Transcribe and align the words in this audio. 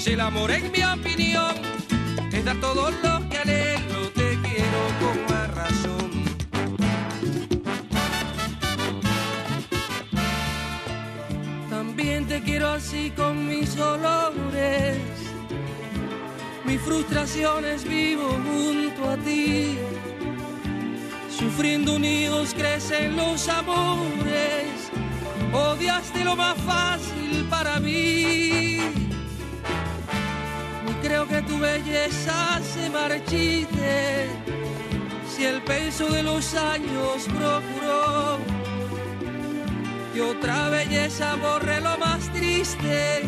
Si 0.00 0.12
el 0.12 0.20
amor, 0.20 0.50
en 0.50 0.72
mi 0.72 0.82
opinión, 0.82 1.56
es 2.32 2.42
dar 2.42 2.56
todo 2.58 2.90
lo 2.90 3.28
que 3.28 3.36
anhelo, 3.36 4.08
te 4.14 4.38
quiero 4.40 4.80
con 4.98 5.26
más 5.28 5.54
razón. 5.54 6.10
También 11.68 12.26
te 12.26 12.42
quiero 12.42 12.70
así 12.70 13.12
con 13.14 13.46
mis 13.46 13.76
dolores, 13.76 14.96
mis 16.64 16.80
frustraciones 16.80 17.84
vivo 17.84 18.30
junto 18.30 19.10
a 19.10 19.18
ti. 19.18 19.76
Sufriendo 21.28 21.96
unidos 21.96 22.54
crecen 22.54 23.16
los 23.16 23.46
amores, 23.50 24.64
odiaste 25.52 26.24
lo 26.24 26.36
más 26.36 26.56
fácil 26.62 27.46
para 27.50 27.78
mí. 27.80 28.80
Creo 31.02 31.26
que 31.26 31.42
tu 31.42 31.58
belleza 31.58 32.60
se 32.74 32.90
marchite 32.90 34.28
si 35.34 35.44
el 35.44 35.62
peso 35.62 36.08
de 36.08 36.22
los 36.22 36.54
años 36.54 37.24
procuró 37.24 38.38
que 40.12 40.20
otra 40.20 40.68
belleza 40.68 41.36
borre 41.36 41.80
lo 41.80 41.96
más 41.98 42.30
triste, 42.32 43.22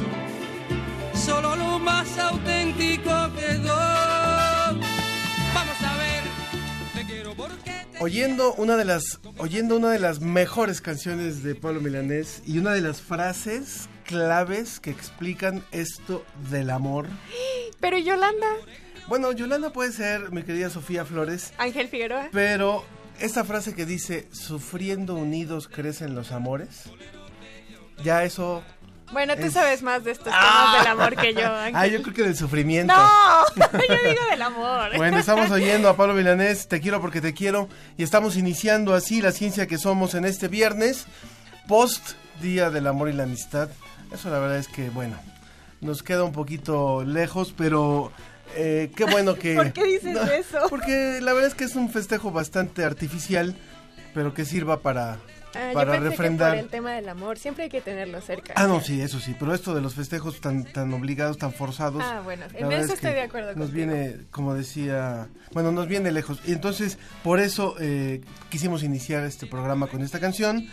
solo 1.15 1.57
lo 1.57 1.79
más 1.79 2.19
auténtico 2.19 3.11
quedó. 3.35 3.77
Vamos 5.55 5.83
a 5.83 5.97
ver, 5.97 6.23
te 6.95 7.05
quiero 7.07 7.35
porque 7.35 7.87
te 7.93 7.99
Oyendo 8.03 8.53
una 8.55 8.77
de 8.77 8.85
las 8.85 9.21
oyendo 9.39 9.77
una 9.77 9.91
de 9.91 9.99
las 9.99 10.21
mejores 10.21 10.81
canciones 10.81 11.43
de 11.43 11.55
Pablo 11.55 11.81
Milanés 11.81 12.43
y 12.47 12.59
una 12.59 12.73
de 12.73 12.81
las 12.81 13.01
frases 13.01 13.89
claves 14.05 14.81
que 14.81 14.91
explican 14.91 15.65
esto 15.73 16.25
del 16.51 16.71
amor. 16.71 17.07
Pero 17.81 17.99
Yolanda, 17.99 18.47
Bueno, 19.09 19.33
Yolanda 19.33 19.73
puede 19.73 19.93
ser 19.93 20.31
mi 20.31 20.43
querida 20.45 20.71
Sofía 20.71 21.05
Flores, 21.05 21.53
Ángel 21.59 21.89
Figueroa. 21.89 22.29
pero 22.33 22.85
esta 23.21 23.45
frase 23.45 23.75
que 23.75 23.85
dice 23.87 24.29
sufriendo 24.33 25.15
unidos 25.17 25.69
crecen 25.69 26.15
los 26.15 26.31
amores, 26.33 26.85
ya 28.03 28.25
eso 28.25 28.63
Bueno, 29.13 29.37
tú 29.37 29.43
Es- 29.43 29.53
sabes 29.53 29.83
más 29.83 30.05
de 30.05 30.13
estos 30.13 30.33
Ah. 30.35 30.71
temas 30.73 30.79
del 30.85 30.93
amor 30.93 31.17
que 31.17 31.35
yo, 31.35 31.47
Ángel. 31.55 31.77
Ah, 31.77 31.87
yo 31.87 32.01
creo 32.01 32.15
que 32.15 32.23
del 32.23 32.37
sufrimiento. 32.37 32.95
No, 32.95 33.45
yo 33.57 33.79
digo 34.09 34.23
del 34.31 34.41
amor. 34.41 34.97
Bueno, 34.97 35.19
estamos 35.19 35.51
oyendo 35.51 35.91
a 35.91 35.97
Pablo 35.97 36.15
Milanés, 36.15 36.67
Te 36.67 36.81
quiero 36.81 36.99
porque 37.03 37.21
te 37.21 37.35
quiero, 37.35 37.69
y 37.99 38.05
estamos 38.05 38.37
iniciando 38.39 38.95
así 38.95 39.21
la 39.21 39.33
ciencia 39.33 39.67
que 39.67 39.77
somos 39.77 40.15
en 40.15 40.25
este 40.25 40.49
viernes, 40.49 41.05
post 41.69 42.13
Día 42.41 42.71
del 42.71 42.87
Amor 42.87 43.11
y 43.11 43.13
la 43.13 43.25
Amistad. 43.25 43.69
Eso 44.13 44.31
la 44.31 44.39
verdad 44.39 44.59
es 44.59 44.69
que, 44.69 44.91
bueno, 44.91 45.17
nos 45.81 46.03
queda 46.03 46.25
un 46.25 46.33
poquito 46.33 47.05
lejos, 47.05 47.55
pero 47.57 48.13
eh, 48.57 48.91
qué 48.95 49.05
bueno 49.05 49.35
que... 49.35 49.55
¿Por 49.57 49.73
qué 49.73 49.85
dices 49.85 50.15
No, 50.15 50.23
eso? 50.23 50.59
Porque 50.69 51.21
la 51.23 51.33
verdad 51.33 51.49
es 51.49 51.55
que 51.55 51.65
es 51.65 51.75
un 51.77 51.91
festejo 51.91 52.31
bastante 52.31 52.85
artificial, 52.85 53.57
pero 54.15 54.35
que 54.35 54.45
sirva 54.45 54.81
para, 54.81 55.19
Ah, 55.55 55.69
yo 55.69 55.75
para 55.75 55.93
pensé 55.93 56.09
refrendar... 56.09 56.53
que 56.53 56.57
por 56.59 56.65
el 56.65 56.71
tema 56.71 56.93
del 56.93 57.09
amor 57.11 57.39
siempre 57.39 57.65
hay 57.65 57.71
que 57.71 57.83
tenerlo 57.83 58.21
cerca. 58.23 58.55
Ah, 58.57 58.67
no, 58.67 58.81
sí, 58.81 59.03
eso 59.03 59.21
sí, 59.21 59.35
pero 59.39 59.53
esto 59.55 59.75
de 59.75 59.83
los 59.83 59.95
festejos 59.95 60.41
tan 60.41 60.65
tan 60.65 60.93
obligados, 60.95 61.37
tan 61.37 61.53
forzados. 61.53 62.03
Ah, 62.03 62.23
bueno, 62.25 62.47
en 62.55 62.73
eso 62.73 62.85
es 62.87 62.91
estoy 62.95 63.13
de 63.13 63.21
acuerdo 63.21 63.49
Nos 63.55 63.69
contigo. 63.69 63.93
viene, 63.93 64.17
como 64.31 64.55
decía, 64.55 65.29
bueno, 65.53 65.71
nos 65.71 65.89
viene 65.89 66.11
lejos. 66.11 66.41
Y 66.47 66.53
entonces, 66.53 66.97
por 67.23 67.39
eso 67.39 67.75
eh, 67.81 68.23
quisimos 68.49 68.83
iniciar 68.83 69.25
este 69.25 69.47
programa 69.47 69.89
con 69.89 70.03
esta 70.03 70.21
canción. 70.21 70.67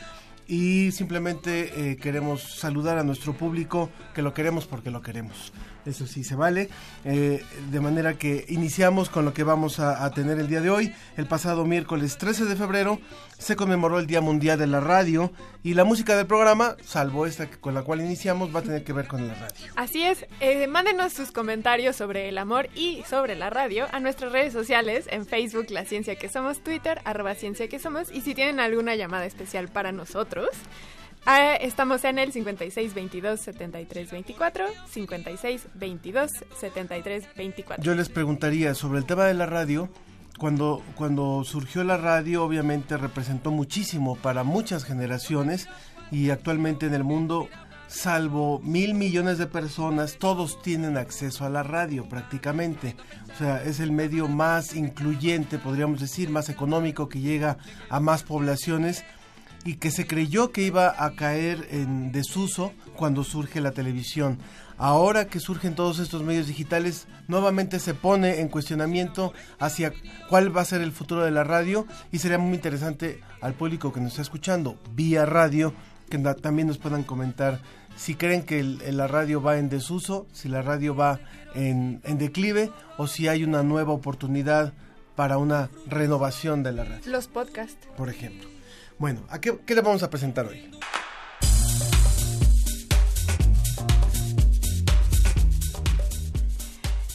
Y 0.49 0.91
simplemente 0.93 1.91
eh, 1.91 1.97
queremos 1.97 2.41
saludar 2.41 2.97
a 2.97 3.03
nuestro 3.03 3.33
público, 3.33 3.91
que 4.15 4.23
lo 4.23 4.33
queremos 4.33 4.65
porque 4.65 4.89
lo 4.89 5.03
queremos. 5.03 5.53
Eso 5.89 6.05
sí 6.05 6.23
se 6.23 6.35
vale. 6.35 6.69
Eh, 7.03 7.43
de 7.71 7.79
manera 7.79 8.13
que 8.13 8.45
iniciamos 8.49 9.09
con 9.09 9.25
lo 9.25 9.33
que 9.33 9.43
vamos 9.43 9.79
a, 9.79 10.09
tener 10.11 10.39
el 10.39 10.47
día 10.47 10.61
de 10.61 10.69
hoy. 10.69 10.93
El 11.17 11.25
pasado 11.25 11.65
miércoles 11.65 12.17
13 12.17 12.45
de 12.45 12.55
febrero 12.55 12.99
se 13.37 13.55
conmemoró 13.55 13.99
el 13.99 14.07
Día 14.07 14.21
Mundial 14.21 14.59
de 14.59 14.67
la 14.67 14.79
Radio 14.79 15.31
y 15.63 15.73
la 15.73 15.83
música 15.83 16.15
del 16.15 16.27
programa, 16.27 16.75
salvo 16.83 17.25
esta 17.25 17.49
con 17.49 17.73
la 17.73 17.83
cual 17.83 18.01
iniciamos, 18.01 18.53
va 18.53 18.59
a 18.59 18.63
tener 18.63 18.83
que 18.83 18.93
ver 18.93 19.07
con 19.07 19.27
la 19.27 19.33
radio. 19.33 19.73
Así 19.75 20.03
es, 20.03 20.25
eh, 20.39 20.67
mándenos 20.67 21.13
sus 21.13 21.31
comentarios 21.31 21.95
sobre 21.95 22.29
el 22.29 22.37
amor 22.37 22.69
y 22.75 23.03
sobre 23.09 23.35
la 23.35 23.49
radio 23.49 23.87
a 23.91 23.99
nuestras 23.99 24.31
redes 24.31 24.53
sociales, 24.53 25.05
en 25.09 25.25
Facebook 25.25 25.67
La 25.69 25.85
Ciencia 25.85 26.15
que 26.15 26.29
Somos, 26.29 26.63
Twitter 26.63 27.01
arroba 27.05 27.35
Ciencia 27.35 27.67
que 27.67 27.79
Somos 27.79 28.11
y 28.11 28.21
si 28.21 28.35
tienen 28.35 28.59
alguna 28.59 28.95
llamada 28.95 29.25
especial 29.25 29.69
para 29.69 29.91
nosotros, 29.91 30.49
ah, 31.25 31.55
estamos 31.55 32.03
en 32.03 32.19
el 32.19 32.31
56 32.31 32.93
22 32.93 33.39
73 33.39 34.11
24, 34.11 34.65
56 34.89 35.67
22 35.73 36.31
73 36.59 37.35
24. 37.35 37.83
Yo 37.83 37.95
les 37.95 38.09
preguntaría 38.09 38.73
sobre 38.73 38.99
el 38.99 39.05
tema 39.05 39.25
de 39.25 39.33
la 39.33 39.45
radio. 39.45 39.89
Cuando, 40.37 40.81
cuando 40.95 41.43
surgió 41.43 41.83
la 41.83 41.97
radio, 41.97 42.45
obviamente 42.45 42.95
representó 42.95 43.51
muchísimo 43.51 44.15
para 44.15 44.43
muchas 44.43 44.85
generaciones 44.85 45.67
y 46.11 46.29
actualmente 46.29 46.85
en 46.85 46.93
el 46.93 47.03
mundo, 47.03 47.49
salvo 47.87 48.59
mil 48.59 48.93
millones 48.93 49.37
de 49.37 49.47
personas, 49.47 50.17
todos 50.17 50.61
tienen 50.61 50.95
acceso 50.95 51.45
a 51.45 51.49
la 51.49 51.63
radio 51.63 52.07
prácticamente. 52.07 52.95
O 53.33 53.37
sea, 53.37 53.61
es 53.63 53.81
el 53.81 53.91
medio 53.91 54.29
más 54.29 54.75
incluyente, 54.75 55.59
podríamos 55.59 55.99
decir, 55.99 56.29
más 56.29 56.47
económico 56.47 57.09
que 57.09 57.19
llega 57.19 57.57
a 57.89 57.99
más 57.99 58.23
poblaciones 58.23 59.03
y 59.65 59.75
que 59.75 59.91
se 59.91 60.07
creyó 60.07 60.51
que 60.51 60.61
iba 60.63 60.93
a 61.03 61.11
caer 61.15 61.67
en 61.71 62.11
desuso 62.11 62.73
cuando 62.95 63.23
surge 63.23 63.61
la 63.61 63.71
televisión. 63.71 64.37
Ahora 64.77 65.27
que 65.27 65.41
surgen 65.41 65.75
todos 65.75 65.99
estos 65.99 66.23
medios 66.23 66.47
digitales, 66.47 67.07
nuevamente 67.27 67.79
se 67.79 67.93
pone 67.93 68.39
en 68.39 68.47
cuestionamiento 68.47 69.33
hacia 69.59 69.91
cuál 70.29 70.55
va 70.55 70.61
a 70.61 70.65
ser 70.65 70.79
el 70.81 70.93
futuro 70.93 71.25
de 71.25 71.31
la 71.31 71.43
radio 71.43 71.85
y 72.13 72.19
sería 72.19 72.37
muy 72.37 72.55
interesante 72.55 73.19
al 73.41 73.53
público 73.53 73.91
que 73.91 73.99
nos 73.99 74.11
está 74.13 74.21
escuchando 74.21 74.77
vía 74.95 75.25
radio 75.25 75.73
que 76.09 76.17
también 76.17 76.67
nos 76.69 76.77
puedan 76.77 77.03
comentar 77.03 77.59
si 77.97 78.15
creen 78.15 78.43
que 78.43 78.61
el- 78.61 78.97
la 78.97 79.07
radio 79.07 79.41
va 79.41 79.57
en 79.57 79.67
desuso, 79.69 80.25
si 80.31 80.47
la 80.47 80.61
radio 80.61 80.95
va 80.95 81.19
en, 81.53 81.99
en 82.05 82.17
declive 82.17 82.71
o 82.97 83.05
si 83.07 83.27
hay 83.27 83.43
una 83.43 83.61
nueva 83.61 83.91
oportunidad 83.91 84.73
para 85.17 85.37
una 85.37 85.69
renovación 85.87 86.63
de 86.63 86.71
la 86.71 86.85
radio 86.85 87.01
Los 87.11 87.27
podcasts. 87.27 87.85
por 87.97 88.09
ejemplo. 88.09 88.47
Bueno, 88.99 89.21
¿a 89.29 89.39
qué, 89.39 89.57
qué 89.65 89.75
le 89.75 89.81
vamos 89.81 90.03
a 90.03 90.09
presentar 90.09 90.45
hoy? 90.45 90.69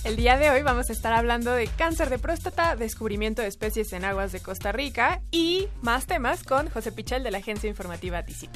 El 0.03 0.17
día 0.17 0.39
de 0.39 0.51
hoy 0.51 0.63
vamos 0.63 0.89
a 0.89 0.93
estar 0.95 1.13
hablando 1.13 1.53
de 1.53 1.67
cáncer 1.67 2.09
de 2.09 2.19
próstata, 2.19 2.75
descubrimiento 2.75 3.43
de 3.43 3.49
especies 3.49 3.93
en 3.93 4.07
aguas 4.07 4.33
de 4.33 4.41
Costa 4.41 4.73
Rica 4.73 5.21
y 5.31 5.69
más 5.83 6.07
temas 6.07 6.43
con 6.43 6.71
José 6.71 6.91
Pichel 6.91 7.23
de 7.23 7.31
la 7.31 7.39
agencia 7.39 7.69
informativa 7.69 8.23
TICI. 8.23 8.49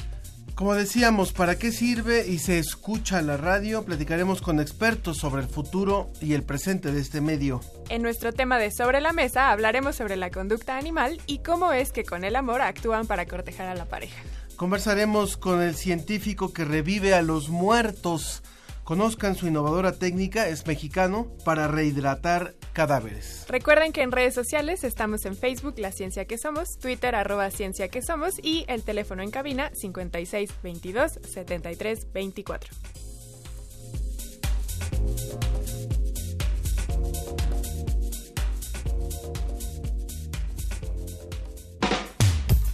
Como 0.59 0.75
decíamos, 0.75 1.31
¿para 1.31 1.57
qué 1.57 1.71
sirve 1.71 2.27
y 2.27 2.39
se 2.39 2.59
escucha 2.59 3.21
la 3.21 3.37
radio? 3.37 3.85
Platicaremos 3.85 4.41
con 4.41 4.59
expertos 4.59 5.15
sobre 5.15 5.41
el 5.41 5.47
futuro 5.47 6.11
y 6.19 6.33
el 6.33 6.43
presente 6.43 6.91
de 6.91 6.99
este 6.99 7.21
medio. 7.21 7.61
En 7.87 8.01
nuestro 8.01 8.33
tema 8.33 8.59
de 8.59 8.69
Sobre 8.69 8.99
la 8.99 9.13
Mesa 9.13 9.51
hablaremos 9.51 9.95
sobre 9.95 10.17
la 10.17 10.31
conducta 10.31 10.77
animal 10.77 11.21
y 11.27 11.39
cómo 11.39 11.71
es 11.71 11.93
que 11.93 12.03
con 12.03 12.25
el 12.25 12.35
amor 12.35 12.59
actúan 12.59 13.07
para 13.07 13.25
cortejar 13.25 13.69
a 13.69 13.73
la 13.73 13.85
pareja. 13.85 14.21
Conversaremos 14.57 15.37
con 15.37 15.61
el 15.61 15.75
científico 15.75 16.51
que 16.51 16.65
revive 16.65 17.13
a 17.13 17.21
los 17.21 17.47
muertos. 17.47 18.43
Conozcan 18.89 19.35
su 19.35 19.45
innovadora 19.45 19.91
técnica, 19.91 20.47
es 20.47 20.65
mexicano, 20.65 21.27
para 21.45 21.67
rehidratar 21.67 22.55
cadáveres. 22.73 23.45
Recuerden 23.47 23.91
que 23.91 24.01
en 24.01 24.11
redes 24.11 24.33
sociales 24.33 24.83
estamos 24.83 25.25
en 25.25 25.35
Facebook 25.35 25.75
La 25.77 25.91
Ciencia 25.91 26.25
que 26.25 26.39
Somos, 26.39 26.79
Twitter 26.79 27.13
arroba 27.13 27.51
Ciencia 27.51 27.89
que 27.89 28.01
Somos 28.01 28.39
y 28.41 28.65
el 28.67 28.81
teléfono 28.81 29.21
en 29.21 29.29
cabina 29.29 29.69
56 29.75 30.49
22 30.63 31.19
73 31.21 32.11
24. 32.11 32.71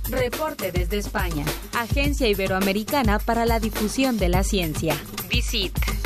Reporte 0.07 0.71
desde 0.71 0.97
España. 0.97 1.43
Agencia 1.73 2.29
Iberoamericana 2.29 3.19
para 3.19 3.45
la 3.45 3.59
Difusión 3.59 4.17
de 4.17 4.29
la 4.29 4.45
Ciencia. 4.45 4.95
Visit. 5.27 6.04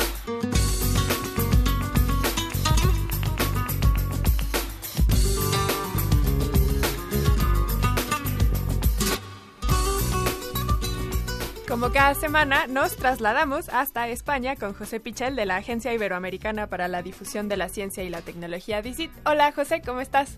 Como 11.80 11.92
cada 11.92 12.14
semana, 12.14 12.66
nos 12.66 12.96
trasladamos 12.96 13.68
hasta 13.68 14.08
España 14.08 14.54
con 14.56 14.74
José 14.74 15.00
Pichel 15.00 15.34
de 15.34 15.46
la 15.46 15.56
Agencia 15.56 15.94
Iberoamericana 15.94 16.66
para 16.66 16.88
la 16.88 17.00
Difusión 17.00 17.48
de 17.48 17.56
la 17.56 17.68
Ciencia 17.68 18.02
y 18.02 18.10
la 18.10 18.20
Tecnología 18.22 18.82
DICIT. 18.82 19.10
Hola 19.24 19.52
José, 19.52 19.80
¿cómo 19.80 20.00
estás? 20.00 20.36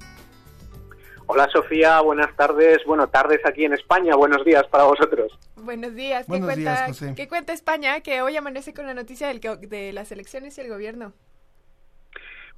Hola 1.26 1.48
Sofía, 1.52 2.00
buenas 2.00 2.34
tardes. 2.36 2.78
Bueno, 2.84 3.08
tardes 3.08 3.40
aquí 3.46 3.64
en 3.64 3.72
España, 3.72 4.14
buenos 4.16 4.44
días 4.44 4.66
para 4.68 4.84
vosotros. 4.84 5.32
Buenos 5.56 5.94
días. 5.94 6.26
Buenos 6.26 6.50
¿Qué, 6.50 6.56
días, 6.56 6.74
cuenta, 6.74 6.88
José. 6.88 7.14
¿Qué 7.16 7.28
cuenta 7.28 7.52
España 7.52 8.00
que 8.00 8.22
hoy 8.22 8.36
amanece 8.36 8.74
con 8.74 8.86
la 8.86 8.94
noticia 8.94 9.28
del 9.28 9.40
que- 9.40 9.56
de 9.56 9.92
las 9.92 10.12
elecciones 10.12 10.58
y 10.58 10.60
el 10.60 10.68
gobierno? 10.68 11.12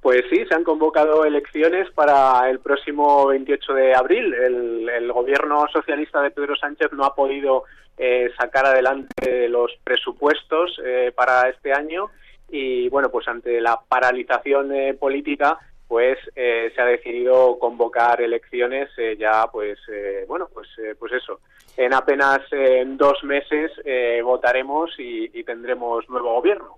Pues 0.01 0.23
sí, 0.29 0.45
se 0.47 0.53
han 0.53 0.63
convocado 0.63 1.25
elecciones 1.25 1.89
para 1.91 2.49
el 2.49 2.59
próximo 2.59 3.27
28 3.27 3.73
de 3.73 3.95
abril. 3.95 4.33
El, 4.33 4.89
el 4.89 5.11
gobierno 5.11 5.65
socialista 5.71 6.21
de 6.21 6.31
Pedro 6.31 6.55
Sánchez 6.55 6.91
no 6.91 7.05
ha 7.05 7.15
podido 7.15 7.63
eh, 7.97 8.29
sacar 8.37 8.65
adelante 8.65 9.47
los 9.49 9.71
presupuestos 9.83 10.79
eh, 10.85 11.11
para 11.15 11.49
este 11.49 11.71
año 11.73 12.11
y 12.49 12.89
bueno, 12.89 13.09
pues 13.09 13.27
ante 13.27 13.59
la 13.61 13.79
paralización 13.87 14.71
eh, 14.75 14.93
política 14.93 15.57
pues 15.87 16.17
eh, 16.35 16.71
se 16.75 16.81
ha 16.81 16.85
decidido 16.85 17.57
convocar 17.59 18.21
elecciones 18.21 18.89
eh, 18.97 19.15
ya 19.17 19.47
pues 19.51 19.77
eh, 19.91 20.25
bueno 20.27 20.49
pues 20.53 20.67
eh, 20.79 20.95
pues 20.97 21.13
eso 21.13 21.39
en 21.77 21.93
apenas 21.93 22.39
eh, 22.51 22.79
en 22.81 22.97
dos 22.97 23.23
meses 23.23 23.71
eh, 23.83 24.21
votaremos 24.23 24.91
y, 24.97 25.29
y 25.37 25.43
tendremos 25.43 26.07
nuevo 26.09 26.33
gobierno 26.35 26.77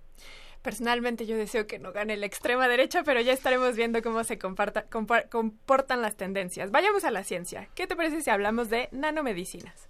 Personalmente 0.64 1.26
yo 1.26 1.38
deseo 1.38 1.66
que 1.66 1.80
no 1.80 1.94
gane 1.94 2.18
la 2.18 2.26
extrema 2.26 2.68
derecha, 2.68 3.04
pero 3.06 3.22
ya 3.22 3.32
estaremos 3.32 3.78
viendo 3.78 4.02
cómo 4.02 4.26
se 4.26 4.38
comparta- 4.38 4.90
compa- 4.90 5.30
comportan 5.30 6.02
las 6.02 6.18
tendencias. 6.18 6.72
Vayamos 6.72 7.06
a 7.06 7.12
la 7.12 7.24
ciencia. 7.24 7.70
¿Qué 7.74 7.88
te 7.88 7.96
parece 7.96 8.20
si 8.20 8.30
hablamos 8.30 8.70
de 8.70 8.90
nanomedicinas? 8.92 9.88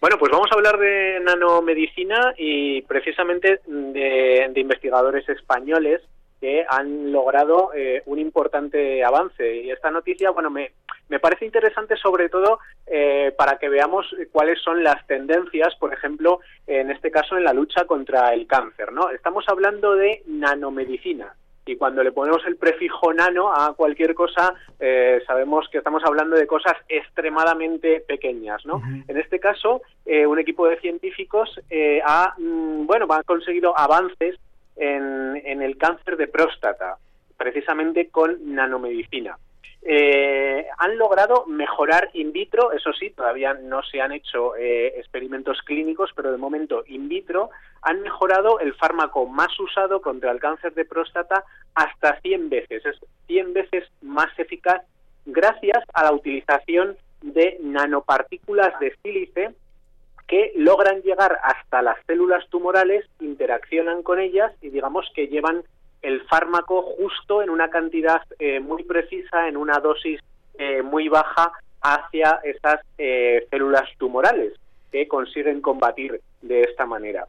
Bueno, 0.00 0.16
pues 0.18 0.32
vamos 0.32 0.48
a 0.50 0.56
hablar 0.56 0.76
de 0.78 1.20
nanomedicina 1.22 2.34
y 2.36 2.82
precisamente 2.82 3.60
de, 3.66 4.48
de 4.50 4.60
investigadores 4.60 5.28
españoles 5.28 6.00
que 6.40 6.64
han 6.68 7.12
logrado 7.12 7.70
eh, 7.74 8.02
un 8.06 8.18
importante 8.18 9.04
avance. 9.04 9.56
Y 9.56 9.70
esta 9.70 9.90
noticia, 9.90 10.30
bueno, 10.30 10.50
me, 10.50 10.72
me 11.08 11.20
parece 11.20 11.44
interesante 11.44 11.96
sobre 11.96 12.28
todo 12.28 12.60
eh, 12.86 13.34
para 13.36 13.58
que 13.58 13.68
veamos 13.68 14.06
cuáles 14.32 14.60
son 14.62 14.82
las 14.82 15.06
tendencias, 15.06 15.74
por 15.76 15.92
ejemplo, 15.92 16.40
en 16.66 16.90
este 16.90 17.10
caso 17.10 17.36
en 17.36 17.44
la 17.44 17.52
lucha 17.52 17.84
contra 17.84 18.32
el 18.32 18.46
cáncer, 18.46 18.92
¿no? 18.92 19.10
Estamos 19.10 19.44
hablando 19.48 19.94
de 19.94 20.22
nanomedicina. 20.26 21.34
Y 21.66 21.76
cuando 21.76 22.02
le 22.02 22.10
ponemos 22.10 22.42
el 22.46 22.56
prefijo 22.56 23.12
nano 23.12 23.52
a 23.54 23.74
cualquier 23.74 24.14
cosa, 24.14 24.54
eh, 24.80 25.22
sabemos 25.26 25.68
que 25.70 25.78
estamos 25.78 26.02
hablando 26.04 26.36
de 26.36 26.46
cosas 26.46 26.74
extremadamente 26.88 28.00
pequeñas, 28.00 28.64
¿no? 28.64 28.82
En 29.06 29.16
este 29.16 29.38
caso, 29.38 29.82
eh, 30.06 30.26
un 30.26 30.38
equipo 30.38 30.66
de 30.66 30.80
científicos 30.80 31.60
eh, 31.68 32.00
ha, 32.04 32.34
mm, 32.38 32.86
bueno, 32.86 33.06
ha 33.10 33.22
conseguido 33.22 33.78
avances 33.78 34.36
en, 34.76 35.40
en 35.44 35.62
el 35.62 35.76
cáncer 35.76 36.16
de 36.16 36.28
próstata, 36.28 36.96
precisamente 37.36 38.08
con 38.08 38.54
nanomedicina. 38.54 39.38
Eh, 39.82 40.66
han 40.76 40.98
logrado 40.98 41.46
mejorar 41.46 42.10
in 42.12 42.32
vitro, 42.32 42.72
eso 42.72 42.92
sí, 42.92 43.10
todavía 43.10 43.54
no 43.54 43.82
se 43.82 44.00
han 44.02 44.12
hecho 44.12 44.54
eh, 44.56 44.98
experimentos 44.98 45.62
clínicos, 45.62 46.10
pero 46.14 46.30
de 46.30 46.36
momento 46.36 46.84
in 46.86 47.08
vitro 47.08 47.48
han 47.80 48.02
mejorado 48.02 48.60
el 48.60 48.74
fármaco 48.74 49.26
más 49.26 49.58
usado 49.58 50.02
contra 50.02 50.32
el 50.32 50.40
cáncer 50.40 50.74
de 50.74 50.84
próstata 50.84 51.44
hasta 51.74 52.20
100 52.20 52.50
veces, 52.50 52.84
es 52.84 52.96
100 53.26 53.54
veces 53.54 53.84
más 54.02 54.38
eficaz 54.38 54.82
gracias 55.24 55.82
a 55.94 56.04
la 56.04 56.12
utilización 56.12 56.96
de 57.22 57.56
nanopartículas 57.60 58.78
de 58.80 58.94
sílice 59.02 59.50
que 60.30 60.52
logran 60.54 61.02
llegar 61.02 61.40
hasta 61.42 61.82
las 61.82 61.96
células 62.06 62.48
tumorales, 62.50 63.04
interaccionan 63.18 64.04
con 64.04 64.20
ellas 64.20 64.52
y 64.62 64.70
digamos 64.70 65.10
que 65.12 65.26
llevan 65.26 65.64
el 66.02 66.22
fármaco 66.28 66.82
justo 66.82 67.42
en 67.42 67.50
una 67.50 67.68
cantidad 67.68 68.22
eh, 68.38 68.60
muy 68.60 68.84
precisa, 68.84 69.48
en 69.48 69.56
una 69.56 69.80
dosis 69.80 70.20
eh, 70.56 70.82
muy 70.82 71.08
baja 71.08 71.50
hacia 71.82 72.38
esas 72.44 72.78
eh, 72.96 73.44
células 73.50 73.90
tumorales 73.98 74.52
que 74.92 75.08
consiguen 75.08 75.60
combatir 75.60 76.20
de 76.42 76.62
esta 76.62 76.86
manera. 76.86 77.26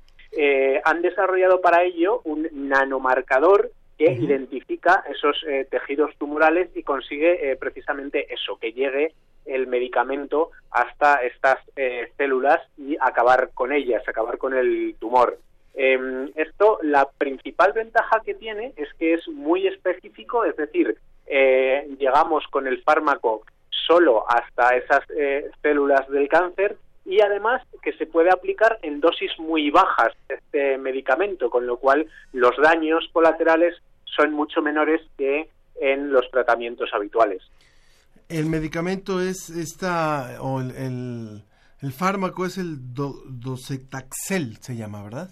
Han 0.85 1.01
desarrollado 1.01 1.59
para 1.59 1.83
ello 1.83 2.21
un 2.23 2.47
nanomarcador 2.51 3.71
que 3.97 4.11
identifica 4.13 5.03
esos 5.09 5.43
tejidos 5.69 6.15
tumorales 6.17 6.69
y 6.75 6.83
consigue 6.83 7.57
precisamente 7.59 8.33
eso, 8.33 8.57
que 8.57 8.71
llegue 8.71 9.13
el 9.45 9.67
medicamento 9.67 10.51
hasta 10.71 11.23
estas 11.23 11.59
eh, 11.75 12.11
células 12.17 12.59
y 12.77 12.97
acabar 12.99 13.51
con 13.53 13.71
ellas, 13.71 14.07
acabar 14.07 14.37
con 14.37 14.53
el 14.53 14.95
tumor. 14.99 15.37
Eh, 15.73 16.31
esto, 16.35 16.79
la 16.81 17.09
principal 17.17 17.73
ventaja 17.73 18.21
que 18.25 18.33
tiene 18.33 18.73
es 18.75 18.93
que 18.95 19.13
es 19.13 19.27
muy 19.27 19.67
específico, 19.67 20.43
es 20.43 20.55
decir, 20.55 20.97
eh, 21.27 21.87
llegamos 21.97 22.45
con 22.47 22.67
el 22.67 22.83
fármaco 22.83 23.43
solo 23.69 24.25
hasta 24.29 24.75
esas 24.75 25.01
eh, 25.15 25.49
células 25.61 26.07
del 26.09 26.27
cáncer 26.27 26.77
y 27.05 27.21
además 27.21 27.61
que 27.81 27.93
se 27.93 28.05
puede 28.05 28.29
aplicar 28.29 28.79
en 28.81 28.99
dosis 28.99 29.31
muy 29.39 29.71
bajas 29.71 30.13
este 30.27 30.77
medicamento, 30.77 31.49
con 31.49 31.65
lo 31.65 31.77
cual 31.77 32.05
los 32.33 32.55
daños 32.57 33.09
colaterales 33.11 33.75
son 34.03 34.33
mucho 34.33 34.61
menores 34.61 35.01
que 35.17 35.49
en 35.79 36.11
los 36.11 36.29
tratamientos 36.31 36.93
habituales. 36.93 37.41
El 38.31 38.45
medicamento 38.45 39.19
es 39.21 39.49
esta, 39.49 40.37
o 40.41 40.61
el, 40.61 40.71
el, 40.71 41.43
el 41.81 41.91
fármaco 41.91 42.45
es 42.45 42.57
el 42.57 42.93
do, 42.93 43.15
docetaxel, 43.25 44.57
se 44.61 44.75
llama, 44.75 45.03
¿verdad? 45.03 45.29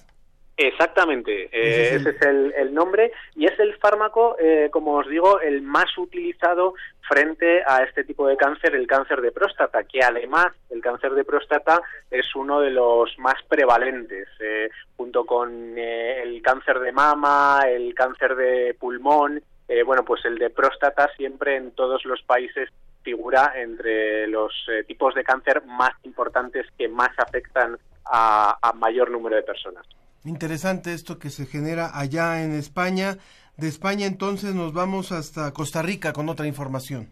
Exactamente, 0.57 1.43
eh, 1.45 1.49
Ese 1.53 1.81
es 1.83 1.91
el- 1.93 2.01
ese 2.07 2.09
es 2.17 2.21
el, 2.23 2.53
el 2.57 2.73
nombre 2.73 3.13
y 3.35 3.45
es 3.45 3.57
el 3.59 3.73
fármaco, 3.77 4.35
eh, 4.39 4.67
como 4.73 4.95
os 4.95 5.07
digo, 5.07 5.39
el 5.39 5.61
más 5.61 5.97
utilizado 5.97 6.73
frente 7.07 7.63
a 7.65 7.83
este 7.83 8.03
tipo 8.03 8.27
de 8.27 8.35
cáncer, 8.35 8.75
el 8.75 8.85
cáncer 8.85 9.21
de 9.21 9.31
próstata, 9.31 9.85
que 9.85 10.03
además 10.03 10.47
el 10.69 10.81
cáncer 10.81 11.13
de 11.13 11.23
próstata 11.23 11.81
es 12.11 12.35
uno 12.35 12.59
de 12.59 12.71
los 12.71 13.17
más 13.19 13.35
prevalentes, 13.47 14.27
eh, 14.41 14.69
junto 14.97 15.25
con 15.25 15.77
eh, 15.77 16.21
el 16.23 16.41
cáncer 16.41 16.79
de 16.79 16.91
mama, 16.91 17.61
el 17.65 17.93
cáncer 17.95 18.35
de 18.35 18.75
pulmón, 18.77 19.41
eh, 19.69 19.83
bueno, 19.83 20.03
pues 20.03 20.25
el 20.25 20.37
de 20.37 20.49
próstata 20.49 21.09
siempre 21.15 21.55
en 21.55 21.71
todos 21.71 22.03
los 22.03 22.21
países 22.23 22.67
figura 23.03 23.53
entre 23.55 24.27
los 24.27 24.51
eh, 24.69 24.83
tipos 24.83 25.13
de 25.15 25.23
cáncer 25.23 25.63
más 25.65 25.91
importantes 26.03 26.65
que 26.77 26.87
más 26.87 27.09
afectan 27.17 27.77
a- 28.05 28.57
a 28.61 28.73
mayor 28.73 29.09
número 29.11 29.35
de 29.35 29.43
personas. 29.43 29.85
Interesante 30.25 30.93
esto 30.93 31.17
que 31.19 31.29
se 31.29 31.45
genera 31.45 31.91
allá 31.97 32.43
en 32.43 32.51
España. 32.53 33.17
De 33.57 33.67
España 33.67 34.05
entonces 34.05 34.53
nos 34.53 34.73
vamos 34.73 35.11
hasta 35.11 35.51
Costa 35.53 35.81
Rica 35.81 36.11
con 36.13 36.27
otra 36.29 36.45
información. 36.47 37.09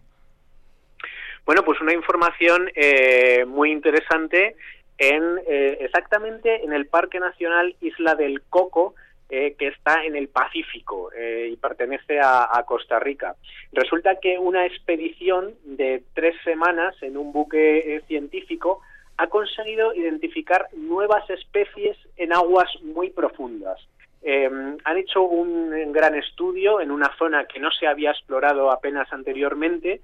Bueno, 1.46 1.62
pues 1.64 1.80
una 1.80 1.94
información 1.94 2.70
eh, 2.74 3.44
muy 3.46 3.70
interesante 3.72 4.56
en 4.98 5.22
eh, 5.46 5.78
exactamente 5.80 6.64
en 6.64 6.72
el 6.72 6.86
Parque 6.86 7.20
Nacional 7.20 7.74
Isla 7.80 8.14
del 8.14 8.42
Coco, 8.50 8.94
eh, 9.30 9.54
que 9.58 9.68
está 9.68 10.04
en 10.04 10.16
el 10.16 10.28
Pacífico 10.28 11.10
eh, 11.12 11.50
y 11.52 11.56
pertenece 11.56 12.18
a, 12.20 12.62
Costa 12.66 12.98
Rica. 12.98 13.36
Resulta 13.72 14.18
que 14.20 14.38
una 14.38 14.64
expedición 14.66 15.54
de 15.64 16.02
tres 16.14 16.34
semanas 16.44 16.94
en 17.02 17.16
un 17.16 17.32
buque 17.32 17.78
eh, 17.78 18.00
científico 18.06 18.80
ha 19.18 19.26
conseguido 19.26 19.94
identificar 19.94 20.68
nuevas 20.72 21.28
especies 21.28 21.96
en 22.16 22.32
aguas 22.32 22.70
muy 22.82 23.10
profundas. 23.10 23.78
Eh, 24.22 24.48
han 24.84 24.96
hecho 24.96 25.22
un 25.22 25.92
gran 25.92 26.14
estudio 26.14 26.80
en 26.80 26.90
una 26.90 27.14
zona 27.18 27.44
que 27.44 27.60
no 27.60 27.70
se 27.70 27.86
había 27.86 28.10
explorado 28.10 28.70
apenas 28.70 29.12
anteriormente 29.12 30.00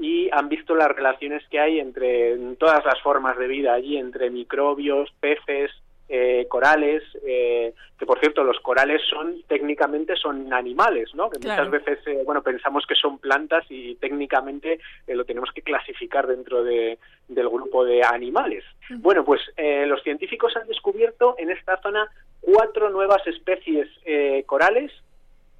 y 0.00 0.28
han 0.30 0.48
visto 0.48 0.74
las 0.74 0.88
relaciones 0.88 1.42
que 1.50 1.58
hay 1.58 1.80
entre 1.80 2.36
todas 2.58 2.84
las 2.84 3.00
formas 3.02 3.36
de 3.38 3.48
vida 3.48 3.74
allí, 3.74 3.96
entre 3.96 4.30
microbios, 4.30 5.10
peces, 5.20 5.70
eh, 6.08 6.46
corales, 6.48 7.02
eh, 7.26 7.74
que 7.98 8.06
por 8.06 8.18
cierto 8.20 8.42
los 8.44 8.58
corales 8.60 9.02
son 9.10 9.42
técnicamente 9.46 10.16
son 10.16 10.52
animales, 10.52 11.14
¿no? 11.14 11.28
Que 11.30 11.38
Claro. 11.38 11.64
muchas 11.64 11.84
veces 11.84 12.06
eh, 12.06 12.22
bueno 12.24 12.42
pensamos 12.42 12.86
que 12.86 12.94
son 12.94 13.18
plantas 13.18 13.64
y 13.68 13.94
técnicamente 13.96 14.80
eh, 15.06 15.14
lo 15.14 15.24
tenemos 15.24 15.50
que 15.52 15.62
clasificar 15.62 16.26
dentro 16.26 16.62
de, 16.64 16.98
del 17.28 17.48
grupo 17.48 17.84
de 17.84 18.02
animales. 18.02 18.64
Bueno, 18.90 19.24
pues 19.24 19.40
eh, 19.56 19.84
los 19.86 20.02
científicos 20.02 20.56
han 20.56 20.66
descubierto 20.66 21.34
en 21.38 21.50
esta 21.50 21.80
zona 21.82 22.08
cuatro 22.40 22.88
nuevas 22.90 23.26
especies 23.26 23.88
eh, 24.06 24.44
corales 24.46 24.90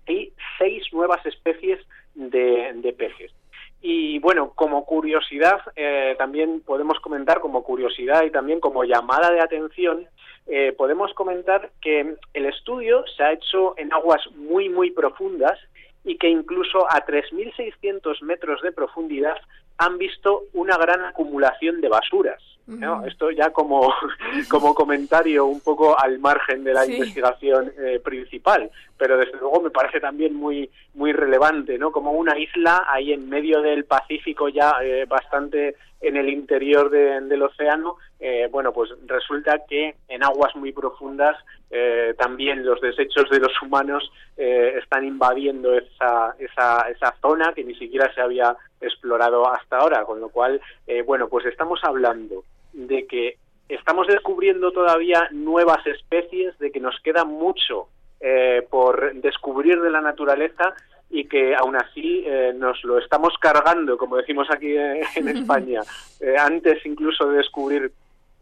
y 0.07 0.33
seis 0.59 0.85
nuevas 0.93 1.25
especies 1.27 1.79
de, 2.15 2.73
de 2.77 2.93
peces. 2.95 3.33
Y 3.81 4.19
bueno, 4.19 4.53
como 4.57 4.85
curiosidad, 4.85 5.61
eh, 5.77 6.17
también 6.19 6.63
podemos 6.63 6.99
comentar 6.99 7.39
como 7.41 7.63
curiosidad 7.63 8.25
y 8.25 8.31
también 8.31 8.59
como 8.59 8.83
llamada 8.83 9.31
de 9.31 9.41
atención, 9.41 10.05
eh, 10.49 10.73
podemos 10.77 11.13
comentar 11.15 11.71
que 11.81 12.17
el 12.35 12.47
estudio 12.47 13.05
se 13.17 13.23
ha 13.23 13.33
hecho 13.33 13.75
en 13.79 13.93
aguas 13.93 14.23
muy, 14.37 14.69
muy 14.69 14.91
profundas 14.91 15.59
y 16.05 16.17
que 16.17 16.29
incluso 16.29 16.87
a 16.91 17.05
3.600 17.05 18.23
metros 18.23 18.63
de 18.63 18.73
profundidad 18.73 19.37
han 19.79 19.99
visto 19.99 20.43
una 20.55 20.77
gran 20.77 21.05
acumulación 21.05 21.81
de 21.81 21.89
basuras. 21.89 22.43
¿no? 22.67 23.07
Esto 23.07 23.31
ya 23.31 23.51
como, 23.51 23.95
como 24.51 24.75
comentario 24.75 25.47
un 25.47 25.61
poco 25.61 25.99
al 25.99 26.19
margen 26.19 26.65
de 26.65 26.75
la 26.75 26.85
Sí. 26.85 26.93
investigación 26.95 27.73
eh, 27.79 27.99
principal, 28.05 28.71
pero 28.99 29.17
desde 29.17 29.39
luego 29.39 29.63
me 29.63 29.71
parece 29.71 30.01
también 30.01 30.35
muy 30.35 30.69
muy 30.93 31.13
relevante, 31.13 31.79
¿no? 31.79 31.93
Como 31.93 32.13
una 32.13 32.37
isla 32.39 32.85
ahí 32.89 33.13
en 33.13 33.29
medio 33.29 33.63
del 33.63 33.85
Pacífico 33.87 34.49
ya 34.51 34.73
eh, 34.83 35.07
bastante 35.09 35.77
en 36.01 36.17
el 36.17 36.29
interior 36.29 36.91
de- 36.91 37.21
del 37.23 37.43
océano, 37.43 37.97
eh, 38.21 38.49
bueno, 38.51 38.73
pues 38.73 38.91
resulta 39.07 39.65
que 39.69 39.97
en 40.09 40.23
aguas 40.25 40.55
muy 40.57 40.73
profundas 40.73 41.37
eh, 41.71 42.15
también 42.19 42.65
los 42.65 42.81
desechos 42.81 43.29
de 43.31 43.41
los 43.41 43.53
humanos 43.63 44.11
eh, 44.37 44.79
están 44.83 45.05
invadiendo 45.05 45.75
esa, 45.75 46.35
esa, 46.39 46.89
esa 46.89 47.15
zona 47.21 47.53
que 47.53 47.65
ni 47.65 47.75
siquiera 47.75 48.13
se 48.15 48.21
había 48.21 48.57
explorado 48.81 49.47
hasta 49.53 49.79
ahora, 49.79 50.05
con 50.05 50.21
lo 50.21 50.29
cual, 50.31 50.61
eh, 50.87 51.03
bueno, 51.03 51.29
pues 51.29 51.45
estamos 51.47 51.81
hablando 51.83 52.45
de 52.73 53.07
que 53.07 53.37
estamos 53.69 54.07
descubriendo 54.07 54.73
todavía 54.73 55.29
nuevas 55.33 55.85
especies, 55.87 56.57
de 56.59 56.71
que 56.71 56.81
nos 56.81 56.99
queda 57.01 57.25
mucho 57.25 57.89
eh, 58.21 58.67
por 58.71 59.13
descubrir 59.15 59.81
de 59.81 59.91
la 59.91 60.01
naturaleza 60.01 60.75
y 61.11 61.25
que 61.25 61.55
aún 61.57 61.77
así 61.77 62.25
eh, 62.27 62.53
nos 62.57 62.83
lo 62.85 62.99
estamos 62.99 63.35
cargando, 63.41 63.97
como 63.97 64.17
decimos 64.17 64.49
aquí 64.51 64.77
eh, 64.77 65.03
en 65.17 65.29
España, 65.37 65.81
Eh, 66.21 66.37
antes 66.37 66.85
incluso 66.85 67.29
de 67.31 67.39
descubrir 67.39 67.93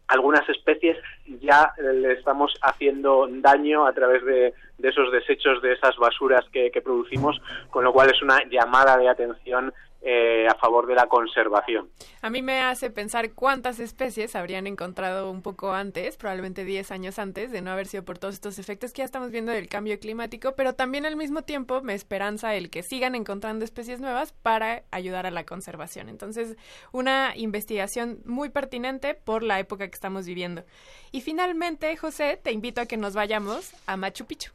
algunas 0.07 0.47
especies 0.49 0.97
ya 1.41 1.73
eh, 1.77 1.93
le 1.93 2.13
estamos 2.13 2.53
haciendo 2.61 3.27
daño 3.29 3.85
a 3.85 3.93
través 3.93 4.23
de, 4.25 4.53
de 4.77 4.89
esos 4.89 5.11
desechos, 5.11 5.61
de 5.61 5.73
esas 5.73 5.95
basuras 5.97 6.45
que, 6.51 6.71
que 6.71 6.81
producimos, 6.81 7.39
con 7.69 7.83
lo 7.83 7.91
cual 7.93 8.09
es 8.09 8.21
una 8.21 8.43
llamada 8.49 8.97
de 8.97 9.09
atención 9.09 9.73
eh, 10.01 10.47
a 10.47 10.55
favor 10.55 10.85
de 10.85 10.95
la 10.95 11.07
conservación. 11.07 11.89
A 12.21 12.29
mí 12.29 12.41
me 12.41 12.61
hace 12.61 12.89
pensar 12.89 13.31
cuántas 13.33 13.79
especies 13.79 14.35
habrían 14.35 14.67
encontrado 14.67 15.31
un 15.31 15.41
poco 15.41 15.73
antes, 15.73 16.17
probablemente 16.17 16.65
10 16.65 16.91
años 16.91 17.19
antes, 17.19 17.51
de 17.51 17.61
no 17.61 17.71
haber 17.71 17.87
sido 17.87 18.05
por 18.05 18.17
todos 18.17 18.35
estos 18.35 18.59
efectos 18.59 18.93
que 18.93 18.99
ya 18.99 19.05
estamos 19.05 19.31
viendo 19.31 19.51
del 19.51 19.67
cambio 19.67 19.99
climático, 19.99 20.53
pero 20.55 20.73
también 20.73 21.05
al 21.05 21.15
mismo 21.15 21.41
tiempo 21.41 21.81
me 21.81 21.93
esperanza 21.93 22.55
el 22.55 22.69
que 22.69 22.83
sigan 22.83 23.15
encontrando 23.15 23.65
especies 23.65 23.99
nuevas 23.99 24.33
para 24.33 24.83
ayudar 24.91 25.25
a 25.25 25.31
la 25.31 25.45
conservación. 25.45 26.09
Entonces, 26.09 26.57
una 26.91 27.33
investigación 27.35 28.19
muy 28.25 28.49
pertinente 28.49 29.15
por 29.15 29.43
la 29.43 29.59
época 29.59 29.87
que 29.87 29.95
estamos 29.95 30.25
viviendo. 30.25 30.63
Y 31.11 31.21
finalmente, 31.21 31.95
José, 31.97 32.39
te 32.41 32.51
invito 32.51 32.81
a 32.81 32.85
que 32.85 32.97
nos 32.97 33.13
vayamos 33.13 33.73
a 33.87 33.97
Machu 33.97 34.25
Picchu. 34.25 34.51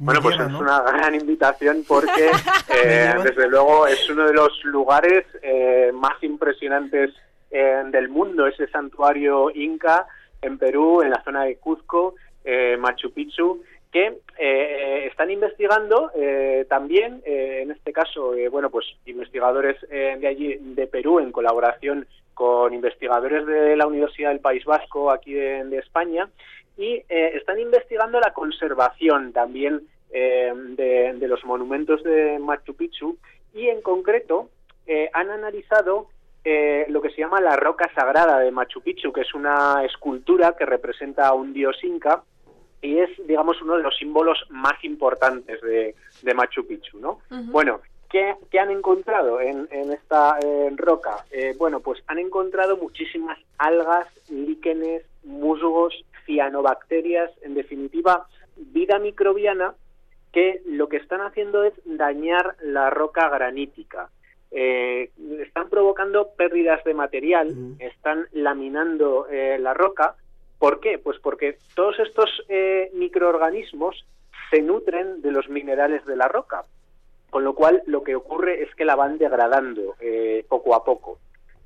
Bueno, 0.00 0.22
pues 0.22 0.34
lleva, 0.34 0.46
es 0.46 0.52
¿no? 0.52 0.60
una 0.60 0.80
gran 0.80 1.14
invitación 1.14 1.84
porque, 1.86 2.30
eh, 2.74 3.14
desde 3.22 3.48
luego, 3.48 3.86
es 3.86 4.08
uno 4.08 4.26
de 4.26 4.32
los 4.32 4.64
lugares 4.64 5.26
eh, 5.42 5.90
más 5.92 6.22
impresionantes 6.22 7.10
eh, 7.50 7.82
del 7.90 8.08
mundo, 8.08 8.46
ese 8.46 8.66
santuario 8.68 9.50
inca 9.54 10.06
en 10.40 10.56
Perú, 10.56 11.02
en 11.02 11.10
la 11.10 11.22
zona 11.22 11.44
de 11.44 11.56
Cuzco, 11.56 12.14
eh, 12.44 12.78
Machu 12.78 13.12
Picchu, 13.12 13.62
que 13.92 14.20
eh, 14.38 15.06
están 15.10 15.30
investigando 15.30 16.10
eh, 16.14 16.64
también, 16.70 17.20
eh, 17.26 17.60
en 17.62 17.70
este 17.70 17.92
caso, 17.92 18.34
eh, 18.34 18.48
bueno, 18.48 18.70
pues 18.70 18.86
investigadores 19.04 19.76
eh, 19.90 20.16
de 20.18 20.26
allí, 20.26 20.56
de 20.60 20.86
Perú, 20.86 21.18
en 21.18 21.30
colaboración 21.30 22.06
con 22.32 22.72
investigadores 22.72 23.44
de 23.44 23.76
la 23.76 23.86
Universidad 23.86 24.30
del 24.30 24.40
País 24.40 24.64
Vasco, 24.64 25.10
aquí 25.10 25.34
de, 25.34 25.64
de 25.64 25.78
España, 25.78 26.30
y 26.80 26.94
eh, 27.10 27.32
están 27.34 27.60
investigando 27.60 28.18
la 28.18 28.32
conservación 28.32 29.34
también 29.34 29.82
eh, 30.10 30.50
de, 30.54 31.12
de 31.12 31.28
los 31.28 31.44
monumentos 31.44 32.02
de 32.02 32.38
Machu 32.38 32.74
Picchu 32.74 33.18
y 33.52 33.68
en 33.68 33.82
concreto 33.82 34.48
eh, 34.86 35.10
han 35.12 35.28
analizado 35.30 36.08
eh, 36.42 36.86
lo 36.88 37.02
que 37.02 37.10
se 37.10 37.18
llama 37.18 37.38
la 37.42 37.54
roca 37.56 37.90
sagrada 37.94 38.38
de 38.38 38.50
Machu 38.50 38.80
Picchu, 38.80 39.12
que 39.12 39.20
es 39.20 39.34
una 39.34 39.84
escultura 39.84 40.56
que 40.56 40.64
representa 40.64 41.28
a 41.28 41.34
un 41.34 41.52
dios 41.52 41.76
inca 41.84 42.22
y 42.80 42.98
es, 42.98 43.10
digamos, 43.26 43.60
uno 43.60 43.76
de 43.76 43.82
los 43.82 43.94
símbolos 43.98 44.38
más 44.48 44.82
importantes 44.82 45.60
de, 45.60 45.94
de 46.22 46.34
Machu 46.34 46.66
Picchu, 46.66 46.98
¿no? 46.98 47.18
Bueno, 47.28 47.80
¿qué, 48.08 48.36
qué 48.50 48.58
han 48.58 48.70
encontrado 48.70 49.38
en, 49.38 49.68
en 49.70 49.92
esta 49.92 50.38
eh, 50.42 50.72
roca? 50.76 51.26
Eh, 51.30 51.54
bueno, 51.58 51.80
pues 51.80 52.02
han 52.06 52.18
encontrado 52.18 52.78
muchísimas 52.78 53.38
algas, 53.58 54.08
líquenes, 54.30 55.04
musgos, 55.24 55.94
cianobacterias, 56.30 57.30
en 57.42 57.54
definitiva, 57.54 58.26
vida 58.56 58.98
microbiana 58.98 59.74
que 60.32 60.62
lo 60.64 60.88
que 60.88 60.98
están 60.98 61.20
haciendo 61.22 61.64
es 61.64 61.74
dañar 61.84 62.54
la 62.62 62.88
roca 62.88 63.28
granítica. 63.28 64.10
Eh, 64.52 65.10
están 65.40 65.68
provocando 65.68 66.30
pérdidas 66.36 66.82
de 66.84 66.94
material, 66.94 67.76
están 67.80 68.26
laminando 68.32 69.26
eh, 69.28 69.58
la 69.58 69.74
roca. 69.74 70.14
¿Por 70.58 70.78
qué? 70.80 70.98
Pues 70.98 71.18
porque 71.18 71.58
todos 71.74 71.98
estos 71.98 72.30
eh, 72.48 72.90
microorganismos 72.94 74.04
se 74.50 74.62
nutren 74.62 75.20
de 75.22 75.32
los 75.32 75.48
minerales 75.48 76.04
de 76.06 76.16
la 76.16 76.28
roca, 76.28 76.64
con 77.30 77.42
lo 77.42 77.54
cual 77.54 77.82
lo 77.86 78.04
que 78.04 78.14
ocurre 78.14 78.62
es 78.62 78.74
que 78.76 78.84
la 78.84 78.94
van 78.94 79.18
degradando 79.18 79.96
eh, 80.00 80.44
poco 80.48 80.74
a 80.76 80.84
poco. 80.84 81.18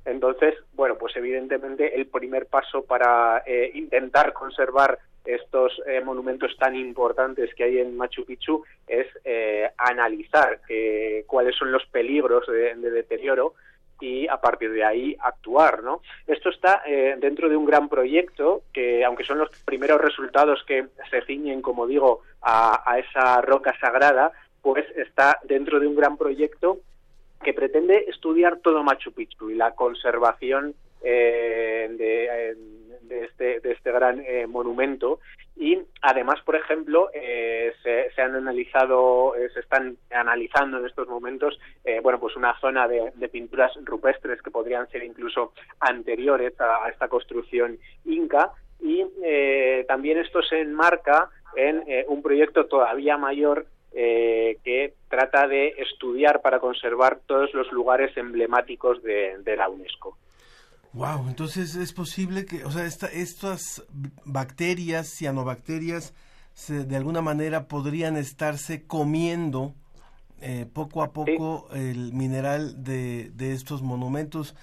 Entonces, 0.05 0.53
bueno, 0.73 0.95
pues 0.97 1.15
evidentemente 1.17 1.95
el 1.95 2.07
primer 2.07 2.45
paso 2.45 2.83
para 2.83 3.43
eh, 3.45 3.71
intentar 3.73 4.33
conservar 4.33 4.99
estos 5.25 5.81
eh, 5.87 6.01
monumentos 6.01 6.55
tan 6.57 6.75
importantes 6.75 7.53
que 7.55 7.63
hay 7.63 7.79
en 7.79 7.97
Machu 7.97 8.25
Picchu 8.25 8.63
es 8.87 9.07
eh, 9.23 9.69
analizar 9.77 10.61
eh, 10.69 11.23
cuáles 11.27 11.55
son 11.55 11.71
los 11.71 11.85
peligros 11.87 12.45
de, 12.47 12.75
de 12.75 12.91
deterioro 12.91 13.55
y 13.99 14.27
a 14.27 14.37
partir 14.37 14.71
de 14.71 14.83
ahí 14.83 15.15
actuar, 15.19 15.81
¿no? 15.81 16.01
Esto 16.27 16.49
está 16.49 16.83
eh, 16.85 17.15
dentro 17.17 17.49
de 17.49 17.55
un 17.55 17.65
gran 17.65 17.89
proyecto 17.89 18.63
que, 18.73 19.05
aunque 19.05 19.23
son 19.23 19.39
los 19.39 19.49
primeros 19.63 20.01
resultados 20.01 20.63
que 20.67 20.87
se 21.09 21.21
ciñen, 21.21 21.61
como 21.61 21.87
digo, 21.87 22.21
a, 22.41 22.83
a 22.85 22.99
esa 22.99 23.41
roca 23.41 23.73
sagrada, 23.79 24.31
pues 24.61 24.85
está 24.97 25.39
dentro 25.43 25.79
de 25.79 25.87
un 25.87 25.95
gran 25.95 26.17
proyecto 26.17 26.79
que 27.43 27.53
pretende 27.53 28.05
estudiar 28.07 28.59
todo 28.59 28.83
Machu 28.83 29.11
Picchu 29.11 29.49
y 29.49 29.55
la 29.55 29.75
conservación 29.75 30.75
eh, 31.03 31.87
de, 31.97 32.25
eh, 32.25 32.55
de 33.07 33.25
este, 33.25 33.59
de 33.59 33.71
este 33.71 33.91
gran 33.91 34.21
eh, 34.25 34.47
monumento. 34.47 35.19
Y 35.55 35.79
además, 36.01 36.41
por 36.43 36.55
ejemplo, 36.55 37.09
eh, 37.13 37.73
se, 37.81 38.11
se 38.13 38.21
han 38.21 38.35
analizado, 38.35 39.35
eh, 39.35 39.49
se 39.53 39.61
están 39.61 39.97
analizando 40.11 40.79
en 40.79 40.85
estos 40.85 41.07
momentos, 41.07 41.57
bueno, 42.03 42.19
pues 42.19 42.35
una 42.35 42.59
zona 42.59 42.87
de, 42.87 43.29
pinturas 43.29 43.71
rupestres 43.83 44.41
que 44.41 44.51
podrían 44.51 44.89
ser 44.89 45.03
incluso 45.03 45.53
anteriores 45.79 46.59
a, 46.59 46.85
a 46.85 46.89
esta 46.89 47.07
construcción 47.07 47.77
inca. 48.05 48.51
Y 48.81 49.05
también 49.87 50.17
esto 50.17 50.41
se 50.43 50.59
enmarca 50.59 51.29
en 51.55 51.83
un 52.07 52.21
proyecto 52.21 52.65
todavía 52.65 53.17
mayor 53.17 53.65
eh, 53.95 54.59
que 54.63 54.93
trata 55.09 55.47
de 55.47 55.69
estudiar 55.77 56.41
para 56.41 56.59
conservar 56.59 57.21
todos 57.25 57.53
los 57.53 57.71
lugares 57.71 58.15
emblemáticos 58.17 59.01
de, 59.01 59.37
de 59.43 59.55
la 59.55 59.69
UNESCO. 59.69 60.17
Wow, 60.93 61.27
entonces 61.27 61.75
es 61.75 61.91
posible 61.91 62.45
que, 62.45 62.63
o 62.63 62.71
sea, 62.71 62.85
esta, 62.85 63.07
estas 63.07 63.83
bacterias, 64.23 65.09
cianobacterias, 65.09 66.13
se, 66.53 66.85
de 66.85 66.95
alguna 66.95 67.21
manera 67.21 67.67
podrían 67.67 68.15
estarse 68.15 68.85
comiendo 68.85 69.73
eh, 70.41 70.65
poco 70.71 71.01
a 71.01 71.11
poco 71.11 71.67
el 71.73 72.13
mineral 72.13 72.83
de, 72.83 73.29
de 73.31 73.53
estos 73.53 73.81
monumentos. 73.81 74.55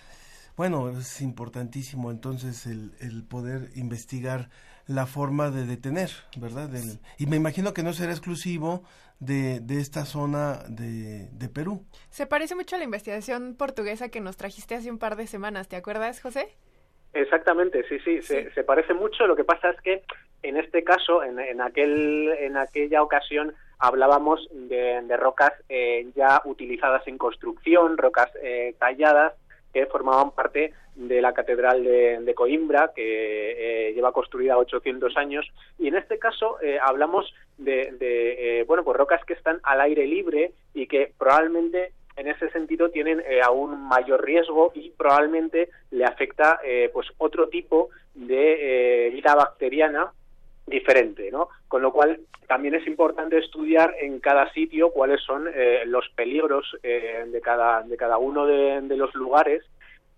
Bueno, 0.57 0.91
es 0.91 1.21
importantísimo 1.21 2.11
entonces 2.11 2.67
el, 2.67 2.93
el 3.01 3.25
poder 3.25 3.71
investigar 3.75 4.49
la 4.87 5.07
forma 5.07 5.51
de 5.51 5.65
detener, 5.67 6.11
¿verdad? 6.37 6.69
Del- 6.69 6.99
y 7.19 7.27
me 7.27 7.37
imagino 7.37 7.73
que 7.73 7.83
no 7.83 7.93
será 7.93 8.12
exclusivo 8.12 8.83
de, 9.21 9.61
de 9.61 9.81
esta 9.81 10.05
zona 10.05 10.65
de, 10.69 11.29
de 11.31 11.49
Perú. 11.49 11.85
Se 12.11 12.27
parece 12.27 12.55
mucho 12.55 12.75
a 12.77 12.79
la 12.79 12.85
investigación 12.85 13.55
portuguesa 13.57 14.09
que 14.09 14.21
nos 14.21 14.37
trajiste 14.37 14.75
hace 14.75 14.91
un 14.91 14.99
par 14.99 15.17
de 15.17 15.27
semanas, 15.27 15.69
¿te 15.69 15.77
acuerdas, 15.77 16.21
José? 16.21 16.49
Exactamente, 17.15 17.85
sí, 17.89 17.99
sí, 18.01 18.23
se, 18.23 18.51
se 18.53 18.65
parece 18.65 18.95
mucho. 18.95 19.27
Lo 19.27 19.37
que 19.37 19.45
pasa 19.45 19.71
es 19.71 19.81
que 19.83 20.03
en 20.43 20.57
este 20.57 20.83
caso, 20.83 21.23
en, 21.23 21.39
en 21.39 21.61
aquel, 21.61 22.31
en 22.41 22.57
aquella 22.57 23.03
ocasión, 23.03 23.55
hablábamos 23.79 24.49
de, 24.53 25.03
de 25.03 25.17
rocas 25.17 25.53
eh, 25.69 26.09
ya 26.17 26.41
utilizadas 26.45 27.07
en 27.07 27.19
construcción, 27.19 27.97
rocas 27.99 28.31
eh, 28.43 28.75
talladas 28.79 29.35
que 29.73 29.87
formaban 29.87 30.33
parte 30.33 30.73
de 30.95 31.23
la 31.23 31.33
catedral 31.33 31.83
de, 31.83 32.35
Coimbra, 32.35 32.93
que 32.95 33.88
eh, 33.88 33.95
lleva 33.95 34.12
construida 34.12 34.59
800 34.59 35.17
años. 35.17 35.50
Y 35.79 35.88
en 35.88 35.97
este 35.97 36.19
caso 36.19 36.61
eh, 36.61 36.79
hablamos 36.81 37.33
de, 37.59 37.93
de, 37.99 38.61
eh, 38.61 38.64
bueno, 38.64 38.85
pues 38.85 38.97
rocas 38.97 39.25
que 39.25 39.35
están 39.35 39.61
al 39.62 39.81
aire 39.81 40.07
libre 40.07 40.52
y 40.75 40.87
que 40.87 41.12
probablemente 41.19 41.93
en 42.17 42.29
ese 42.29 42.50
sentido 42.50 42.91
tienen 42.91 43.21
eh, 43.21 43.41
aún 43.43 43.88
mayor 43.88 44.25
riesgo 44.25 44.73
y 44.75 44.91
probablemente 44.91 45.71
le 45.91 46.05
afecta 46.05 46.61
eh, 46.64 46.91
pues 46.93 47.09
otro 47.19 47.49
tipo 47.49 47.88
de 48.14 49.11
vida 49.12 49.35
bacteriana 49.35 50.12
diferente, 50.73 51.31
¿no? 51.31 51.49
Con 51.69 51.83
lo 51.83 51.93
cual 51.93 52.19
también 52.49 52.75
es 52.75 52.87
importante 52.87 53.38
estudiar 53.38 53.95
en 54.00 54.19
cada 54.19 54.52
sitio 54.52 54.91
cuáles 54.91 55.21
son 55.23 55.49
eh, 55.55 55.85
los 55.87 56.09
peligros 56.17 56.76
eh, 56.83 57.25
de 57.29 57.41
cada 57.41 57.83
de 57.83 57.97
cada 57.97 58.19
uno 58.19 58.47
de, 58.47 58.97
los 58.97 59.14
lugares 59.14 59.62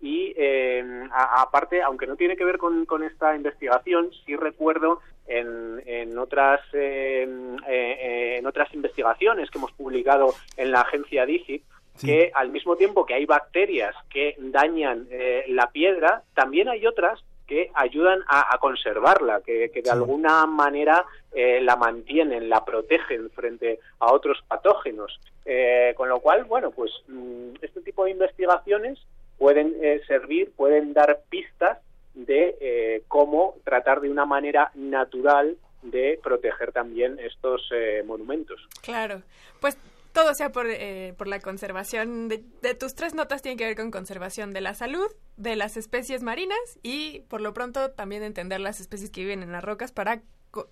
y 0.01 0.33
eh, 0.35 0.83
aparte, 1.11 1.81
aunque 1.81 2.07
no 2.07 2.15
tiene 2.15 2.35
que 2.35 2.43
ver 2.43 2.57
con, 2.57 2.85
con 2.85 3.03
esta 3.03 3.35
investigación, 3.35 4.11
sí 4.25 4.35
recuerdo 4.35 5.01
en, 5.27 5.81
en 5.85 6.17
otras 6.17 6.61
en 6.73 8.45
otras 8.45 8.73
investigaciones 8.73 9.49
que 9.49 9.57
hemos 9.57 9.71
publicado 9.73 10.33
en 10.57 10.71
la 10.71 10.81
agencia 10.81 11.25
DIGIT 11.25 11.63
que 12.01 12.31
al 12.33 12.49
mismo 12.49 12.75
tiempo 12.75 13.05
que 13.05 13.13
hay 13.13 13.25
bacterias 13.25 13.95
que 14.09 14.35
dañan 14.37 15.07
la 15.47 15.71
piedra, 15.71 16.23
también 16.33 16.67
hay 16.67 16.85
otras 16.85 17.23
que 17.47 17.71
ayudan 17.73 18.21
a, 18.27 18.57
conservarla, 18.59 19.41
que, 19.41 19.69
de 19.73 19.89
alguna 19.89 20.45
manera 20.45 21.05
eh, 21.31 21.59
la 21.61 21.75
mantienen, 21.75 22.49
la 22.49 22.65
protegen 22.65 23.29
frente 23.31 23.79
a 23.99 24.11
otros 24.11 24.43
patógenos. 24.47 25.19
Eh, 25.45 25.93
con 25.95 26.09
lo 26.09 26.19
cual, 26.21 26.45
bueno, 26.45 26.71
pues 26.71 26.91
mm, 27.07 27.55
este 27.61 27.81
tipo 27.81 28.05
de 28.05 28.11
investigaciones 28.11 28.99
pueden 29.37 29.75
eh, 29.81 30.01
servir, 30.07 30.51
pueden 30.55 30.93
dar 30.93 31.21
pistas 31.29 31.79
de 32.15 33.03
cómo 33.09 33.55
tratar 33.65 33.99
de 33.99 34.09
una 34.09 34.25
manera 34.25 34.71
natural 34.73 35.57
de 35.81 36.17
proteger 36.23 36.71
también 36.71 37.19
estos 37.19 37.69
monumentos. 38.05 38.69
Claro, 38.81 39.21
pues 39.59 39.77
todo 40.15 40.33
sea 40.33 40.53
por, 40.53 40.65
eh, 40.67 41.13
por 41.17 41.27
la 41.27 41.41
conservación 41.41 42.29
de, 42.29 42.39
tus 42.73 42.95
tres 42.95 43.13
notas 43.13 43.41
tienen 43.41 43.57
que 43.57 43.65
ver 43.65 43.75
con 43.75 43.91
conservación 43.91 44.53
de 44.53 44.61
la 44.61 44.73
salud, 44.73 45.11
de 45.35 45.57
las 45.57 45.75
especies 45.75 46.23
marinas 46.23 46.57
y 46.81 47.19
por 47.27 47.41
lo 47.41 47.53
pronto 47.53 47.91
también 47.91 48.23
entender 48.23 48.61
las 48.61 48.79
especies 48.79 49.11
que 49.11 49.21
viven 49.21 49.43
en 49.43 49.51
las 49.51 49.61
rocas 49.61 49.91
para, 49.91 50.23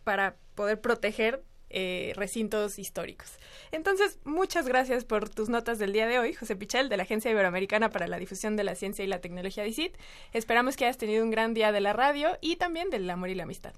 para 0.05 0.37
poder 0.55 0.79
proteger 0.79 1.43
eh, 1.69 2.13
recintos 2.15 2.79
históricos. 2.79 3.37
Entonces, 3.71 4.17
muchas 4.23 4.65
gracias 4.65 5.03
por 5.03 5.27
tus 5.27 5.49
notas 5.49 5.77
del 5.77 5.91
día 5.91 6.07
de 6.07 6.19
hoy, 6.19 6.33
José 6.33 6.55
Pichel, 6.55 6.87
de 6.87 6.95
la 6.95 7.03
Agencia 7.03 7.29
Iberoamericana 7.29 7.89
para 7.89 8.07
la 8.07 8.19
Difusión 8.19 8.55
de 8.55 8.63
la 8.63 8.75
Ciencia 8.75 9.03
y 9.03 9.07
la 9.07 9.19
Tecnología 9.19 9.63
de 9.63 9.69
ICIT. 9.69 9.97
Esperamos 10.31 10.77
que 10.77 10.85
hayas 10.85 10.97
tenido 10.97 11.21
un 11.21 11.31
gran 11.31 11.53
día 11.53 11.73
de 11.73 11.81
la 11.81 11.91
radio 11.91 12.37
y 12.39 12.55
también 12.55 12.89
del 12.89 13.09
amor 13.09 13.27
y 13.27 13.35
la 13.35 13.43
amistad. 13.43 13.73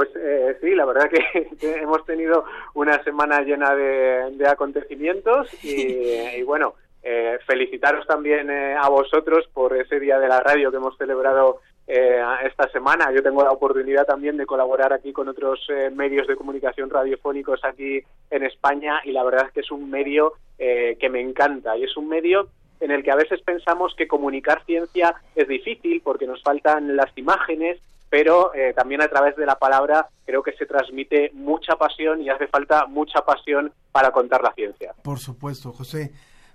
Pues 0.00 0.16
eh, 0.16 0.56
sí, 0.62 0.74
la 0.74 0.86
verdad 0.86 1.10
que, 1.10 1.50
hemos 1.82 2.06
tenido 2.06 2.46
una 2.72 3.04
semana 3.04 3.42
llena 3.42 3.74
de, 3.74 4.46
acontecimientos 4.48 5.52
y, 5.62 6.42
bueno, 6.42 6.72
eh, 7.02 7.38
felicitaros 7.46 8.06
también 8.06 8.48
eh, 8.48 8.74
a 8.80 8.88
vosotros 8.88 9.46
por 9.52 9.76
ese 9.76 10.00
día 10.00 10.18
de 10.18 10.26
la 10.26 10.40
radio 10.40 10.70
que 10.70 10.78
hemos 10.78 10.96
celebrado 10.96 11.60
esta 11.86 12.70
semana. 12.70 13.12
Yo 13.12 13.22
tengo 13.22 13.44
la 13.44 13.50
oportunidad 13.50 14.06
también 14.06 14.38
de 14.38 14.46
colaborar 14.46 14.94
aquí 14.94 15.12
con 15.12 15.28
otros 15.28 15.66
medios 15.92 16.26
de 16.28 16.36
comunicación 16.36 16.88
radiofónicos 16.88 17.62
aquí 17.64 18.00
en 18.30 18.44
España 18.44 19.00
y 19.04 19.10
la 19.10 19.24
verdad 19.24 19.48
es 19.48 19.52
que 19.52 19.60
es 19.60 19.70
un 19.72 19.90
medio 19.90 20.34
que 20.56 21.08
me 21.10 21.20
encanta 21.20 21.76
y 21.76 21.82
es 21.82 21.96
un 21.96 22.08
medio 22.08 22.48
en 22.78 22.92
el 22.92 23.02
que 23.02 23.10
a 23.10 23.16
veces 23.16 23.42
pensamos 23.42 23.94
que 23.96 24.06
comunicar 24.06 24.64
ciencia 24.64 25.16
es 25.34 25.48
difícil 25.48 26.00
porque 26.00 26.28
nos 26.28 26.40
faltan 26.44 26.96
las 26.96 27.10
imágenes 27.18 27.80
pero 28.10 28.52
eh, 28.54 28.74
también 28.74 29.00
a 29.00 29.08
través 29.08 29.36
de 29.36 29.46
la 29.46 29.54
palabra 29.54 30.08
creo 30.26 30.42
que 30.42 30.52
se 30.52 30.66
transmite 30.66 31.30
mucha 31.32 31.76
pasión 31.76 32.20
y 32.20 32.28
hace 32.28 32.48
falta 32.48 32.86
mucha 32.86 33.24
pasión 33.24 33.72
para 33.92 34.10
contar 34.10 34.42
la 34.42 34.52
ciencia. 34.52 34.94
Por 35.02 35.18
supuesto, 35.18 35.72
José. 35.72 36.12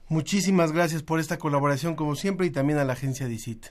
Muchísimas 0.08 0.72
gracias 0.72 1.02
por 1.02 1.20
esta 1.20 1.40
colaboración 1.40 1.96
como 1.96 2.16
siempre 2.16 2.46
y 2.46 2.52
también 2.52 2.78
a 2.78 2.84
la 2.84 2.94
agencia 2.94 3.26
DICIT. 3.28 3.68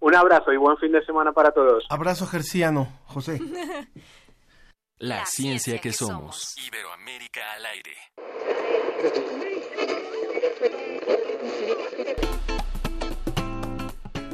Un 0.00 0.14
abrazo 0.14 0.52
y 0.52 0.58
buen 0.58 0.76
fin 0.76 0.92
de 0.92 1.02
semana 1.06 1.32
para 1.32 1.52
todos. 1.52 1.86
Abrazo 1.88 2.26
gerciano, 2.26 2.88
José. 3.06 3.40
La, 4.98 5.26
ciencia, 5.26 5.78
que, 5.80 5.92
somos. 5.92 6.54
Iberoamérica 6.66 7.40
al 7.54 7.66
aire. 7.66 7.92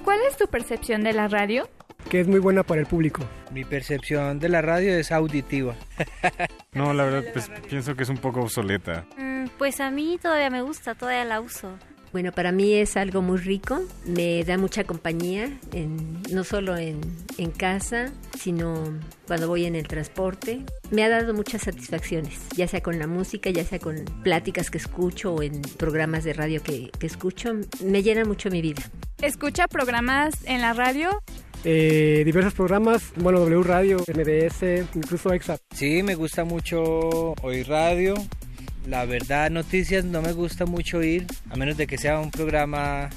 ¿Cuál 0.04 0.20
es 0.28 0.36
tu 0.36 0.46
percepción 0.48 1.02
de 1.02 1.12
la 1.12 1.28
radio? 1.28 1.68
Que 2.08 2.20
es 2.20 2.28
muy 2.28 2.40
buena 2.40 2.62
para 2.62 2.80
el 2.80 2.86
público. 2.86 3.22
Mi 3.52 3.64
percepción 3.64 4.38
de 4.38 4.48
la 4.48 4.62
radio 4.62 4.94
es 4.94 5.12
auditiva. 5.12 5.74
no, 6.72 6.92
la 6.92 7.04
verdad, 7.04 7.24
pues 7.32 7.50
pienso 7.68 7.94
que 7.94 8.04
es 8.04 8.08
un 8.08 8.18
poco 8.18 8.40
obsoleta. 8.40 9.06
Mm, 9.16 9.46
pues 9.58 9.80
a 9.80 9.90
mí 9.90 10.18
todavía 10.20 10.50
me 10.50 10.62
gusta, 10.62 10.94
todavía 10.94 11.24
la 11.24 11.40
uso. 11.40 11.76
Bueno, 12.12 12.32
para 12.32 12.50
mí 12.50 12.74
es 12.74 12.96
algo 12.96 13.22
muy 13.22 13.38
rico, 13.38 13.80
me 14.04 14.42
da 14.42 14.58
mucha 14.58 14.82
compañía, 14.82 15.48
en, 15.72 16.20
no 16.32 16.42
solo 16.42 16.76
en, 16.76 17.00
en, 17.38 17.52
casa, 17.52 18.10
sino 18.36 18.82
cuando 19.28 19.46
voy 19.46 19.64
en 19.64 19.76
el 19.76 19.86
transporte. 19.86 20.64
Me 20.90 21.04
ha 21.04 21.08
dado 21.08 21.34
muchas 21.34 21.62
satisfacciones, 21.62 22.36
ya 22.56 22.66
sea 22.66 22.82
con 22.82 22.98
la 22.98 23.06
música, 23.06 23.50
ya 23.50 23.64
sea 23.64 23.78
con 23.78 24.04
pláticas 24.24 24.70
que 24.72 24.78
escucho 24.78 25.34
o 25.34 25.42
en 25.42 25.62
programas 25.78 26.24
de 26.24 26.32
radio 26.32 26.60
que, 26.64 26.90
que 26.98 27.06
escucho, 27.06 27.52
me 27.84 28.02
llena 28.02 28.24
mucho 28.24 28.50
mi 28.50 28.60
vida. 28.60 28.82
¿Escucha 29.22 29.68
programas 29.68 30.34
en 30.46 30.62
la 30.62 30.72
radio? 30.72 31.22
Eh, 31.62 32.22
diversos 32.24 32.54
programas, 32.54 33.12
bueno, 33.16 33.40
W 33.40 33.62
Radio, 33.62 33.98
MBS, 33.98 34.86
incluso 34.94 35.32
EXA. 35.32 35.58
Sí, 35.74 36.02
me 36.02 36.14
gusta 36.14 36.44
mucho 36.44 37.34
oír 37.42 37.68
radio. 37.68 38.14
La 38.88 39.04
verdad, 39.04 39.50
noticias 39.50 40.04
no 40.04 40.22
me 40.22 40.32
gusta 40.32 40.64
mucho 40.64 40.98
oír, 40.98 41.26
a 41.50 41.56
menos 41.56 41.76
de 41.76 41.86
que 41.86 41.98
sea 41.98 42.18
un 42.18 42.30
programa 42.30 43.10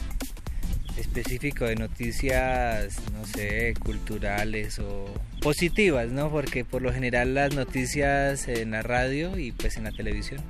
específico 0.97 1.63
de 1.65 1.75
noticias, 1.75 2.97
no 3.13 3.25
sé, 3.25 3.73
culturales 3.79 4.77
o 4.79 5.05
positivas, 5.41 6.09
¿no? 6.11 6.29
Porque 6.29 6.65
por 6.65 6.81
lo 6.81 6.91
general 6.91 7.33
las 7.33 7.55
noticias 7.55 8.49
en 8.49 8.71
la 8.71 8.81
radio 8.81 9.37
y 9.37 9.53
pues 9.53 9.77
en 9.77 9.85
la 9.85 9.91
televisión 9.91 10.41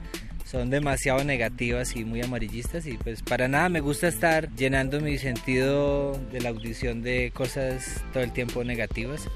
son 0.54 0.70
demasiado 0.70 1.24
negativas 1.24 1.96
y 1.96 2.06
muy 2.06 2.22
amarillistas 2.22 2.86
y 2.86 2.96
pues 2.96 3.24
para 3.24 3.48
nada 3.48 3.70
me 3.70 3.80
gusta 3.80 4.08
estar 4.08 4.54
llenando 4.54 5.02
mi 5.02 5.18
sentido 5.18 6.12
de 6.32 6.42
la 6.42 6.50
audición 6.50 7.02
de 7.02 7.32
cosas 7.34 8.04
todo 8.14 8.22
el 8.22 8.32
tiempo 8.32 8.64
negativas. 8.64 9.28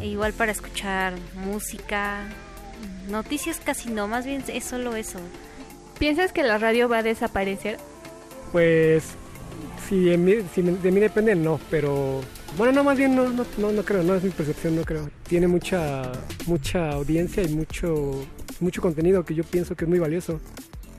E 0.00 0.06
igual 0.06 0.32
para 0.32 0.52
escuchar 0.52 1.14
música, 1.34 2.20
noticias 3.08 3.58
casi 3.58 3.90
no, 3.90 4.06
más 4.06 4.24
bien 4.24 4.44
es 4.46 4.62
solo 4.62 4.94
eso. 4.94 5.18
¿Piensas 5.98 6.32
que 6.32 6.44
la 6.44 6.56
radio 6.56 6.88
va 6.88 6.98
a 6.98 7.02
desaparecer? 7.02 7.76
Pues 8.52 9.16
si, 9.90 10.04
de 10.04 10.16
mí, 10.16 10.32
de 10.34 10.90
mí 10.90 11.00
depende 11.00 11.34
no, 11.34 11.60
pero 11.70 12.22
bueno, 12.56 12.72
no, 12.72 12.84
más 12.84 12.96
bien 12.96 13.14
no, 13.14 13.28
no, 13.28 13.44
no, 13.58 13.72
no 13.72 13.82
creo, 13.84 14.02
no 14.02 14.14
es 14.14 14.22
mi 14.22 14.30
percepción, 14.30 14.74
no 14.76 14.82
creo. 14.82 15.10
Tiene 15.28 15.48
mucha, 15.48 16.10
mucha 16.46 16.90
audiencia 16.90 17.42
y 17.42 17.48
mucho 17.48 18.24
mucho 18.60 18.82
contenido 18.82 19.24
que 19.24 19.34
yo 19.34 19.44
pienso 19.44 19.74
que 19.74 19.84
es 19.84 19.88
muy 19.88 19.98
valioso. 19.98 20.40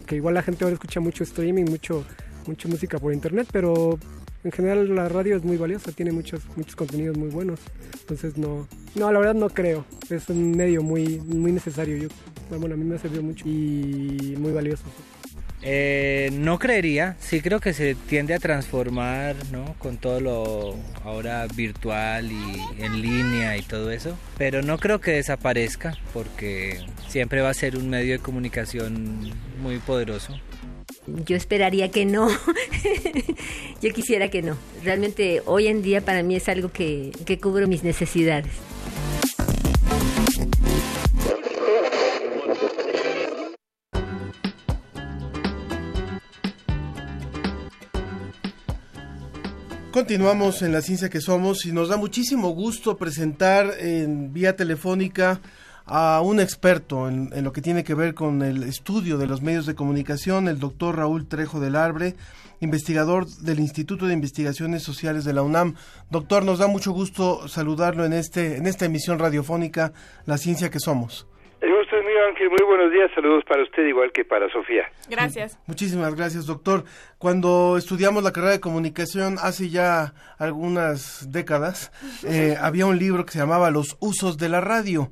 Que 0.05 0.15
igual 0.15 0.33
la 0.33 0.43
gente 0.43 0.63
ahora 0.63 0.73
escucha 0.73 0.99
mucho 0.99 1.23
streaming, 1.23 1.65
mucho, 1.65 2.03
mucha 2.47 2.67
música 2.67 2.99
por 2.99 3.13
internet, 3.13 3.47
pero 3.51 3.97
en 4.43 4.51
general 4.51 4.93
la 4.93 5.07
radio 5.07 5.37
es 5.37 5.43
muy 5.43 5.57
valiosa, 5.57 5.91
tiene 5.91 6.11
muchos, 6.11 6.41
muchos 6.55 6.75
contenidos 6.75 7.17
muy 7.17 7.29
buenos. 7.29 7.59
Entonces 8.01 8.37
no, 8.37 8.67
no, 8.95 9.11
la 9.11 9.19
verdad 9.19 9.35
no 9.35 9.49
creo. 9.49 9.85
Es 10.09 10.27
un 10.29 10.51
medio 10.51 10.83
muy, 10.83 11.19
muy 11.19 11.51
necesario. 11.51 11.95
Yo, 11.97 12.09
bueno, 12.57 12.75
a 12.75 12.77
mí 12.77 12.83
me 12.83 12.95
ha 12.95 12.99
servido 12.99 13.23
mucho 13.23 13.47
y 13.47 14.35
muy 14.37 14.51
valioso. 14.51 14.83
Eh, 15.63 16.29
no 16.33 16.57
creería, 16.57 17.15
sí 17.19 17.41
creo 17.41 17.59
que 17.59 17.73
se 17.73 17.93
tiende 17.93 18.33
a 18.33 18.39
transformar, 18.39 19.35
¿no? 19.51 19.75
Con 19.77 19.97
todo 19.97 20.19
lo 20.19 20.75
ahora 21.03 21.45
virtual 21.55 22.31
y 22.31 22.83
en 22.83 23.01
línea 23.01 23.57
y 23.57 23.61
todo 23.61 23.91
eso, 23.91 24.17
pero 24.37 24.63
no 24.63 24.79
creo 24.79 24.99
que 24.99 25.11
desaparezca 25.11 25.97
porque 26.13 26.79
siempre 27.07 27.41
va 27.41 27.49
a 27.49 27.53
ser 27.53 27.77
un 27.77 27.89
medio 27.89 28.13
de 28.13 28.19
comunicación 28.19 29.31
muy 29.61 29.77
poderoso. 29.77 30.39
Yo 31.25 31.35
esperaría 31.35 31.89
que 31.91 32.05
no, 32.05 32.29
yo 33.81 33.93
quisiera 33.93 34.29
que 34.29 34.41
no. 34.41 34.57
Realmente 34.83 35.41
hoy 35.45 35.67
en 35.67 35.81
día 35.81 36.01
para 36.01 36.23
mí 36.23 36.35
es 36.35 36.49
algo 36.49 36.71
que, 36.71 37.11
que 37.25 37.39
cubre 37.39 37.67
mis 37.67 37.83
necesidades. 37.83 38.51
Continuamos 49.91 50.61
en 50.61 50.71
la 50.71 50.81
ciencia 50.81 51.09
que 51.09 51.19
somos 51.19 51.65
y 51.65 51.73
nos 51.73 51.89
da 51.89 51.97
muchísimo 51.97 52.51
gusto 52.51 52.95
presentar 52.95 53.73
en 53.77 54.31
vía 54.31 54.55
telefónica 54.55 55.41
a 55.85 56.21
un 56.21 56.39
experto 56.39 57.09
en, 57.09 57.29
lo 57.43 57.51
que 57.51 57.61
tiene 57.61 57.83
que 57.83 57.93
ver 57.93 58.13
con 58.13 58.41
el 58.41 58.63
estudio 58.63 59.17
de 59.17 59.27
los 59.27 59.41
medios 59.41 59.65
de 59.65 59.75
comunicación, 59.75 60.47
el 60.47 60.59
doctor 60.59 60.95
Raúl 60.95 61.27
Trejo 61.27 61.59
del 61.59 61.75
Arbre, 61.75 62.15
investigador 62.61 63.27
del 63.27 63.59
Instituto 63.59 64.07
de 64.07 64.13
Investigaciones 64.13 64.81
Sociales 64.81 65.25
de 65.25 65.33
la 65.33 65.41
UNAM. 65.41 65.75
Doctor, 66.09 66.45
nos 66.45 66.59
da 66.59 66.67
mucho 66.67 66.93
gusto 66.93 67.49
saludarlo 67.49 68.05
en 68.05 68.13
este 68.13 68.55
en 68.55 68.67
esta 68.67 68.85
emisión 68.85 69.19
radiofónica 69.19 69.91
La 70.25 70.37
ciencia 70.37 70.69
que 70.69 70.79
somos. 70.79 71.27
Gusto 71.91 72.07
es 72.07 72.09
mío, 72.09 72.25
Ángel. 72.25 72.49
Muy 72.49 72.65
buenos 72.65 72.89
días. 72.89 73.11
Saludos 73.13 73.43
para 73.45 73.63
usted, 73.63 73.85
igual 73.85 74.13
que 74.13 74.23
para 74.23 74.49
Sofía. 74.49 74.89
Gracias. 75.09 75.59
Muchísimas 75.67 76.15
gracias, 76.15 76.45
doctor. 76.45 76.85
Cuando 77.17 77.75
estudiamos 77.75 78.23
la 78.23 78.31
carrera 78.31 78.53
de 78.53 78.61
comunicación 78.61 79.35
hace 79.41 79.67
ya 79.67 80.13
algunas 80.37 81.29
décadas, 81.33 81.91
eh, 82.25 82.55
había 82.61 82.85
un 82.85 82.97
libro 82.97 83.25
que 83.25 83.33
se 83.33 83.39
llamaba 83.39 83.71
Los 83.71 83.97
usos 83.99 84.37
de 84.37 84.47
la 84.47 84.61
radio. 84.61 85.11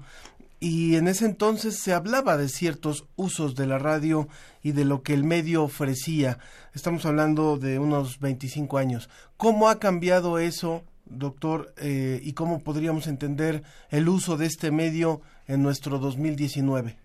Y 0.62 0.96
en 0.96 1.10
ese 1.10 1.26
entonces 1.26 1.78
se 1.78 1.92
hablaba 1.92 2.38
de 2.38 2.48
ciertos 2.48 3.06
usos 3.18 3.56
de 3.56 3.68
la 3.68 3.78
radio 3.78 4.30
y 4.63 4.72
de 4.72 4.86
lo 4.86 5.04
que 5.04 5.13
el 5.13 5.26
medio 5.26 5.63
ofrecía. 5.63 6.38
Estamos 6.74 7.06
hablando 7.06 7.58
de 7.58 7.78
unos 7.80 8.22
25 8.22 8.78
años. 8.78 9.10
¿Cómo 9.36 9.68
ha 9.68 9.80
cambiado 9.80 10.39
eso, 10.39 10.86
doctor, 11.10 11.67
eh, 11.82 12.19
y 12.22 12.34
cómo 12.34 12.63
podríamos 12.63 13.08
entender 13.08 13.62
el 13.91 14.08
uso 14.08 14.38
de 14.38 14.45
este 14.45 14.72
medio 14.72 15.22
en 15.48 15.63
nuestro 15.63 15.98
2019? 15.98 16.95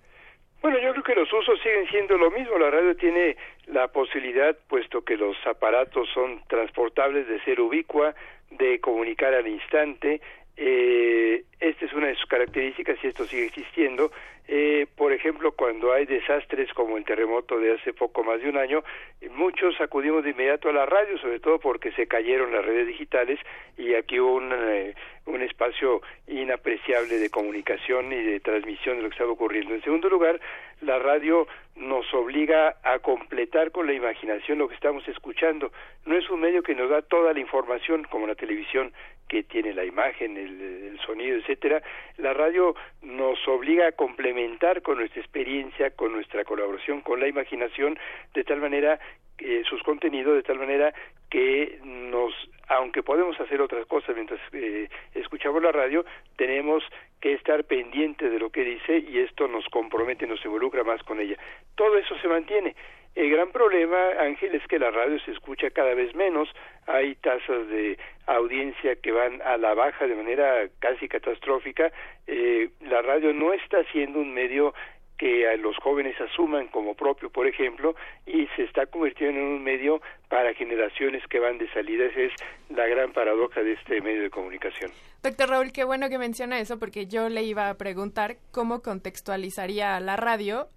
Bueno, 0.62 0.78
yo 0.80 0.92
creo 0.92 1.04
que 1.04 1.14
los 1.14 1.32
usos 1.32 1.60
siguen 1.62 1.86
siendo 1.90 2.16
lo 2.16 2.30
mismo. 2.30 2.58
La 2.58 2.70
radio 2.70 2.96
tiene 2.96 3.36
la 3.66 3.88
posibilidad, 3.88 4.56
puesto 4.68 5.02
que 5.02 5.16
los 5.16 5.36
aparatos 5.46 6.08
son 6.14 6.40
transportables, 6.48 7.28
de 7.28 7.40
ser 7.44 7.60
ubicua, 7.60 8.14
de 8.50 8.80
comunicar 8.80 9.34
al 9.34 9.46
instante, 9.46 10.20
eh, 10.56 11.44
esta 11.58 11.84
es 11.84 11.92
una 11.92 12.08
de 12.08 12.14
sus 12.14 12.26
características 12.26 12.96
y 13.02 13.08
esto 13.08 13.24
sigue 13.24 13.46
existiendo. 13.46 14.12
Eh, 14.46 14.86
por 14.96 15.12
ejemplo, 15.12 15.52
cuando 15.52 15.92
hay 15.92 16.04
desastres 16.04 16.72
como 16.74 16.98
el 16.98 17.04
terremoto 17.04 17.58
de 17.58 17.72
hace 17.72 17.94
poco 17.94 18.22
más 18.22 18.42
de 18.42 18.50
un 18.50 18.58
año, 18.58 18.84
muchos 19.30 19.80
acudimos 19.80 20.22
de 20.22 20.30
inmediato 20.30 20.68
a 20.68 20.72
la 20.72 20.84
radio, 20.84 21.16
sobre 21.18 21.40
todo 21.40 21.58
porque 21.58 21.92
se 21.92 22.06
cayeron 22.06 22.52
las 22.52 22.64
redes 22.64 22.86
digitales 22.86 23.38
y 23.78 23.94
aquí 23.94 24.20
hubo 24.20 24.34
un, 24.34 24.52
eh, 24.52 24.94
un 25.26 25.40
espacio 25.40 26.02
inapreciable 26.26 27.18
de 27.18 27.30
comunicación 27.30 28.12
y 28.12 28.22
de 28.22 28.40
transmisión 28.40 28.96
de 28.96 29.04
lo 29.04 29.08
que 29.08 29.14
estaba 29.14 29.32
ocurriendo. 29.32 29.74
En 29.74 29.82
segundo 29.82 30.10
lugar, 30.10 30.38
la 30.82 30.98
radio 30.98 31.46
nos 31.76 32.12
obliga 32.12 32.76
a 32.82 32.98
completar 32.98 33.70
con 33.70 33.86
la 33.86 33.94
imaginación 33.94 34.58
lo 34.58 34.68
que 34.68 34.74
estamos 34.74 35.06
escuchando. 35.08 35.72
No 36.04 36.16
es 36.16 36.28
un 36.28 36.40
medio 36.40 36.62
que 36.62 36.74
nos 36.74 36.90
da 36.90 37.00
toda 37.00 37.32
la 37.32 37.40
información 37.40 38.04
como 38.04 38.26
la 38.26 38.34
televisión 38.34 38.92
que 39.28 39.42
tiene 39.42 39.72
la 39.72 39.84
imagen, 39.84 40.36
el, 40.36 40.60
el 40.60 41.00
sonido, 41.00 41.38
etcétera. 41.38 41.82
La 42.18 42.34
radio 42.34 42.76
nos 43.02 43.38
obliga 43.48 43.88
a 43.88 43.92
complementar 43.92 44.33
con 44.82 44.98
nuestra 44.98 45.20
experiencia, 45.20 45.90
con 45.90 46.12
nuestra 46.12 46.44
colaboración, 46.44 47.00
con 47.00 47.20
la 47.20 47.28
imaginación, 47.28 47.98
de 48.34 48.44
tal 48.44 48.60
manera 48.60 48.98
eh, 49.38 49.62
sus 49.68 49.82
contenidos, 49.82 50.34
de 50.34 50.42
tal 50.42 50.58
manera 50.58 50.92
que 51.30 51.78
nos, 51.82 52.32
aunque 52.68 53.02
podemos 53.02 53.38
hacer 53.40 53.60
otras 53.60 53.86
cosas 53.86 54.14
mientras 54.14 54.40
eh, 54.52 54.88
escuchamos 55.14 55.62
la 55.62 55.72
radio, 55.72 56.04
tenemos 56.36 56.84
que 57.20 57.32
estar 57.32 57.64
pendientes 57.64 58.30
de 58.30 58.38
lo 58.38 58.50
que 58.50 58.64
dice 58.64 58.98
y 58.98 59.18
esto 59.18 59.48
nos 59.48 59.66
compromete, 59.68 60.26
nos 60.26 60.44
involucra 60.44 60.84
más 60.84 61.02
con 61.02 61.20
ella. 61.20 61.36
Todo 61.74 61.96
eso 61.98 62.16
se 62.18 62.28
mantiene. 62.28 62.74
El 63.14 63.30
gran 63.30 63.52
problema, 63.52 63.96
Ángel, 64.18 64.54
es 64.56 64.66
que 64.66 64.78
la 64.78 64.90
radio 64.90 65.20
se 65.20 65.30
escucha 65.30 65.70
cada 65.70 65.94
vez 65.94 66.14
menos, 66.16 66.48
hay 66.86 67.14
tasas 67.16 67.68
de 67.68 67.96
audiencia 68.26 68.96
que 68.96 69.12
van 69.12 69.40
a 69.42 69.56
la 69.56 69.74
baja 69.74 70.06
de 70.08 70.16
manera 70.16 70.66
casi 70.80 71.08
catastrófica, 71.08 71.92
eh, 72.26 72.70
la 72.80 73.02
radio 73.02 73.32
no 73.32 73.52
está 73.52 73.84
siendo 73.92 74.18
un 74.18 74.34
medio 74.34 74.74
que 75.18 75.48
a 75.48 75.56
los 75.56 75.76
jóvenes 75.78 76.20
asuman 76.20 76.68
como 76.68 76.94
propio, 76.94 77.30
por 77.30 77.46
ejemplo, 77.46 77.94
y 78.26 78.46
se 78.56 78.64
está 78.64 78.86
convirtiendo 78.86 79.40
en 79.40 79.46
un 79.46 79.62
medio 79.62 80.00
para 80.28 80.54
generaciones 80.54 81.22
que 81.28 81.38
van 81.38 81.58
de 81.58 81.70
salida. 81.72 82.06
Esa 82.06 82.20
es 82.20 82.32
la 82.70 82.86
gran 82.86 83.12
paradoja 83.12 83.62
de 83.62 83.72
este 83.72 84.00
medio 84.00 84.22
de 84.22 84.30
comunicación. 84.30 84.90
Doctor 85.22 85.48
Raúl, 85.48 85.72
qué 85.72 85.84
bueno 85.84 86.08
que 86.08 86.18
menciona 86.18 86.58
eso, 86.58 86.78
porque 86.78 87.06
yo 87.06 87.28
le 87.28 87.42
iba 87.44 87.70
a 87.70 87.74
preguntar 87.74 88.36
cómo 88.50 88.82
contextualizaría 88.82 89.98
la 90.00 90.16
radio 90.16 90.68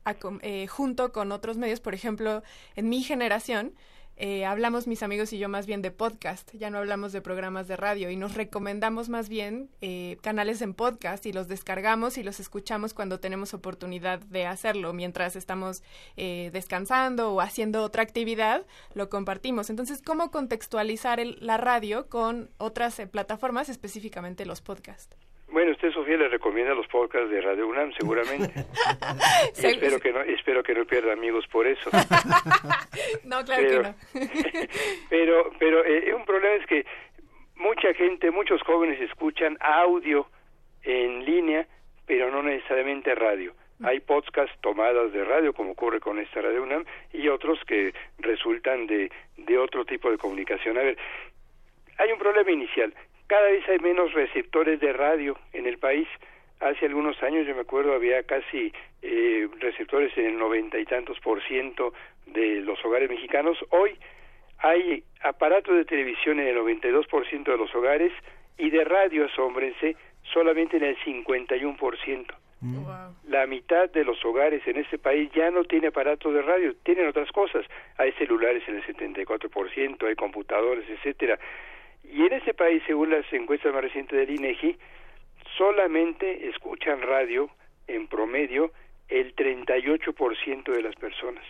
eh, 0.41 0.67
junto 0.67 1.11
con 1.11 1.31
otros 1.31 1.57
medios, 1.57 1.81
por 1.81 1.93
ejemplo, 1.93 2.43
en 2.75 2.89
mi 2.89 3.01
generación. 3.01 3.73
Eh, 4.19 4.45
hablamos 4.45 4.87
mis 4.87 5.03
amigos 5.03 5.31
y 5.31 5.37
yo 5.37 5.47
más 5.47 5.67
bien 5.67 5.83
de 5.83 5.91
podcast, 5.91 6.51
ya 6.55 6.71
no 6.71 6.79
hablamos 6.79 7.11
de 7.11 7.21
programas 7.21 7.67
de 7.67 7.75
radio 7.75 8.09
y 8.09 8.15
nos 8.15 8.33
recomendamos 8.33 9.09
más 9.09 9.29
bien 9.29 9.69
eh, 9.81 10.17
canales 10.21 10.63
en 10.63 10.73
podcast 10.73 11.27
y 11.27 11.33
los 11.33 11.47
descargamos 11.47 12.17
y 12.17 12.23
los 12.23 12.39
escuchamos 12.39 12.95
cuando 12.95 13.19
tenemos 13.19 13.53
oportunidad 13.53 14.19
de 14.19 14.47
hacerlo, 14.47 14.91
mientras 14.91 15.35
estamos 15.35 15.83
eh, 16.15 16.49
descansando 16.51 17.31
o 17.31 17.41
haciendo 17.41 17.83
otra 17.83 18.01
actividad, 18.01 18.65
lo 18.95 19.07
compartimos. 19.09 19.69
Entonces, 19.69 20.01
¿cómo 20.01 20.31
contextualizar 20.31 21.19
el, 21.19 21.37
la 21.39 21.57
radio 21.57 22.09
con 22.09 22.49
otras 22.57 22.99
plataformas, 23.11 23.69
específicamente 23.69 24.47
los 24.47 24.61
podcasts? 24.61 25.15
Bueno, 25.49 25.71
usted, 25.71 25.91
Sofía, 25.91 26.17
le 26.17 26.27
recomienda 26.27 26.73
los 26.73 26.87
podcasts 26.87 27.29
de 27.29 27.41
Radio 27.41 27.67
UNAM, 27.67 27.93
seguramente. 27.93 28.53
y 29.57 29.65
espero 29.65 29.99
que 29.99 30.11
no, 30.11 30.21
espero 30.21 30.61
que 30.61 30.73
no 30.73 30.85
pierda 30.85 31.13
amigos 31.13 31.47
por 31.47 31.65
eso. 31.65 31.89
no, 33.23 33.43
claro 33.45 33.63
pero, 33.63 33.81
que 33.81 33.87
no. 33.87 33.95
pero, 35.09 35.51
pero 35.57 35.85
eh, 35.85 36.13
un 36.13 36.25
problema 36.25 36.55
es 36.55 36.67
que 36.67 36.85
mucha 37.55 37.93
gente, 37.93 38.29
muchos 38.29 38.61
jóvenes 38.63 38.99
escuchan 39.01 39.57
audio 39.61 40.27
en 40.83 41.23
línea, 41.23 41.65
pero 42.05 42.29
no 42.29 42.43
necesariamente 42.43 43.15
radio. 43.15 43.53
Hay 43.83 43.99
podcasts 43.99 44.55
tomadas 44.61 45.13
de 45.13 45.23
radio, 45.23 45.53
como 45.53 45.73
ocurre 45.73 45.99
con 45.99 46.17
esta 46.17 46.41
Radio 46.41 46.63
UNAM, 46.63 46.83
y 47.13 47.27
otros 47.27 47.59
que 47.67 47.93
resultan 48.17 48.87
de, 48.87 49.11
de 49.37 49.57
otro 49.57 49.85
tipo 49.85 50.09
de 50.09 50.17
comunicación. 50.17 50.77
A 50.79 50.81
ver, 50.81 50.97
hay 51.99 52.11
un 52.11 52.17
problema 52.17 52.51
inicial 52.51 52.93
cada 53.27 53.49
vez 53.49 53.67
hay 53.69 53.79
menos 53.79 54.13
receptores 54.13 54.79
de 54.79 54.93
radio 54.93 55.37
en 55.53 55.67
el 55.67 55.77
país. 55.77 56.07
Hace 56.59 56.85
algunos 56.87 57.21
años, 57.21 57.45
yo 57.45 57.53
me 57.53 57.61
acuerdo, 57.61 57.93
había 57.93 58.23
casi 58.23 58.73
eh, 59.01 59.47
receptores 59.59 60.17
en 60.17 60.25
el 60.25 60.37
noventa 60.37 60.79
y 60.79 60.85
tantos 60.85 61.19
por 61.19 61.43
ciento 61.43 61.93
de 62.25 62.61
los 62.61 62.83
hogares 62.83 63.09
mexicanos. 63.09 63.57
Hoy 63.69 63.97
hay 64.59 65.03
aparatos 65.21 65.75
de 65.75 65.85
televisión 65.85 66.39
en 66.39 66.47
el 66.47 66.55
92 66.55 67.05
por 67.07 67.27
ciento 67.27 67.51
de 67.51 67.57
los 67.57 67.73
hogares 67.75 68.11
y 68.57 68.69
de 68.71 68.83
radio, 68.83 69.25
asómbrense, 69.25 69.95
solamente 70.33 70.77
en 70.77 70.83
el 70.83 70.97
51 71.03 71.77
por 71.77 71.97
ciento. 71.99 72.33
La 73.27 73.45
mitad 73.45 73.87
de 73.91 74.03
los 74.03 74.23
hogares 74.25 74.65
en 74.65 74.77
este 74.77 74.97
país 74.97 75.29
ya 75.35 75.51
no 75.51 75.63
tiene 75.65 75.87
aparatos 75.87 76.33
de 76.33 76.41
radio, 76.41 76.73
tienen 76.83 77.07
otras 77.07 77.31
cosas. 77.31 77.63
Hay 77.97 78.11
celulares 78.13 78.63
en 78.67 78.77
el 78.77 78.85
74 78.85 79.49
por 79.49 79.69
ciento, 79.69 80.07
hay 80.07 80.15
computadores, 80.15 80.89
etcétera. 80.89 81.37
Y 82.11 82.25
en 82.25 82.33
ese 82.33 82.53
país, 82.53 82.81
según 82.87 83.11
las 83.11 83.31
encuestas 83.31 83.73
más 83.73 83.83
recientes 83.83 84.17
del 84.17 84.35
INEGI, 84.35 84.77
solamente 85.57 86.47
escuchan 86.47 87.01
radio 87.01 87.49
en 87.87 88.07
promedio 88.07 88.71
el 89.07 89.35
38% 89.35 90.71
de 90.71 90.81
las 90.81 90.95
personas. 90.95 91.43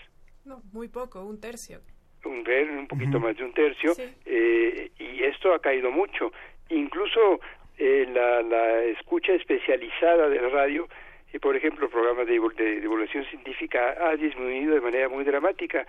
No, 0.45 0.61
muy 0.71 0.87
poco, 0.87 1.23
un 1.23 1.39
tercio. 1.39 1.79
Un, 2.25 2.43
un 2.77 2.87
poquito 2.87 3.19
más 3.19 3.35
de 3.37 3.43
un 3.43 3.53
tercio. 3.53 3.93
Eh, 4.25 4.91
y 4.97 5.23
esto 5.23 5.53
ha 5.53 5.59
caído 5.59 5.91
mucho. 5.91 6.31
Incluso 6.69 7.39
eh, 7.77 8.07
la, 8.11 8.41
la 8.41 8.83
escucha 8.83 9.33
especializada 9.33 10.29
de 10.29 10.41
la 10.41 10.49
radio, 10.49 10.87
y 11.33 11.39
por 11.39 11.55
ejemplo, 11.55 11.89
programas 11.89 12.25
de, 12.27 12.39
de 12.57 12.81
divulgación 12.81 13.25
científica, 13.25 13.95
ha 13.99 14.15
disminuido 14.15 14.75
de 14.75 14.81
manera 14.81 15.09
muy 15.09 15.23
dramática. 15.23 15.85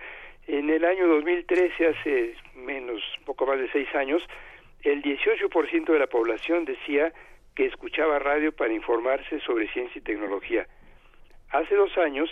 En 0.47 0.69
el 0.69 0.83
año 0.85 1.07
2013, 1.07 1.87
hace 1.87 2.35
menos, 2.55 3.01
poco 3.25 3.45
más 3.45 3.57
de 3.59 3.71
seis 3.71 3.87
años, 3.95 4.21
el 4.83 5.01
18% 5.01 5.91
de 5.91 5.99
la 5.99 6.07
población 6.07 6.65
decía 6.65 7.13
que 7.55 7.65
escuchaba 7.65 8.19
radio 8.19 8.51
para 8.51 8.73
informarse 8.73 9.39
sobre 9.41 9.71
ciencia 9.73 9.99
y 9.99 10.01
tecnología. 10.01 10.67
Hace 11.49 11.75
dos 11.75 11.97
años 11.97 12.29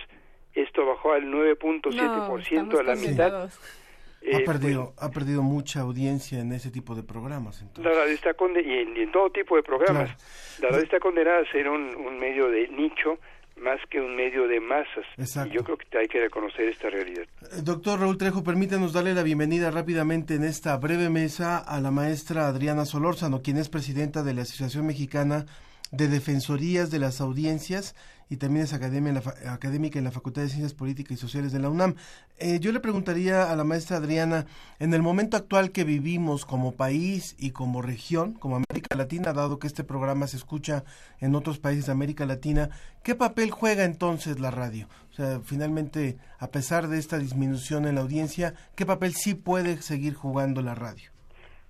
esto 0.54 0.86
bajó 0.86 1.14
al 1.14 1.26
9.7%, 1.26 2.68
no, 2.68 2.80
a 2.80 2.84
la 2.84 2.96
mitad. 2.96 3.50
Eh, 4.22 4.38
ha, 4.42 4.46
perdido, 4.46 4.94
ha 4.98 5.12
perdido 5.12 5.44
mucha 5.44 5.82
audiencia 5.82 6.40
en 6.40 6.52
ese 6.52 6.72
tipo 6.72 6.96
de 6.96 7.04
programas. 7.04 7.62
Entonces. 7.62 7.86
La 7.86 8.00
radio 8.00 8.14
está 8.16 8.34
condenada, 8.34 8.74
y 8.74 8.80
en, 8.80 8.98
en, 8.98 9.12
todo 9.12 9.30
tipo 9.30 9.56
de 9.56 9.64
programas. 9.64 10.10
La 10.60 10.70
radio 10.70 10.84
está 10.84 11.00
condenada 11.00 11.40
a 11.40 11.52
ser 11.52 11.70
un, 11.70 11.96
un 11.96 12.20
medio 12.20 12.50
de 12.50 12.68
nicho 12.70 13.20
más 13.62 13.80
que 13.90 14.00
un 14.00 14.16
medio 14.16 14.48
de 14.48 14.60
masas. 14.60 15.06
Exacto. 15.18 15.54
Y 15.54 15.58
yo 15.58 15.64
creo 15.64 15.78
que 15.78 15.98
hay 15.98 16.08
que 16.08 16.20
reconocer 16.20 16.68
esta 16.68 16.90
realidad. 16.90 17.24
Eh, 17.42 17.62
doctor 17.64 18.00
Raúl 18.00 18.18
Trejo, 18.18 18.44
permítanos 18.44 18.94
darle 18.94 19.14
la 19.14 19.24
bienvenida 19.24 19.72
rápidamente 19.72 20.36
en 20.36 20.44
esta 20.44 20.78
breve 20.78 21.10
mesa 21.10 21.58
a 21.58 21.80
la 21.82 21.92
maestra 21.92 22.48
Adriana 22.48 22.86
Solórzano, 22.86 23.42
quien 23.42 23.58
es 23.58 23.70
presidenta 23.70 24.24
de 24.24 24.34
la 24.34 24.44
Asociación 24.44 24.86
Mexicana 24.86 25.46
de 25.92 26.08
Defensorías 26.08 26.92
de 26.92 27.00
las 27.00 27.22
Audiencias 27.22 27.96
y 28.30 28.38
también 28.38 28.66
es 28.66 28.74
academia 28.74 29.14
la, 29.14 29.54
académica 29.54 29.98
en 29.98 30.06
la 30.06 30.12
Facultad 30.12 30.42
de 30.42 30.50
Ciencias 30.50 30.74
Políticas 30.74 31.18
y 31.18 31.22
Sociales 31.22 31.52
de 31.52 31.60
la 31.60 31.70
UNAM. 31.70 31.96
Eh, 32.40 32.60
yo 32.60 32.72
le 32.72 32.80
preguntaría 32.80 33.52
a 33.52 33.56
la 33.56 33.64
maestra 33.64 33.98
Adriana, 33.98 34.46
en 34.80 34.94
el 34.94 35.02
momento 35.02 35.38
actual 35.38 35.72
que 35.72 35.84
vivimos 35.84 36.46
como 36.46 36.74
país 36.74 37.36
y 37.38 37.52
como 37.52 37.82
región, 37.82 38.34
como 38.34 38.58
América 38.58 38.96
Latina, 38.96 39.34
dado 39.34 39.60
que 39.60 39.68
este 39.68 39.84
programa 39.84 40.28
se 40.28 40.38
escucha 40.38 40.84
en 41.20 41.36
otros 41.36 41.60
países 41.60 41.86
de 41.86 41.94
América 41.94 42.26
Latina, 42.26 42.70
¿qué 43.04 43.16
papel 43.16 43.52
juega 43.52 43.86
entonces 43.86 44.40
la 44.40 44.52
radio? 44.52 44.88
O 45.12 45.16
sea, 45.16 45.40
finalmente, 45.44 46.18
a 46.38 46.52
pesar 46.52 46.90
de 46.90 47.00
esta 47.00 47.18
disminución 47.18 47.88
en 47.88 47.96
la 47.96 48.02
audiencia, 48.02 48.54
¿qué 48.76 48.86
papel 48.86 49.16
sí 49.16 49.34
puede 49.34 49.82
seguir 49.82 50.14
jugando 50.14 50.62
la 50.62 50.76
radio? 50.76 51.17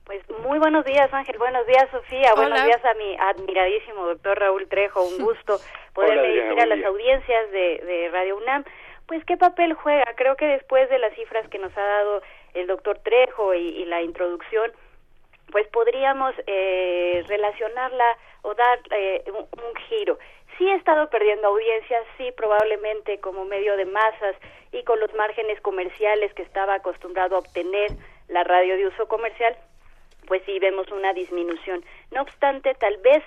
Pues 0.08 0.24
muy 0.40 0.58
buenos 0.58 0.86
días, 0.86 1.14
Ángel. 1.14 1.38
Buenos 1.38 1.68
días, 1.68 1.86
Sofía. 1.92 2.34
Buenos 2.34 2.64
días 2.64 2.84
a 2.86 2.94
mi 2.94 3.18
admiradísimo 3.20 4.06
doctor 4.06 4.40
Raúl 4.40 4.66
Trejo. 4.70 5.04
Un 5.04 5.18
gusto 5.22 5.60
poderle 5.94 6.30
decir 6.30 6.62
a 6.62 6.66
las 6.66 6.78
día. 6.78 6.88
audiencias 6.88 7.52
de, 7.52 7.84
de 7.86 8.10
Radio 8.14 8.38
UNAM, 8.38 8.64
pues 9.06 9.26
qué 9.26 9.36
papel 9.36 9.74
juega. 9.74 10.06
Creo 10.16 10.38
que 10.38 10.46
después 10.46 10.90
de 10.90 10.98
las 11.00 11.14
cifras 11.14 11.50
que 11.50 11.60
nos 11.60 11.78
ha 11.78 11.82
dado 11.82 12.22
el 12.54 12.68
doctor 12.68 13.00
Trejo 13.00 13.54
y, 13.54 13.68
y 13.68 13.84
la 13.84 14.02
introducción, 14.02 14.72
pues 15.52 15.68
podríamos 15.68 16.34
eh, 16.48 17.26
relacionarla 17.28 18.18
o 18.44 18.54
dar 18.54 18.80
eh, 18.92 19.26
un, 19.28 19.46
un 19.62 19.76
giro. 19.90 20.18
Sí 20.58 20.70
ha 20.70 20.76
estado 20.76 21.10
perdiendo 21.10 21.50
audiencia, 21.50 22.02
sí 22.18 22.32
probablemente 22.32 23.20
como 23.20 23.44
medio 23.44 23.76
de 23.76 23.84
masas 23.84 24.38
y 24.72 24.84
con 24.84 25.02
los 25.02 25.14
márgenes 25.16 25.60
comerciales 25.60 26.34
que 26.34 26.44
estaba 26.44 26.76
acostumbrado 26.76 27.36
a 27.36 27.40
obtener 27.40 27.92
la 28.30 28.46
radio 28.46 28.78
de 28.78 28.88
uso 28.88 29.10
comercial, 29.10 29.58
pues 30.28 30.44
sí 30.46 30.60
vemos 30.60 30.92
una 30.92 31.14
disminución. 31.14 31.84
No 32.12 32.22
obstante, 32.22 32.76
tal 32.76 32.98
vez 32.98 33.24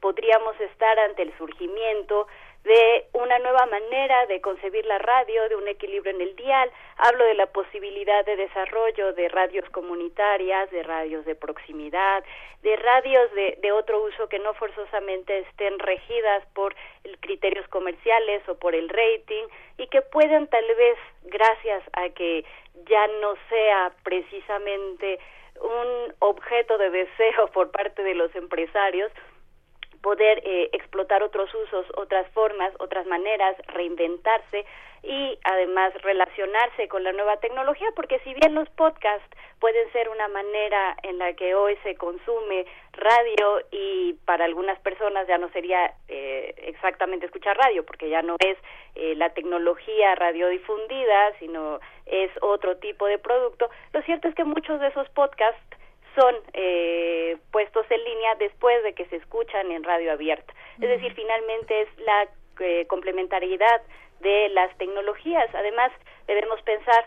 podríamos 0.00 0.58
estar 0.60 0.98
ante 0.98 1.22
el 1.22 1.36
surgimiento 1.36 2.26
de 2.64 3.06
una 3.12 3.38
nueva 3.38 3.66
manera 3.66 4.26
de 4.26 4.40
concebir 4.40 4.84
la 4.84 4.98
radio, 4.98 5.48
de 5.48 5.56
un 5.56 5.68
equilibrio 5.68 6.12
en 6.12 6.20
el 6.20 6.36
dial. 6.36 6.70
Hablo 6.96 7.24
de 7.24 7.34
la 7.34 7.46
posibilidad 7.46 8.24
de 8.26 8.36
desarrollo 8.36 9.12
de 9.14 9.28
radios 9.28 9.68
comunitarias, 9.70 10.70
de 10.70 10.82
radios 10.82 11.24
de 11.24 11.34
proximidad, 11.34 12.24
de 12.62 12.76
radios 12.76 13.32
de, 13.34 13.58
de 13.62 13.72
otro 13.72 14.02
uso 14.02 14.28
que 14.28 14.38
no 14.38 14.54
forzosamente 14.54 15.38
estén 15.38 15.78
regidas 15.78 16.44
por 16.54 16.74
criterios 17.20 17.66
comerciales 17.68 18.46
o 18.48 18.56
por 18.56 18.74
el 18.74 18.88
rating 18.88 19.44
y 19.78 19.86
que 19.86 20.02
puedan 20.02 20.46
tal 20.48 20.66
vez, 20.74 20.98
gracias 21.22 21.82
a 21.92 22.10
que 22.10 22.44
ya 22.86 23.06
no 23.20 23.34
sea 23.48 23.92
precisamente 24.02 25.18
un 25.60 26.14
objeto 26.20 26.78
de 26.78 26.90
deseo 26.90 27.48
por 27.52 27.70
parte 27.70 28.02
de 28.02 28.14
los 28.14 28.34
empresarios, 28.34 29.10
poder 30.02 30.42
eh, 30.44 30.70
explotar 30.72 31.22
otros 31.22 31.52
usos, 31.54 31.86
otras 31.96 32.28
formas, 32.32 32.72
otras 32.78 33.06
maneras, 33.06 33.56
reinventarse 33.68 34.64
y 35.02 35.38
además 35.44 35.92
relacionarse 36.02 36.88
con 36.88 37.04
la 37.04 37.12
nueva 37.12 37.38
tecnología, 37.38 37.88
porque 37.94 38.18
si 38.20 38.34
bien 38.34 38.54
los 38.54 38.68
podcasts 38.70 39.28
pueden 39.60 39.90
ser 39.92 40.08
una 40.08 40.28
manera 40.28 40.96
en 41.02 41.18
la 41.18 41.32
que 41.34 41.54
hoy 41.54 41.76
se 41.82 41.94
consume 41.96 42.66
radio 42.92 43.60
y 43.70 44.14
para 44.24 44.44
algunas 44.44 44.78
personas 44.80 45.26
ya 45.28 45.38
no 45.38 45.48
sería 45.50 45.92
eh, 46.08 46.54
exactamente 46.58 47.26
escuchar 47.26 47.56
radio, 47.56 47.84
porque 47.84 48.08
ya 48.08 48.22
no 48.22 48.36
es 48.40 48.58
eh, 48.96 49.14
la 49.16 49.30
tecnología 49.30 50.14
radiodifundida, 50.16 51.38
sino 51.38 51.80
es 52.06 52.30
otro 52.40 52.76
tipo 52.78 53.06
de 53.06 53.18
producto, 53.18 53.70
lo 53.92 54.02
cierto 54.02 54.28
es 54.28 54.34
que 54.34 54.44
muchos 54.44 54.80
de 54.80 54.88
esos 54.88 55.08
podcasts 55.10 55.77
son 56.18 56.34
eh, 56.52 57.36
puestos 57.52 57.86
en 57.90 58.02
línea 58.02 58.34
después 58.40 58.82
de 58.82 58.92
que 58.94 59.06
se 59.06 59.16
escuchan 59.16 59.70
en 59.70 59.84
radio 59.84 60.12
abierta. 60.12 60.52
Es 60.80 60.88
decir, 60.88 61.12
finalmente 61.14 61.82
es 61.82 61.88
la 61.98 62.28
eh, 62.60 62.86
complementariedad 62.88 63.82
de 64.20 64.48
las 64.48 64.76
tecnologías. 64.78 65.48
Además, 65.54 65.92
debemos 66.26 66.60
pensar 66.62 67.06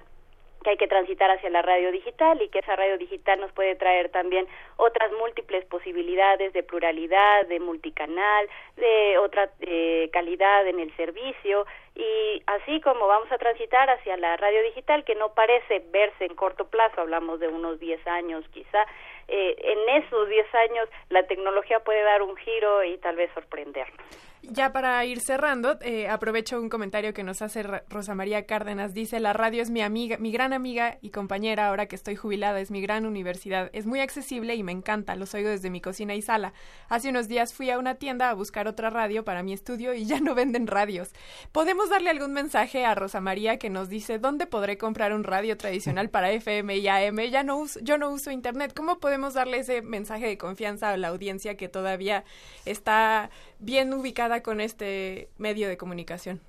que 0.63 0.71
hay 0.71 0.78
que 0.78 0.88
transitar 0.88 1.32
hacia 1.32 1.50
la 1.50 1.62
radio 1.62 1.91
digital 1.91 2.41
y 2.41 2.50
que 2.50 2.60
esa 2.60 2.76
radio 2.76 2.97
digital 2.97 3.39
nos 3.39 3.52
puede 3.52 3.76
traer 3.76 4.10
también 4.10 4.47
otras 4.78 5.12
múltiples 5.13 5.65
posibilidades 5.65 6.54
de 6.54 6.63
pluralidad, 6.63 7.45
de 7.47 7.60
multicanal, 7.60 8.47
de 8.78 9.17
otra 9.17 9.50
eh, 9.62 10.10
calidad 10.13 10.67
en 10.67 10.80
el 10.80 10.95
servicio 10.95 11.65
y 11.95 12.41
así 12.47 12.80
como 12.82 13.08
vamos 13.08 13.32
a 13.32 13.38
transitar 13.38 13.89
hacia 13.89 14.17
la 14.17 14.38
radio 14.38 14.62
digital 14.63 15.04
que 15.04 15.15
no 15.15 15.34
parece 15.34 15.84
verse 15.91 16.26
en 16.26 16.36
corto 16.36 16.67
plazo, 16.67 17.02
hablamos 17.02 17.39
de 17.39 17.47
unos 17.47 17.80
10 17.80 18.06
años 18.08 18.45
quizá, 18.54 18.86
eh, 19.28 19.56
en 19.58 20.04
esos 20.04 20.30
10 20.30 20.56
años 20.56 20.89
la 21.10 21.24
tecnología 21.24 21.80
puede 21.80 22.02
dar 22.04 22.21
un 22.21 22.36
giro 22.38 22.84
y 22.84 22.97
tal 22.97 23.15
vez 23.15 23.32
sorprendernos. 23.34 24.30
Ya 24.43 24.73
para 24.73 25.06
ir 25.06 25.19
cerrando, 25.19 25.77
eh, 25.82 26.10
aprovecho 26.10 26.60
un 26.60 26.67
comentario 26.67 27.13
que 27.13 27.23
nos 27.23 27.43
hace 27.43 27.62
Rosa 27.62 28.15
María 28.15 28.47
Cárdenas. 28.47 28.91
Dice, 28.91 29.19
la 29.19 29.34
radio 29.34 29.62
es 29.62 29.69
mi 29.69 29.82
amiga, 29.82 30.17
mi 30.17 30.32
gran 30.32 30.51
amiga 30.51 30.97
y 30.99 31.12
compañera 31.12 31.67
ahora 31.67 31.86
que 31.86 31.95
estoy 31.95 32.15
jubilada, 32.15 32.60
es 32.60 32.71
mi 32.71 32.82
gran 32.82 33.06
universidad. 33.06 33.69
Es 33.71 33.86
muy 33.86 33.99
accesible 33.99 34.56
y 34.56 34.63
me 34.63 34.71
encanta, 34.71 35.15
los 35.15 35.36
oigo 35.36 35.49
desde 35.49 35.69
mi 35.69 35.80
cocina 35.80 36.15
y 36.15 36.23
sala. 36.23 36.54
Hace 36.89 37.10
unos 37.10 37.27
días 37.27 37.54
fui 37.54 37.69
a 37.69 37.77
una 37.77 37.95
tienda 37.95 38.32
a 38.32 38.34
buscar 38.34 38.67
otra 38.67 38.89
radio 38.89 39.23
para 39.23 39.43
mi 39.43 39.54
estudio 39.54 39.93
y 39.93 40.06
ya 40.06 40.19
no 40.19 40.34
venden 40.34 40.65
radios. 40.65 41.12
¿Podemos 41.51 41.91
darle 41.91 42.10
algún 42.10 42.34
mensaje 42.34 42.84
a 42.84 42.95
Rosa 42.95 43.21
María 43.21 43.58
que 43.58 43.69
nos 43.69 43.89
dice 43.89 44.17
dónde 44.17 44.47
podré 44.47 44.80
comprar 44.80 45.13
un 45.13 45.23
radio 45.23 45.56
tradicional 45.56 46.10
para 46.10 46.32
FM 46.32 46.77
y 46.77 46.88
AM? 46.88 47.19
Ya 47.30 47.43
no 47.43 47.58
uso, 47.58 47.80
yo 47.82 47.99
no 47.99 48.10
uso 48.10 48.32
internet. 48.32 48.73
¿Cómo 48.75 48.97
podemos 48.99 49.36
darle 49.36 49.60
ese 49.60 49.84
mensaje 49.84 50.25
de 50.25 50.39
confianza 50.39 50.89
a 50.89 50.97
la 50.97 51.10
audiencia 51.10 51.56
que 51.58 51.69
todavía 51.69 52.23
está 52.65 53.30
bien 53.60 53.93
ubicada 53.93 54.30
con 54.39 54.61
este 54.61 55.29
medio 55.37 55.67
de 55.67 55.77
comunicación? 55.77 56.41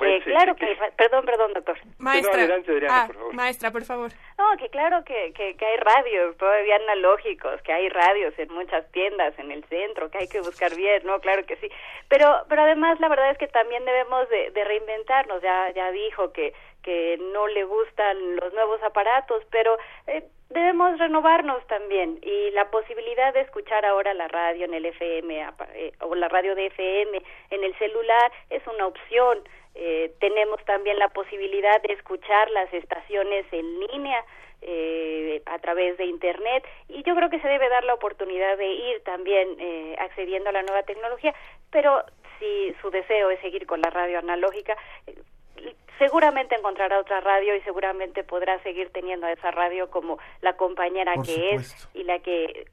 Eh, 0.00 0.20
claro 0.24 0.54
que, 0.56 0.76
perdón, 0.96 1.24
perdón, 1.24 1.52
doctor. 1.54 1.78
Maestra, 1.98 2.34
adelante, 2.34 2.72
Adriana, 2.72 3.02
ah, 3.02 3.06
por 3.06 3.16
favor. 3.16 3.34
maestra, 3.34 3.70
por 3.70 3.84
favor. 3.84 4.10
No, 4.38 4.56
que 4.58 4.68
claro 4.68 5.04
que, 5.04 5.32
que, 5.32 5.56
que 5.56 5.66
hay 5.66 5.76
radios 5.78 6.36
todavía 6.36 6.76
analógicos, 6.76 7.62
que 7.62 7.72
hay 7.72 7.88
radios 7.88 8.38
en 8.38 8.52
muchas 8.52 8.90
tiendas 8.92 9.38
en 9.38 9.50
el 9.50 9.64
centro, 9.64 10.10
que 10.10 10.18
hay 10.18 10.28
que 10.28 10.40
buscar 10.40 10.74
bien, 10.74 11.02
no, 11.04 11.18
claro 11.20 11.46
que 11.46 11.56
sí. 11.56 11.68
Pero, 12.08 12.44
pero 12.48 12.62
además 12.62 13.00
la 13.00 13.08
verdad 13.08 13.30
es 13.30 13.38
que 13.38 13.48
también 13.48 13.84
debemos 13.84 14.28
de, 14.28 14.50
de 14.50 14.64
reinventarnos. 14.64 15.42
Ya, 15.42 15.70
ya 15.74 15.90
dijo 15.90 16.32
que 16.32 16.52
que 16.86 17.18
no 17.32 17.48
le 17.48 17.64
gustan 17.64 18.36
los 18.36 18.54
nuevos 18.54 18.80
aparatos, 18.84 19.42
pero 19.50 19.76
eh, 20.06 20.22
debemos 20.50 20.96
renovarnos 21.00 21.66
también 21.66 22.20
y 22.22 22.52
la 22.52 22.70
posibilidad 22.70 23.34
de 23.34 23.40
escuchar 23.40 23.84
ahora 23.84 24.14
la 24.14 24.28
radio 24.28 24.66
en 24.66 24.72
el 24.72 24.86
FM 24.86 25.48
eh, 25.74 25.92
o 26.00 26.14
la 26.14 26.28
radio 26.28 26.54
de 26.54 26.66
FM 26.66 27.22
en 27.50 27.64
el 27.64 27.76
celular 27.78 28.32
es 28.50 28.64
una 28.68 28.86
opción. 28.86 29.40
Eh, 29.78 30.12
tenemos 30.20 30.64
también 30.64 30.98
la 30.98 31.08
posibilidad 31.08 31.82
de 31.82 31.92
escuchar 31.92 32.50
las 32.50 32.72
estaciones 32.72 33.44
en 33.52 33.80
línea 33.80 34.24
eh, 34.62 35.42
a 35.44 35.58
través 35.58 35.98
de 35.98 36.06
internet 36.06 36.64
y 36.88 37.02
yo 37.02 37.14
creo 37.14 37.28
que 37.28 37.40
se 37.40 37.46
debe 37.46 37.68
dar 37.68 37.84
la 37.84 37.92
oportunidad 37.92 38.56
de 38.56 38.66
ir 38.66 39.02
también 39.04 39.48
eh, 39.60 39.94
accediendo 39.98 40.48
a 40.48 40.52
la 40.52 40.62
nueva 40.62 40.82
tecnología 40.82 41.34
pero 41.70 42.02
si 42.38 42.74
su 42.80 42.90
deseo 42.90 43.30
es 43.30 43.38
seguir 43.40 43.66
con 43.66 43.82
la 43.82 43.90
radio 43.90 44.18
analógica 44.18 44.74
eh, 45.06 45.74
seguramente 45.98 46.54
encontrará 46.54 46.98
otra 46.98 47.20
radio 47.20 47.54
y 47.54 47.60
seguramente 47.60 48.24
podrá 48.24 48.58
seguir 48.62 48.88
teniendo 48.90 49.26
a 49.26 49.32
esa 49.32 49.50
radio 49.50 49.90
como 49.90 50.18
la 50.40 50.56
compañera 50.56 51.14
Por 51.16 51.26
que 51.26 51.50
es 51.50 51.88
y 51.92 52.04
la 52.04 52.18
que 52.20 52.64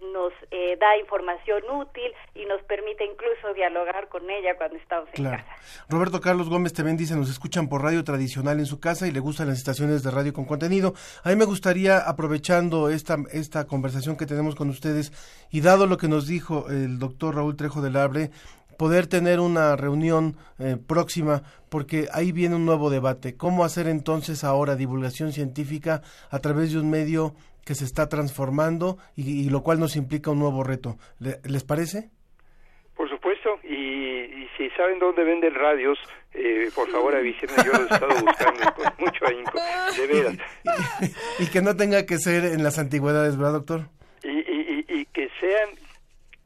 nos 0.00 0.32
eh, 0.50 0.76
da 0.80 0.96
información 0.98 1.62
útil 1.70 2.12
y 2.34 2.44
nos 2.46 2.62
permite 2.62 3.04
incluso 3.04 3.54
dialogar 3.54 4.08
con 4.08 4.28
ella 4.30 4.56
cuando 4.56 4.76
estamos 4.76 5.08
en 5.14 5.24
casa. 5.24 5.44
Roberto 5.88 6.20
Carlos 6.20 6.48
Gómez 6.48 6.72
también 6.72 6.96
dice, 6.96 7.14
nos 7.16 7.30
escuchan 7.30 7.68
por 7.68 7.82
radio 7.82 8.02
tradicional 8.04 8.58
en 8.58 8.66
su 8.66 8.80
casa 8.80 9.06
y 9.06 9.12
le 9.12 9.20
gustan 9.20 9.48
las 9.48 9.58
estaciones 9.58 10.02
de 10.02 10.10
radio 10.10 10.32
con 10.32 10.44
contenido. 10.44 10.94
A 11.22 11.28
mí 11.28 11.36
me 11.36 11.44
gustaría, 11.44 11.98
aprovechando 11.98 12.88
esta, 12.88 13.16
esta 13.32 13.66
conversación 13.66 14.16
que 14.16 14.26
tenemos 14.26 14.54
con 14.54 14.70
ustedes 14.70 15.12
y 15.50 15.60
dado 15.60 15.86
lo 15.86 15.96
que 15.96 16.08
nos 16.08 16.26
dijo 16.26 16.66
el 16.68 16.98
doctor 16.98 17.36
Raúl 17.36 17.56
Trejo 17.56 17.82
del 17.82 17.96
Abre, 17.96 18.30
poder 18.80 19.06
tener 19.06 19.40
una 19.40 19.76
reunión 19.76 20.38
eh, 20.58 20.78
próxima 20.78 21.42
porque 21.68 22.08
ahí 22.14 22.32
viene 22.32 22.56
un 22.56 22.64
nuevo 22.64 22.88
debate. 22.88 23.36
¿Cómo 23.36 23.62
hacer 23.62 23.86
entonces 23.86 24.42
ahora 24.42 24.74
divulgación 24.74 25.32
científica 25.32 26.00
a 26.30 26.38
través 26.38 26.72
de 26.72 26.78
un 26.78 26.88
medio 26.88 27.34
que 27.70 27.76
se 27.76 27.84
está 27.84 28.08
transformando 28.08 28.98
y, 29.14 29.46
y 29.46 29.48
lo 29.48 29.62
cual 29.62 29.78
nos 29.78 29.94
implica 29.94 30.32
un 30.32 30.40
nuevo 30.40 30.64
reto? 30.64 30.98
¿Le- 31.20 31.38
¿Les 31.44 31.62
parece? 31.62 32.10
Por 32.96 33.08
supuesto, 33.08 33.60
y, 33.62 33.76
y 33.76 34.48
si 34.58 34.68
saben 34.70 34.98
dónde 34.98 35.22
venden 35.22 35.54
radios, 35.54 35.96
eh, 36.34 36.68
por 36.74 36.90
favor 36.90 37.14
avísenme, 37.14 37.54
yo 37.64 37.70
los 37.70 37.82
he 37.88 37.94
estado 37.94 38.08
buscando 38.24 38.74
con 38.74 38.92
mucho 38.98 39.24
ahínco, 39.24 39.60
de 39.96 40.06
veras. 40.08 40.36
Y 41.38 41.46
que 41.46 41.62
no 41.62 41.76
tenga 41.76 42.04
que 42.06 42.18
ser 42.18 42.44
en 42.44 42.64
las 42.64 42.80
antigüedades, 42.80 43.36
¿verdad, 43.36 43.52
doctor? 43.52 43.82
Y, 44.24 44.30
y, 44.30 44.84
y, 44.88 44.92
y 45.02 45.04
que 45.06 45.30
sean 45.38 45.68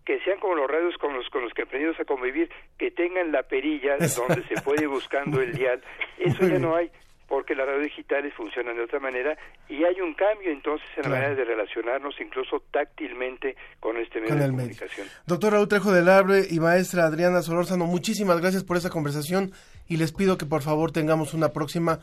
que 0.05 0.21
sean 0.21 0.39
como 0.41 0.57
los 0.57 0.71
radios 0.71 0.95
con 0.99 1.15
los 1.15 1.27
con 1.31 1.43
los 1.43 1.55
que 1.55 1.63
aprendimos 1.63 1.99
a 1.99 2.05
convivir, 2.05 2.51
que 2.77 2.91
tengan 2.91 3.33
la 3.33 3.45
perilla 3.45 3.93
donde 3.97 4.43
se 4.47 4.61
puede 4.61 4.83
ir 4.83 4.89
buscando 4.89 5.41
el 5.41 5.55
dial. 5.55 5.81
Eso 6.19 6.47
ya 6.47 6.59
no 6.59 6.77
hay, 6.77 6.91
porque 7.29 7.55
las 7.55 7.67
radios 7.67 7.85
digitales 7.85 8.33
funcionan 8.35 8.77
de 8.77 8.83
otra 8.85 9.01
manera 9.01 9.37
y 9.69 9.85
hay 9.85 10.01
un 10.01 10.15
cambio 10.15 10.51
entonces 10.51 10.87
en 10.97 11.03
la 11.05 11.09
manera 11.11 11.35
de 11.35 11.45
relacionarnos 11.45 12.15
incluso 12.21 12.63
táctilmente 12.71 13.57
con 13.81 13.97
este 13.97 14.21
medio 14.21 14.31
Con 14.31 14.39
de 14.39 14.47
medio. 14.47 14.59
comunicación. 14.59 15.07
Doctor 15.27 15.53
Raúl 15.53 15.69
Trejo 15.69 15.93
del 15.93 16.09
Abre 16.09 16.43
y 16.51 16.61
maestra 16.61 17.05
Adriana 17.07 17.43
Solórzano, 17.43 17.87
muchísimas 17.87 18.41
gracias 18.41 18.65
por 18.65 18.77
esta 18.77 18.91
conversación 18.91 19.53
y 19.89 19.97
les 19.97 20.13
pido 20.13 20.39
que 20.39 20.47
por 20.47 20.63
favor 20.63 20.93
tengamos 20.93 21.35
una 21.35 21.51
próxima 21.51 22.01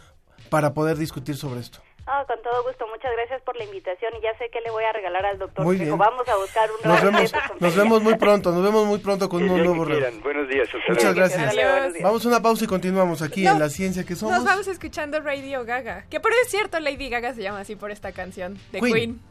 para 0.50 0.74
poder 0.74 0.98
discutir 0.98 1.36
sobre 1.36 1.60
esto. 1.62 1.80
Ah, 2.08 2.26
con 2.28 2.42
todo 2.42 2.64
gusto, 2.64 2.86
muchas 2.88 3.12
gracias 3.16 3.42
por 3.44 3.56
la 3.56 3.64
invitación 3.64 4.14
y 4.18 4.22
ya 4.22 4.36
sé 4.38 4.50
que 4.50 4.60
le 4.62 4.72
voy 4.72 4.84
a 4.84 4.92
regalar 4.92 5.26
al 5.26 5.38
doctor. 5.38 5.64
Muy 5.66 5.78
bien. 5.78 5.98
Vamos 5.98 6.28
a 6.28 6.36
buscar 6.36 6.70
un 6.70 6.78
Nos 6.90 7.02
nuevo 7.04 7.18
vemos, 7.18 7.34
nos 7.60 7.76
vemos 7.76 8.02
muy 8.02 8.16
pronto, 8.16 8.52
nos 8.52 8.64
vemos 8.64 8.86
muy 8.86 8.98
pronto 9.00 9.30
con 9.30 9.44
un 9.44 9.64
nuevo 9.64 9.86
reto. 9.86 10.20
Buenos 10.24 10.50
días. 10.50 10.68
hasta 10.68 10.92
Muchas 10.92 11.16
gracias. 11.16 11.54
Adiós. 11.58 11.94
Vamos 12.02 12.26
a 12.26 12.28
una 12.28 12.42
pausa 12.42 12.66
y 12.66 12.68
continuamos 12.68 13.22
aquí 13.22 13.44
No. 13.44 13.52
en 13.52 13.60
La 13.60 13.70
Ciencia 13.70 14.04
que 14.04 14.16
Somos. 14.16 14.36
Nos 14.36 14.46
vamos 14.46 14.68
escuchando 14.68 15.20
Radio 15.20 15.64
Gaga. 15.64 16.06
Que 16.10 16.20
por 16.20 16.32
es 16.34 16.50
cierto, 16.50 16.80
Lady 16.80 17.10
Gaga 17.10 17.34
se 17.34 17.44
llama 17.44 17.60
así 17.62 17.76
por 17.76 17.92
esta 17.92 18.12
canción 18.12 18.58
de 18.72 18.80
Queen. 18.80 18.94
Queen. 18.94 19.31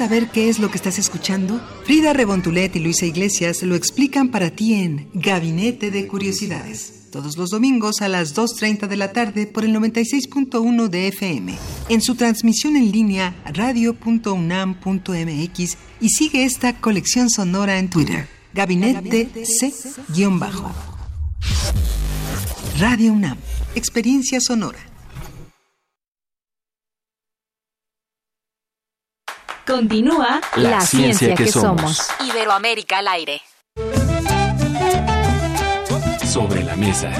Saber 0.00 0.30
qué 0.30 0.48
es 0.48 0.58
lo 0.58 0.70
que 0.70 0.78
estás 0.78 0.98
escuchando? 0.98 1.60
Frida 1.84 2.14
Rebontulet 2.14 2.74
y 2.74 2.78
Luisa 2.78 3.04
Iglesias 3.04 3.62
lo 3.62 3.74
explican 3.74 4.30
para 4.30 4.48
ti 4.48 4.72
en 4.72 5.10
Gabinete 5.12 5.90
de 5.90 6.06
Curiosidades. 6.06 7.10
Todos 7.12 7.36
los 7.36 7.50
domingos 7.50 8.00
a 8.00 8.08
las 8.08 8.34
2.30 8.34 8.88
de 8.88 8.96
la 8.96 9.12
tarde 9.12 9.46
por 9.46 9.62
el 9.62 9.76
96.1 9.76 10.88
de 10.88 11.08
FM. 11.08 11.54
En 11.90 12.00
su 12.00 12.14
transmisión 12.14 12.76
en 12.76 12.90
línea 12.90 13.36
radio.unam.mx 13.52 14.38
y 16.00 16.08
sigue 16.08 16.44
esta 16.46 16.80
colección 16.80 17.28
sonora 17.28 17.78
en 17.78 17.90
Twitter. 17.90 18.26
Gabinete 18.54 19.28
C-bajo. 19.44 20.72
Radio 22.78 23.12
UNAM. 23.12 23.36
Experiencia 23.74 24.40
sonora. 24.40 24.89
Continúa 29.70 30.40
la, 30.56 30.80
ciencia, 30.80 31.32
que, 31.36 31.46
somos. 31.46 32.08
Iberoamérica 32.28 32.98
al 32.98 33.06
aire. 33.06 33.40
Sobre 36.26 36.64
la 36.64 36.74
mesa. 36.74 37.12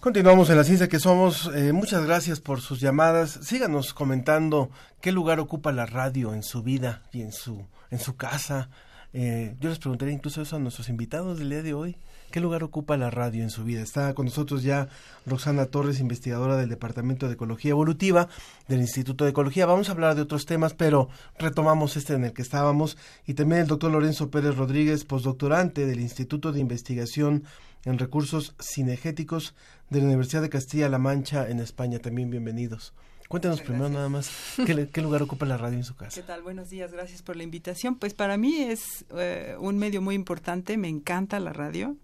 Continuamos 0.00 0.50
en 0.50 0.56
la 0.56 0.64
ciencia 0.64 0.88
que 0.88 0.98
somos. 0.98 1.50
Eh, 1.54 1.72
muchas 1.72 2.04
gracias 2.04 2.40
por 2.40 2.60
sus 2.60 2.78
llamadas. 2.78 3.38
Síganos 3.42 3.94
comentando 3.94 4.68
qué 5.00 5.10
lugar 5.10 5.40
ocupa 5.40 5.72
la 5.72 5.86
radio 5.86 6.34
en 6.34 6.42
su 6.42 6.62
vida 6.62 7.04
y 7.10 7.22
en 7.22 7.32
su 7.32 7.66
en 7.90 7.98
su 7.98 8.16
casa. 8.16 8.68
Eh, 9.14 9.56
yo 9.60 9.70
les 9.70 9.78
preguntaría 9.78 10.12
incluso 10.12 10.42
eso 10.42 10.56
a 10.56 10.58
nuestros 10.58 10.90
invitados 10.90 11.38
del 11.38 11.48
día 11.48 11.62
de 11.62 11.72
hoy. 11.72 11.96
¿Qué 12.36 12.42
lugar 12.42 12.64
ocupa 12.64 12.98
la 12.98 13.08
radio 13.08 13.42
en 13.42 13.48
su 13.48 13.64
vida? 13.64 13.80
Está 13.80 14.12
con 14.12 14.26
nosotros 14.26 14.62
ya 14.62 14.90
Roxana 15.24 15.64
Torres, 15.64 16.00
investigadora 16.00 16.58
del 16.58 16.68
Departamento 16.68 17.28
de 17.28 17.32
Ecología 17.32 17.70
Evolutiva 17.70 18.28
del 18.68 18.80
Instituto 18.80 19.24
de 19.24 19.30
Ecología. 19.30 19.64
Vamos 19.64 19.88
a 19.88 19.92
hablar 19.92 20.16
de 20.16 20.20
otros 20.20 20.44
temas, 20.44 20.74
pero 20.74 21.08
retomamos 21.38 21.96
este 21.96 22.12
en 22.12 22.26
el 22.26 22.34
que 22.34 22.42
estábamos. 22.42 22.98
Y 23.26 23.32
también 23.32 23.62
el 23.62 23.66
doctor 23.66 23.90
Lorenzo 23.90 24.30
Pérez 24.30 24.54
Rodríguez, 24.54 25.06
postdoctorante 25.06 25.86
del 25.86 25.98
Instituto 25.98 26.52
de 26.52 26.60
Investigación 26.60 27.44
en 27.86 27.98
Recursos 27.98 28.54
Cinegéticos 28.60 29.54
de 29.88 30.00
la 30.00 30.04
Universidad 30.04 30.42
de 30.42 30.50
Castilla-La 30.50 30.98
Mancha 30.98 31.48
en 31.48 31.58
España. 31.58 32.00
También 32.00 32.28
bienvenidos. 32.28 32.92
Cuéntanos 33.28 33.60
primero 33.60 33.88
nada 33.88 34.08
más 34.08 34.30
¿qué, 34.64 34.88
qué, 34.92 35.02
lugar 35.02 35.22
ocupa 35.22 35.46
la 35.46 35.56
radio 35.56 35.76
en 35.76 35.84
su 35.84 35.96
casa. 35.96 36.20
¿Qué 36.20 36.26
tal? 36.26 36.42
Buenos 36.42 36.70
días, 36.70 36.92
gracias 36.92 37.22
por 37.22 37.36
la 37.36 37.42
invitación. 37.42 37.96
Pues 37.96 38.14
para 38.14 38.36
mí 38.36 38.58
es 38.58 39.04
eh, 39.16 39.56
un 39.58 39.78
medio 39.78 40.00
muy 40.00 40.14
importante, 40.14 40.76
me 40.76 40.88
encanta 40.88 41.40
la 41.40 41.52
radio 41.52 41.96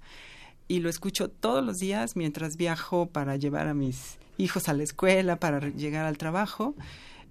y 0.67 0.81
lo 0.81 0.89
escucho 0.89 1.29
todos 1.29 1.65
los 1.65 1.79
días 1.79 2.17
mientras 2.17 2.57
viajo 2.57 3.07
para 3.07 3.37
llevar 3.37 3.69
a 3.69 3.75
mis 3.75 4.19
hijos 4.37 4.69
a 4.69 4.73
la 4.73 4.83
escuela, 4.83 5.37
para 5.37 5.61
llegar 5.69 6.07
al 6.07 6.19
trabajo. 6.19 6.75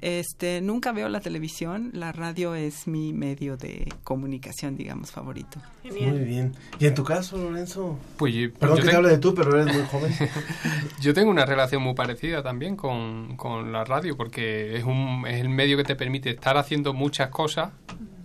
Este, 0.02 0.62
nunca 0.62 0.92
veo 0.92 1.10
la 1.10 1.20
televisión, 1.20 1.92
la 1.94 2.12
radio 2.12 2.56
es 2.56 2.88
mi 2.88 3.14
medio 3.14 3.56
de 3.56 3.88
comunicación, 4.04 4.76
digamos, 4.76 5.12
favorito. 5.12 5.60
Muy 5.84 6.20
bien. 6.20 6.56
¿Y 6.80 6.88
en 6.88 6.96
tu 6.96 7.04
caso, 7.04 7.38
Lorenzo? 7.38 8.00
Pues 8.18 8.34
yo, 8.34 8.52
Perdón 8.52 8.78
yo 8.78 8.84
que 8.84 8.90
te 8.90 8.96
hable 8.96 9.10
de 9.10 9.18
tú, 9.20 9.36
pero 9.36 9.62
eres 9.62 9.76
muy 9.76 9.86
joven. 9.86 10.12
yo 11.02 11.14
tengo 11.14 11.30
una 11.30 11.46
relación 11.46 11.84
muy 11.84 11.94
parecida 11.94 12.42
también 12.42 12.76
con, 12.76 13.38
con 13.38 13.72
la 13.72 13.84
radio, 13.84 14.18
porque 14.18 14.76
es, 14.76 14.84
un, 14.84 15.26
es 15.28 15.40
el 15.40 15.50
medio 15.50 15.78
que 15.78 15.84
te 15.84 15.96
permite 15.96 16.32
estar 16.32 16.58
haciendo 16.58 16.94
muchas 16.94 17.30
cosas, 17.30 17.72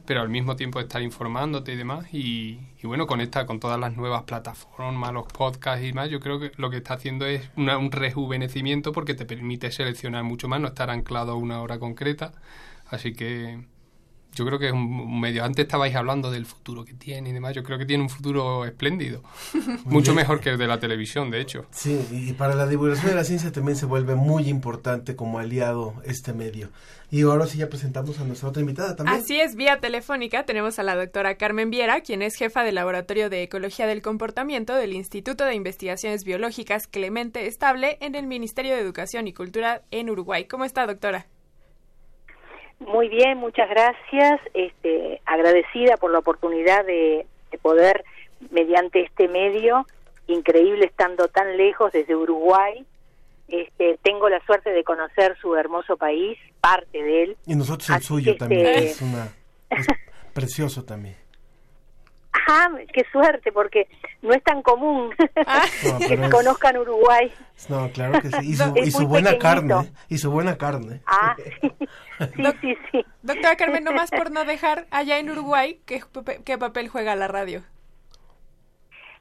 pero 0.07 0.21
al 0.23 0.29
mismo 0.29 0.57
tiempo 0.57 0.81
estar 0.81 1.03
informándote 1.03 1.72
y 1.72 1.76
demás. 1.76 2.07
Y, 2.12 2.61
y 2.83 2.87
bueno, 2.87 3.07
con 3.07 3.20
esta, 3.20 3.47
con 3.47 3.61
todas 3.61 3.78
las 3.81 3.97
nuevas 3.97 4.22
plataformas, 4.24 5.12
los 5.12 5.26
podcasts 5.26 5.85
y 5.85 5.93
más, 5.93 6.09
yo 6.11 6.20
creo 6.20 6.39
que 6.41 6.53
lo 6.57 6.70
que 6.70 6.78
está 6.78 6.95
haciendo 6.95 7.26
es 7.26 7.51
una- 7.57 7.78
un 7.78 7.91
rejuvenecimiento 7.93 8.93
porque 8.93 9.14
te 9.14 9.26
permite 9.26 9.70
seleccionar 9.70 10.24
mucho 10.24 10.49
más, 10.49 10.61
no 10.61 10.68
estar 10.68 10.91
anclado 10.91 11.33
a 11.33 11.35
una 11.37 11.61
hora 11.61 11.78
concreta. 11.78 12.33
Así 12.89 13.12
que 13.14 13.64
yo 14.37 14.45
creo 14.45 14.59
que 14.59 14.66
es 14.66 14.72
un, 14.72 15.18
medio. 15.18 15.45
Antes 15.45 15.64
estabais 15.64 15.95
hablando 15.97 16.30
del 16.30 16.45
futuro 16.45 16.84
que 16.84 16.93
tiene 16.93 17.30
y 17.30 17.32
demás. 17.32 17.55
Yo 17.55 17.62
creo 17.62 17.78
que 17.78 17.87
tiene 17.87 18.03
un 18.03 18.11
futuro 18.11 18.66
espléndido. 18.66 19.22
Mucho 19.84 20.12
bien. 20.12 20.16
mejor 20.16 20.41
que 20.41 20.51
el 20.51 20.59
de 20.59 20.66
la 20.66 20.78
televisión, 20.78 21.30
de 21.30 21.41
hecho. 21.41 21.66
Sí, 21.70 22.07
y 22.12 22.32
para 22.34 22.55
la 22.55 22.66
divulgación 22.66 23.11
de 23.11 23.16
la 23.16 23.24
ciencia 23.24 23.51
también 23.51 23.76
se 23.76 23.87
vuelve 23.87 24.14
muy 24.14 24.49
importante 24.49 25.16
como 25.16 25.39
aliado 25.39 25.95
este 26.05 26.34
medio. 26.34 26.68
Y 27.11 27.22
ahora 27.22 27.47
sí 27.47 27.59
ya 27.59 27.68
presentamos 27.68 28.18
a 28.18 28.24
nuestra 28.24 28.49
otra 28.49 28.61
invitada 28.61 28.95
también. 28.95 29.18
Así 29.18 29.41
es, 29.41 29.55
vía 29.55 29.80
telefónica 29.80 30.45
tenemos 30.45 30.78
a 30.78 30.82
la 30.82 30.97
doctora 30.97 31.37
Carmen 31.37 31.70
Viera, 31.70 32.01
quien 32.01 32.20
es 32.20 32.34
jefa 32.34 32.62
del 32.62 32.74
Laboratorio 32.74 33.30
de 33.30 33.43
Ecología 33.43 33.87
del 33.87 34.03
Comportamiento 34.03 34.74
del 34.74 34.93
Instituto 34.93 35.45
de 35.45 35.55
Investigaciones 35.55 36.24
Biológicas 36.24 36.89
Clemente 36.89 37.47
Estable 37.47 37.97
en 38.01 38.16
el 38.16 38.26
Ministerio 38.26 38.74
de 38.74 38.82
Educación 38.82 39.28
y 39.28 39.32
Cultura 39.32 39.82
en 39.91 40.11
Uruguay. 40.11 40.47
¿Cómo 40.47 40.64
está, 40.64 40.87
doctora? 40.87 41.26
Muy 42.81 43.09
bien, 43.09 43.39
muchas 43.39 43.68
gracias. 43.68 44.41
Este, 44.55 45.20
agradecida 45.24 45.97
por 45.97 46.11
la 46.11 46.18
oportunidad 46.18 46.85
de, 46.85 47.27
de 47.51 47.59
poder, 47.59 48.05
mediante 48.51 49.01
este 49.03 49.29
medio, 49.29 49.87
increíble 50.27 50.87
estando 50.87 51.29
tan 51.29 51.57
lejos 51.57 51.93
desde 51.93 52.14
Uruguay, 52.14 52.85
este, 53.49 53.99
tengo 54.03 54.29
la 54.29 54.45
suerte 54.45 54.70
de 54.70 54.83
conocer 54.83 55.37
su 55.41 55.55
hermoso 55.55 55.97
país, 55.97 56.39
parte 56.61 57.03
de 57.03 57.22
él. 57.22 57.37
Y 57.47 57.55
nosotros 57.55 57.89
el 57.91 57.97
Así 57.97 58.07
suyo 58.07 58.37
también, 58.37 58.66
este, 58.66 58.85
es, 58.87 59.03
una, 59.03 59.29
es 59.70 59.87
precioso 60.33 60.85
también. 60.85 61.16
Ah, 62.49 62.68
qué 62.93 63.05
suerte, 63.12 63.51
porque 63.53 63.89
no 64.22 64.32
es 64.34 64.43
tan 64.43 64.62
común 64.62 65.14
No, 65.18 65.99
que 66.07 66.14
es- 66.14 66.30
conozcan 66.30 66.76
Uruguay. 66.76 67.32
No, 67.68 67.91
claro 67.91 68.20
que 68.20 68.28
sí. 68.30 68.51
Y 68.51 68.55
su, 68.91 69.03
y 69.03 69.05
buena 69.07 69.30
pequeñito. 69.30 69.39
carne. 69.39 69.93
Y 70.09 70.18
su 70.18 70.30
buena 70.30 70.57
carne. 70.59 71.01
Ah, 71.07 71.34
sí, 71.61 71.72
sí, 72.18 72.43
sí, 72.61 72.76
sí. 72.93 73.05
Doctora 73.22 73.57
Carmen, 73.57 73.84
nomás 73.84 74.11
por 74.11 74.30
no 74.30 74.45
dejar 74.45 74.87
allá 74.91 75.18
en 75.18 75.30
Uruguay, 75.30 75.80
¿qué, 75.87 76.01
pape- 76.01 76.43
qué 76.45 76.59
papel 76.59 76.89
juega 76.89 77.16
la 77.16 77.28
radio? 77.28 77.62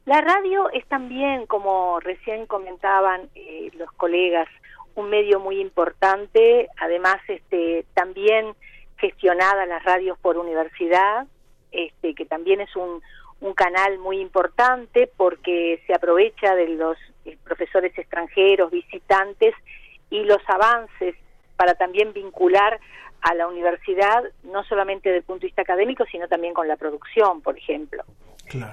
La 0.04 0.20
radio 0.20 0.70
es 0.70 0.86
también, 0.86 1.46
como 1.46 1.98
recién 2.00 2.46
comentaban 2.46 3.28
eh, 3.34 3.70
los 3.76 3.90
colegas, 3.92 4.46
un 4.94 5.10
medio 5.10 5.40
muy 5.40 5.60
importante, 5.60 6.68
además 6.80 7.16
este 7.28 7.84
también 7.94 8.54
gestionada 8.98 9.66
las 9.66 9.82
radios 9.84 10.16
por 10.20 10.38
universidad, 10.38 11.26
este 11.76 12.14
que 12.14 12.26
también 12.26 12.60
es 12.60 12.74
un, 12.76 13.02
un 13.40 13.54
canal 13.54 13.98
muy 13.98 14.20
importante 14.20 15.10
porque 15.16 15.82
se 15.86 15.94
aprovecha 15.94 16.54
de 16.54 16.68
los 16.68 16.96
eh, 17.24 17.36
profesores 17.44 17.96
extranjeros, 17.96 18.70
visitantes 18.70 19.54
y 20.10 20.24
los 20.24 20.40
avances 20.48 21.14
para 21.56 21.74
también 21.74 22.12
vincular 22.12 22.78
a 23.22 23.34
la 23.34 23.48
universidad, 23.48 24.24
no 24.44 24.62
solamente 24.64 25.08
desde 25.08 25.18
el 25.18 25.24
punto 25.24 25.40
de 25.40 25.48
vista 25.48 25.62
académico, 25.62 26.04
sino 26.10 26.28
también 26.28 26.54
con 26.54 26.68
la 26.68 26.76
producción, 26.76 27.40
por 27.42 27.56
ejemplo. 27.56 28.04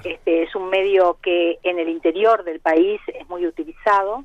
Este 0.03 0.43
es 0.43 0.55
un 0.55 0.69
medio 0.69 1.17
que 1.21 1.57
en 1.63 1.79
el 1.79 1.89
interior 1.89 2.43
del 2.43 2.59
país 2.59 3.01
es 3.07 3.27
muy 3.27 3.47
utilizado, 3.47 4.23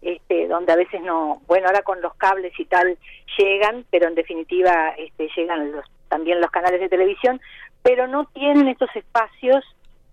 este, 0.00 0.48
donde 0.48 0.72
a 0.72 0.76
veces 0.76 1.00
no, 1.02 1.40
bueno, 1.46 1.68
ahora 1.68 1.82
con 1.82 2.02
los 2.02 2.14
cables 2.16 2.52
y 2.58 2.64
tal 2.64 2.98
llegan, 3.38 3.86
pero 3.90 4.08
en 4.08 4.16
definitiva 4.16 4.94
este, 4.98 5.28
llegan 5.36 5.70
los, 5.70 5.84
también 6.08 6.40
los 6.40 6.50
canales 6.50 6.80
de 6.80 6.88
televisión, 6.88 7.40
pero 7.82 8.06
no 8.06 8.26
tienen 8.26 8.68
estos 8.68 8.90
espacios 8.94 9.64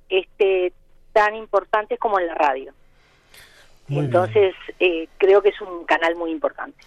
este, 0.09 0.74
tan 1.13 1.36
importantes 1.36 1.99
como 1.99 2.20
en 2.20 2.28
la 2.28 2.36
radio. 2.36 2.74
Muy. 3.88 4.05
Entonces, 4.05 4.53
eh, 4.80 5.07
creo 5.17 5.41
que 5.41 5.49
es 5.49 5.61
un 5.61 5.86
canal 5.86 6.15
muy 6.15 6.32
importante. 6.32 6.78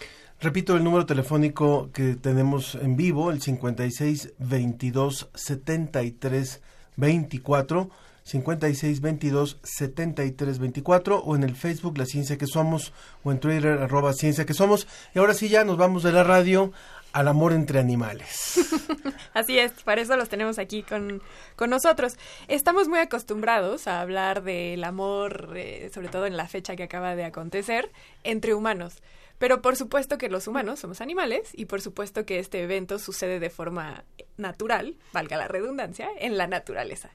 Repito 0.40 0.76
el 0.76 0.82
número 0.82 1.06
telefónico 1.06 1.90
que 1.92 2.16
tenemos 2.16 2.74
en 2.74 2.96
vivo, 2.96 3.30
el 3.30 3.40
56 3.40 4.34
22 4.38 5.30
73 5.34 6.62
24, 6.96 7.90
56 8.24 9.00
22 9.00 9.60
73 9.62 10.58
24, 10.58 11.18
o 11.20 11.36
en 11.36 11.44
el 11.44 11.54
Facebook 11.54 11.96
La 11.96 12.06
Ciencia 12.06 12.38
que 12.38 12.48
Somos, 12.48 12.92
o 13.22 13.30
en 13.30 13.38
Twitter 13.38 13.78
arroba 13.82 14.12
Ciencia 14.14 14.44
que 14.44 14.52
Somos. 14.52 14.88
Y 15.14 15.20
ahora 15.20 15.34
sí 15.34 15.48
ya 15.48 15.62
nos 15.62 15.76
vamos 15.76 16.02
de 16.02 16.10
la 16.10 16.24
radio 16.24 16.72
al 17.12 17.28
amor 17.28 17.52
entre 17.52 17.78
animales. 17.78 18.58
Así 19.34 19.58
es, 19.58 19.72
para 19.84 20.00
eso 20.00 20.16
los 20.16 20.28
tenemos 20.28 20.58
aquí 20.58 20.82
con, 20.82 21.22
con 21.56 21.70
nosotros. 21.70 22.16
Estamos 22.48 22.88
muy 22.88 22.98
acostumbrados 22.98 23.86
a 23.86 24.00
hablar 24.00 24.42
del 24.42 24.82
amor, 24.84 25.52
eh, 25.56 25.90
sobre 25.92 26.08
todo 26.08 26.26
en 26.26 26.36
la 26.36 26.48
fecha 26.48 26.76
que 26.76 26.84
acaba 26.84 27.14
de 27.14 27.24
acontecer, 27.24 27.90
entre 28.24 28.54
humanos. 28.54 29.02
Pero 29.38 29.60
por 29.60 29.76
supuesto 29.76 30.18
que 30.18 30.28
los 30.28 30.46
humanos 30.46 30.80
somos 30.80 31.00
animales 31.00 31.50
y 31.52 31.64
por 31.64 31.80
supuesto 31.80 32.24
que 32.24 32.38
este 32.38 32.62
evento 32.62 32.98
sucede 32.98 33.40
de 33.40 33.50
forma 33.50 34.04
natural, 34.36 34.96
valga 35.12 35.36
la 35.36 35.48
redundancia, 35.48 36.08
en 36.20 36.38
la 36.38 36.46
naturaleza. 36.46 37.10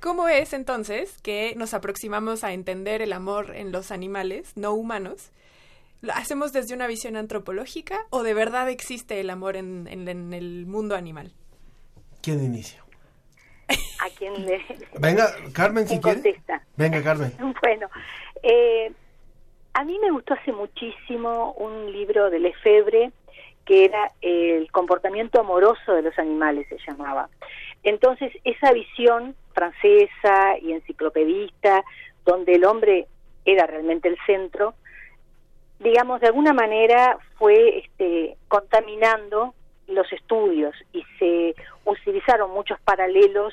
¿Cómo 0.00 0.28
es 0.28 0.52
entonces 0.52 1.16
que 1.22 1.54
nos 1.56 1.74
aproximamos 1.74 2.44
a 2.44 2.52
entender 2.52 3.02
el 3.02 3.12
amor 3.12 3.54
en 3.54 3.72
los 3.72 3.90
animales 3.90 4.52
no 4.56 4.72
humanos? 4.72 5.30
¿Lo 6.02 6.12
hacemos 6.14 6.52
desde 6.52 6.74
una 6.74 6.86
visión 6.86 7.16
antropológica 7.16 7.96
o 8.10 8.22
de 8.22 8.34
verdad 8.34 8.68
existe 8.68 9.20
el 9.20 9.30
amor 9.30 9.56
en, 9.56 9.86
en- 9.88 10.08
en 10.08 10.32
el 10.34 10.66
mundo 10.66 10.94
animal? 10.96 11.32
¿Quién 12.22 12.42
inicia? 12.44 12.82
¿A 13.68 14.10
quién 14.18 14.44
le 14.44 14.60
Venga, 14.98 15.32
Carmen, 15.54 15.86
si 15.88 15.98
quiere. 16.00 16.20
contesta? 16.20 16.62
Venga, 16.76 17.02
Carmen. 17.02 17.32
Bueno, 17.62 17.88
eh, 18.42 18.92
a 19.74 19.84
mí 19.84 19.98
me 20.00 20.10
gustó 20.10 20.34
hace 20.34 20.52
muchísimo 20.52 21.52
un 21.52 21.90
libro 21.92 22.28
de 22.30 22.40
Lefebvre 22.40 23.12
que 23.64 23.84
era 23.84 24.10
El 24.20 24.70
comportamiento 24.72 25.38
amoroso 25.40 25.92
de 25.94 26.02
los 26.02 26.18
animales, 26.18 26.66
se 26.68 26.78
llamaba. 26.84 27.28
Entonces, 27.84 28.32
esa 28.42 28.72
visión 28.72 29.36
francesa 29.54 30.58
y 30.60 30.72
enciclopedista, 30.72 31.84
donde 32.24 32.54
el 32.54 32.64
hombre 32.64 33.06
era 33.44 33.66
realmente 33.68 34.08
el 34.08 34.18
centro, 34.26 34.74
digamos, 35.82 36.20
de 36.20 36.28
alguna 36.28 36.52
manera 36.52 37.18
fue 37.38 37.78
este, 37.78 38.36
contaminando 38.48 39.54
los 39.88 40.10
estudios 40.12 40.74
y 40.92 41.04
se 41.18 41.54
utilizaron 41.84 42.50
muchos 42.50 42.80
paralelos 42.80 43.52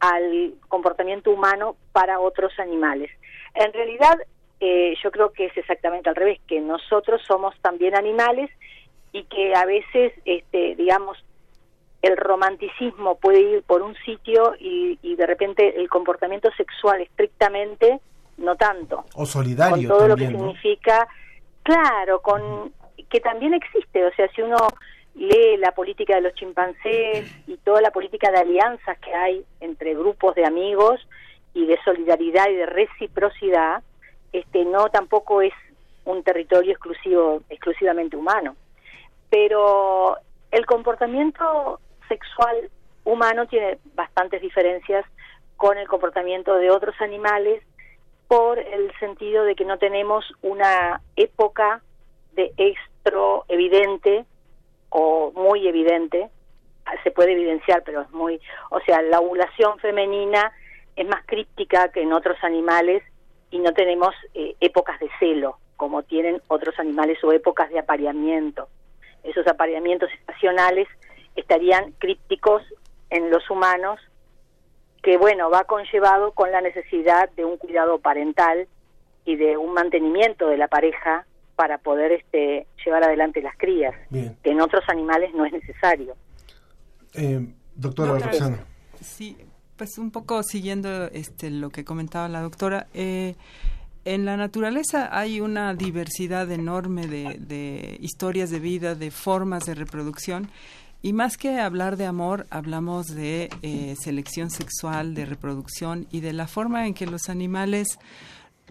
al 0.00 0.54
comportamiento 0.68 1.30
humano 1.30 1.76
para 1.92 2.20
otros 2.20 2.52
animales. 2.58 3.10
En 3.54 3.72
realidad, 3.72 4.18
eh, 4.60 4.94
yo 5.02 5.10
creo 5.10 5.32
que 5.32 5.46
es 5.46 5.56
exactamente 5.56 6.08
al 6.08 6.16
revés, 6.16 6.40
que 6.46 6.60
nosotros 6.60 7.22
somos 7.26 7.54
también 7.60 7.96
animales 7.96 8.50
y 9.12 9.24
que 9.24 9.54
a 9.54 9.64
veces, 9.64 10.12
este, 10.24 10.74
digamos, 10.76 11.16
el 12.02 12.16
romanticismo 12.16 13.16
puede 13.18 13.40
ir 13.40 13.62
por 13.62 13.82
un 13.82 13.94
sitio 14.04 14.54
y, 14.60 14.98
y 15.02 15.16
de 15.16 15.26
repente 15.26 15.80
el 15.80 15.88
comportamiento 15.88 16.48
sexual 16.56 17.00
estrictamente 17.00 18.00
no 18.36 18.54
tanto 18.54 19.04
O 19.14 19.26
solidario 19.26 19.88
con 19.88 19.98
todo 19.98 20.08
también, 20.08 20.32
lo 20.32 20.38
que 20.38 20.44
¿no? 20.44 20.52
significa, 20.52 21.08
claro, 21.68 22.22
con 22.22 22.72
que 23.10 23.20
también 23.20 23.52
existe, 23.52 24.02
o 24.04 24.10
sea, 24.12 24.26
si 24.32 24.40
uno 24.40 24.56
lee 25.14 25.58
la 25.58 25.72
política 25.72 26.14
de 26.14 26.22
los 26.22 26.34
chimpancés 26.34 27.30
y 27.46 27.58
toda 27.58 27.82
la 27.82 27.90
política 27.90 28.30
de 28.30 28.38
alianzas 28.38 28.98
que 29.00 29.14
hay 29.14 29.44
entre 29.60 29.94
grupos 29.94 30.34
de 30.34 30.46
amigos 30.46 31.06
y 31.52 31.66
de 31.66 31.78
solidaridad 31.84 32.48
y 32.48 32.54
de 32.54 32.66
reciprocidad, 32.66 33.82
este 34.32 34.64
no 34.64 34.88
tampoco 34.88 35.42
es 35.42 35.52
un 36.06 36.22
territorio 36.22 36.72
exclusivo 36.72 37.42
exclusivamente 37.50 38.16
humano. 38.16 38.56
Pero 39.28 40.16
el 40.50 40.64
comportamiento 40.64 41.80
sexual 42.08 42.70
humano 43.04 43.46
tiene 43.46 43.78
bastantes 43.94 44.40
diferencias 44.40 45.04
con 45.58 45.76
el 45.76 45.86
comportamiento 45.86 46.54
de 46.54 46.70
otros 46.70 46.94
animales 47.00 47.62
por 48.28 48.58
el 48.58 48.92
sentido 49.00 49.44
de 49.44 49.54
que 49.54 49.64
no 49.64 49.78
tenemos 49.78 50.24
una 50.42 51.00
época 51.16 51.82
de 52.32 52.52
estro 52.56 53.44
evidente 53.48 54.24
o 54.90 55.32
muy 55.34 55.66
evidente, 55.66 56.30
Ah, 56.88 56.94
se 57.04 57.10
puede 57.10 57.32
evidenciar, 57.32 57.82
pero 57.84 58.00
es 58.00 58.10
muy, 58.12 58.40
o 58.70 58.80
sea, 58.80 59.02
la 59.02 59.20
ovulación 59.20 59.78
femenina 59.78 60.52
es 60.96 61.06
más 61.06 61.22
críptica 61.26 61.92
que 61.92 62.00
en 62.00 62.14
otros 62.14 62.38
animales 62.42 63.02
y 63.50 63.58
no 63.58 63.74
tenemos 63.74 64.14
eh, 64.32 64.56
épocas 64.60 64.98
de 64.98 65.10
celo 65.18 65.58
como 65.76 66.02
tienen 66.02 66.40
otros 66.48 66.78
animales 66.78 67.22
o 67.22 67.32
épocas 67.32 67.68
de 67.68 67.78
apareamiento. 67.78 68.68
Esos 69.22 69.46
apareamientos 69.46 70.10
estacionales 70.12 70.88
estarían 71.36 71.92
crípticos 71.98 72.62
en 73.10 73.30
los 73.30 73.48
humanos 73.50 74.00
que 75.02 75.16
bueno, 75.16 75.50
va 75.50 75.64
conllevado 75.64 76.32
con 76.32 76.50
la 76.50 76.60
necesidad 76.60 77.30
de 77.30 77.44
un 77.44 77.56
cuidado 77.56 77.98
parental 77.98 78.66
y 79.24 79.36
de 79.36 79.56
un 79.56 79.72
mantenimiento 79.74 80.48
de 80.48 80.56
la 80.56 80.68
pareja 80.68 81.26
para 81.56 81.78
poder 81.78 82.12
este, 82.12 82.66
llevar 82.84 83.04
adelante 83.04 83.42
las 83.42 83.56
crías, 83.56 83.94
Bien. 84.10 84.36
que 84.42 84.50
en 84.50 84.60
otros 84.60 84.84
animales 84.88 85.34
no 85.34 85.44
es 85.44 85.52
necesario. 85.52 86.14
Eh, 87.14 87.40
doctora 87.74 88.12
Doctora, 88.12 88.32
Roxana. 88.32 88.58
Sí, 89.00 89.36
pues 89.76 89.98
un 89.98 90.10
poco 90.10 90.42
siguiendo 90.42 91.06
este 91.06 91.50
lo 91.50 91.70
que 91.70 91.84
comentaba 91.84 92.28
la 92.28 92.42
doctora, 92.42 92.86
eh, 92.94 93.34
en 94.04 94.24
la 94.24 94.36
naturaleza 94.36 95.08
hay 95.16 95.40
una 95.40 95.74
diversidad 95.74 96.50
enorme 96.50 97.06
de, 97.06 97.36
de 97.38 97.96
historias 98.00 98.50
de 98.50 98.60
vida, 98.60 98.94
de 98.94 99.10
formas 99.10 99.66
de 99.66 99.74
reproducción. 99.74 100.48
Y 101.00 101.12
más 101.12 101.36
que 101.36 101.60
hablar 101.60 101.96
de 101.96 102.06
amor, 102.06 102.46
hablamos 102.50 103.06
de 103.06 103.50
eh, 103.62 103.94
selección 104.02 104.50
sexual, 104.50 105.14
de 105.14 105.26
reproducción 105.26 106.08
y 106.10 106.20
de 106.20 106.32
la 106.32 106.48
forma 106.48 106.86
en 106.86 106.94
que 106.94 107.06
los 107.06 107.28
animales 107.28 107.86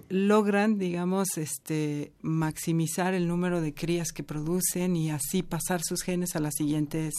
logran, 0.10 0.78
digamos, 0.78 1.38
este, 1.38 2.12
maximizar 2.22 3.14
el 3.14 3.28
número 3.28 3.62
de 3.62 3.74
crías 3.74 4.12
que 4.12 4.24
producen 4.24 4.96
y 4.98 5.12
así 5.12 5.42
pasar 5.42 5.82
sus 5.84 6.02
genes 6.02 6.36
a 6.36 6.40
las 6.40 6.56
siguientes 6.56 7.14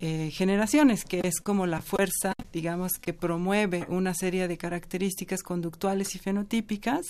eh, 0.00 0.30
generaciones, 0.32 1.04
que 1.04 1.20
es 1.24 1.40
como 1.40 1.66
la 1.66 1.80
fuerza, 1.80 2.32
digamos, 2.52 2.92
que 3.00 3.12
promueve 3.12 3.84
una 3.88 4.14
serie 4.14 4.48
de 4.48 4.58
características 4.58 5.42
conductuales 5.42 6.14
y 6.14 6.18
fenotípicas 6.18 7.02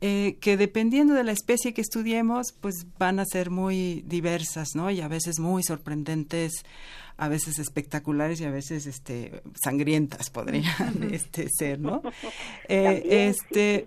eh, 0.00 0.38
que 0.40 0.56
dependiendo 0.56 1.14
de 1.14 1.24
la 1.24 1.32
especie 1.32 1.74
que 1.74 1.80
estudiemos, 1.80 2.54
pues 2.60 2.86
van 2.98 3.20
a 3.20 3.24
ser 3.24 3.50
muy 3.50 4.02
diversas, 4.06 4.68
¿no? 4.74 4.90
Y 4.90 5.00
a 5.00 5.08
veces 5.08 5.38
muy 5.38 5.62
sorprendentes, 5.62 6.64
a 7.20 7.28
veces 7.28 7.58
espectaculares 7.58 8.40
y 8.40 8.44
a 8.44 8.50
veces 8.50 8.86
este 8.86 9.42
sangrientas 9.62 10.30
podrían 10.30 11.02
este 11.12 11.46
ser, 11.56 11.78
¿no? 11.78 12.02
Eh, 12.68 13.28
este 13.28 13.86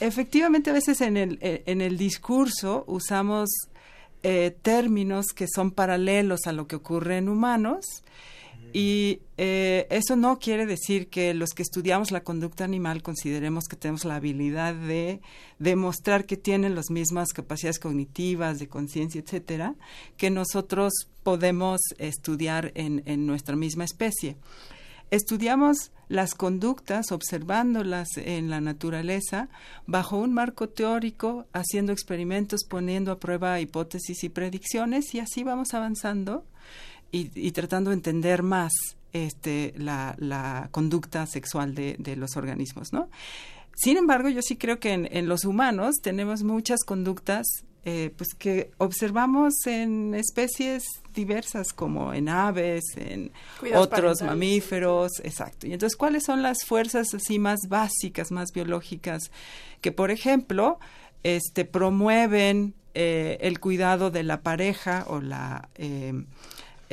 efectivamente 0.00 0.70
a 0.70 0.72
veces 0.72 1.00
en 1.02 1.16
el 1.16 1.38
eh, 1.40 1.62
en 1.66 1.80
el 1.82 1.98
discurso 1.98 2.84
usamos 2.86 3.50
eh, 4.22 4.56
términos 4.62 5.26
que 5.34 5.46
son 5.46 5.70
paralelos 5.70 6.46
a 6.46 6.52
lo 6.52 6.66
que 6.66 6.76
ocurre 6.76 7.18
en 7.18 7.28
humanos 7.28 7.84
Y 8.76 9.20
eh, 9.36 9.86
eso 9.88 10.16
no 10.16 10.40
quiere 10.40 10.66
decir 10.66 11.06
que 11.06 11.32
los 11.32 11.50
que 11.50 11.62
estudiamos 11.62 12.10
la 12.10 12.24
conducta 12.24 12.64
animal 12.64 13.04
consideremos 13.04 13.66
que 13.68 13.76
tenemos 13.76 14.04
la 14.04 14.16
habilidad 14.16 14.74
de 14.74 15.20
demostrar 15.60 16.26
que 16.26 16.36
tienen 16.36 16.74
las 16.74 16.90
mismas 16.90 17.28
capacidades 17.32 17.78
cognitivas, 17.78 18.58
de 18.58 18.66
conciencia, 18.66 19.20
etcétera, 19.20 19.76
que 20.16 20.28
nosotros 20.28 20.92
podemos 21.22 21.80
estudiar 21.98 22.72
en, 22.74 23.04
en 23.06 23.26
nuestra 23.26 23.54
misma 23.54 23.84
especie. 23.84 24.36
Estudiamos 25.12 25.92
las 26.08 26.34
conductas, 26.34 27.12
observándolas 27.12 28.08
en 28.16 28.50
la 28.50 28.60
naturaleza, 28.60 29.50
bajo 29.86 30.16
un 30.16 30.34
marco 30.34 30.68
teórico, 30.68 31.46
haciendo 31.52 31.92
experimentos, 31.92 32.64
poniendo 32.68 33.12
a 33.12 33.20
prueba 33.20 33.60
hipótesis 33.60 34.24
y 34.24 34.30
predicciones, 34.30 35.14
y 35.14 35.20
así 35.20 35.44
vamos 35.44 35.74
avanzando 35.74 36.44
y, 37.14 37.52
tratando 37.52 37.90
de 37.90 37.94
entender 37.94 38.42
más 38.42 38.72
este, 39.12 39.72
la, 39.76 40.68
conducta 40.72 41.26
sexual 41.26 41.74
de, 41.74 42.16
los 42.16 42.36
organismos, 42.36 42.92
¿no? 42.92 43.08
Sin 43.76 43.96
embargo, 43.96 44.28
yo 44.28 44.40
sí 44.42 44.56
creo 44.56 44.78
que 44.78 44.92
en, 44.92 45.28
los 45.28 45.44
humanos 45.44 45.96
tenemos 46.02 46.42
muchas 46.42 46.80
conductas 46.84 47.46
eh, 47.86 48.14
pues 48.16 48.30
que 48.34 48.70
observamos 48.78 49.52
en 49.66 50.14
especies 50.14 50.84
diversas 51.12 51.72
como 51.74 52.14
en 52.14 52.30
aves, 52.30 52.82
en 52.96 53.30
otros 53.74 54.22
mamíferos, 54.22 55.10
exacto. 55.22 55.66
Y 55.66 55.74
entonces, 55.74 55.96
¿cuáles 55.96 56.24
son 56.24 56.42
las 56.42 56.64
fuerzas 56.64 57.12
así 57.12 57.38
más 57.38 57.60
básicas, 57.68 58.30
más 58.30 58.52
biológicas 58.52 59.30
que, 59.82 59.92
por 59.92 60.10
ejemplo, 60.10 60.78
este 61.24 61.64
promueven 61.64 62.74
eh, 62.94 63.38
el 63.40 63.60
cuidado 63.60 64.10
de 64.10 64.22
la 64.22 64.40
pareja 64.40 65.04
o 65.08 65.20
la 65.20 65.68
eh, 65.74 66.24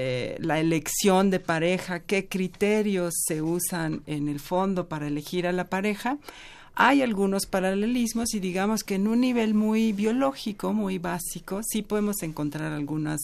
eh, 0.04 0.36
la 0.40 0.60
elección 0.60 1.30
de 1.30 1.40
pareja, 1.40 2.00
qué 2.00 2.28
criterios 2.28 3.14
se 3.28 3.44
usan 3.44 4.02
en 4.08 4.30
el 4.30 4.40
fondo 4.40 4.88
para 4.88 5.06
elegir 5.06 5.46
a 5.46 5.52
la 5.52 5.70
pareja, 5.70 6.18
hay 6.74 7.04
algunos 7.04 7.46
paralelismos 7.46 8.34
y 8.34 8.40
digamos 8.40 8.84
que 8.84 8.96
en 8.96 9.08
un 9.08 9.22
nivel 9.22 9.54
muy 9.54 9.94
biológico, 9.94 10.74
muy 10.74 10.98
básico, 10.98 11.62
sí 11.62 11.84
podemos 11.84 12.24
encontrar 12.24 12.74
algunas 12.74 13.20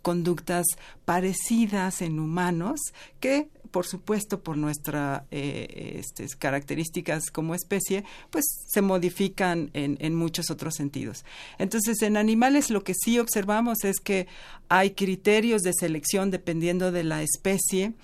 conductas 0.00 0.64
parecidas 1.04 2.00
en 2.00 2.18
humanos 2.18 2.80
que 3.20 3.48
por 3.72 3.86
supuesto, 3.86 4.40
por 4.42 4.56
nuestras 4.56 5.22
eh, 5.32 5.96
este, 5.98 6.26
características 6.38 7.30
como 7.30 7.54
especie, 7.56 8.04
pues 8.30 8.44
se 8.68 8.82
modifican 8.82 9.70
en, 9.72 9.96
en 10.00 10.14
muchos 10.14 10.50
otros 10.50 10.74
sentidos. 10.74 11.24
Entonces, 11.58 12.02
en 12.02 12.16
animales 12.16 12.70
lo 12.70 12.84
que 12.84 12.94
sí 12.94 13.18
observamos 13.18 13.82
es 13.82 13.98
que 13.98 14.28
hay 14.68 14.90
criterios 14.90 15.62
de 15.62 15.72
selección 15.72 16.30
dependiendo 16.30 16.92
de 16.92 17.02
la 17.02 17.22
especie 17.22 17.94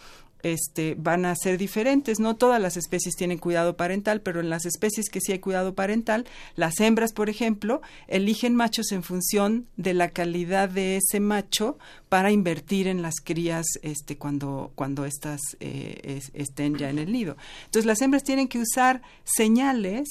este, 0.42 0.94
van 0.98 1.24
a 1.24 1.34
ser 1.34 1.58
diferentes. 1.58 2.20
No 2.20 2.36
todas 2.36 2.60
las 2.60 2.76
especies 2.76 3.16
tienen 3.16 3.38
cuidado 3.38 3.76
parental, 3.76 4.20
pero 4.20 4.40
en 4.40 4.50
las 4.50 4.66
especies 4.66 5.08
que 5.10 5.20
sí 5.20 5.32
hay 5.32 5.38
cuidado 5.38 5.74
parental, 5.74 6.26
las 6.56 6.80
hembras, 6.80 7.12
por 7.12 7.28
ejemplo, 7.30 7.82
eligen 8.06 8.54
machos 8.54 8.92
en 8.92 9.02
función 9.02 9.66
de 9.76 9.94
la 9.94 10.10
calidad 10.10 10.68
de 10.68 10.96
ese 10.96 11.20
macho 11.20 11.78
para 12.08 12.30
invertir 12.30 12.86
en 12.86 13.02
las 13.02 13.16
crías 13.22 13.66
este, 13.82 14.16
cuando, 14.16 14.72
cuando 14.74 15.04
éstas 15.04 15.40
eh, 15.60 16.20
estén 16.34 16.76
ya 16.76 16.90
en 16.90 16.98
el 16.98 17.12
nido. 17.12 17.36
Entonces, 17.66 17.86
las 17.86 18.00
hembras 18.02 18.24
tienen 18.24 18.48
que 18.48 18.58
usar 18.58 19.02
señales 19.24 20.08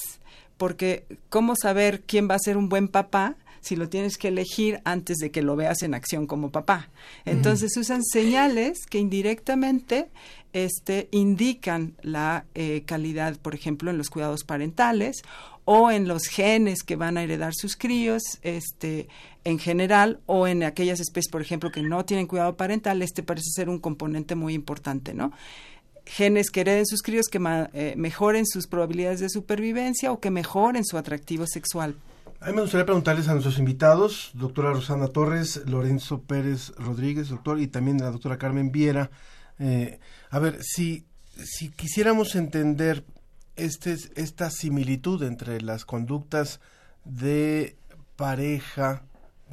porque 0.57 1.05
¿cómo 1.29 1.55
saber 1.55 2.01
quién 2.01 2.27
va 2.29 2.35
a 2.35 2.39
ser 2.39 2.57
un 2.57 2.69
buen 2.69 2.87
papá? 2.87 3.35
Si 3.67 3.75
lo 3.75 3.89
tienes 3.89 4.17
que 4.17 4.29
elegir 4.29 4.81
antes 4.85 5.17
de 5.17 5.31
que 5.31 5.41
lo 5.41 5.55
veas 5.55 5.81
en 5.81 5.93
acción 5.93 6.27
como 6.27 6.51
papá. 6.51 6.89
Entonces 7.25 7.75
usan 7.77 8.03
señales 8.03 8.85
que 8.89 8.99
indirectamente 8.99 10.09
este, 10.53 11.09
indican 11.11 11.95
la 12.01 12.45
eh, 12.55 12.83
calidad, 12.85 13.37
por 13.37 13.53
ejemplo, 13.53 13.91
en 13.91 13.97
los 13.97 14.09
cuidados 14.09 14.43
parentales 14.43 15.21
o 15.65 15.91
en 15.91 16.07
los 16.07 16.27
genes 16.27 16.83
que 16.83 16.95
van 16.95 17.17
a 17.17 17.23
heredar 17.23 17.53
sus 17.53 17.75
críos, 17.75 18.23
este, 18.41 19.09
en 19.43 19.59
general, 19.59 20.21
o 20.25 20.47
en 20.47 20.63
aquellas 20.63 21.01
especies, 21.01 21.29
por 21.29 21.41
ejemplo, 21.41 21.71
que 21.71 21.83
no 21.83 22.05
tienen 22.05 22.25
cuidado 22.25 22.55
parental, 22.55 23.01
este 23.01 23.21
parece 23.21 23.49
ser 23.53 23.67
un 23.67 23.79
componente 23.79 24.35
muy 24.35 24.53
importante, 24.53 25.13
¿no? 25.13 25.33
genes 26.07 26.49
que 26.49 26.61
hereden 26.61 26.85
sus 26.85 27.01
críos 27.01 27.27
que 27.27 27.39
eh, 27.73 27.93
mejoren 27.97 28.45
sus 28.45 28.67
probabilidades 28.67 29.19
de 29.19 29.29
supervivencia 29.29 30.11
o 30.11 30.19
que 30.19 30.31
mejoren 30.31 30.85
su 30.85 30.97
atractivo 30.97 31.45
sexual. 31.45 31.95
A 32.39 32.47
mí 32.47 32.53
me 32.53 32.61
gustaría 32.61 32.85
preguntarles 32.85 33.27
a 33.27 33.31
nuestros 33.31 33.57
invitados, 33.57 34.29
doctora 34.35 34.71
Rosana 34.71 35.07
Torres, 35.07 35.63
Lorenzo 35.65 36.21
Pérez 36.21 36.71
Rodríguez, 36.77 37.29
doctor, 37.29 37.59
y 37.59 37.65
también 37.65 37.97
la 37.97 38.11
doctora 38.11 38.37
Carmen 38.37 38.71
Viera. 38.71 39.09
Eh, 39.57 39.99
a 40.29 40.37
ver, 40.37 40.59
si, 40.61 41.03
si 41.43 41.71
quisiéramos 41.71 42.35
entender 42.35 43.03
este, 43.55 43.97
esta 44.15 44.51
similitud 44.51 45.23
entre 45.23 45.61
las 45.61 45.83
conductas 45.83 46.59
de 47.05 47.75
pareja, 48.15 49.01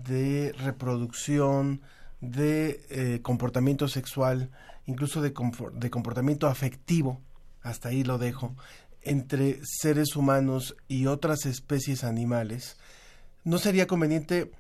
de 0.07 0.53
reproducción, 0.53 1.81
de 2.21 2.85
eh, 2.91 3.21
comportamiento 3.23 3.89
sexual, 3.89 4.51
incluso 4.85 5.23
de, 5.23 5.33
de 5.73 5.91
comportamiento 5.91 6.49
afectivo, 6.49 7.23
hasta 7.63 7.89
ahí 7.89 8.05
lo 8.05 8.19
dejo, 8.19 8.55
entre 9.05 9.61
seres 9.65 10.17
humanos 10.17 10.77
y 10.89 11.07
otras 11.07 11.47
especies 11.47 12.05
animales, 12.05 12.77
¿no 13.45 13.59
sería 13.59 13.87
conveniente 13.87 14.51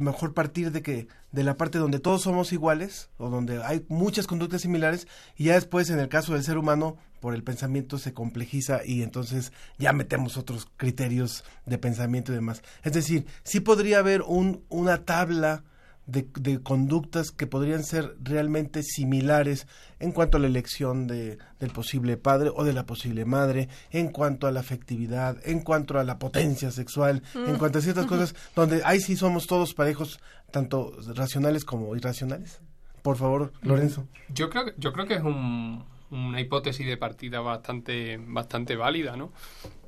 mejor 0.00 0.34
partir 0.34 0.72
de 0.72 0.82
que 0.82 1.08
de 1.30 1.44
la 1.44 1.56
parte 1.56 1.78
donde 1.78 2.00
todos 2.00 2.22
somos 2.22 2.52
iguales 2.52 3.08
o 3.18 3.30
donde 3.30 3.62
hay 3.62 3.84
muchas 3.88 4.26
conductas 4.26 4.62
similares 4.62 5.06
y 5.36 5.44
ya 5.44 5.54
después 5.54 5.90
en 5.90 6.00
el 6.00 6.08
caso 6.08 6.34
del 6.34 6.42
ser 6.42 6.58
humano 6.58 6.96
por 7.20 7.34
el 7.34 7.44
pensamiento 7.44 7.98
se 7.98 8.12
complejiza 8.12 8.80
y 8.84 9.02
entonces 9.02 9.52
ya 9.78 9.92
metemos 9.92 10.36
otros 10.36 10.66
criterios 10.76 11.44
de 11.66 11.78
pensamiento 11.78 12.32
y 12.32 12.36
demás. 12.36 12.62
Es 12.82 12.94
decir, 12.94 13.26
sí 13.44 13.60
podría 13.60 13.98
haber 13.98 14.22
un, 14.22 14.64
una 14.68 15.04
tabla 15.04 15.62
de, 16.10 16.60
conductas 16.62 17.30
que 17.30 17.46
podrían 17.46 17.84
ser 17.84 18.16
realmente 18.22 18.82
similares 18.82 19.66
en 19.98 20.12
cuanto 20.12 20.36
a 20.36 20.40
la 20.40 20.46
elección 20.46 21.06
de, 21.06 21.38
del 21.58 21.70
posible 21.70 22.16
padre 22.16 22.50
o 22.54 22.64
de 22.64 22.72
la 22.72 22.86
posible 22.86 23.24
madre, 23.24 23.68
en 23.90 24.08
cuanto 24.08 24.46
a 24.46 24.52
la 24.52 24.60
afectividad, 24.60 25.36
en 25.44 25.60
cuanto 25.60 25.98
a 25.98 26.04
la 26.04 26.18
potencia 26.18 26.70
sexual, 26.70 27.22
en 27.34 27.56
cuanto 27.56 27.78
a 27.78 27.82
ciertas 27.82 28.06
cosas 28.06 28.34
donde 28.54 28.82
ahí 28.84 29.00
sí 29.00 29.16
somos 29.16 29.46
todos 29.46 29.74
parejos, 29.74 30.20
tanto 30.50 30.92
racionales 31.14 31.64
como 31.64 31.94
irracionales. 31.96 32.60
Por 33.02 33.16
favor, 33.16 33.52
Lorenzo. 33.62 34.06
Yo 34.28 34.50
creo, 34.50 34.64
yo 34.76 34.92
creo 34.92 35.06
que 35.06 35.14
es 35.14 35.22
una 35.22 36.40
hipótesis 36.40 36.86
de 36.86 36.96
partida 36.96 37.40
bastante, 37.40 38.18
bastante 38.18 38.76
válida, 38.76 39.16
¿no? 39.16 39.32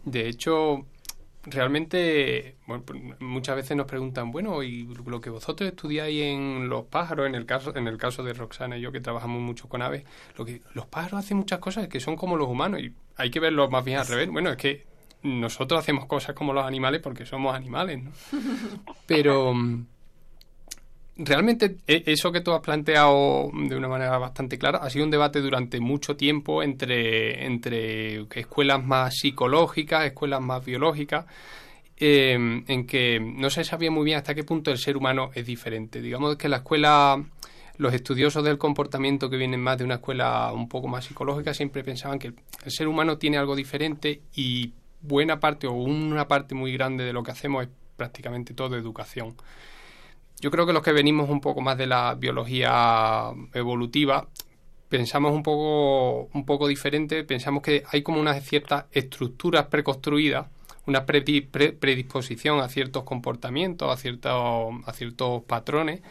De 0.05 0.29
hecho, 0.29 0.87
realmente 1.45 2.57
bueno, 2.67 2.85
pues, 2.85 3.01
muchas 3.21 3.57
veces 3.57 3.77
nos 3.77 3.87
preguntan 3.87 4.31
bueno 4.31 4.63
y 4.63 4.85
lo 5.07 5.21
que 5.21 5.31
vosotros 5.31 5.69
estudiáis 5.69 6.23
en 6.23 6.69
los 6.69 6.85
pájaros 6.85 7.27
en 7.27 7.35
el 7.35 7.47
caso 7.47 7.75
en 7.77 7.89
el 7.89 7.99
caso 7.99 8.23
de 8.23 8.33
Roxana 8.33 8.79
y 8.79 8.81
yo 8.81 8.93
que 8.93 9.01
trabajamos 9.01 9.41
mucho 9.41 9.69
con 9.69 9.83
aves 9.83 10.05
lo 10.37 10.45
que 10.45 10.63
los 10.75 10.87
pájaros 10.87 11.25
hacen 11.25 11.39
muchas 11.39 11.59
cosas 11.59 11.89
que 11.89 12.01
son 12.01 12.17
como 12.17 12.37
los 12.37 12.49
humanos 12.49 12.81
y 12.81 12.95
hay 13.17 13.31
que 13.31 13.41
verlo 13.41 13.69
más 13.69 13.85
bien 13.85 13.99
al 13.99 14.07
revés 14.07 14.31
bueno 14.31 14.51
es 14.51 14.57
que 14.57 14.87
nosotros 15.23 15.81
hacemos 15.81 16.07
cosas 16.07 16.35
como 16.35 16.53
los 16.53 16.65
animales 16.65 17.01
porque 17.01 17.27
somos 17.27 17.55
animales 17.55 18.03
¿no? 18.03 18.13
pero 19.07 19.55
realmente 21.17 21.77
e, 21.87 22.05
eso 22.07 22.33
que 22.33 22.41
tú 22.41 22.53
has 22.53 22.61
planteado 22.61 23.51
de 23.53 23.77
una 23.77 23.89
manera 23.89 24.19
bastante 24.19 24.59
clara 24.59 24.79
ha 24.79 24.91
sido 24.91 25.05
un 25.05 25.11
debate 25.11 25.41
durante 25.41 25.81
mucho 25.81 26.17
tiempo 26.17 26.63
entre, 26.63 27.45
entre 27.47 28.27
escuelas 28.35 28.85
más 28.85 29.15
psicológicas, 29.17 30.07
escuelas 30.07 30.41
más 30.41 30.65
biológicas, 30.65 31.27
em, 31.97 32.65
en 32.67 32.87
que 32.87 33.21
no 33.21 33.51
se 33.51 33.65
sabía 33.65 33.91
muy 33.91 34.05
bien 34.05 34.19
hasta 34.19 34.35
qué 34.35 34.45
punto 34.45 34.71
el 34.71 34.79
ser 34.79 34.97
humano 34.97 35.31
es 35.35 35.47
diferente. 35.47 36.01
Digamos 36.01 36.37
que 36.37 36.49
la 36.49 36.59
escuela, 36.59 37.23
los 37.77 37.95
estudiosos 37.95 38.43
del 38.45 38.59
comportamiento 38.59 39.29
que 39.29 39.37
vienen 39.37 39.61
más 39.61 39.79
de 39.79 39.85
una 39.85 39.97
escuela 39.97 40.53
un 40.53 40.69
poco 40.69 40.89
más 40.89 41.05
psicológica 41.05 41.55
siempre 41.55 41.85
pensaban 41.85 42.19
que 42.19 42.29
el 42.29 42.35
ser 42.67 42.89
humano 42.89 43.19
tiene 43.19 43.39
algo 43.39 43.55
diferente 43.55 44.23
y 44.35 44.73
buena 45.03 45.41
parte 45.41 45.67
o 45.67 45.73
una 45.73 46.29
parte 46.29 46.55
muy 46.55 46.73
grande 46.73 47.05
de 47.05 47.13
lo 47.13 47.23
que 47.23 47.33
hacemos 47.33 47.65
es 47.65 47.71
prácticamente 47.97 48.55
todo 48.55 48.77
educación. 48.77 49.37
Yo 50.43 50.51
creo 50.51 50.67
que 50.67 50.73
los 50.73 50.83
que 50.83 50.93
venimos 50.93 51.31
un 51.31 51.41
poco 51.41 51.61
más 51.61 51.79
de 51.79 51.87
la 51.87 52.17
biología 52.17 53.31
evolutiva 53.55 54.27
pensamos 54.89 55.33
un 55.33 55.45
poco, 55.45 56.29
un 56.35 56.45
poco 56.45 56.67
diferente, 56.67 57.23
pensamos 57.23 57.63
que 57.63 57.85
hay 57.91 58.03
como 58.03 58.21
unas 58.21 58.45
ciertas 58.45 58.85
estructuras 58.91 59.67
preconstruidas, 59.67 60.49
una 60.85 61.07
predisposición 61.07 62.61
a 62.61 62.69
ciertos 62.69 63.05
comportamientos, 63.05 63.91
a 63.91 63.97
ciertos, 63.97 64.75
a 64.85 64.93
ciertos 64.93 65.45
patrones, 65.45 66.03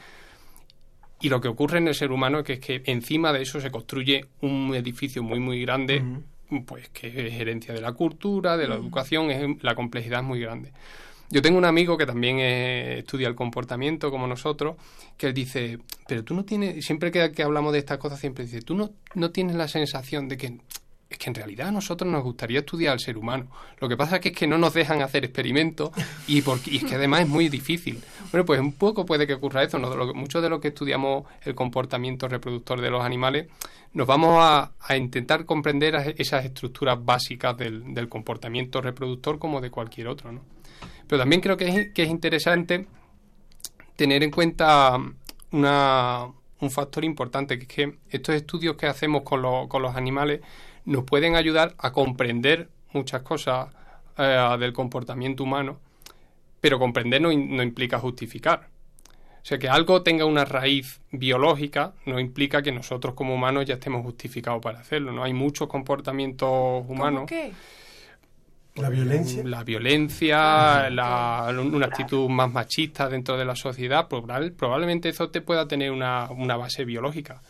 y 1.19 1.29
lo 1.29 1.41
que 1.41 1.49
ocurre 1.49 1.77
en 1.77 1.89
el 1.89 1.93
ser 1.93 2.11
humano 2.11 2.39
es 2.39 2.45
que, 2.45 2.53
es 2.53 2.59
que 2.59 2.81
encima 2.85 3.33
de 3.33 3.43
eso 3.43 3.59
se 3.59 3.69
construye 3.69 4.25
un 4.39 4.73
edificio 4.73 5.21
muy, 5.21 5.39
muy 5.39 5.61
grande, 5.61 6.03
pues 6.65 6.89
que 6.89 7.27
es 7.27 7.33
herencia 7.33 7.73
de 7.73 7.81
la 7.81 7.91
cultura, 7.91 8.57
de 8.57 8.67
la 8.67 8.75
educación, 8.75 9.29
es, 9.29 9.61
la 9.61 9.75
complejidad 9.75 10.21
es 10.21 10.25
muy 10.25 10.39
grande. 10.39 10.71
Yo 11.31 11.41
tengo 11.41 11.57
un 11.57 11.65
amigo 11.65 11.97
que 11.97 12.05
también 12.05 12.39
eh, 12.39 12.99
estudia 12.99 13.29
el 13.29 13.35
comportamiento 13.35 14.11
como 14.11 14.27
nosotros, 14.27 14.75
que 15.17 15.27
él 15.27 15.33
dice, 15.33 15.79
pero 16.05 16.25
tú 16.25 16.33
no 16.33 16.43
tienes, 16.43 16.85
siempre 16.85 17.09
que, 17.09 17.41
hablamos 17.41 17.71
de 17.71 17.79
estas 17.79 17.97
cosas, 17.97 18.19
siempre 18.19 18.43
dice, 18.43 18.61
tú 18.61 18.75
no, 18.75 18.91
no 19.15 19.31
tienes 19.31 19.55
la 19.55 19.69
sensación 19.69 20.27
de 20.27 20.37
que 20.37 20.57
es 21.09 21.17
que 21.17 21.29
en 21.29 21.35
realidad 21.35 21.67
a 21.67 21.71
nosotros 21.71 22.09
nos 22.09 22.23
gustaría 22.23 22.59
estudiar 22.59 22.93
al 22.93 22.99
ser 22.99 23.17
humano. 23.17 23.47
Lo 23.79 23.89
que 23.89 23.97
pasa 23.97 24.17
es 24.17 24.31
que, 24.31 24.47
no 24.47 24.57
nos 24.57 24.73
dejan 24.73 25.01
hacer 25.01 25.25
experimentos 25.25 25.91
y, 26.27 26.41
porque, 26.41 26.71
y 26.71 26.77
es 26.77 26.83
que 26.85 26.95
además 26.95 27.21
es 27.21 27.27
muy 27.27 27.49
difícil. 27.49 28.01
Bueno, 28.31 28.45
pues 28.45 28.61
un 28.61 28.71
poco 28.71 29.05
puede 29.05 29.27
que 29.27 29.33
ocurra 29.33 29.61
eso. 29.61 29.77
¿no? 29.77 29.93
Lo, 29.93 30.13
mucho 30.13 30.41
de 30.41 30.49
lo 30.49 30.61
que 30.61 30.69
estudiamos 30.69 31.25
el 31.43 31.53
comportamiento 31.53 32.29
reproductor 32.29 32.79
de 32.79 32.89
los 32.89 33.03
animales, 33.03 33.47
nos 33.91 34.07
vamos 34.07 34.37
a, 34.39 34.71
a 34.79 34.95
intentar 34.95 35.45
comprender 35.45 36.15
esas 36.17 36.45
estructuras 36.45 36.97
básicas 37.03 37.57
del, 37.57 37.93
del, 37.93 38.07
comportamiento 38.07 38.79
reproductor 38.79 39.37
como 39.37 39.59
de 39.59 39.69
cualquier 39.69 40.07
otro. 40.07 40.31
¿no? 40.31 40.41
Pero 41.07 41.19
también 41.21 41.41
creo 41.41 41.57
que 41.57 41.67
es, 41.67 41.93
que 41.93 42.03
es 42.03 42.09
interesante 42.09 42.87
tener 43.95 44.23
en 44.23 44.31
cuenta 44.31 44.97
una, 45.51 46.27
un 46.59 46.71
factor 46.71 47.03
importante, 47.03 47.57
que 47.57 47.63
es 47.63 47.67
que 47.67 47.97
estos 48.09 48.35
estudios 48.35 48.75
que 48.75 48.87
hacemos 48.87 49.23
con, 49.23 49.41
lo, 49.41 49.67
con 49.67 49.81
los 49.81 49.95
animales 49.95 50.41
nos 50.85 51.03
pueden 51.03 51.35
ayudar 51.35 51.75
a 51.77 51.91
comprender 51.91 52.69
muchas 52.93 53.21
cosas 53.21 53.69
eh, 54.17 54.55
del 54.59 54.73
comportamiento 54.73 55.43
humano, 55.43 55.79
pero 56.59 56.79
comprender 56.79 57.21
no, 57.21 57.29
no, 57.31 57.63
implica 57.63 57.99
justificar. 57.99 58.69
O 59.41 59.45
sea, 59.45 59.57
que 59.57 59.67
algo 59.67 60.03
tenga 60.03 60.25
una 60.25 60.45
raíz 60.45 61.01
biológica 61.11 61.93
no 62.05 62.19
implica 62.19 62.61
que 62.61 62.71
nosotros 62.71 63.15
como 63.15 63.33
humanos 63.33 63.65
ya 63.65 63.75
estemos 63.75 64.03
justificados 64.03 64.61
para 64.61 64.79
hacerlo. 64.79 65.11
No 65.11 65.23
hay 65.23 65.33
muchos 65.33 65.67
comportamientos 65.67 66.85
humanos. 66.87 67.21
¿Cómo 67.21 67.25
qué? 67.25 67.51
La 68.75 68.89
violencia. 68.89 69.43
La 69.43 69.63
violencia, 69.63 70.89
la, 70.89 71.53
una 71.53 71.85
actitud 71.87 72.29
más 72.29 72.51
machista 72.51 73.09
dentro 73.09 73.37
de 73.37 73.45
la 73.45 73.55
sociedad, 73.55 74.07
probablemente 74.07 75.09
eso 75.09 75.29
te 75.29 75.41
pueda 75.41 75.67
tener 75.67 75.91
una, 75.91 76.29
una 76.31 76.55
base 76.55 76.85
biológica. 76.85 77.41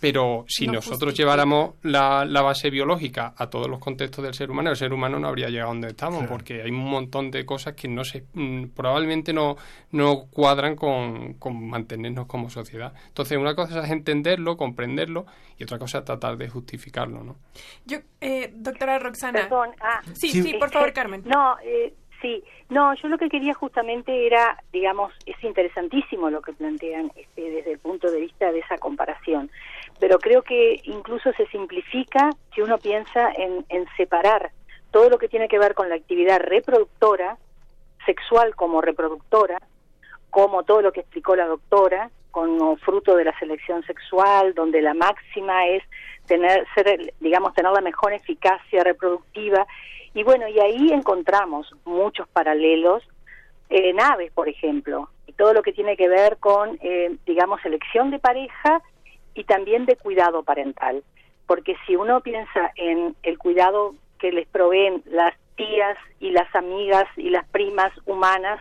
Pero 0.00 0.44
si 0.46 0.66
No 0.66 0.74
nosotros 0.74 1.00
justifica. 1.10 1.22
lleváramos 1.24 1.74
la, 1.82 2.24
la 2.24 2.42
base 2.42 2.70
biológica 2.70 3.34
a 3.36 3.50
todos 3.50 3.68
los 3.68 3.80
contextos 3.80 4.24
del 4.24 4.32
ser 4.34 4.50
humano, 4.50 4.70
el 4.70 4.76
ser 4.76 4.92
humano 4.92 5.18
no 5.18 5.26
habría 5.28 5.48
llegado 5.48 5.70
donde 5.70 5.88
estamos, 5.88 6.18
Claro. 6.20 6.32
porque 6.32 6.62
hay 6.62 6.70
un 6.70 6.84
montón 6.88 7.30
de 7.32 7.44
cosas 7.44 7.74
que 7.74 7.88
no 7.88 8.04
se 8.04 8.24
mm, 8.32 8.66
probablemente 8.76 9.32
no, 9.32 9.56
no 9.90 10.26
cuadran 10.30 10.76
con, 10.76 11.34
con 11.34 11.68
mantenernos 11.68 12.26
como 12.26 12.48
sociedad. 12.48 12.92
Entonces, 13.08 13.36
una 13.38 13.54
cosa 13.56 13.84
es 13.84 13.90
entenderlo, 13.90 14.56
comprenderlo, 14.56 15.26
y 15.58 15.64
otra 15.64 15.78
cosa 15.78 15.98
es 15.98 16.04
tratar 16.04 16.36
de 16.36 16.48
justificarlo, 16.48 17.24
¿no? 17.24 17.36
Yo, 17.84 17.98
eh, 18.20 18.52
doctora 18.54 18.98
Roxana. 19.00 19.40
Perdón, 19.42 19.70
ah, 19.80 20.00
sí, 20.14 20.28
sí, 20.30 20.54
por 20.60 20.70
favor, 20.70 20.92
Carmen. 20.92 21.22
No, 21.24 21.56
eh, 21.64 21.92
sí, 22.22 22.42
no, 22.68 22.94
yo 22.94 23.08
lo 23.08 23.18
que 23.18 23.28
quería 23.28 23.54
justamente 23.54 24.26
era, 24.26 24.62
digamos, 24.72 25.12
es 25.26 25.42
interesantísimo 25.42 26.30
lo 26.30 26.40
que 26.42 26.52
plantean 26.52 27.10
este, 27.16 27.42
desde 27.50 27.72
el 27.72 27.78
punto 27.80 28.10
de 28.10 28.20
vista 28.20 28.52
de 28.52 28.60
esa 28.60 28.76
comparación, 28.78 29.50
pero 30.00 30.18
creo 30.18 30.42
que 30.42 30.80
incluso 30.84 31.32
se 31.32 31.46
simplifica 31.46 32.30
si 32.54 32.60
uno 32.60 32.78
piensa 32.78 33.30
en, 33.36 33.64
separar 33.96 34.50
todo 34.90 35.10
lo 35.10 35.18
que 35.18 35.28
tiene 35.28 35.48
que 35.48 35.58
ver 35.58 35.74
con 35.74 35.88
la 35.88 35.96
actividad 35.96 36.40
reproductora, 36.40 37.36
sexual 38.06 38.54
como 38.54 38.80
reproductora, 38.80 39.60
como 40.30 40.62
todo 40.62 40.82
lo 40.82 40.92
que 40.92 41.00
explicó 41.00 41.36
la 41.36 41.46
doctora, 41.46 42.10
como 42.30 42.76
fruto 42.76 43.16
de 43.16 43.24
la 43.24 43.38
selección 43.38 43.82
sexual, 43.84 44.54
donde 44.54 44.80
la 44.80 44.94
máxima 44.94 45.66
es 45.66 45.82
tener, 46.26 46.66
ser, 46.74 47.12
digamos, 47.20 47.54
tener 47.54 47.72
la 47.72 47.80
mejor 47.80 48.12
eficacia 48.12 48.84
reproductiva. 48.84 49.66
Y 50.14 50.22
bueno, 50.22 50.46
y 50.48 50.58
ahí 50.60 50.92
encontramos 50.92 51.74
muchos 51.84 52.28
paralelos 52.28 53.02
en 53.68 54.00
aves, 54.00 54.32
por 54.32 54.48
ejemplo, 54.48 55.10
y 55.26 55.32
todo 55.32 55.52
lo 55.52 55.62
que 55.62 55.72
tiene 55.72 55.96
que 55.96 56.08
ver 56.08 56.38
con, 56.38 56.78
eh, 56.80 57.16
digamos, 57.26 57.62
elección 57.64 58.10
de 58.10 58.18
pareja 58.18 58.82
y 59.38 59.44
también 59.44 59.86
de 59.86 59.94
cuidado 59.94 60.42
parental. 60.42 61.04
Porque 61.46 61.76
si 61.86 61.94
uno 61.94 62.20
piensa 62.20 62.72
en 62.74 63.14
el 63.22 63.38
cuidado 63.38 63.94
que 64.18 64.32
les 64.32 64.48
proveen 64.48 65.02
las 65.06 65.32
tías 65.54 65.96
y 66.18 66.32
las 66.32 66.52
amigas 66.56 67.06
y 67.16 67.30
las 67.30 67.46
primas 67.48 67.92
humanas 68.04 68.60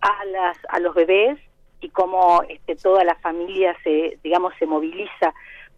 a 0.00 0.24
las 0.24 0.56
a 0.70 0.80
los 0.80 0.94
bebés 0.94 1.38
y 1.80 1.90
cómo 1.90 2.42
este, 2.48 2.74
toda 2.76 3.04
la 3.04 3.16
familia 3.16 3.76
se 3.84 4.18
digamos 4.22 4.54
se 4.58 4.66
moviliza 4.66 5.34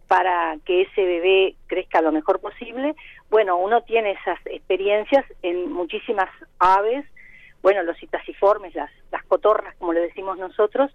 para 0.07 0.57
que 0.65 0.83
ese 0.83 1.03
bebé 1.03 1.55
crezca 1.67 2.01
lo 2.01 2.11
mejor 2.11 2.39
posible 2.39 2.95
bueno 3.29 3.57
uno 3.57 3.81
tiene 3.81 4.11
esas 4.11 4.39
experiencias 4.45 5.25
en 5.41 5.71
muchísimas 5.71 6.29
aves 6.59 7.05
bueno 7.61 7.83
los 7.83 7.97
citasiformes 7.97 8.75
las 8.75 8.91
las 9.11 9.23
cotorras 9.23 9.75
como 9.77 9.93
le 9.93 10.01
decimos 10.01 10.37
nosotros 10.37 10.91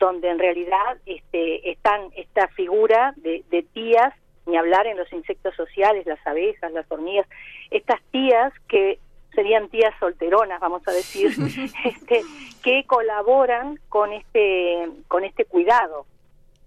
donde 0.00 0.28
en 0.28 0.40
realidad 0.40 0.98
este 1.06 1.70
están 1.70 2.10
esta 2.16 2.48
figura 2.48 3.14
de, 3.18 3.44
de 3.50 3.62
tías 3.62 4.12
ni 4.46 4.56
hablar 4.56 4.88
en 4.88 4.96
los 4.96 5.12
insectos 5.12 5.54
sociales 5.54 6.06
las 6.06 6.26
abejas 6.26 6.72
las 6.72 6.90
hormigas 6.90 7.28
estas 7.70 8.02
tías 8.10 8.52
que 8.66 8.98
serían 9.34 9.68
tías 9.68 9.94
solteronas, 9.98 10.60
vamos 10.60 10.86
a 10.86 10.92
decir, 10.92 11.30
este, 11.84 12.22
que 12.62 12.84
colaboran 12.84 13.78
con 13.88 14.12
este, 14.12 14.88
con 15.08 15.24
este 15.24 15.44
cuidado. 15.44 16.06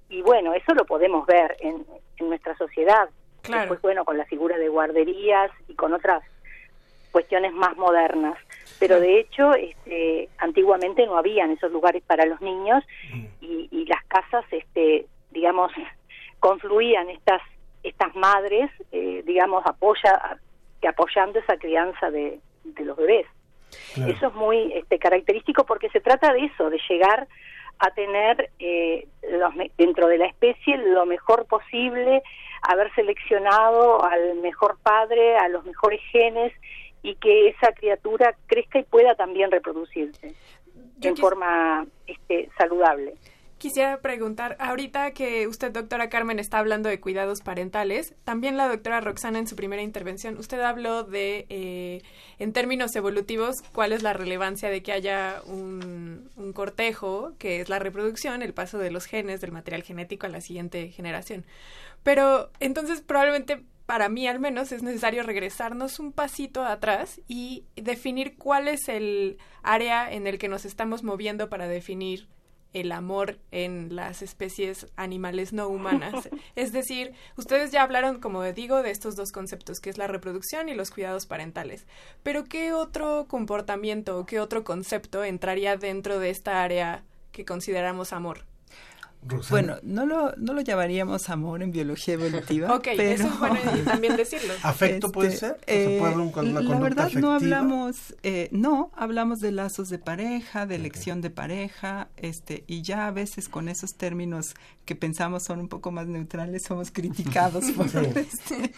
Y 0.10 0.22
bueno, 0.22 0.54
eso 0.54 0.74
lo 0.74 0.86
podemos 0.86 1.26
ver 1.26 1.58
en, 1.60 1.86
en 2.18 2.30
nuestra 2.30 2.56
sociedad. 2.58 3.10
Claro. 3.42 3.62
Después, 3.62 3.82
bueno, 3.82 4.06
con 4.06 4.18
la 4.18 4.26
figura 4.26 4.58
de 4.58 4.70
guarderías 4.70 5.52
y 5.68 5.76
con 5.76 5.94
otras 5.94 6.24
cuestiones 7.14 7.54
más 7.54 7.78
modernas. 7.78 8.38
Pero 8.80 9.00
de 9.00 9.22
hecho, 9.22 9.54
este, 9.54 10.28
antiguamente 10.40 11.06
no 11.06 11.18
habían 11.18 11.52
esos 11.52 11.72
lugares 11.72 12.04
para 12.06 12.26
los 12.26 12.42
niños 12.42 12.84
y, 13.40 13.70
y 13.72 13.86
las 13.86 14.04
casas, 14.06 14.44
este, 14.52 15.06
digamos, 15.32 15.72
confluían 16.42 17.10
estas 17.10 17.42
estas 17.84 18.16
madres, 18.16 18.72
eh, 18.92 19.24
digamos, 19.26 19.66
apoya, 19.66 20.40
que 20.82 20.88
apoyando 20.88 21.40
esa 21.40 21.58
crianza 21.58 22.10
de, 22.10 22.40
de 22.64 22.86
los 22.86 22.98
bebés. 22.98 23.28
Claro. 23.94 24.12
Eso 24.12 24.28
es 24.28 24.34
muy 24.34 24.74
este, 24.74 25.00
característico 25.00 25.66
porque 25.66 25.90
se 25.90 26.00
trata 26.00 26.32
de 26.32 26.46
eso, 26.46 26.70
de 26.70 26.80
llegar 26.90 27.28
a 27.80 27.92
tener 27.92 28.52
eh, 28.60 29.08
los 29.32 29.54
dentro 29.78 30.08
de 30.08 30.18
la 30.18 30.28
especie 30.28 30.78
lo 30.78 31.06
mejor 31.06 31.46
posible, 31.46 32.22
haber 32.62 32.94
seleccionado 32.96 34.04
al 34.06 34.36
mejor 34.36 34.78
padre, 34.82 35.36
a 35.38 35.50
los 35.50 35.66
mejores 35.66 36.00
genes 36.12 36.54
y 37.04 37.16
que 37.16 37.50
esa 37.50 37.72
criatura 37.74 38.36
crezca 38.48 38.80
y 38.80 38.84
pueda 38.84 39.14
también 39.16 39.52
reproducirse 39.52 40.34
en 41.02 41.16
quis- 41.16 41.20
forma 41.20 41.86
este, 42.08 42.50
saludable. 42.58 43.14
Quisiera 43.60 44.02
preguntar, 44.02 44.58
ahorita 44.60 45.12
que 45.12 45.48
usted, 45.48 45.72
doctora 45.72 46.10
Carmen, 46.10 46.38
está 46.38 46.60
hablando 46.60 46.90
de 46.90 47.00
cuidados 47.00 47.40
parentales, 47.42 48.14
también 48.26 48.58
la 48.58 48.68
doctora 48.68 49.00
Roxana 49.00 49.40
en 49.40 49.48
su 49.48 49.56
primera 49.56 49.82
intervención, 49.82 50.38
usted 50.38 50.60
habló 50.60 51.04
de, 51.04 51.46
eh, 51.48 52.02
en 52.40 52.52
términos 52.52 52.94
evolutivos, 52.98 53.56
cuál 53.74 53.94
es 53.94 54.04
la 54.04 54.12
relevancia 54.12 54.70
de 54.70 54.84
que 54.84 54.92
haya 54.92 55.42
un, 55.46 56.30
un 56.36 56.52
cortejo, 56.52 57.34
que 57.40 57.62
es 57.62 57.70
la 57.70 57.80
reproducción, 57.80 58.42
el 58.42 58.54
paso 58.54 58.80
de 58.80 58.92
los 58.92 59.06
genes, 59.06 59.40
del 59.40 59.54
material 59.54 59.84
genético 59.84 60.26
a 60.26 60.30
la 60.30 60.42
siguiente 60.42 60.90
generación. 60.90 61.46
Pero 62.04 62.50
entonces 62.60 63.00
probablemente 63.02 63.62
para 63.86 64.10
mí 64.10 64.28
al 64.28 64.40
menos 64.40 64.72
es 64.72 64.84
necesario 64.84 65.24
regresarnos 65.24 66.00
un 66.00 66.12
pasito 66.12 66.64
atrás 66.64 67.22
y 67.28 67.66
definir 67.76 68.38
cuál 68.38 68.68
es 68.68 68.88
el 68.88 69.38
área 69.62 70.12
en 70.12 70.28
el 70.28 70.38
que 70.38 70.48
nos 70.48 70.66
estamos 70.66 71.04
moviendo 71.04 71.50
para 71.50 71.68
definir 71.68 72.28
el 72.74 72.92
amor 72.92 73.40
en 73.52 73.96
las 73.96 74.22
especies 74.22 74.88
animales 74.96 75.54
no 75.54 75.68
humanas. 75.68 76.30
Es 76.56 76.72
decir, 76.72 77.14
ustedes 77.38 77.72
ya 77.72 77.84
hablaron, 77.84 78.20
como 78.20 78.44
digo, 78.44 78.82
de 78.82 78.92
estos 78.92 79.16
dos 79.16 79.32
conceptos, 79.32 79.80
que 79.80 79.90
es 79.90 79.98
la 79.98 80.08
reproducción 80.08 80.70
y 80.70 80.74
los 80.74 80.90
cuidados 80.90 81.26
parentales. 81.26 81.86
Pero 82.24 82.46
¿qué 82.46 82.74
otro 82.74 83.28
comportamiento 83.28 84.18
o 84.18 84.26
qué 84.26 84.40
otro 84.40 84.64
concepto 84.64 85.24
entraría 85.24 85.78
dentro 85.78 86.20
de 86.20 86.32
esta 86.32 86.64
área 86.64 87.04
que 87.32 87.46
consideramos 87.46 88.12
amor? 88.12 88.46
Bueno, 89.50 89.78
no 89.84 90.06
lo, 90.06 90.34
no 90.38 90.54
lo 90.54 90.62
llamaríamos 90.62 91.30
amor 91.30 91.64
en 91.64 91.72
biología 91.72 92.16
evolutiva. 92.16 92.74
Ok, 92.76 92.88
pero, 92.98 93.02
eso 93.04 93.28
es 93.28 93.40
bueno 93.40 93.60
también 93.86 94.16
decirlo. 94.18 94.54
¿Afecto 94.64 95.12
puede 95.12 95.32
ser? 95.38 95.52
O 95.54 95.66
sea, 95.66 96.00
puede 96.00 96.16
un- 96.16 96.34
una 96.40 96.62
la 96.62 96.80
verdad 96.80 97.04
no 97.14 97.32
afectiva. 97.32 97.36
hablamos, 97.36 98.16
eh, 98.24 98.50
no, 98.52 98.92
hablamos 98.96 99.40
de 99.40 99.52
lazos 99.52 99.90
de 99.90 100.00
pareja, 100.00 100.66
de 100.66 100.76
elección 100.76 101.22
de 101.22 101.30
pareja, 101.30 102.10
este, 102.18 102.64
y 102.68 102.82
ya 102.82 103.08
a 103.08 103.12
veces 103.12 103.48
con 103.50 103.70
esos 103.70 103.92
términos 103.98 104.54
que 104.86 104.96
pensamos 104.96 105.44
son 105.46 105.60
un 105.60 105.70
poco 105.70 105.92
más 105.92 106.08
neutrales, 106.08 106.64
somos 106.68 106.92
criticados 106.92 107.64
por, 107.78 107.90
Sí. 107.90 107.98
este, 108.16 108.74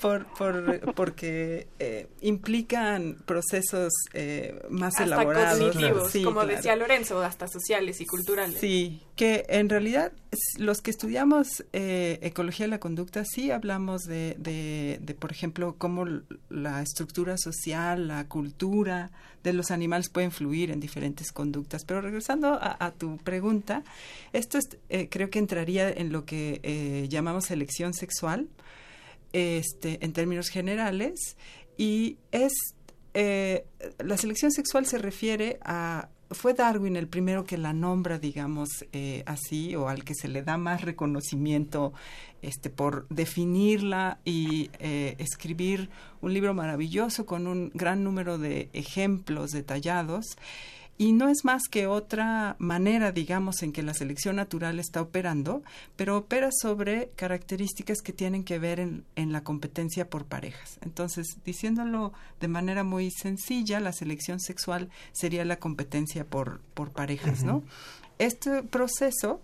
por, 0.00 0.26
por- 0.34 0.94
porque 0.94 1.68
eh, 1.78 2.08
implican 2.20 3.16
procesos 3.24 3.92
eh, 4.12 4.60
más 4.70 4.94
Hasta 4.94 5.04
elaborados. 5.04 5.58
cognitivos, 5.72 6.10
Sí, 6.10 6.22
como 6.22 6.40
claro. 6.40 6.56
decía 6.56 6.76
Lorenzo, 6.76 7.20
hasta 7.22 7.46
sociales 7.48 8.00
y 8.00 8.06
culturales. 8.06 8.58
Sí, 8.60 9.00
que 9.20 9.44
en 9.50 9.68
realidad, 9.68 10.12
los 10.56 10.80
que 10.80 10.90
estudiamos 10.90 11.62
eh, 11.74 12.18
ecología 12.22 12.64
de 12.64 12.70
la 12.70 12.80
conducta, 12.80 13.22
sí 13.26 13.50
hablamos 13.50 14.04
de, 14.04 14.34
de, 14.38 15.14
por 15.14 15.30
ejemplo, 15.30 15.74
cómo 15.76 16.06
la 16.48 16.80
estructura 16.80 17.36
social, 17.36 18.08
la 18.08 18.26
cultura 18.28 19.10
de 19.44 19.52
los 19.52 19.72
animales 19.72 20.08
puede 20.08 20.24
influir 20.24 20.70
en 20.70 20.80
diferentes 20.80 21.32
conductas. 21.32 21.84
Pero 21.84 22.00
regresando 22.00 22.58
a, 22.58 22.92
tu 22.92 23.18
pregunta, 23.18 23.84
esto 24.32 24.56
es, 24.56 24.78
eh, 24.88 25.08
creo 25.10 25.28
que 25.28 25.38
entraría 25.38 25.90
en 25.90 26.12
lo 26.12 26.24
que 26.24 26.60
eh, 26.62 27.06
llamamos 27.10 27.44
selección 27.44 27.92
sexual, 27.92 28.48
este, 29.34 30.02
en 30.02 30.14
términos 30.14 30.48
generales, 30.48 31.36
y 31.76 32.16
es 32.32 32.54
la 33.12 34.16
selección 34.16 34.50
sexual 34.50 34.86
se 34.86 34.96
refiere 34.96 35.58
a 35.60 36.08
fue 36.30 36.54
Darwin 36.54 36.96
el 36.96 37.08
primero 37.08 37.44
que 37.44 37.58
la 37.58 37.72
nombra, 37.72 38.18
digamos, 38.18 38.68
eh, 38.92 39.22
así, 39.26 39.74
o 39.74 39.88
al 39.88 40.04
que 40.04 40.14
se 40.14 40.28
le 40.28 40.42
da 40.42 40.56
más 40.56 40.82
reconocimiento 40.82 41.92
este, 42.42 42.70
por 42.70 43.08
definirla 43.08 44.18
y 44.24 44.70
eh, 44.78 45.16
escribir 45.18 45.90
un 46.20 46.32
libro 46.32 46.54
maravilloso 46.54 47.26
con 47.26 47.46
un 47.46 47.70
gran 47.74 48.04
número 48.04 48.38
de 48.38 48.70
ejemplos 48.72 49.50
detallados 49.50 50.36
y 51.00 51.14
no 51.14 51.30
es 51.30 51.46
más 51.46 51.62
que 51.70 51.86
otra 51.86 52.56
manera, 52.58 53.10
digamos, 53.10 53.62
en 53.62 53.72
que 53.72 53.82
la 53.82 53.94
selección 53.94 54.36
natural 54.36 54.78
está 54.78 55.00
operando, 55.00 55.62
pero 55.96 56.18
opera 56.18 56.50
sobre 56.52 57.08
características 57.16 58.02
que 58.02 58.12
tienen 58.12 58.44
que 58.44 58.58
ver 58.58 58.80
en, 58.80 59.06
en 59.16 59.32
la 59.32 59.42
competencia 59.42 60.10
por 60.10 60.26
parejas. 60.26 60.78
Entonces, 60.82 61.38
diciéndolo 61.42 62.12
de 62.38 62.48
manera 62.48 62.84
muy 62.84 63.10
sencilla, 63.10 63.80
la 63.80 63.94
selección 63.94 64.40
sexual 64.40 64.90
sería 65.12 65.46
la 65.46 65.58
competencia 65.58 66.26
por, 66.26 66.60
por 66.74 66.92
parejas, 66.92 67.44
¿no? 67.44 67.62
Este 68.18 68.62
proceso 68.62 69.40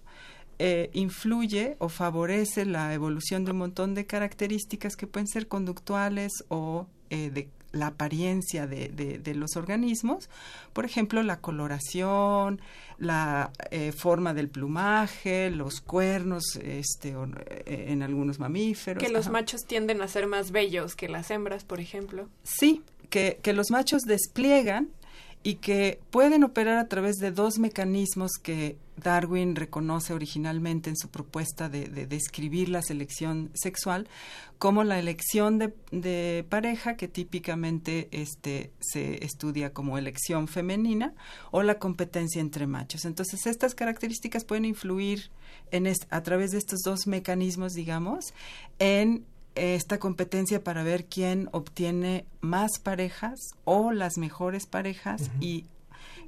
eh, 0.58 0.90
influye 0.92 1.76
o 1.78 1.88
favorece 1.88 2.66
la 2.66 2.92
evolución 2.92 3.46
de 3.46 3.52
un 3.52 3.58
montón 3.58 3.94
de 3.94 4.04
características 4.04 4.94
que 4.94 5.06
pueden 5.06 5.26
ser 5.26 5.48
conductuales 5.48 6.32
o 6.48 6.86
eh, 7.08 7.30
de 7.30 7.48
la 7.76 7.88
apariencia 7.88 8.66
de, 8.66 8.88
de, 8.88 9.34
los 9.34 9.56
organismos, 9.56 10.28
por 10.72 10.84
ejemplo, 10.84 11.22
la 11.22 11.40
coloración, 11.40 12.60
la 12.98 13.52
eh, 13.70 13.92
forma 13.92 14.34
del 14.34 14.48
plumaje, 14.48 15.50
los 15.50 15.80
cuernos, 15.80 16.56
este, 16.56 17.10
eh, 17.10 17.86
en 17.88 18.02
algunos 18.02 18.38
mamíferos. 18.38 19.02
Que 19.02 19.10
los 19.10 19.28
machos 19.28 19.64
tienden 19.64 20.02
a 20.02 20.08
ser 20.08 20.26
más 20.26 20.50
bellos 20.50 20.96
que 20.96 21.08
las 21.08 21.30
hembras, 21.30 21.64
por 21.64 21.80
ejemplo. 21.80 22.28
Sí, 22.42 22.82
que, 23.10 23.38
que 23.42 23.52
los 23.52 23.70
machos 23.70 24.02
despliegan 24.02 24.88
y 25.46 25.54
que 25.54 26.00
pueden 26.10 26.42
operar 26.42 26.76
a 26.76 26.88
través 26.88 27.18
de 27.18 27.30
dos 27.30 27.60
mecanismos 27.60 28.32
que 28.42 28.76
Darwin 28.96 29.54
reconoce 29.54 30.12
originalmente 30.12 30.90
en 30.90 30.96
su 30.96 31.08
propuesta 31.08 31.68
de, 31.68 31.86
describir 32.08 32.68
la 32.68 32.82
selección 32.82 33.52
sexual 33.54 34.08
como 34.58 34.82
la 34.82 34.98
elección 34.98 35.60
de, 35.60 36.44
pareja 36.48 36.96
que 36.96 37.06
típicamente 37.06 38.08
este, 38.10 38.72
se 38.80 39.24
estudia 39.24 39.72
como 39.72 39.98
elección 39.98 40.48
femenina 40.48 41.14
o 41.52 41.62
la 41.62 41.78
competencia 41.78 42.40
entre 42.40 42.66
machos. 42.66 43.04
Entonces 43.04 43.46
estas 43.46 43.76
características 43.76 44.44
pueden 44.44 44.64
influir 44.64 45.30
en 45.70 45.86
a 46.10 46.22
través 46.24 46.50
de 46.50 46.58
estos 46.58 46.80
dos 46.80 47.06
mecanismos, 47.06 47.72
digamos, 47.72 48.34
en 48.80 49.24
esta 49.56 49.98
competencia 49.98 50.62
para 50.62 50.82
ver 50.82 51.06
quién 51.06 51.48
obtiene 51.52 52.26
más 52.40 52.78
parejas 52.78 53.38
o 53.64 53.92
las 53.92 54.18
mejores 54.18 54.66
parejas 54.66 55.30
y 55.40 55.64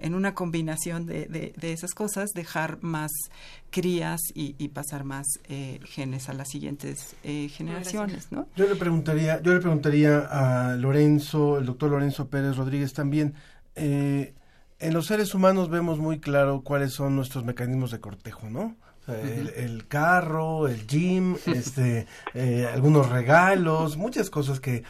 en 0.00 0.14
una 0.14 0.34
combinación 0.34 1.06
de, 1.06 1.26
de, 1.56 1.72
esas 1.72 1.92
cosas, 1.92 2.30
dejar 2.30 2.78
más 2.82 3.10
crías 3.70 4.20
y, 4.34 4.68
pasar 4.68 5.04
más 5.04 5.26
eh, 5.48 5.80
genes 5.84 6.28
a 6.28 6.34
las 6.34 6.48
siguientes 6.48 7.16
eh, 7.24 7.48
generaciones, 7.48 8.30
¿no? 8.30 8.46
Yo 8.56 8.68
le 8.68 8.76
preguntaría, 8.76 9.42
yo 9.42 9.52
le 9.52 9.60
preguntaría 9.60 10.18
a 10.18 10.76
Lorenzo, 10.76 11.58
el 11.58 11.66
doctor 11.66 11.90
Lorenzo 11.90 12.28
Pérez 12.28 12.56
Rodríguez 12.56 12.92
también, 12.92 13.34
eh, 13.74 14.34
en 14.78 14.94
los 14.94 15.06
seres 15.06 15.34
humanos 15.34 15.68
vemos 15.68 15.98
muy 15.98 16.20
claro 16.20 16.62
cuáles 16.62 16.92
son 16.92 17.16
nuestros 17.16 17.44
mecanismos 17.44 17.90
de 17.90 18.00
cortejo, 18.00 18.48
¿no? 18.48 18.76
El, 19.08 19.86
carro, 19.88 20.68
el 20.68 20.86
gym, 20.86 21.36
este, 21.46 22.06
eh, 22.34 22.68
algunos 22.72 23.08
regalos, 23.08 23.96
muchas 23.96 24.30
cosas 24.30 24.60
que 24.60 24.84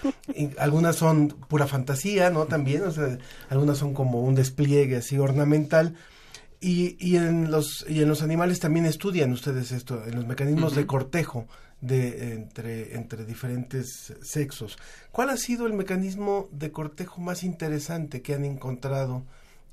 algunas 0.58 0.96
son 0.96 1.28
pura 1.28 1.66
fantasía, 1.66 2.30
¿no? 2.30 2.46
También, 2.46 2.82
o 2.82 2.90
sea, 2.90 3.18
algunas 3.48 3.78
son 3.78 3.94
como 3.94 4.22
un 4.22 4.34
despliegue 4.34 4.96
así 4.96 5.18
ornamental. 5.18 5.94
Y, 6.60 6.96
y, 6.98 7.16
en 7.16 7.52
los, 7.52 7.86
y 7.88 8.02
en 8.02 8.08
los 8.08 8.22
animales 8.22 8.58
también 8.58 8.84
estudian 8.84 9.30
ustedes 9.30 9.70
esto, 9.70 10.02
en 10.04 10.16
los 10.16 10.26
mecanismos 10.26 10.74
de 10.74 10.86
cortejo 10.86 11.46
de, 11.80 12.34
entre, 12.34 12.96
entre 12.96 13.24
diferentes 13.24 14.12
sexos. 14.22 14.76
¿Cuál 15.12 15.30
ha 15.30 15.36
sido 15.36 15.66
el 15.66 15.72
mecanismo 15.72 16.48
de 16.50 16.72
cortejo 16.72 17.20
más 17.20 17.44
interesante 17.44 18.22
que 18.22 18.34
han 18.34 18.44
encontrado 18.44 19.24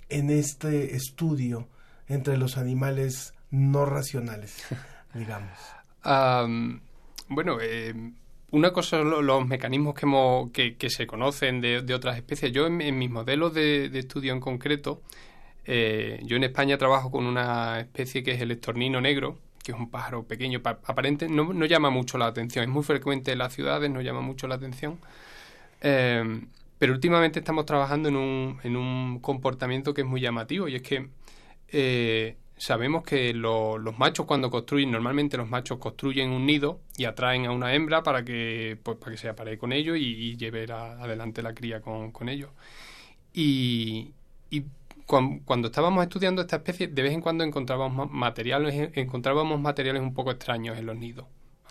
en 0.09 0.29
este 0.29 0.95
estudio 0.95 1.67
entre 2.07 2.37
los 2.37 2.57
animales 2.57 3.33
no 3.51 3.85
racionales, 3.85 4.65
digamos. 5.13 5.57
bueno, 7.27 7.57
eh, 7.61 7.93
una 8.51 8.71
cosa 8.71 9.01
son 9.01 9.25
los 9.25 9.47
mecanismos 9.47 9.95
que, 10.53 10.77
que, 10.77 10.89
se 10.89 11.07
conocen 11.07 11.61
de, 11.61 11.93
otras 11.93 12.15
especies. 12.15 12.51
Yo 12.51 12.67
en, 12.67 12.97
mis 12.97 13.09
modelos 13.09 13.53
de, 13.53 13.85
estudio 13.93 14.33
en 14.33 14.39
concreto, 14.39 15.01
eh, 15.65 16.21
yo 16.23 16.37
en 16.37 16.45
España 16.45 16.77
trabajo 16.77 17.11
con 17.11 17.25
una 17.25 17.79
especie 17.79 18.23
que 18.23 18.31
es 18.31 18.41
el 18.41 18.51
estornino 18.51 19.01
negro, 19.01 19.39
que 19.63 19.71
es 19.71 19.77
un 19.77 19.89
pájaro 19.89 20.23
pequeño, 20.23 20.61
aparente, 20.63 21.27
no, 21.27 21.65
llama 21.65 21.89
mucho 21.89 22.17
la 22.17 22.27
atención, 22.27 22.63
es 22.63 22.69
muy 22.69 22.83
frecuente 22.83 23.31
en 23.31 23.39
las 23.39 23.53
ciudades, 23.53 23.89
no 23.89 24.01
llama 24.01 24.21
mucho 24.21 24.47
la 24.47 24.55
atención. 24.55 24.99
Eh, 25.81 26.41
pero 26.77 26.93
últimamente 26.93 27.39
estamos 27.39 27.65
trabajando 27.65 28.09
en 28.09 28.15
un, 28.15 28.59
en 28.63 28.75
un 28.75 29.19
comportamiento 29.19 29.93
que 29.93 30.01
es 30.01 30.07
muy 30.07 30.21
llamativo 30.21 30.67
y 30.67 30.75
es 30.75 30.81
que 30.81 31.09
sabemos 32.57 33.03
que 33.03 33.33
los 33.33 33.97
machos 33.97 34.25
cuando 34.25 34.49
construyen, 34.49 34.91
normalmente 34.91 35.37
los 35.37 35.49
machos 35.49 35.77
construyen 35.79 36.31
un 36.31 36.45
nido 36.45 36.79
y 36.97 37.05
atraen 37.05 37.45
a 37.45 37.51
una 37.51 37.73
hembra 37.73 38.03
para 38.03 38.23
que, 38.23 38.77
pues, 38.81 38.97
para 38.97 39.11
que 39.11 39.17
se 39.17 39.29
aparee 39.29 39.57
con 39.57 39.73
ellos 39.73 39.97
y, 39.97 40.37
lleve 40.37 40.71
adelante 40.71 41.41
la 41.41 41.53
cría 41.53 41.81
con, 41.81 42.11
con 42.11 42.29
ellos. 42.29 42.49
Y, 43.33 44.13
y 44.49 44.63
cuando, 45.05 45.67
estábamos 45.67 46.03
estudiando 46.03 46.41
esta 46.41 46.57
especie, 46.57 46.87
de 46.87 47.01
vez 47.01 47.13
en 47.13 47.21
cuando 47.21 47.43
encontrábamos 47.43 48.11
materiales, 48.11 48.91
encontrábamos 48.93 49.59
materiales 49.59 50.01
un 50.01 50.13
poco 50.13 50.31
extraños 50.31 50.77
en 50.77 50.85
los 50.85 50.97
nidos. 50.97 51.25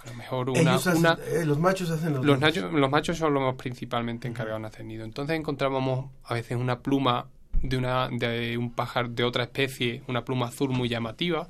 A 0.04 0.10
lo 0.10 0.14
mejor 0.14 0.50
una... 0.50 0.76
Eh, 0.76 1.44
los 1.46 1.58
machos 1.58 1.90
hacen 1.90 2.14
los, 2.14 2.24
los, 2.24 2.38
machos, 2.38 2.72
los 2.72 2.90
machos 2.90 3.16
son 3.16 3.32
los 3.32 3.54
principalmente 3.54 4.28
encargados 4.28 4.60
de 4.60 4.68
hacer 4.68 4.84
nido. 4.84 5.04
Entonces 5.04 5.36
encontrábamos 5.36 6.10
a 6.24 6.34
veces 6.34 6.58
una 6.58 6.80
pluma 6.80 7.26
de, 7.64 7.78
una, 7.78 8.08
de 8.08 8.56
un 8.58 8.70
pájaro 8.70 9.08
de 9.08 9.24
otra 9.24 9.44
especie, 9.44 10.02
una 10.06 10.24
pluma 10.24 10.46
azul 10.46 10.70
muy 10.70 10.88
llamativa. 10.88 11.48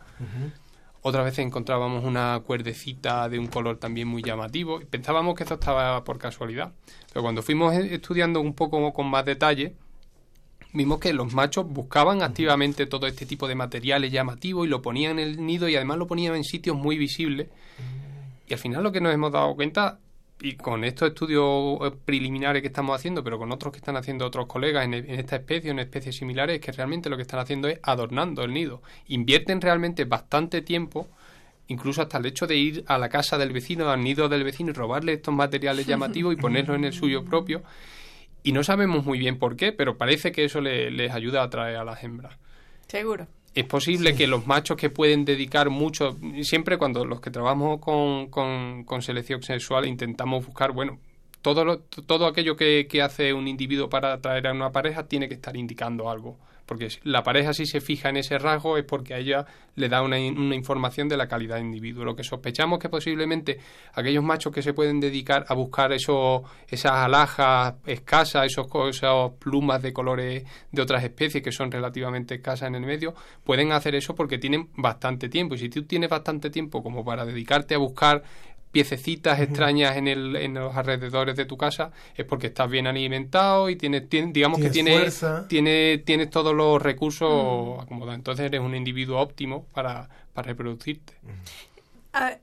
Otras 1.02 1.24
veces 1.24 1.40
encontrábamos 1.40 2.04
una 2.04 2.40
cuerdecita 2.46 3.28
de 3.28 3.38
un 3.38 3.48
color 3.48 3.76
también 3.76 4.08
muy 4.08 4.22
llamativo. 4.22 4.80
Pensábamos 4.88 5.34
que 5.34 5.42
esto 5.42 5.56
estaba 5.56 6.02
por 6.02 6.18
casualidad. 6.18 6.72
Pero 7.12 7.22
cuando 7.22 7.42
fuimos 7.42 7.74
e, 7.74 7.96
estudiando 7.96 8.40
un 8.40 8.54
poco 8.54 8.92
con 8.94 9.10
más 9.10 9.24
detalle, 9.26 9.74
vimos 10.72 11.00
que 11.00 11.12
los 11.12 11.34
machos 11.34 11.66
buscaban 11.68 12.22
activamente 12.22 12.86
todo 12.86 13.06
este 13.06 13.26
tipo 13.26 13.46
de 13.46 13.54
materiales 13.54 14.12
llamativos 14.12 14.66
y 14.66 14.70
lo 14.70 14.80
ponían 14.80 15.18
en 15.18 15.28
el 15.28 15.44
nido 15.44 15.68
y 15.68 15.76
además 15.76 15.98
lo 15.98 16.06
ponían 16.06 16.36
en 16.36 16.44
sitios 16.44 16.76
muy 16.76 16.96
visibles. 16.96 17.48
Y 18.48 18.54
al 18.54 18.58
final 18.58 18.82
lo 18.82 18.92
que 18.92 19.00
nos 19.00 19.12
hemos 19.12 19.30
dado 19.30 19.54
cuenta 19.56 19.98
y 20.40 20.56
con 20.56 20.84
estos 20.84 21.08
estudios 21.08 21.78
eh, 21.82 21.96
preliminares 22.04 22.62
que 22.62 22.68
estamos 22.68 22.94
haciendo, 22.96 23.22
pero 23.22 23.38
con 23.38 23.52
otros 23.52 23.72
que 23.72 23.78
están 23.78 23.96
haciendo 23.96 24.26
otros 24.26 24.46
colegas 24.46 24.84
en, 24.84 24.94
esta 24.94 25.36
especie 25.36 25.70
en 25.70 25.78
especies 25.78 26.16
similares, 26.16 26.56
es 26.56 26.60
que 26.60 26.72
realmente 26.72 27.08
lo 27.08 27.16
que 27.16 27.22
están 27.22 27.40
haciendo 27.40 27.68
es 27.68 27.78
adornando 27.82 28.42
el 28.42 28.52
nido. 28.52 28.82
Invierten 29.08 29.60
realmente 29.60 30.04
bastante 30.04 30.62
tiempo, 30.62 31.08
incluso 31.68 32.02
hasta 32.02 32.18
el 32.18 32.26
hecho 32.26 32.46
de 32.46 32.56
ir 32.56 32.84
a 32.86 32.98
la 32.98 33.08
casa 33.08 33.38
del 33.38 33.52
vecino, 33.52 33.88
al 33.90 34.02
nido 34.02 34.28
del 34.28 34.44
vecino 34.44 34.70
y 34.70 34.74
robarle 34.74 35.14
estos 35.14 35.34
materiales 35.34 35.86
llamativos 35.86 36.34
y 36.34 36.36
ponerlos 36.40 36.76
en 36.76 36.84
el 36.84 36.92
suyo 36.92 37.24
propio. 37.24 37.62
Y 38.42 38.52
no 38.52 38.62
sabemos 38.62 39.06
muy 39.06 39.18
bien 39.18 39.38
por 39.38 39.56
qué, 39.56 39.72
pero 39.72 39.96
parece 39.96 40.30
que 40.30 40.44
eso 40.44 40.60
les 40.60 41.12
ayuda 41.12 41.40
a 41.40 41.44
atraer 41.44 41.76
a 41.76 41.84
las 41.84 42.04
hembras. 42.04 42.36
Seguro 42.86 43.26
es 43.54 43.64
posible 43.64 44.14
que 44.14 44.26
los 44.26 44.46
machos 44.46 44.76
que 44.76 44.90
pueden 44.90 45.24
dedicar 45.24 45.70
mucho, 45.70 46.18
siempre 46.42 46.76
cuando 46.76 47.04
los 47.04 47.20
que 47.20 47.30
trabajamos 47.30 47.80
con, 47.80 48.26
con, 48.28 49.02
selección 49.02 49.42
sexual 49.42 49.86
intentamos 49.86 50.44
buscar, 50.44 50.72
bueno, 50.72 50.98
todo, 51.40 51.80
todo 52.06 52.26
aquello 52.26 52.56
que, 52.56 52.86
que, 52.88 53.02
hace 53.02 53.32
un 53.32 53.46
individuo 53.46 53.88
para 53.88 54.14
atraer 54.14 54.48
a 54.48 54.52
una 54.52 54.72
pareja 54.72 55.06
tiene 55.06 55.28
que 55.28 55.34
estar 55.34 55.56
indicando 55.56 56.10
algo 56.10 56.38
porque 56.66 56.88
la 57.02 57.22
pareja 57.22 57.52
si 57.52 57.66
se 57.66 57.80
fija 57.80 58.08
en 58.08 58.16
ese 58.16 58.38
rasgo 58.38 58.78
es 58.78 58.84
porque 58.84 59.14
a 59.14 59.18
ella 59.18 59.46
le 59.76 59.88
da 59.88 60.02
una, 60.02 60.16
una 60.16 60.54
información 60.54 61.08
de 61.08 61.16
la 61.16 61.26
calidad 61.26 61.56
del 61.56 61.66
individuo. 61.66 62.04
Lo 62.04 62.14
que 62.14 62.24
sospechamos 62.24 62.78
que 62.78 62.88
posiblemente 62.88 63.58
aquellos 63.92 64.24
machos 64.24 64.52
que 64.52 64.62
se 64.62 64.72
pueden 64.72 65.00
dedicar 65.00 65.44
a 65.48 65.54
buscar 65.54 65.92
esos, 65.92 66.42
esas 66.68 66.92
alhajas 66.92 67.74
escasas, 67.86 68.46
esos, 68.46 68.66
esas 68.88 69.32
plumas 69.38 69.82
de 69.82 69.92
colores 69.92 70.44
de 70.70 70.82
otras 70.82 71.04
especies 71.04 71.42
que 71.42 71.52
son 71.52 71.70
relativamente 71.70 72.36
escasas 72.36 72.68
en 72.68 72.76
el 72.76 72.86
medio, 72.86 73.14
pueden 73.42 73.72
hacer 73.72 73.94
eso 73.94 74.14
porque 74.14 74.38
tienen 74.38 74.70
bastante 74.76 75.28
tiempo. 75.28 75.54
Y 75.54 75.58
si 75.58 75.68
tú 75.68 75.84
tienes 75.84 76.10
bastante 76.10 76.50
tiempo 76.50 76.82
como 76.82 77.04
para 77.04 77.24
dedicarte 77.24 77.74
a 77.74 77.78
buscar 77.78 78.22
piececitas 78.74 79.38
extrañas 79.38 79.96
en, 79.96 80.08
el, 80.08 80.34
en 80.34 80.54
los 80.54 80.76
alrededores 80.76 81.36
de 81.36 81.44
tu 81.44 81.56
casa 81.56 81.92
es 82.16 82.26
porque 82.26 82.48
estás 82.48 82.68
bien 82.68 82.88
alimentado 82.88 83.70
y 83.70 83.76
tienes, 83.76 84.10
digamos 84.10 84.60
que 84.60 84.68
tienes, 84.68 85.24
tienes, 85.48 86.04
tienes 86.04 86.28
todos 86.28 86.52
los 86.54 86.82
recursos 86.82 87.80
acomodados. 87.80 88.16
Entonces 88.16 88.46
eres 88.46 88.60
un 88.60 88.74
individuo 88.74 89.20
óptimo 89.20 89.66
para, 89.72 90.08
para 90.32 90.48
reproducirte. 90.48 91.14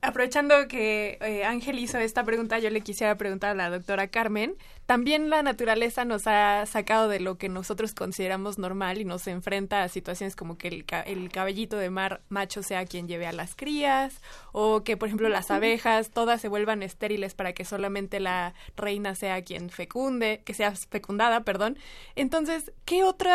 aprovechando 0.01 0.69
que 0.69 1.17
eh, 1.19 1.43
Ángel 1.43 1.77
hizo 1.79 1.97
esta 1.97 2.23
pregunta, 2.23 2.59
yo 2.59 2.69
le 2.69 2.79
quisiera 2.79 3.17
preguntar 3.17 3.51
a 3.51 3.55
la 3.55 3.69
doctora 3.69 4.07
Carmen 4.07 4.55
también 4.91 5.29
la 5.29 5.41
naturaleza 5.41 6.03
nos 6.03 6.27
ha 6.27 6.65
sacado 6.65 7.07
de 7.07 7.21
lo 7.21 7.37
que 7.37 7.47
nosotros 7.47 7.93
consideramos 7.93 8.57
normal 8.57 8.99
y 8.99 9.05
nos 9.05 9.25
enfrenta 9.27 9.83
a 9.83 9.87
situaciones 9.87 10.35
como 10.35 10.57
que 10.57 10.67
el, 10.67 10.85
el 11.05 11.31
cabellito 11.31 11.77
de 11.77 11.89
mar 11.89 12.19
macho 12.27 12.61
sea 12.61 12.83
quien 12.83 13.07
lleve 13.07 13.25
a 13.25 13.31
las 13.31 13.55
crías 13.55 14.19
o 14.51 14.83
que, 14.83 14.97
por 14.97 15.07
ejemplo, 15.07 15.29
las 15.29 15.49
abejas 15.49 16.09
todas 16.09 16.41
se 16.41 16.49
vuelvan 16.49 16.83
estériles 16.83 17.35
para 17.35 17.53
que 17.53 17.63
solamente 17.63 18.19
la 18.19 18.53
reina 18.75 19.15
sea 19.15 19.41
quien 19.45 19.69
fecunde, 19.69 20.41
que 20.43 20.53
sea 20.53 20.73
fecundada, 20.75 21.45
perdón. 21.45 21.77
Entonces, 22.17 22.73
¿qué 22.83 23.05
otro 23.05 23.31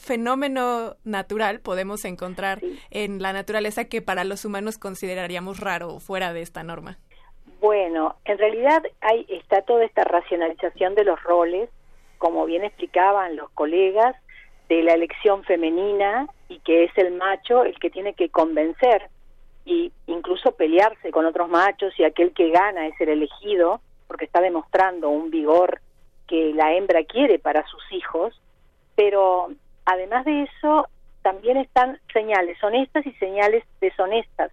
fenómeno 0.00 0.96
natural 1.04 1.60
podemos 1.60 2.04
encontrar 2.06 2.60
en 2.90 3.22
la 3.22 3.32
naturaleza 3.32 3.84
que 3.84 4.02
para 4.02 4.24
los 4.24 4.44
humanos 4.44 4.78
consideraríamos 4.78 5.60
raro 5.60 5.94
o 5.94 6.00
fuera 6.00 6.32
de 6.32 6.42
esta 6.42 6.64
norma? 6.64 6.98
Bueno, 7.60 8.16
en 8.24 8.38
realidad 8.38 8.82
hay, 9.00 9.26
está 9.28 9.62
toda 9.62 9.84
esta 9.84 10.04
racionalización 10.04 10.94
de 10.94 11.04
los 11.04 11.22
roles, 11.22 11.68
como 12.18 12.46
bien 12.46 12.64
explicaban 12.64 13.36
los 13.36 13.50
colegas, 13.50 14.16
de 14.68 14.82
la 14.82 14.92
elección 14.92 15.44
femenina 15.44 16.28
y 16.48 16.60
que 16.60 16.84
es 16.84 16.90
el 16.96 17.12
macho 17.12 17.64
el 17.64 17.78
que 17.78 17.90
tiene 17.90 18.12
que 18.12 18.28
convencer 18.28 19.08
y 19.64 19.92
incluso 20.06 20.52
pelearse 20.52 21.10
con 21.10 21.26
otros 21.26 21.48
machos 21.48 21.98
y 21.98 22.04
aquel 22.04 22.32
que 22.32 22.50
gana 22.50 22.86
es 22.86 23.00
el 23.00 23.08
elegido 23.08 23.80
porque 24.06 24.26
está 24.26 24.40
demostrando 24.40 25.08
un 25.08 25.30
vigor 25.30 25.80
que 26.26 26.52
la 26.54 26.74
hembra 26.74 27.04
quiere 27.04 27.38
para 27.38 27.66
sus 27.66 27.82
hijos, 27.92 28.38
pero 28.94 29.48
además 29.86 30.24
de 30.26 30.42
eso 30.42 30.86
también 31.22 31.56
están 31.56 31.98
señales 32.12 32.62
honestas 32.62 33.06
y 33.06 33.12
señales 33.12 33.64
deshonestas 33.80 34.52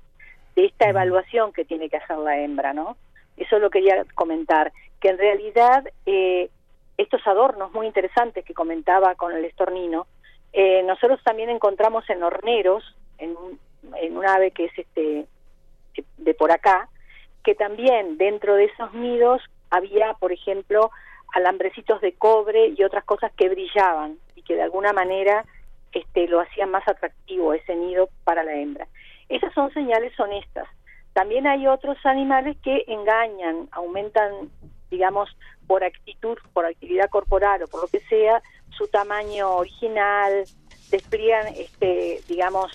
de 0.55 0.65
esta 0.65 0.89
evaluación 0.89 1.53
que 1.53 1.65
tiene 1.65 1.89
que 1.89 1.97
hacer 1.97 2.17
la 2.17 2.39
hembra, 2.39 2.73
¿no? 2.73 2.97
Eso 3.37 3.59
lo 3.59 3.69
quería 3.69 4.05
comentar, 4.15 4.71
que 5.01 5.09
en 5.09 5.17
realidad 5.17 5.85
eh, 6.05 6.49
estos 6.97 7.25
adornos 7.27 7.73
muy 7.73 7.87
interesantes 7.87 8.45
que 8.45 8.53
comentaba 8.53 9.15
con 9.15 9.33
el 9.33 9.43
estornino, 9.43 10.07
eh, 10.53 10.83
nosotros 10.83 11.21
también 11.23 11.49
encontramos 11.49 12.09
en 12.09 12.23
horneros, 12.23 12.95
en 13.17 13.35
un, 13.35 13.59
en 13.97 14.17
un 14.17 14.25
ave 14.25 14.51
que 14.51 14.65
es 14.65 14.77
este 14.77 15.25
de 16.17 16.33
por 16.33 16.51
acá, 16.51 16.89
que 17.43 17.55
también 17.55 18.17
dentro 18.17 18.55
de 18.55 18.65
esos 18.65 18.93
nidos 18.93 19.41
había, 19.69 20.13
por 20.13 20.31
ejemplo, 20.31 20.91
alambrecitos 21.33 22.01
de 22.01 22.13
cobre 22.13 22.69
y 22.69 22.83
otras 22.83 23.03
cosas 23.03 23.31
que 23.33 23.49
brillaban 23.49 24.17
y 24.35 24.41
que 24.41 24.55
de 24.55 24.63
alguna 24.63 24.93
manera 24.93 25.45
este, 25.91 26.27
lo 26.27 26.39
hacían 26.41 26.71
más 26.71 26.87
atractivo 26.87 27.53
ese 27.53 27.75
nido 27.75 28.09
para 28.23 28.43
la 28.43 28.55
hembra. 28.55 28.87
Esas 29.29 29.53
son 29.53 29.73
señales 29.73 30.17
honestas. 30.19 30.67
También 31.13 31.47
hay 31.47 31.65
otros 31.67 31.97
animales 32.05 32.57
que 32.61 32.83
engañan, 32.87 33.69
aumentan, 33.71 34.49
digamos, 34.89 35.29
por 35.65 35.83
actitud, 35.83 36.37
por 36.53 36.65
actividad 36.65 37.09
corporal 37.09 37.63
o 37.63 37.67
por 37.67 37.81
lo 37.81 37.87
que 37.87 38.01
sea, 38.01 38.41
su 38.77 38.87
tamaño 38.87 39.55
original, 39.55 40.43
despliegan, 40.91 41.47
este, 41.55 42.19
digamos, 42.27 42.71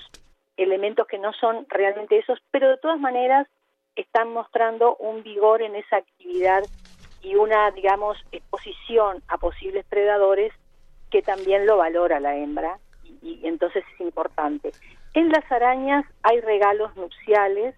elementos 0.57 1.07
que 1.07 1.19
no 1.19 1.33
son 1.35 1.67
realmente 1.69 2.19
esos, 2.19 2.39
pero 2.51 2.71
de 2.71 2.79
todas 2.79 2.99
maneras 2.99 3.47
están 3.95 4.33
mostrando 4.33 4.97
un 4.97 5.23
vigor 5.23 5.63
en 5.63 5.75
esa 5.75 5.99
actividad 5.99 6.63
y 7.23 7.35
una, 7.35 7.71
digamos, 7.73 8.17
exposición 8.33 9.23
a 9.29 9.37
posibles 9.37 9.85
predadores 9.87 10.53
que 11.11 11.23
también 11.23 11.67
lo 11.67 11.77
valora 11.77 12.21
la 12.21 12.37
hembra 12.37 12.79
y 13.23 13.47
entonces 13.47 13.85
es 13.95 14.01
importante. 14.01 14.73
En 15.15 15.31
las 15.31 15.51
arañas 15.51 16.05
hay 16.23 16.41
regalos 16.41 16.95
nupciales. 16.97 17.75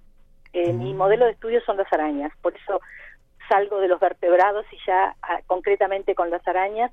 Eh, 0.53 0.73
mi 0.73 0.93
modelo 0.93 1.25
de 1.25 1.33
estudio 1.33 1.63
son 1.65 1.79
las 1.79 1.91
arañas, 1.93 2.31
por 2.43 2.55
eso 2.55 2.81
salgo 3.49 3.81
de 3.81 3.89
los 3.89 4.01
vertebrados 4.01 4.67
y 4.71 4.77
ya 4.87 5.17
ah, 5.23 5.41
concretamente 5.47 6.15
con 6.15 6.31
las 6.31 6.47
arañas. 6.47 6.93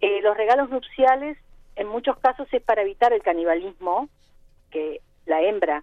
Eh, 0.00 0.20
los 0.22 0.36
regalos 0.36 0.70
nupciales 0.70 1.36
en 1.76 1.88
muchos 1.88 2.18
casos 2.18 2.48
es 2.52 2.62
para 2.62 2.82
evitar 2.82 3.12
el 3.12 3.22
canibalismo, 3.22 4.08
que 4.70 5.00
la 5.26 5.42
hembra 5.42 5.82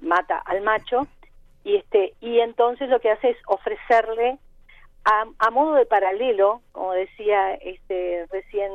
mata 0.00 0.38
al 0.38 0.62
macho, 0.62 1.06
y 1.64 1.76
este 1.76 2.14
y 2.20 2.40
entonces 2.40 2.88
lo 2.88 3.00
que 3.00 3.10
hace 3.10 3.30
es 3.30 3.36
ofrecerle 3.46 4.38
a, 5.04 5.50
modo 5.50 5.74
de 5.74 5.86
paralelo, 5.86 6.60
como 6.72 6.92
decía 6.92 7.54
este 7.54 8.26
recién 8.30 8.70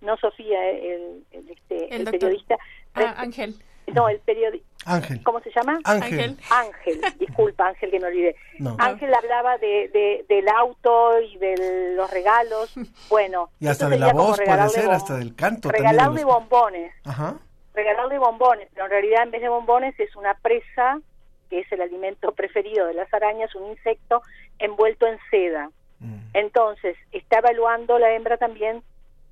no 0.00 0.16
Sofía 0.16 0.70
el, 0.70 1.24
este, 1.32 1.94
el, 1.94 2.04
periodista 2.04 2.56
ah, 2.94 3.14
Ángel 3.18 3.54
no, 3.94 4.08
el 4.08 4.18
periodista. 4.20 4.72
Ángel. 4.84 5.22
¿Cómo 5.22 5.40
se 5.40 5.50
llama? 5.50 5.78
Ángel. 5.84 6.36
Ángel, 6.50 7.00
disculpa, 7.18 7.68
Ángel, 7.68 7.90
que 7.90 8.00
me 8.00 8.06
olvidé. 8.08 8.36
Ángel 8.78 9.14
hablaba 9.14 9.58
de, 9.58 10.24
del 10.28 10.48
auto 10.48 11.20
y 11.20 11.36
de 11.38 11.94
los 11.94 12.10
regalos. 12.10 12.74
Bueno. 13.08 13.50
Y 13.60 13.68
hasta 13.68 13.88
de 13.88 13.98
la 13.98 14.12
voz 14.12 14.40
puede 14.40 14.68
ser, 14.70 14.90
hasta 14.90 15.16
del 15.16 15.34
canto. 15.34 15.70
Regalar 15.70 16.12
de, 16.12 16.24
bombones. 16.24 16.92
Ajá. 17.04 17.36
Regalar 17.74 18.08
de 18.08 18.18
bombones, 18.18 18.68
pero 18.74 18.86
en 18.86 18.90
realidad 18.90 19.22
en 19.22 19.30
vez 19.30 19.42
de 19.42 19.48
bombones 19.48 19.98
es 19.98 20.14
una 20.16 20.34
presa, 20.34 21.00
que 21.48 21.60
es 21.60 21.72
el 21.72 21.80
alimento 21.80 22.32
preferido 22.32 22.86
de 22.86 22.94
las 22.94 23.12
arañas, 23.14 23.54
un 23.54 23.70
insecto 23.70 24.22
envuelto 24.58 25.06
en 25.06 25.18
seda. 25.30 25.70
Mm. 26.00 26.16
Entonces, 26.34 26.96
está 27.12 27.38
evaluando 27.38 27.98
la 27.98 28.14
hembra 28.14 28.36
también 28.36 28.82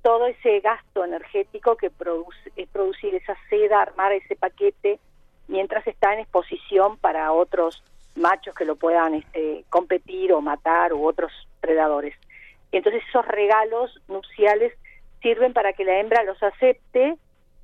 todo 0.01 0.27
ese 0.27 0.59
gasto 0.61 1.05
energético 1.05 1.75
que 1.75 1.89
produce, 1.89 2.51
es 2.55 2.67
producir 2.69 3.15
esa 3.15 3.35
seda, 3.49 3.81
armar 3.81 4.11
ese 4.13 4.35
paquete, 4.35 4.99
mientras 5.47 5.85
está 5.85 6.13
en 6.13 6.21
exposición 6.21 6.97
para 6.97 7.31
otros 7.31 7.83
machos 8.15 8.55
que 8.55 8.65
lo 8.65 8.75
puedan 8.75 9.15
este, 9.15 9.63
competir 9.69 10.33
o 10.33 10.41
matar 10.41 10.93
u 10.93 11.05
otros 11.05 11.31
predadores. 11.59 12.15
Entonces 12.71 13.03
esos 13.07 13.25
regalos 13.27 14.01
nupciales 14.07 14.73
sirven 15.21 15.53
para 15.53 15.73
que 15.73 15.85
la 15.85 15.99
hembra 15.99 16.23
los 16.23 16.41
acepte 16.41 17.17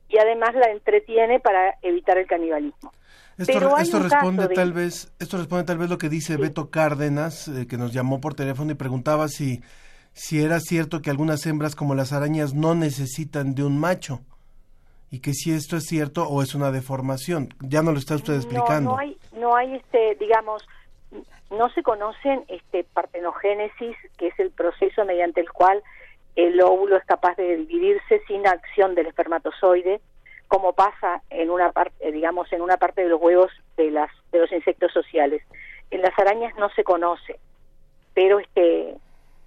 y 0.09 0.17
además 0.17 0.55
la 0.55 0.71
entretiene 0.71 1.39
para 1.39 1.75
evitar 1.81 2.17
el 2.17 2.27
canibalismo. 2.27 2.91
Esto, 3.37 3.77
esto 3.77 3.99
responde 3.99 4.47
tal 4.47 4.73
vez, 4.73 5.13
esto 5.19 5.37
responde 5.37 5.65
tal 5.65 5.77
vez 5.77 5.89
lo 5.89 5.99
que 5.99 6.09
dice 6.09 6.37
Beto 6.37 6.71
Cárdenas, 6.71 7.47
eh, 7.47 7.67
que 7.67 7.77
nos 7.77 7.93
llamó 7.93 8.19
por 8.19 8.33
teléfono 8.33 8.71
y 8.71 8.75
preguntaba 8.75 9.27
si 9.27 9.61
si 10.17 10.43
era 10.43 10.59
cierto 10.59 11.03
que 11.03 11.11
algunas 11.11 11.45
hembras 11.45 11.75
como 11.75 11.93
las 11.93 12.11
arañas 12.11 12.55
no 12.55 12.73
necesitan 12.73 13.53
de 13.53 13.63
un 13.63 13.79
macho 13.79 14.21
y 15.11 15.21
que 15.21 15.33
si 15.33 15.53
esto 15.53 15.77
es 15.77 15.85
cierto 15.85 16.27
o 16.27 16.41
es 16.41 16.55
una 16.55 16.71
deformación. 16.71 17.53
Ya 17.61 17.83
no 17.83 17.91
lo 17.91 17.99
está 17.99 18.15
usted 18.15 18.33
explicando. 18.33 18.89
No, 18.89 18.95
no 18.95 18.97
hay, 18.97 19.17
no 19.33 19.55
hay 19.55 19.75
este, 19.75 20.15
digamos, 20.15 20.67
no 21.51 21.69
se 21.69 21.83
conocen 21.83 22.43
este 22.47 22.83
partenogénesis, 22.83 23.95
que 24.17 24.27
es 24.27 24.39
el 24.39 24.49
proceso 24.49 25.05
mediante 25.05 25.39
el 25.39 25.51
cual 25.51 25.83
el 26.35 26.59
óvulo 26.61 26.97
es 26.97 27.05
capaz 27.05 27.35
de 27.37 27.57
dividirse 27.57 28.21
sin 28.27 28.45
acción 28.47 28.95
del 28.95 29.05
espermatozoide, 29.05 30.01
como 30.47 30.73
pasa 30.73 31.21
en 31.29 31.51
una 31.51 31.71
parte, 31.71 32.11
digamos, 32.11 32.51
en 32.51 32.61
una 32.61 32.77
parte 32.77 33.03
de 33.03 33.09
los 33.09 33.21
huevos 33.21 33.51
de 33.77 33.91
las 33.91 34.09
de 34.31 34.39
los 34.39 34.51
insectos 34.51 34.91
sociales. 34.91 35.43
En 35.91 36.01
las 36.01 36.17
arañas 36.17 36.55
no 36.57 36.69
se 36.69 36.83
conoce, 36.83 37.39
pero 38.15 38.39
este 38.39 38.97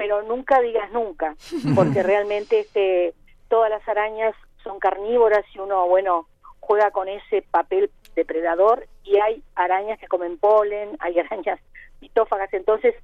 pero 0.01 0.23
nunca 0.23 0.63
digas 0.63 0.91
nunca, 0.93 1.37
porque 1.75 2.03
realmente 2.03 2.61
este, 2.61 3.13
todas 3.49 3.69
las 3.69 3.87
arañas 3.87 4.35
son 4.65 4.79
carnívoras 4.79 5.45
y 5.55 5.59
uno, 5.59 5.87
bueno, 5.89 6.27
juega 6.59 6.91
con 6.91 7.07
ese 7.07 7.43
papel 7.43 7.91
depredador 8.15 8.87
y 9.05 9.19
hay 9.19 9.43
arañas 9.55 9.99
que 9.99 10.09
comen 10.09 10.39
polen, 10.39 10.97
hay 11.01 11.19
arañas 11.19 11.61
pitófagas, 12.01 12.51
entonces 12.55 12.95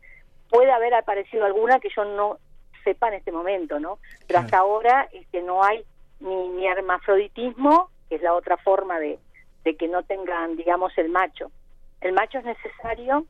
puede 0.48 0.72
haber 0.72 0.94
aparecido 0.94 1.44
alguna 1.44 1.80
que 1.80 1.90
yo 1.94 2.06
no 2.06 2.38
sepa 2.82 3.08
en 3.08 3.14
este 3.14 3.30
momento, 3.30 3.78
¿no? 3.78 3.98
Pero 4.26 4.38
hasta 4.38 4.56
ahora 4.56 5.06
este, 5.12 5.42
no 5.42 5.62
hay 5.62 5.84
ni, 6.20 6.48
ni 6.48 6.66
hermafroditismo, 6.66 7.90
que 8.08 8.14
es 8.14 8.22
la 8.22 8.32
otra 8.32 8.56
forma 8.56 8.98
de, 9.00 9.18
de 9.64 9.76
que 9.76 9.86
no 9.86 10.02
tengan, 10.02 10.56
digamos, 10.56 10.96
el 10.96 11.10
macho. 11.10 11.50
El 12.00 12.14
macho 12.14 12.38
es 12.38 12.46
necesario 12.46 13.26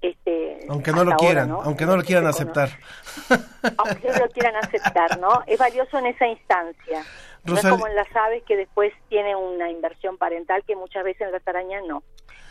Este, 0.00 0.64
aunque 0.68 0.92
no 0.92 1.04
lo 1.04 1.14
quieran, 1.16 1.50
ahora, 1.50 1.62
¿no? 1.62 1.68
aunque 1.68 1.84
no 1.84 1.96
lo 1.96 2.02
quieran 2.02 2.24
Se 2.24 2.42
aceptar. 2.42 2.70
aunque 3.76 4.08
no 4.08 4.18
lo 4.18 4.28
quieran 4.30 4.56
aceptar, 4.56 5.18
¿no? 5.18 5.42
Es 5.46 5.58
valioso 5.58 5.98
en 5.98 6.06
esa 6.06 6.26
instancia. 6.26 7.04
No 7.44 7.54
es 7.54 7.66
como 7.66 7.86
en 7.86 7.96
las 7.96 8.14
aves 8.14 8.42
que 8.44 8.56
después 8.56 8.92
tiene 9.08 9.34
una 9.36 9.70
inversión 9.70 10.16
parental 10.18 10.62
que 10.66 10.76
muchas 10.76 11.04
veces 11.04 11.22
en 11.22 11.32
las 11.32 11.46
arañas 11.46 11.82
no. 11.86 12.02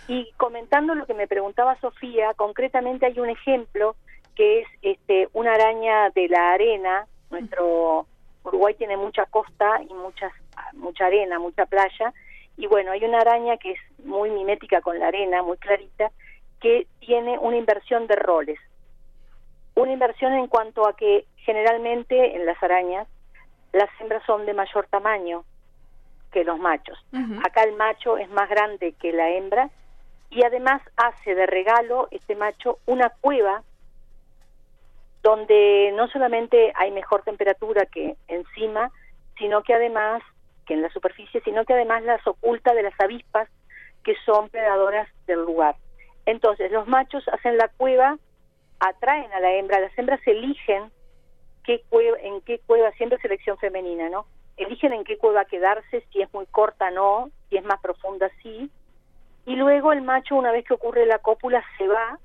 Y 0.08 0.32
comentando 0.38 0.96
lo 0.96 1.06
que 1.06 1.14
me 1.14 1.28
preguntaba 1.28 1.80
Sofía, 1.80 2.34
concretamente 2.36 3.06
hay 3.06 3.20
un 3.20 3.30
ejemplo 3.30 3.96
que 4.36 4.62
es 4.62 4.68
este 4.82 5.30
una 5.34 5.54
araña 5.54 6.10
de 6.12 6.28
la 6.28 6.54
arena. 6.54 7.08
Nuestro 7.30 8.08
Uruguay 8.44 8.74
tiene 8.76 8.98
mucha 8.98 9.26
costa 9.26 9.82
y 9.88 9.94
muchas 9.94 10.32
mucha 10.74 11.06
arena, 11.06 11.40
mucha 11.40 11.66
playa. 11.66 12.14
Y 12.58 12.68
bueno, 12.68 12.92
hay 12.92 13.04
una 13.06 13.20
araña 13.20 13.58
que 13.58 13.72
es 13.72 13.80
muy 14.04 14.30
mimética 14.32 14.82
con 14.82 15.00
la 15.00 15.08
arena, 15.08 15.44
muy 15.44 15.58
clarita, 15.58 16.12
que 16.60 16.88
tiene 17.00 17.38
una 17.40 17.58
inversión 17.58 18.08
de 18.08 18.16
roles. 18.16 18.60
Una 19.76 19.94
inversión 19.94 20.34
en 20.34 20.48
cuanto 20.48 20.88
a 20.88 20.96
que 20.96 21.26
generalmente 21.38 22.36
en 22.36 22.46
las 22.46 22.62
arañas 22.62 23.08
las 23.72 23.90
hembras 24.00 24.24
son 24.26 24.46
de 24.46 24.54
mayor 24.54 24.88
tamaño 24.88 25.44
que 26.32 26.44
los 26.44 26.60
machos. 26.60 26.98
Acá 27.44 27.64
el 27.64 27.76
macho 27.76 28.18
es 28.18 28.30
más 28.30 28.50
grande 28.50 28.94
que 28.94 29.12
la 29.14 29.30
hembra 29.30 29.70
y 30.30 30.44
además 30.44 30.82
hace 30.96 31.34
de 31.34 31.46
regalo 31.46 32.08
este 32.12 32.36
macho 32.36 32.78
una 32.86 33.10
cueva 33.22 33.64
donde 35.24 35.92
no 35.96 36.08
solamente 36.08 36.72
hay 36.76 36.92
mejor 36.92 37.24
temperatura 37.24 37.86
que 37.86 38.16
encima, 38.28 38.92
sino 39.38 39.64
que 39.64 39.74
además, 39.74 40.22
que 40.66 40.76
en 40.76 40.82
la 40.82 40.90
superficie, 40.90 41.42
sino 41.42 41.66
que 41.66 41.74
además 41.74 42.04
las 42.04 42.26
oculta 42.26 42.74
de 42.74 42.84
las 42.84 43.00
avispas 43.00 43.50
que 44.04 44.16
son 44.26 44.50
predadoras 44.50 45.10
del 45.26 45.44
lugar. 45.44 45.76
Entonces, 46.30 46.72
los 46.72 46.88
machos 46.88 47.28
hacen 47.30 47.58
la 47.58 47.70
cueva, 47.70 48.20
atraen 48.80 49.34
a 49.34 49.40
la 49.40 49.52
hembra, 49.54 49.80
las 49.80 49.98
hembras 49.98 50.20
eligen 50.28 50.92
qué 51.64 51.82
cueva, 51.90 52.20
en 52.22 52.42
qué 52.42 52.60
cueva, 52.60 52.92
siempre 52.92 53.18
selección 53.18 53.58
femenina, 53.58 54.10
¿no? 54.10 54.28
Eligen 54.56 54.94
en 54.94 55.06
qué 55.06 55.18
cueva 55.18 55.46
quedarse, 55.46 56.06
si 56.14 56.22
es 56.22 56.32
muy 56.32 56.46
corta 56.46 56.92
no, 56.92 57.32
si 57.50 57.58
es 57.58 57.64
más 57.64 57.82
profunda 57.82 58.30
sí, 58.44 58.70
y 59.48 59.56
luego 59.56 59.92
el 59.92 60.04
macho, 60.04 60.36
una 60.36 60.52
vez 60.52 60.66
que 60.66 60.76
ocurre 60.76 61.08
la 61.08 61.18
cópula, 61.18 61.64
se 61.80 61.88
va 61.88 62.20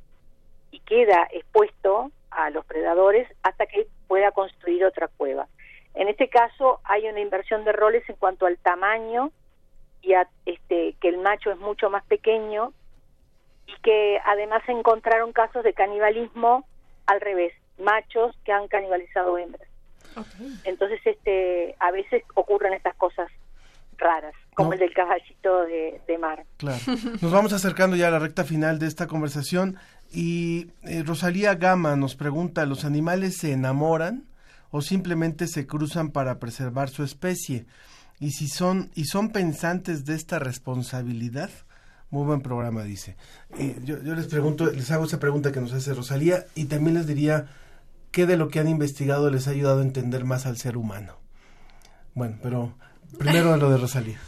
y 0.71 0.81
queda 0.81 1.27
expuesto 1.31 2.11
a 2.31 2.51
los 2.51 2.67
predadores 2.67 3.27
hasta 3.43 3.65
que 3.65 3.87
pueda 4.07 4.33
construir 4.33 4.85
otra 4.85 5.09
cueva. 5.09 5.49
En 5.95 6.09
este 6.09 6.29
caso 6.29 6.81
hay 6.85 7.09
una 7.09 7.21
inversión 7.21 7.65
de 7.65 7.73
roles 7.73 8.07
en 8.11 8.17
cuanto 8.17 8.45
al 8.45 8.59
tamaño 8.59 9.31
y 10.03 10.13
a 10.13 10.29
este 10.45 10.95
que 11.01 11.09
el 11.09 11.17
macho 11.17 11.51
es 11.53 11.59
mucho 11.59 11.89
más 11.89 12.05
pequeño 12.05 12.75
y 13.67 13.75
que 13.83 14.19
además 14.25 14.63
se 14.67 14.73
encontraron 14.73 15.33
casos 15.33 15.65
de 15.65 15.73
canibalismo 15.73 16.67
al 17.07 17.21
revés, 17.21 17.53
machos 17.79 18.35
que 18.45 18.53
han 18.53 18.69
canibalizado 18.69 19.37
hembras. 19.39 19.69
Entonces 20.65 21.01
este 21.05 21.75
a 21.81 21.91
veces 21.91 22.23
ocurren 22.35 22.73
estas 22.73 22.95
cosas 22.97 23.29
raras, 23.99 24.35
como 24.55 24.69
No. 24.71 24.75
el 24.75 24.81
del 24.81 24.95
caballito 24.95 25.63
de, 25.65 26.01
de 26.07 26.19
mar. 26.19 26.45
Claro. 26.57 26.81
Nos 27.21 27.33
vamos 27.33 27.53
acercando 27.53 27.97
ya 27.97 28.09
a 28.09 28.11
la 28.11 28.19
recta 28.19 28.45
final 28.45 28.79
de 28.79 28.87
esta 28.87 29.07
conversación 29.07 29.77
y 30.13 30.69
eh, 30.83 31.03
Rosalía 31.05 31.55
Gama 31.55 31.97
nos 31.97 32.15
pregunta, 32.17 32.65
¿los 32.67 32.85
animales 32.85 33.39
se 33.39 33.53
enamoran 33.53 34.25
o 34.71 34.83
simplemente 34.83 35.47
se 35.49 35.67
cruzan 35.67 36.11
para 36.11 36.39
preservar 36.39 36.89
su 36.91 37.03
especie? 37.03 37.67
Y 38.21 38.31
si 38.31 38.47
son 38.49 38.91
y 38.95 39.05
son 39.07 39.31
pensantes 39.33 40.05
de 40.05 40.15
esta 40.15 40.39
responsabilidad. 40.39 41.51
Muy 42.15 42.27
buen 42.27 42.43
programa, 42.43 42.85
dice. 42.85 43.17
Y 43.59 43.75
yo, 43.85 44.01
yo 44.01 44.15
les 44.15 44.29
pregunto, 44.29 44.71
les 44.71 44.89
hago 44.93 45.05
esa 45.05 45.19
pregunta 45.19 45.51
que 45.51 45.61
nos 45.61 45.73
hace 45.73 45.93
Rosalía 45.95 46.47
y 46.55 46.67
también 46.67 46.95
les 46.95 47.09
diría 47.09 47.49
qué 48.13 48.25
de 48.25 48.37
lo 48.37 48.47
que 48.51 48.61
han 48.61 48.69
investigado 48.69 49.31
les 49.31 49.49
ha 49.49 49.51
ayudado 49.51 49.81
a 49.81 49.83
entender 49.83 50.25
más 50.25 50.47
al 50.47 50.57
ser 50.57 50.77
humano. 50.77 51.17
Bueno, 52.15 52.37
pero 52.41 52.73
primero 53.19 53.57
lo 53.57 53.69
de 53.69 53.79
Rosalía. 53.79 54.21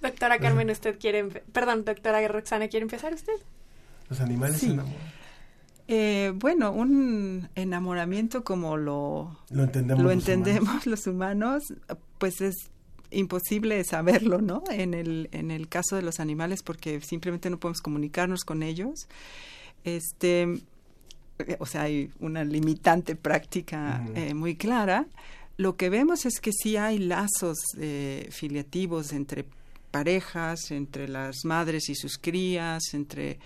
Doctora 0.00 0.38
Carmen, 0.38 0.70
usted 0.70 1.00
quiere... 1.00 1.24
Perdón, 1.24 1.84
doctora 1.84 2.26
Roxana, 2.28 2.68
¿quiere 2.68 2.84
empezar 2.84 3.12
usted? 3.12 3.32
Los 4.08 4.20
animales 4.20 4.58
Sí. 4.58 4.66
enamoran. 4.70 4.94
Eh, 5.88 6.32
bueno, 6.36 6.70
un 6.70 7.48
enamoramiento 7.56 8.44
como 8.44 8.76
lo, 8.76 9.36
Lo 9.50 9.64
entendemos 9.64 10.04
lo 10.04 10.10
los 10.10 10.28
entendemos 10.28 10.86
los 10.86 11.08
humanos, 11.08 11.74
pues 12.18 12.40
es 12.40 12.70
imposible 13.10 13.82
saberlo, 13.84 14.40
¿no? 14.40 14.62
En 14.70 14.94
el, 14.94 15.28
en 15.32 15.50
el 15.50 15.68
caso 15.68 15.96
de 15.96 16.02
los 16.02 16.20
animales, 16.20 16.62
porque 16.62 17.00
simplemente 17.00 17.50
no 17.50 17.58
podemos 17.58 17.80
comunicarnos 17.80 18.44
con 18.44 18.62
ellos. 18.62 19.08
Este, 19.84 20.60
o 21.58 21.66
sea, 21.66 21.82
hay 21.82 22.10
una 22.20 22.44
limitante 22.44 23.16
práctica 23.16 24.04
eh, 24.14 24.34
muy 24.34 24.56
clara. 24.56 25.06
Lo 25.56 25.76
que 25.76 25.90
vemos 25.90 26.24
es 26.26 26.40
que 26.40 26.52
sí 26.52 26.76
hay 26.76 26.98
lazos 26.98 27.58
eh, 27.78 28.28
filiativos 28.30 29.12
entre 29.12 29.44
parejas, 29.90 30.70
entre 30.70 31.08
las 31.08 31.44
madres 31.44 31.88
y 31.88 31.94
sus 31.94 32.16
crías, 32.16 32.94
entre 32.94 33.38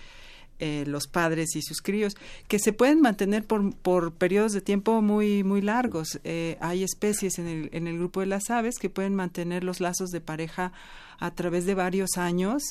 eh, 0.59 0.83
los 0.87 1.07
padres 1.07 1.55
y 1.55 1.61
sus 1.61 1.81
críos, 1.81 2.15
que 2.47 2.59
se 2.59 2.73
pueden 2.73 3.01
mantener 3.01 3.43
por, 3.43 3.75
por 3.75 4.13
periodos 4.13 4.53
de 4.53 4.61
tiempo 4.61 5.01
muy, 5.01 5.43
muy 5.43 5.61
largos. 5.61 6.19
Eh, 6.23 6.57
hay 6.61 6.83
especies 6.83 7.39
en 7.39 7.47
el, 7.47 7.69
en 7.73 7.87
el 7.87 7.97
grupo 7.97 8.19
de 8.21 8.27
las 8.27 8.49
aves 8.49 8.77
que 8.79 8.89
pueden 8.89 9.15
mantener 9.15 9.63
los 9.63 9.79
lazos 9.79 10.09
de 10.09 10.21
pareja 10.21 10.71
a 11.17 11.31
través 11.31 11.65
de 11.65 11.75
varios 11.75 12.17
años 12.17 12.61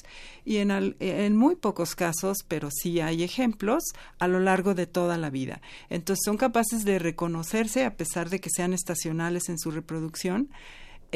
y 0.45 0.59
en, 0.59 0.71
al- 0.71 0.97
en 1.01 1.35
muy 1.37 1.57
pocos 1.57 1.95
casos, 1.95 2.39
pero 2.47 2.69
sí 2.71 3.01
hay 3.01 3.23
ejemplos, 3.23 3.83
a 4.19 4.29
lo 4.29 4.39
largo 4.39 4.75
de 4.75 4.87
toda 4.87 5.17
la 5.17 5.31
vida. 5.31 5.61
Entonces 5.89 6.23
son 6.25 6.37
capaces 6.37 6.85
de 6.85 6.99
reconocerse 6.99 7.85
a 7.85 7.97
pesar 7.97 8.29
de 8.29 8.41
que 8.41 8.51
sean 8.55 8.75
estacionales 8.75 9.49
en 9.49 9.59
su 9.59 9.71
reproducción 9.71 10.49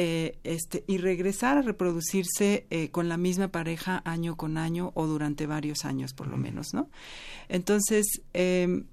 eh, 0.00 0.38
este, 0.44 0.84
y 0.86 0.98
regresar 0.98 1.58
a 1.58 1.62
reproducirse 1.62 2.66
eh, 2.70 2.88
con 2.90 3.08
la 3.08 3.16
misma 3.16 3.48
pareja 3.48 4.00
año 4.04 4.36
con 4.36 4.56
año 4.56 4.92
o 4.94 5.06
durante 5.08 5.46
varios 5.48 5.84
años 5.84 6.12
por 6.12 6.28
lo 6.28 6.36
menos, 6.36 6.72
¿no? 6.72 6.88
Entonces, 7.48 8.06
eh, 8.32 8.84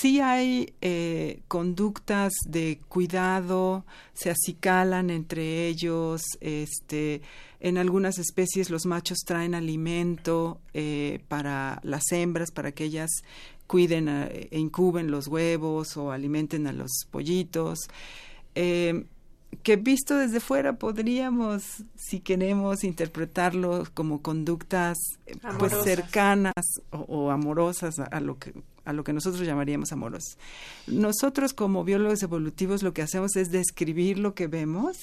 sí 0.00 0.20
hay 0.20 0.72
eh, 0.80 1.42
conductas 1.46 2.32
de 2.48 2.78
cuidado, 2.88 3.84
se 4.14 4.30
acicalan 4.30 5.10
entre 5.10 5.66
ellos, 5.66 6.22
este, 6.40 7.20
en 7.60 7.76
algunas 7.76 8.18
especies 8.18 8.70
los 8.70 8.86
machos 8.86 9.18
traen 9.26 9.54
alimento 9.54 10.60
eh, 10.72 11.20
para 11.28 11.80
las 11.82 12.10
hembras, 12.12 12.50
para 12.50 12.72
que 12.72 12.84
ellas 12.84 13.10
cuiden 13.66 14.08
a- 14.08 14.26
e 14.26 14.58
incuben 14.58 15.10
los 15.10 15.26
huevos 15.26 15.96
o 15.98 16.12
alimenten 16.12 16.66
a 16.66 16.72
los 16.72 16.90
pollitos. 17.10 17.88
Eh, 18.54 19.04
que 19.62 19.76
visto 19.76 20.16
desde 20.16 20.40
fuera 20.40 20.78
podríamos, 20.78 21.84
si 21.96 22.20
queremos, 22.20 22.84
interpretarlo 22.84 23.84
como 23.94 24.22
conductas 24.22 24.96
eh, 25.26 25.36
pues 25.58 25.72
cercanas 25.84 26.52
o, 26.90 26.98
o 26.98 27.30
amorosas 27.30 27.98
a, 27.98 28.04
a 28.04 28.20
lo 28.20 28.38
que 28.38 28.52
a 28.86 28.92
lo 28.92 29.02
que 29.02 29.14
nosotros 29.14 29.46
llamaríamos 29.46 29.92
amorosas. 29.92 30.36
Nosotros 30.86 31.54
como 31.54 31.84
biólogos 31.84 32.22
evolutivos 32.22 32.82
lo 32.82 32.92
que 32.92 33.00
hacemos 33.00 33.34
es 33.36 33.50
describir 33.50 34.18
lo 34.18 34.34
que 34.34 34.46
vemos 34.46 34.96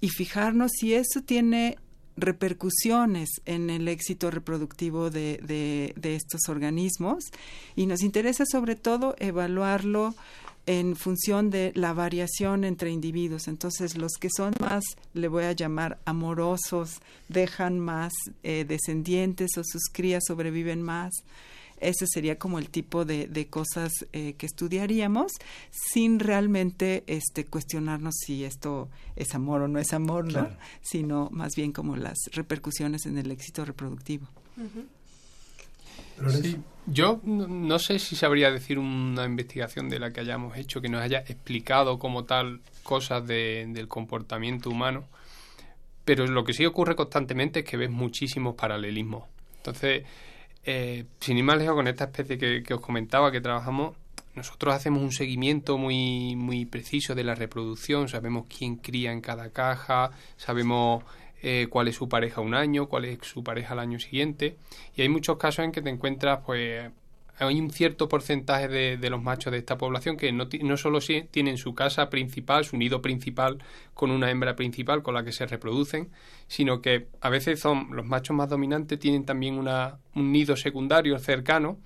y 0.00 0.08
fijarnos 0.08 0.70
si 0.78 0.94
eso 0.94 1.20
tiene 1.20 1.76
repercusiones 2.16 3.28
en 3.44 3.70
el 3.70 3.88
éxito 3.88 4.30
reproductivo 4.30 5.10
de, 5.10 5.38
de- 5.42 5.92
de 5.96 6.14
estos 6.16 6.48
organismos 6.48 7.24
y 7.76 7.86
nos 7.86 8.02
interesa 8.02 8.44
sobre 8.46 8.76
todo 8.76 9.14
evaluarlo 9.18 10.14
en 10.66 10.96
función 10.96 11.50
de 11.50 11.72
la 11.74 11.92
variación 11.92 12.64
entre 12.64 12.90
individuos. 12.90 13.48
Entonces, 13.48 13.96
los 13.96 14.12
que 14.12 14.28
son 14.34 14.54
más, 14.60 14.84
le 15.14 15.28
voy 15.28 15.44
a 15.44 15.52
llamar 15.52 15.98
amorosos, 16.04 17.00
dejan 17.28 17.80
más 17.80 18.12
eh, 18.42 18.64
descendientes 18.66 19.56
o 19.58 19.62
sus 19.64 19.82
crías 19.92 20.22
sobreviven 20.26 20.82
más. 20.82 21.12
Ese 21.80 22.06
sería 22.06 22.38
como 22.38 22.60
el 22.60 22.70
tipo 22.70 23.04
de, 23.04 23.26
de 23.26 23.48
cosas 23.48 23.90
eh, 24.12 24.34
que 24.34 24.46
estudiaríamos 24.46 25.32
sin 25.72 26.20
realmente 26.20 27.02
este, 27.08 27.44
cuestionarnos 27.44 28.14
si 28.24 28.44
esto 28.44 28.88
es 29.16 29.34
amor 29.34 29.62
o 29.62 29.68
no 29.68 29.80
es 29.80 29.92
amor, 29.92 30.26
¿no? 30.26 30.30
Claro. 30.30 30.56
sino 30.80 31.28
más 31.32 31.56
bien 31.56 31.72
como 31.72 31.96
las 31.96 32.18
repercusiones 32.32 33.04
en 33.06 33.18
el 33.18 33.32
éxito 33.32 33.64
reproductivo. 33.64 34.28
Sí, 36.30 36.58
yo 36.86 37.20
no, 37.24 37.78
sé 37.78 37.98
si 37.98 38.16
sabría 38.16 38.50
decir 38.50 38.78
una 38.78 39.24
investigación 39.24 39.88
de 39.88 39.98
la 39.98 40.12
que 40.12 40.20
hayamos 40.20 40.56
hecho 40.56 40.80
que 40.80 40.88
nos 40.88 41.00
haya 41.02 41.18
explicado 41.18 41.98
como 41.98 42.24
tal 42.24 42.60
cosas 42.82 43.26
de- 43.26 43.66
del 43.68 43.88
comportamiento 43.88 44.70
humano, 44.70 45.04
pero 46.04 46.26
lo 46.26 46.44
que 46.44 46.52
sí 46.52 46.64
ocurre 46.66 46.96
constantemente 46.96 47.60
es 47.60 47.64
que 47.64 47.76
ves 47.76 47.90
muchísimos 47.90 48.54
paralelismos. 48.54 49.24
Entonces, 49.58 50.04
eh, 50.64 51.04
sin 51.20 51.38
ir 51.38 51.44
más 51.44 51.58
lejos 51.58 51.74
con 51.74 51.86
esta 51.88 52.04
especie 52.04 52.38
que, 52.38 52.62
que 52.62 52.74
os 52.74 52.80
comentaba 52.80 53.30
que 53.30 53.40
trabajamos, 53.40 53.96
nosotros 54.34 54.74
hacemos 54.74 55.02
un 55.02 55.12
seguimiento 55.12 55.76
muy, 55.76 56.34
muy 56.36 56.64
preciso 56.64 57.14
de 57.14 57.22
la 57.22 57.34
reproducción, 57.34 58.08
sabemos 58.08 58.46
quién 58.48 58.76
cría 58.76 59.12
en 59.12 59.20
cada 59.20 59.50
caja, 59.50 60.10
sabemos 60.36 61.04
eh, 61.42 61.66
cuál 61.68 61.88
es 61.88 61.96
su 61.96 62.08
pareja 62.08 62.40
un 62.40 62.54
año, 62.54 62.88
cuál 62.88 63.04
es 63.04 63.18
su 63.22 63.42
pareja 63.42 63.72
al 63.72 63.80
año 63.80 63.98
siguiente, 63.98 64.56
y 64.96 65.02
hay 65.02 65.08
muchos 65.08 65.36
casos 65.38 65.64
en 65.64 65.72
que 65.72 65.82
te 65.82 65.90
encuentras 65.90 66.40
pues 66.46 66.90
hay 67.38 67.58
un 67.58 67.70
cierto 67.70 68.08
porcentaje 68.08 68.68
de, 68.68 68.96
de 68.96 69.10
los 69.10 69.22
machos 69.22 69.52
de 69.52 69.58
esta 69.58 69.78
población 69.78 70.16
que 70.16 70.32
no, 70.32 70.48
no 70.62 70.76
solo 70.76 70.98
tienen 71.30 71.58
su 71.58 71.74
casa 71.74 72.10
principal, 72.10 72.64
su 72.64 72.76
nido 72.76 73.02
principal 73.02 73.58
con 73.94 74.10
una 74.10 74.30
hembra 74.30 74.54
principal 74.54 75.02
con 75.02 75.14
la 75.14 75.24
que 75.24 75.32
se 75.32 75.46
reproducen, 75.46 76.10
sino 76.46 76.80
que 76.80 77.08
a 77.20 77.28
veces 77.28 77.60
son 77.60 77.88
los 77.92 78.06
machos 78.06 78.36
más 78.36 78.48
dominantes 78.48 78.98
tienen 78.98 79.24
también 79.24 79.58
una, 79.58 79.98
un 80.14 80.32
nido 80.32 80.56
secundario 80.56 81.18
cercano 81.18 81.78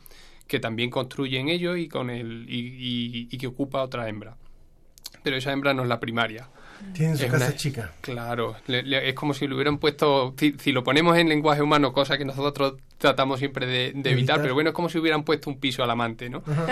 que 0.47 0.61
también 0.61 0.91
construyen 0.91 1.49
ellos 1.49 1.79
y 1.79 1.89
con 1.89 2.11
el 2.11 2.47
y, 2.49 3.29
y 3.31 3.39
que 3.39 3.47
ocupa 3.47 3.83
otra 3.83 4.09
hembra 4.09 4.37
pero 5.27 5.39
esa 5.39 5.51
hembra 5.51 5.75
no 5.75 5.83
es 5.83 5.89
la 5.89 5.99
primaria. 5.99 6.49
Tiene 6.93 7.17
su 7.17 7.25
Es 7.25 7.33
casa 7.33 7.47
una- 7.47 7.57
chica. 7.57 7.93
Claro, 8.01 8.55
le- 8.69 8.85
le- 8.85 9.09
es 9.09 9.15
como 9.15 9.35
si 9.35 9.49
le 9.49 9.55
hubieran 9.57 9.79
puesto, 9.79 10.35
si, 10.39 10.55
si 10.61 10.71
lo 10.71 10.85
ponemos 10.85 11.17
en 11.19 11.29
lenguaje 11.29 11.63
humano, 11.63 11.93
cosa 11.93 12.17
que 12.17 12.25
nosotros 12.25 12.75
tratamos 12.99 13.39
siempre 13.41 13.67
de, 13.67 13.73
de 13.73 13.89
evitar, 13.89 14.13
Evitar. 14.13 14.41
pero 14.43 14.55
bueno, 14.55 14.71
es 14.71 14.75
como 14.75 14.89
si 14.89 14.99
hubieran 14.99 15.25
puesto 15.25 15.51
un 15.51 15.59
piso 15.59 15.83
al 15.83 15.91
amante, 15.91 16.31
¿no? 16.31 16.43
Ajá. 16.47 16.67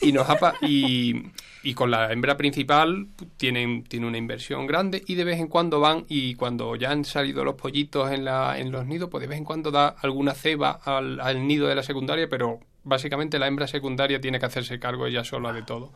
Y, 0.00 0.10
nos 0.12 0.28
ha 0.28 0.36
pa- 0.36 0.54
y, 0.62 1.30
y 1.62 1.74
con 1.74 1.90
la 1.92 2.10
hembra 2.12 2.36
principal 2.36 3.06
tienen, 3.36 3.84
tiene 3.84 4.06
una 4.06 4.18
inversión 4.18 4.66
grande 4.66 5.02
y 5.06 5.14
de 5.14 5.22
vez 5.24 5.38
en 5.38 5.46
cuando 5.46 5.78
van 5.80 6.06
y 6.08 6.34
cuando 6.34 6.74
ya 6.74 6.90
han 6.90 7.04
salido 7.04 7.44
los 7.44 7.54
pollitos 7.54 8.10
en, 8.10 8.24
la, 8.24 8.58
en 8.58 8.72
los 8.72 8.84
nidos, 8.84 9.10
pues 9.10 9.20
de 9.22 9.28
vez 9.28 9.38
en 9.38 9.44
cuando 9.44 9.70
da 9.70 9.88
alguna 10.02 10.32
ceba 10.34 10.80
al, 10.84 11.20
al 11.20 11.46
nido 11.46 11.68
de 11.68 11.76
la 11.76 11.82
secundaria, 11.84 12.28
pero 12.28 12.58
básicamente 12.84 13.38
la 13.38 13.46
hembra 13.46 13.66
secundaria 13.68 14.20
tiene 14.20 14.40
que 14.40 14.46
hacerse 14.46 14.80
cargo 14.80 15.06
ella 15.06 15.22
sola 15.24 15.52
de 15.52 15.62
todo. 15.62 15.92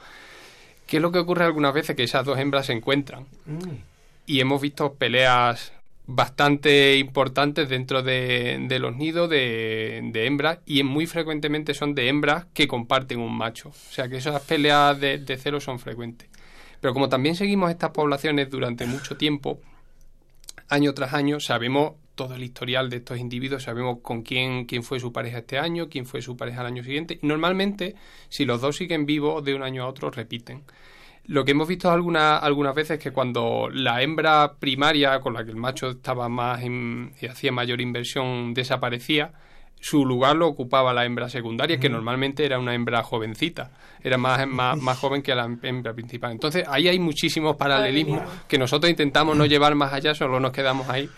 ¿Qué 0.87 0.97
es 0.97 1.03
lo 1.03 1.13
que 1.13 1.19
ocurre 1.19 1.45
algunas 1.45 1.75
veces? 1.75 1.97
Que 1.97 2.05
esas 2.05 2.25
dos 2.25 2.39
hembras 2.39 2.67
se 2.67 2.73
encuentran 2.73 3.27
y 4.27 4.41
hemos 4.41 4.61
visto 4.61 4.95
peleas 4.95 5.73
bastante 6.09 6.97
importantes 6.99 7.69
dentro 7.69 8.03
de, 8.03 8.65
de 8.69 8.79
los 8.79 8.95
nidos 8.95 9.29
de, 9.29 10.01
de 10.13 10.27
hembras 10.27 10.59
y 10.65 10.83
muy 10.85 11.07
frecuentemente 11.07 11.75
son 11.75 11.95
de 11.95 12.09
hembras 12.09 12.47
que 12.55 12.69
comparten 12.69 13.19
un 13.19 13.37
macho. 13.37 13.71
O 13.71 13.93
sea 13.93 14.09
que 14.09 14.17
esas 14.19 14.41
peleas 14.43 14.99
de, 15.01 15.19
de 15.19 15.37
celos 15.37 15.65
son 15.65 15.79
frecuentes. 15.79 16.29
Pero 16.81 16.95
como 16.95 17.09
también 17.09 17.35
seguimos 17.35 17.71
estas 17.71 17.91
poblaciones 17.91 18.51
durante 18.51 18.87
mucho 18.87 19.17
tiempo, 19.17 19.61
año 20.69 20.95
tras 20.95 21.15
año, 21.15 21.41
sabemos 21.41 21.95
todo 22.17 22.35
el 22.35 22.43
historial 22.43 22.91
de 22.91 22.97
estos 22.97 23.19
individuos, 23.19 23.63
sabemos 23.63 23.99
con 24.03 24.23
quién, 24.23 24.65
quién 24.65 24.83
fue 24.83 24.99
su 24.99 25.13
pareja 25.13 25.39
este 25.39 25.59
año, 25.59 25.89
quién 25.89 26.07
fue 26.07 26.21
su 26.23 26.37
pareja 26.37 26.63
el 26.63 26.67
año 26.67 26.83
siguiente. 26.83 27.21
Normalmente, 27.23 27.95
si 28.29 28.45
los 28.45 28.61
dos 28.61 28.77
siguen 28.77 29.07
vivos, 29.07 29.45
de 29.45 29.55
un 29.55 29.63
año 29.63 29.85
a 29.85 29.87
otro 29.87 30.11
repiten. 30.11 30.65
Lo 31.27 31.45
que 31.45 31.53
hemos 31.53 31.69
visto 31.69 31.91
alguna- 31.91 32.39
algunas 32.39 32.75
veces 32.75 32.99
es 32.99 33.03
que 33.03 33.13
cuando 33.13 33.69
la 33.73 34.03
hembra 34.03 34.55
primaria, 34.59 35.21
con 35.21 35.35
la 35.35 35.45
que 35.45 35.51
el 35.51 35.57
macho 35.57 35.91
estaba 35.91 36.29
más 36.29 36.63
y 36.65 37.27
hacía 37.27 37.53
mayor 37.53 37.81
inversión, 37.81 38.55
desaparecía, 38.55 39.33
su 39.81 40.05
lugar 40.05 40.37
lo 40.37 40.49
ocupaba 40.49 40.93
la 40.93 41.05
hembra 41.05 41.29
secundaria, 41.29 41.79
que 41.79 41.89
normalmente 41.89 42.45
era 42.45 42.59
una 42.59 42.75
hembra 42.75 43.03
jovencita, 43.03 43.71
era 44.03 44.17
más, 44.19 44.47
más, 44.47 44.77
más 44.77 44.99
joven 44.99 45.23
que 45.23 45.35
la 45.35 45.45
hembra 45.63 45.93
principal. 45.93 46.33
Entonces, 46.33 46.65
ahí 46.69 46.89
hay 46.89 46.99
muchísimos 46.99 47.57
paralelismos 47.57 48.23
que 48.49 48.59
nosotros 48.59 48.91
intentamos 48.91 49.37
no 49.37 49.47
llevar 49.47 49.75
más 49.75 49.93
allá, 49.93 50.15
solo 50.15 50.41
nos 50.41 50.53
quedamos 50.53 50.89
ahí. 50.89 51.09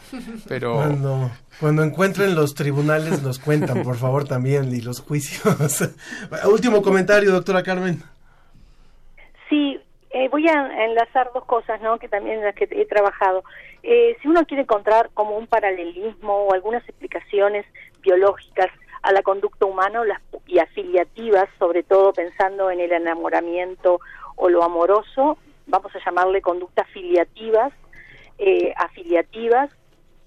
Pero 0.48 0.74
Cuando, 0.74 1.30
cuando 1.61 1.82
encuentren 1.82 2.34
los 2.34 2.54
tribunales, 2.54 3.22
nos 3.22 3.38
cuentan, 3.38 3.82
por 3.82 3.96
favor, 3.96 4.24
también, 4.24 4.74
y 4.74 4.80
los 4.80 5.00
juicios. 5.00 5.84
Último 6.50 6.82
comentario, 6.82 7.32
doctora 7.32 7.62
Carmen. 7.62 8.02
Sí, 9.48 9.80
eh, 10.11 10.28
voy 10.28 10.46
a 10.48 10.84
enlazar 10.84 11.30
dos 11.32 11.44
cosas, 11.44 11.80
¿no? 11.80 11.98
Que 11.98 12.09
también 12.09 12.38
en 12.38 12.44
las 12.44 12.54
que 12.54 12.68
he 12.70 12.86
trabajado. 12.86 13.44
Eh, 13.82 14.16
si 14.20 14.28
uno 14.28 14.44
quiere 14.44 14.64
encontrar 14.64 15.11
como 15.14 15.36
un 15.36 15.46
paralelismo 15.46 16.34
o 16.34 16.52
algunas 16.52 16.86
explicaciones 16.88 17.64
biológicas 18.09 18.68
a 19.02 19.12
la 19.12 19.22
conducta 19.22 19.66
humana 19.66 20.00
y 20.46 20.59
afiliativas, 20.59 21.48
sobre 21.59 21.82
todo 21.82 22.12
pensando 22.12 22.70
en 22.70 22.80
el 22.80 22.90
enamoramiento 22.92 24.00
o 24.36 24.48
lo 24.48 24.62
amoroso, 24.64 25.36
vamos 25.66 25.94
a 25.94 26.04
llamarle 26.04 26.40
conductas 26.40 26.86
afiliativas, 26.88 27.72
eh, 28.38 28.72
afiliativas 28.76 29.70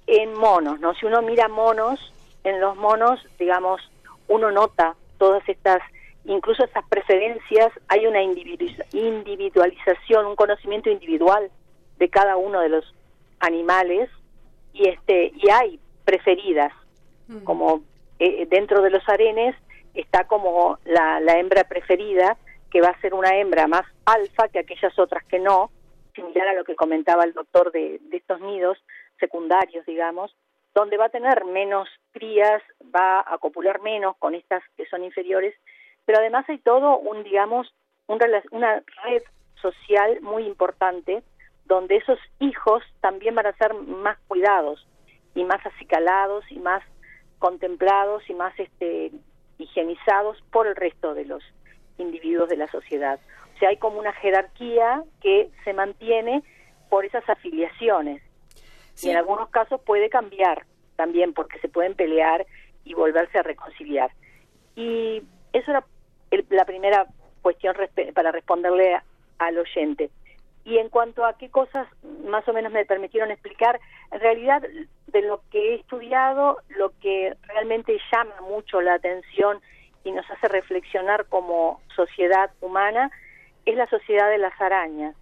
en 0.05 0.33
monos, 0.33 0.79
¿no? 0.79 0.93
Si 0.93 1.05
uno 1.05 1.21
mira 1.21 1.47
monos, 1.47 2.13
en 2.43 2.59
los 2.59 2.75
monos, 2.75 3.19
digamos, 3.39 3.81
uno 4.27 4.51
nota 4.51 4.95
todas 5.17 5.47
estas, 5.49 5.81
incluso 6.25 6.63
esas 6.63 6.85
preferencias, 6.87 7.71
hay 7.87 8.05
una 8.05 8.21
individu- 8.21 8.85
individualización, 8.93 10.25
un 10.27 10.35
conocimiento 10.35 10.89
individual 10.89 11.49
de 11.97 12.09
cada 12.09 12.35
uno 12.37 12.61
de 12.61 12.69
los 12.69 12.93
animales 13.39 14.09
y 14.73 14.87
este 14.87 15.31
y 15.35 15.49
hay 15.49 15.79
preferidas, 16.05 16.73
como 17.43 17.81
eh, 18.19 18.45
dentro 18.49 18.81
de 18.81 18.89
los 18.89 19.07
arenes 19.09 19.55
está 19.93 20.25
como 20.25 20.77
la, 20.85 21.19
hembra 21.37 21.63
preferida, 21.63 22.37
que 22.69 22.81
va 22.81 22.89
a 22.89 23.01
ser 23.01 23.13
una 23.13 23.37
hembra 23.37 23.67
más 23.67 23.83
alfa 24.05 24.47
que 24.47 24.59
aquellas 24.59 24.97
otras 24.97 25.23
que 25.25 25.39
no, 25.39 25.71
similar 26.15 26.47
a 26.49 26.53
lo 26.53 26.63
que 26.63 26.75
comentaba 26.75 27.23
el 27.23 27.33
doctor 27.33 27.71
de, 27.71 27.99
estos 28.11 28.39
nidos 28.41 28.77
secundarios, 29.19 29.85
digamos, 29.85 30.35
donde 30.73 30.97
va 30.97 31.05
a 31.05 31.09
tener 31.09 31.45
menos 31.45 31.89
crías, 32.11 32.61
va 32.95 33.23
a 33.25 33.37
copular 33.39 33.81
menos 33.81 34.15
con 34.17 34.35
estas 34.35 34.63
que 34.77 34.85
son 34.85 35.03
inferiores, 35.03 35.53
pero 36.05 36.19
además 36.19 36.45
hay 36.47 36.59
todo 36.59 36.97
un, 36.97 37.23
digamos, 37.23 37.73
un 38.07 38.19
una 38.51 38.83
red 39.03 39.23
social 39.61 40.19
muy 40.21 40.45
importante 40.45 41.23
donde 41.65 41.97
esos 41.97 42.19
hijos 42.39 42.83
también 42.99 43.35
van 43.35 43.47
a 43.47 43.57
ser 43.57 43.73
más 43.73 44.17
cuidados 44.27 44.85
y 45.35 45.43
más 45.43 45.65
acicalados 45.65 46.43
y 46.49 46.59
más 46.59 46.83
contemplados 47.41 48.21
y 48.29 48.35
más 48.35 48.57
este 48.59 49.11
higienizados 49.57 50.41
por 50.51 50.67
el 50.67 50.75
resto 50.75 51.15
de 51.15 51.25
los 51.25 51.43
individuos 51.97 52.47
de 52.47 52.55
la 52.57 52.67
sociedad. 52.67 53.19
O 53.55 53.59
sea, 53.59 53.69
hay 53.69 53.77
como 53.77 53.97
una 53.99 54.13
jerarquía 54.13 55.03
que 55.21 55.49
se 55.63 55.73
mantiene 55.73 56.43
por 56.89 57.03
esas 57.03 57.27
afiliaciones. 57.27 58.21
Y 59.01 59.09
en 59.09 59.17
algunos 59.17 59.49
casos 59.49 59.81
puede 59.81 60.09
cambiar 60.09 60.65
también 60.95 61.33
porque 61.33 61.57
se 61.59 61.67
pueden 61.67 61.95
pelear 61.95 62.45
y 62.85 62.93
volverse 62.93 63.39
a 63.39 63.43
reconciliar. 63.43 64.11
Y 64.75 65.23
eso 65.51 65.71
era 65.71 65.83
el- 66.29 66.45
la 66.49 66.65
primera 66.65 67.07
cuestión 67.41 67.75
para 68.13 68.31
responderle 68.31 68.93
a- 68.95 69.03
al 69.39 69.57
oyente. 69.57 70.11
Y 70.63 70.77
en 70.77 70.89
cuanto 70.89 71.25
a 71.25 71.37
qué 71.37 71.49
cosas 71.49 71.87
más 72.25 72.47
o 72.47 72.53
menos 72.53 72.71
me 72.71 72.85
permitieron 72.85 73.31
explicar, 73.31 73.79
en 74.11 74.19
realidad 74.19 74.61
de 75.07 75.21
lo 75.21 75.41
que 75.51 75.71
he 75.71 75.75
estudiado, 75.75 76.57
lo 76.69 76.91
que 76.99 77.35
realmente 77.47 77.97
llama 78.11 78.35
mucho 78.41 78.81
la 78.81 78.93
atención 78.93 79.59
y 80.03 80.11
nos 80.11 80.29
hace 80.29 80.47
reflexionar 80.47 81.25
como 81.25 81.81
sociedad 81.95 82.51
humana 82.61 83.11
es 83.65 83.75
la 83.75 83.87
sociedad 83.87 84.29
de 84.29 84.37
las 84.37 84.59
arañas, 84.59 85.15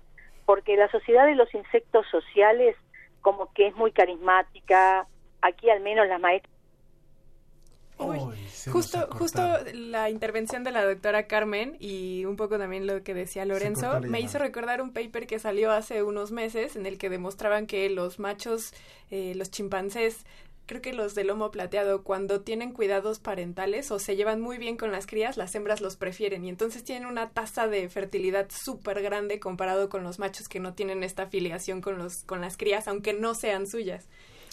porque 0.46 0.78
la 0.78 0.90
sociedad 0.90 1.26
de 1.26 1.36
los 1.36 1.54
insectos 1.54 2.06
sociales 2.10 2.76
como 3.22 3.52
que 3.54 3.68
es 3.68 3.76
muy 3.76 3.92
carismática, 3.92 5.06
aquí 5.42 5.70
al 5.70 5.82
menos 5.82 6.08
las 6.08 6.20
maestras 6.20 6.54
Justo, 8.72 9.08
justo 9.12 9.42
la 9.74 10.10
intervención 10.10 10.64
de 10.64 10.72
la 10.72 10.86
doctora 10.86 11.28
Carmen 11.28 11.76
y 11.80 12.26
un 12.26 12.36
poco 12.36 12.58
también 12.58 12.88
lo 12.88 13.04
que 13.04 13.14
decía 13.14 13.46
Lorenzo 13.46 14.00
me 14.02 14.22
hizo 14.22 14.40
recordar 14.40 14.82
un 14.82 14.92
paper 14.92 15.28
que 15.28 15.40
salió 15.40 15.72
hace 15.72 16.04
unos 16.04 16.32
meses 16.32 16.76
en 16.76 16.86
el 16.86 16.98
que 16.98 17.10
demostraban 17.10 17.68
que 17.68 17.90
los 17.90 18.20
machos, 18.20 18.74
eh, 19.12 19.34
los 19.36 19.52
chimpancés, 19.52 20.26
creo 20.70 20.84
que 20.84 20.94
los 20.94 21.16
de 21.16 21.24
lomo 21.24 21.50
plateado, 21.50 22.04
cuando 22.04 22.42
tienen 22.42 22.74
cuidados 22.74 23.18
parentales 23.18 23.90
o 23.90 23.98
se 23.98 24.16
llevan 24.16 24.40
muy 24.40 24.60
bien 24.60 24.78
con 24.78 24.92
las 24.92 25.08
crías, 25.08 25.36
las 25.36 25.56
hembras 25.56 25.82
los 25.82 25.96
prefieren. 25.96 26.46
Y 26.46 26.50
entonces 26.50 26.84
tienen 26.84 27.08
una 27.08 27.32
tasa 27.32 27.68
de 27.68 27.90
fertilidad 27.90 28.48
súper 28.52 29.02
grande 29.02 29.40
comparado 29.40 29.90
con 29.90 30.04
los 30.04 30.20
machos 30.20 30.48
que 30.48 30.60
no 30.60 30.76
tienen 30.76 31.04
esta 31.04 31.24
afiliación 31.24 31.82
con, 31.82 31.98
los, 31.98 32.24
con 32.24 32.40
las 32.40 32.56
crías, 32.56 32.88
aunque 32.88 33.14
no 33.14 33.34
sean 33.34 33.66
suyas. 33.66 34.08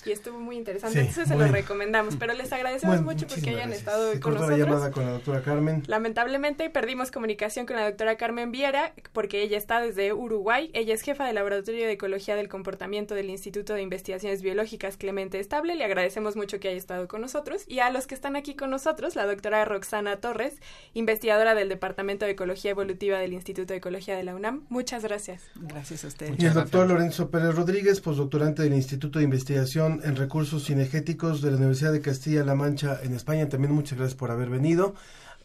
Y 0.05 0.12
estuvo 0.12 0.39
muy 0.39 0.56
interesante, 0.56 0.94
Sí, 1.01 1.06
entonces 1.09 1.28
se 1.28 1.36
lo 1.36 1.48
recomendamos, 1.48 2.14
pero 2.16 2.32
les 2.35 2.52
agradecemos 2.52 2.98
Bueno, 3.02 3.10
mucho 3.12 3.27
porque 3.27 3.51
hayan 3.51 3.70
gracias. 3.70 3.78
estado 3.78 4.12
Se 4.12 4.20
con 4.20 4.32
cortó 4.35 4.51
la 4.51 4.56
nosotros. 4.56 4.68
llamada 4.77 4.90
con 4.93 5.05
la 5.05 5.10
doctora 5.12 5.43
Carmen. 5.43 5.82
Lamentablemente 5.89 6.70
perdimos 6.70 7.10
comunicación 7.10 7.66
con 7.66 7.74
la 7.77 7.85
doctora 7.86 8.16
Carmen 8.16 8.52
Viera 8.52 8.93
porque 9.12 9.43
ella 9.43 9.59
está 9.59 9.81
desde 9.81 10.12
Uruguay. 10.12 10.70
Ella 10.74 10.94
es 10.94 11.02
jefa 11.02 11.24
del 11.27 11.35
Laboratorio 11.35 11.86
de 11.86 11.93
Ecología 11.93 12.36
del 12.36 12.48
Comportamiento 12.48 13.16
del 13.16 13.31
Instituto 13.31 13.74
de 13.74 13.82
Investigaciones 13.82 14.43
Biológicas 14.43 14.97
Clemente 14.97 15.40
Estable. 15.40 15.74
Le 15.74 15.85
agradecemos 15.85 16.36
mucho 16.36 16.60
que 16.60 16.68
haya 16.68 16.77
estado 16.78 17.09
con 17.09 17.20
nosotros. 17.20 17.64
Y 17.66 17.81
a 17.81 17.90
los 17.90 18.06
que 18.06 18.14
están 18.14 18.36
aquí 18.36 18.55
con 18.55 18.70
nosotros, 18.70 19.16
la 19.16 19.27
doctora 19.27 19.64
Roxana 19.64 20.16
Torres, 20.18 20.55
investigadora 20.94 21.55
del 21.56 21.68
Departamento 21.68 22.24
de 22.27 22.32
Ecología 22.32 22.70
Evolutiva 22.70 23.18
del 23.18 23.32
Instituto 23.32 23.73
de 23.73 23.78
Ecología 23.78 24.16
de 24.16 24.23
la 24.23 24.35
UNAM. 24.36 24.64
Muchas 24.68 25.02
gracias. 25.02 25.43
Gracias 25.56 26.05
a 26.05 26.09
usted. 26.09 26.35
Y 26.39 26.47
el 26.47 26.55
doctor 26.55 26.86
Lorenzo 26.86 27.31
Pérez 27.31 27.55
Rodríguez, 27.55 28.01
postdoctorante 28.01 28.62
del 28.62 28.74
Instituto 28.74 29.18
de 29.18 29.24
Investigación 29.24 29.95
en 30.05 30.16
Recursos 30.16 30.66
Cinegéticos 30.66 31.43
de 31.43 31.51
la 31.51 31.56
Universidad 31.56 31.93
de 31.93 32.01
Castilla-La 32.01 32.55
Mancha 32.55 32.98
en 33.02 33.14
España. 33.14 33.48
También 33.48 33.73
muchas 33.73 33.98
gracias 33.98 34.18
por 34.18 34.31
haber 34.31 34.48
venido. 34.48 34.94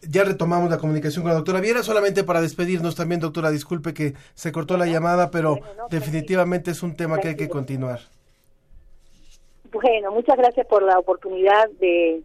Ya 0.02 0.24
retomamos 0.24 0.70
la 0.70 0.80
comunicación 0.80 1.24
con 1.24 1.30
la 1.30 1.36
doctora 1.36 1.62
Viera, 1.62 1.84
solamente 1.84 2.24
para 2.24 2.42
despedirnos 2.42 2.96
también, 2.96 3.22
doctora, 3.22 3.52
disculpe 3.52 3.94
que 3.94 4.16
se 4.34 4.52
cortó 4.52 4.76
la 4.76 4.88
llamada, 4.88 5.30
pero 5.30 5.60
definitivamente 5.92 6.72
es 6.72 6.82
un 6.82 6.96
tema 6.96 7.20
que 7.20 7.30
hay 7.30 7.36
que 7.36 7.50
continuar. 7.50 8.00
Bueno, 9.72 10.12
muchas 10.12 10.38
gracias 10.38 10.66
por 10.68 10.82
la 10.84 10.98
oportunidad 10.98 11.70
de, 11.80 12.24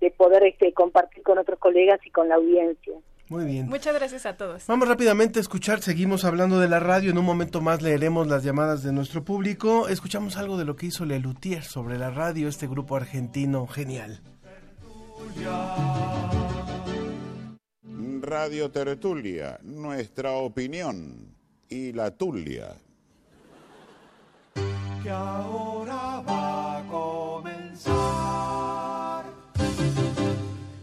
de 0.00 0.10
poder 0.10 0.44
este, 0.44 0.72
compartir 0.72 1.22
con 1.22 1.38
otros 1.38 1.58
colegas 1.58 2.00
y 2.04 2.10
con 2.10 2.28
la 2.28 2.36
audiencia. 2.36 2.94
Muy 3.28 3.44
bien. 3.44 3.68
Muchas 3.68 3.94
gracias 3.94 4.24
a 4.26 4.36
todos. 4.36 4.66
Vamos 4.66 4.88
rápidamente 4.88 5.38
a 5.38 5.42
escuchar, 5.42 5.82
seguimos 5.82 6.24
hablando 6.24 6.58
de 6.58 6.68
la 6.68 6.80
radio, 6.80 7.10
en 7.10 7.18
un 7.18 7.24
momento 7.24 7.60
más 7.60 7.82
leeremos 7.82 8.26
las 8.26 8.42
llamadas 8.42 8.82
de 8.82 8.92
nuestro 8.92 9.24
público. 9.24 9.88
Escuchamos 9.88 10.36
algo 10.36 10.56
de 10.56 10.64
lo 10.64 10.76
que 10.76 10.86
hizo 10.86 11.04
Lelutier 11.04 11.62
sobre 11.62 11.98
la 11.98 12.10
radio, 12.10 12.48
este 12.48 12.66
grupo 12.66 12.96
argentino 12.96 13.66
genial. 13.66 14.20
Radio 18.22 18.70
Tertulia, 18.70 19.58
nuestra 19.62 20.32
opinión 20.32 21.34
y 21.68 21.92
la 21.92 22.10
tulia. 22.10 22.76
Que 25.02 25.10
ahora 25.10 26.22
va 26.26 26.78
a 26.78 26.86
comenzar. 26.88 28.47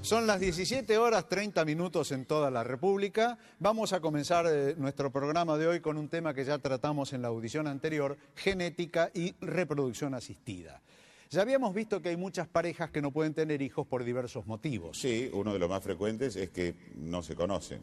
Son 0.05 0.27
las 0.27 0.39
17 0.39 0.99
horas 0.99 1.27
30 1.27 1.65
minutos 1.65 2.11
en 2.11 2.25
toda 2.25 2.51
la 2.51 2.63
República. 2.63 3.39
Vamos 3.57 3.91
a 3.91 4.01
comenzar 4.01 4.45
eh, 4.47 4.75
nuestro 4.77 5.11
programa 5.11 5.57
de 5.57 5.65
hoy 5.65 5.79
con 5.79 5.97
un 5.97 6.09
tema 6.09 6.31
que 6.35 6.45
ya 6.45 6.59
tratamos 6.59 7.11
en 7.13 7.23
la 7.23 7.29
audición 7.29 7.65
anterior, 7.65 8.15
genética 8.35 9.09
y 9.15 9.33
reproducción 9.41 10.13
asistida. 10.13 10.79
Ya 11.31 11.41
habíamos 11.41 11.73
visto 11.73 12.03
que 12.03 12.09
hay 12.09 12.17
muchas 12.17 12.47
parejas 12.47 12.91
que 12.91 13.01
no 13.01 13.09
pueden 13.09 13.33
tener 13.33 13.63
hijos 13.63 13.87
por 13.87 14.03
diversos 14.03 14.45
motivos. 14.45 14.95
Sí, 14.99 15.27
uno 15.33 15.51
de 15.53 15.57
los 15.57 15.67
más 15.67 15.81
frecuentes 15.81 16.35
es 16.35 16.51
que 16.51 16.75
no 16.97 17.23
se 17.23 17.33
conocen. 17.33 17.81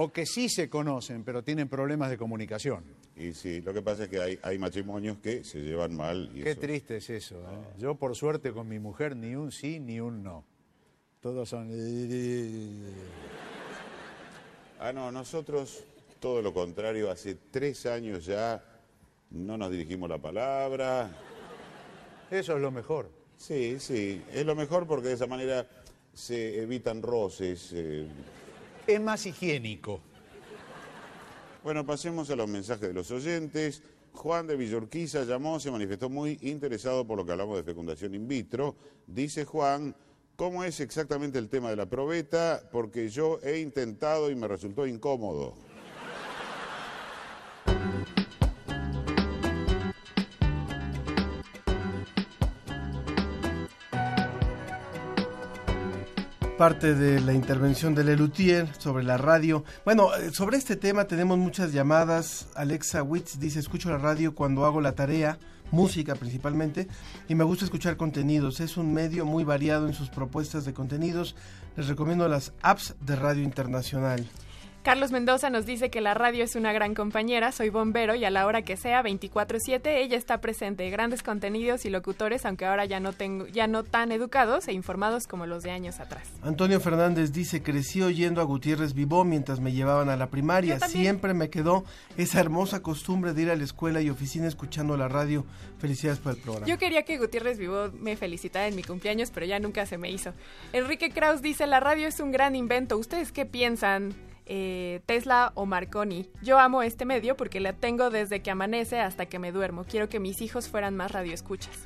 O 0.00 0.12
que 0.12 0.26
sí 0.26 0.48
se 0.48 0.68
conocen, 0.70 1.24
pero 1.24 1.42
tienen 1.42 1.68
problemas 1.68 2.08
de 2.10 2.16
comunicación. 2.16 2.84
Y 3.16 3.32
sí, 3.32 3.60
lo 3.62 3.74
que 3.74 3.82
pasa 3.82 4.04
es 4.04 4.08
que 4.08 4.20
hay, 4.20 4.38
hay 4.42 4.56
matrimonios 4.58 5.18
que 5.18 5.42
se 5.42 5.58
llevan 5.60 5.96
mal. 5.96 6.30
Y 6.34 6.42
Qué 6.44 6.52
eso- 6.52 6.60
triste 6.60 6.96
es 6.98 7.10
eso. 7.10 7.36
¿eh? 7.36 7.58
Yo, 7.78 7.96
por 7.96 8.14
suerte, 8.14 8.52
con 8.52 8.68
mi 8.68 8.78
mujer, 8.78 9.16
ni 9.16 9.34
un 9.34 9.50
sí 9.50 9.80
ni 9.80 9.98
un 9.98 10.22
no. 10.22 10.44
Todos 11.20 11.48
son... 11.48 11.68
Ah, 14.78 14.92
no, 14.92 15.10
nosotros 15.10 15.82
todo 16.20 16.42
lo 16.42 16.52
contrario, 16.54 17.10
hace 17.10 17.36
tres 17.50 17.84
años 17.86 18.24
ya 18.24 18.62
no 19.30 19.56
nos 19.58 19.70
dirigimos 19.70 20.08
la 20.08 20.18
palabra. 20.18 21.10
Eso 22.30 22.54
es 22.54 22.62
lo 22.62 22.70
mejor. 22.70 23.10
Sí, 23.36 23.78
sí, 23.80 24.22
es 24.32 24.46
lo 24.46 24.54
mejor 24.54 24.86
porque 24.86 25.08
de 25.08 25.14
esa 25.14 25.26
manera 25.26 25.66
se 26.14 26.62
evitan 26.62 27.02
roces. 27.02 27.70
eh. 27.74 28.06
Es 28.88 28.98
más 29.02 29.26
higiénico. 29.26 30.00
Bueno, 31.62 31.84
pasemos 31.84 32.30
a 32.30 32.36
los 32.36 32.48
mensajes 32.48 32.88
de 32.88 32.94
los 32.94 33.10
oyentes. 33.10 33.82
Juan 34.14 34.46
de 34.46 34.56
Villorquiza 34.56 35.24
llamó, 35.24 35.60
se 35.60 35.70
manifestó 35.70 36.08
muy 36.08 36.38
interesado 36.40 37.06
por 37.06 37.18
lo 37.18 37.26
que 37.26 37.32
hablamos 37.32 37.58
de 37.58 37.64
fecundación 37.64 38.14
in 38.14 38.26
vitro. 38.26 38.76
Dice 39.06 39.44
Juan, 39.44 39.94
¿cómo 40.36 40.64
es 40.64 40.80
exactamente 40.80 41.38
el 41.38 41.50
tema 41.50 41.68
de 41.68 41.76
la 41.76 41.84
probeta? 41.84 42.62
Porque 42.72 43.10
yo 43.10 43.38
he 43.42 43.58
intentado 43.58 44.30
y 44.30 44.34
me 44.34 44.48
resultó 44.48 44.86
incómodo. 44.86 45.54
Parte 56.58 56.96
de 56.96 57.20
la 57.20 57.34
intervención 57.34 57.94
de 57.94 58.02
Lelutier 58.02 58.68
sobre 58.78 59.04
la 59.04 59.16
radio. 59.16 59.62
Bueno, 59.84 60.12
eh, 60.16 60.32
sobre 60.32 60.56
este 60.56 60.74
tema 60.74 61.04
tenemos 61.04 61.38
muchas 61.38 61.72
llamadas. 61.72 62.48
Alexa 62.56 63.04
Witz 63.04 63.38
dice, 63.38 63.60
escucho 63.60 63.90
la 63.90 63.98
radio 63.98 64.34
cuando 64.34 64.66
hago 64.66 64.80
la 64.80 64.96
tarea, 64.96 65.38
música 65.70 66.16
principalmente, 66.16 66.88
y 67.28 67.36
me 67.36 67.44
gusta 67.44 67.64
escuchar 67.64 67.96
contenidos. 67.96 68.58
Es 68.58 68.76
un 68.76 68.92
medio 68.92 69.24
muy 69.24 69.44
variado 69.44 69.86
en 69.86 69.94
sus 69.94 70.10
propuestas 70.10 70.64
de 70.64 70.74
contenidos. 70.74 71.36
Les 71.76 71.86
recomiendo 71.86 72.26
las 72.26 72.52
apps 72.60 72.96
de 73.02 73.14
Radio 73.14 73.44
Internacional. 73.44 74.28
Carlos 74.82 75.12
Mendoza 75.12 75.50
nos 75.50 75.66
dice 75.66 75.90
que 75.90 76.00
la 76.00 76.14
radio 76.14 76.44
es 76.44 76.54
una 76.54 76.72
gran 76.72 76.94
compañera, 76.94 77.52
soy 77.52 77.68
bombero 77.68 78.14
y 78.14 78.24
a 78.24 78.30
la 78.30 78.46
hora 78.46 78.62
que 78.62 78.76
sea, 78.76 79.02
24/7, 79.02 79.98
ella 79.98 80.16
está 80.16 80.40
presente, 80.40 80.88
grandes 80.88 81.22
contenidos 81.22 81.84
y 81.84 81.90
locutores, 81.90 82.46
aunque 82.46 82.64
ahora 82.64 82.84
ya 82.86 83.00
no 83.00 83.12
tengo 83.12 83.46
ya 83.48 83.66
no 83.66 83.82
tan 83.82 84.12
educados 84.12 84.66
e 84.68 84.72
informados 84.72 85.26
como 85.26 85.46
los 85.46 85.62
de 85.62 85.72
años 85.72 86.00
atrás. 86.00 86.28
Antonio 86.42 86.80
Fernández 86.80 87.32
dice, 87.32 87.62
crecí 87.62 88.02
oyendo 88.02 88.40
a 88.40 88.44
Gutiérrez 88.44 88.94
Vivó 88.94 89.24
mientras 89.24 89.60
me 89.60 89.72
llevaban 89.72 90.08
a 90.08 90.16
la 90.16 90.28
primaria. 90.28 90.80
Siempre 90.80 91.34
me 91.34 91.50
quedó 91.50 91.84
esa 92.16 92.40
hermosa 92.40 92.80
costumbre 92.80 93.34
de 93.34 93.42
ir 93.42 93.50
a 93.50 93.56
la 93.56 93.64
escuela 93.64 94.00
y 94.00 94.08
oficina 94.08 94.46
escuchando 94.46 94.96
la 94.96 95.08
radio. 95.08 95.44
Felicidades 95.78 96.18
por 96.18 96.34
el 96.34 96.40
programa. 96.40 96.66
Yo 96.66 96.78
quería 96.78 97.02
que 97.02 97.18
Gutiérrez 97.18 97.58
Vivo 97.58 97.90
me 97.98 98.16
felicitara 98.16 98.66
en 98.68 98.76
mi 98.76 98.82
cumpleaños, 98.82 99.30
pero 99.32 99.44
ya 99.44 99.58
nunca 99.58 99.86
se 99.86 99.98
me 99.98 100.10
hizo. 100.10 100.32
Enrique 100.72 101.10
Kraus 101.10 101.42
dice, 101.42 101.66
la 101.66 101.80
radio 101.80 102.08
es 102.08 102.20
un 102.20 102.30
gran 102.30 102.56
invento. 102.56 102.96
¿Ustedes 102.96 103.32
qué 103.32 103.44
piensan? 103.44 104.14
Eh, 104.48 105.00
Tesla 105.06 105.52
o 105.54 105.66
Marconi. 105.66 106.28
Yo 106.42 106.58
amo 106.58 106.82
este 106.82 107.04
medio 107.04 107.36
porque 107.36 107.60
la 107.60 107.74
tengo 107.74 108.08
desde 108.08 108.40
que 108.40 108.50
amanece 108.50 108.98
hasta 108.98 109.26
que 109.26 109.38
me 109.38 109.52
duermo. 109.52 109.84
Quiero 109.84 110.08
que 110.08 110.20
mis 110.20 110.40
hijos 110.40 110.68
fueran 110.68 110.96
más 110.96 111.12
radioescuchas. 111.12 111.76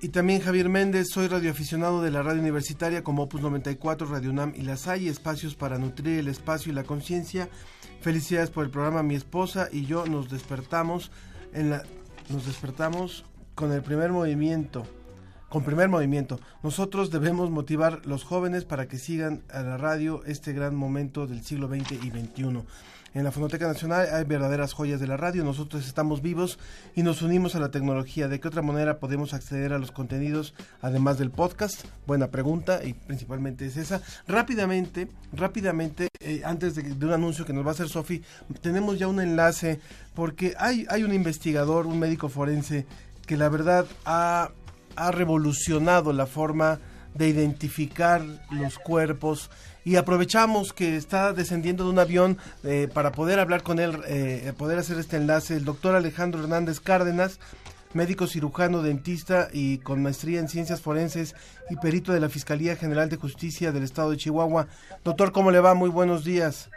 Y 0.00 0.08
también 0.08 0.40
Javier 0.40 0.68
Méndez, 0.68 1.08
soy 1.10 1.28
radioaficionado 1.28 2.02
de 2.02 2.10
la 2.10 2.22
radio 2.22 2.40
universitaria 2.40 3.04
como 3.04 3.24
Opus 3.24 3.40
94, 3.40 4.06
Radio 4.06 4.30
UNAM 4.30 4.52
y 4.56 4.62
las 4.62 4.88
hay 4.88 5.08
espacios 5.08 5.54
para 5.54 5.78
nutrir 5.78 6.18
el 6.18 6.28
espacio 6.28 6.72
y 6.72 6.74
la 6.74 6.84
conciencia. 6.84 7.48
Felicidades 8.00 8.50
por 8.50 8.64
el 8.64 8.70
programa. 8.70 9.02
Mi 9.02 9.14
esposa 9.14 9.68
y 9.70 9.86
yo 9.86 10.06
nos 10.06 10.30
despertamos 10.30 11.10
en 11.52 11.70
la 11.70 11.82
nos 12.28 12.46
despertamos 12.46 13.24
con 13.54 13.72
el 13.72 13.82
primer 13.82 14.10
movimiento. 14.10 14.84
Con 15.52 15.64
primer 15.64 15.90
movimiento. 15.90 16.40
Nosotros 16.62 17.10
debemos 17.10 17.50
motivar 17.50 18.06
los 18.06 18.24
jóvenes 18.24 18.64
para 18.64 18.88
que 18.88 18.96
sigan 18.96 19.42
a 19.52 19.60
la 19.60 19.76
radio 19.76 20.22
este 20.24 20.54
gran 20.54 20.74
momento 20.74 21.26
del 21.26 21.44
siglo 21.44 21.68
XX 21.68 21.92
y 22.02 22.10
XXI. 22.10 22.62
En 23.12 23.24
la 23.24 23.32
Fonoteca 23.32 23.66
Nacional 23.68 24.08
hay 24.14 24.24
verdaderas 24.24 24.72
joyas 24.72 24.98
de 24.98 25.06
la 25.06 25.18
radio. 25.18 25.44
Nosotros 25.44 25.86
estamos 25.86 26.22
vivos 26.22 26.58
y 26.94 27.02
nos 27.02 27.20
unimos 27.20 27.54
a 27.54 27.60
la 27.60 27.70
tecnología. 27.70 28.28
¿De 28.28 28.40
qué 28.40 28.48
otra 28.48 28.62
manera 28.62 28.98
podemos 28.98 29.34
acceder 29.34 29.74
a 29.74 29.78
los 29.78 29.92
contenidos 29.92 30.54
además 30.80 31.18
del 31.18 31.30
podcast? 31.30 31.84
Buena 32.06 32.28
pregunta 32.28 32.82
y 32.82 32.94
principalmente 32.94 33.66
es 33.66 33.76
esa. 33.76 34.00
Rápidamente, 34.26 35.08
rápidamente, 35.34 36.08
eh, 36.20 36.40
antes 36.46 36.76
de, 36.76 37.04
un 37.04 37.12
anuncio 37.12 37.44
que 37.44 37.52
nos 37.52 37.66
va 37.66 37.72
a 37.72 37.74
hacer 37.74 37.90
Sofi, 37.90 38.22
tenemos 38.62 38.98
ya 38.98 39.06
un 39.06 39.20
enlace 39.20 39.80
porque 40.14 40.54
hay, 40.58 40.86
hay 40.88 41.02
un 41.02 41.12
investigador, 41.12 41.86
un 41.86 41.98
médico 41.98 42.30
forense 42.30 42.86
que 43.26 43.36
la 43.36 43.50
verdad 43.50 43.84
ha, 44.06 44.50
ha 44.96 45.10
revolucionado 45.10 46.12
la 46.12 46.26
forma 46.26 46.80
de 47.14 47.28
identificar 47.28 48.22
los 48.50 48.78
cuerpos 48.78 49.50
y 49.84 49.96
aprovechamos 49.96 50.72
que 50.72 50.96
está 50.96 51.32
descendiendo 51.32 51.84
de 51.84 51.90
un 51.90 51.98
avión 51.98 52.38
eh, 52.64 52.88
para 52.92 53.12
poder 53.12 53.38
hablar 53.38 53.62
con 53.62 53.78
él, 53.78 54.00
eh, 54.06 54.52
poder 54.56 54.78
hacer 54.78 54.98
este 54.98 55.16
enlace, 55.16 55.56
el 55.56 55.64
doctor 55.64 55.94
Alejandro 55.94 56.40
Hernández 56.40 56.80
Cárdenas, 56.80 57.40
médico 57.92 58.26
cirujano, 58.26 58.82
dentista 58.82 59.48
y 59.52 59.78
con 59.78 60.02
maestría 60.02 60.40
en 60.40 60.48
ciencias 60.48 60.80
forenses 60.80 61.34
y 61.68 61.76
perito 61.76 62.12
de 62.12 62.20
la 62.20 62.28
Fiscalía 62.28 62.76
General 62.76 63.08
de 63.08 63.16
Justicia 63.16 63.72
del 63.72 63.82
Estado 63.82 64.12
de 64.12 64.16
Chihuahua. 64.16 64.68
Doctor, 65.04 65.32
¿cómo 65.32 65.50
le 65.50 65.60
va? 65.60 65.74
Muy 65.74 65.90
buenos 65.90 66.24
días. 66.24 66.70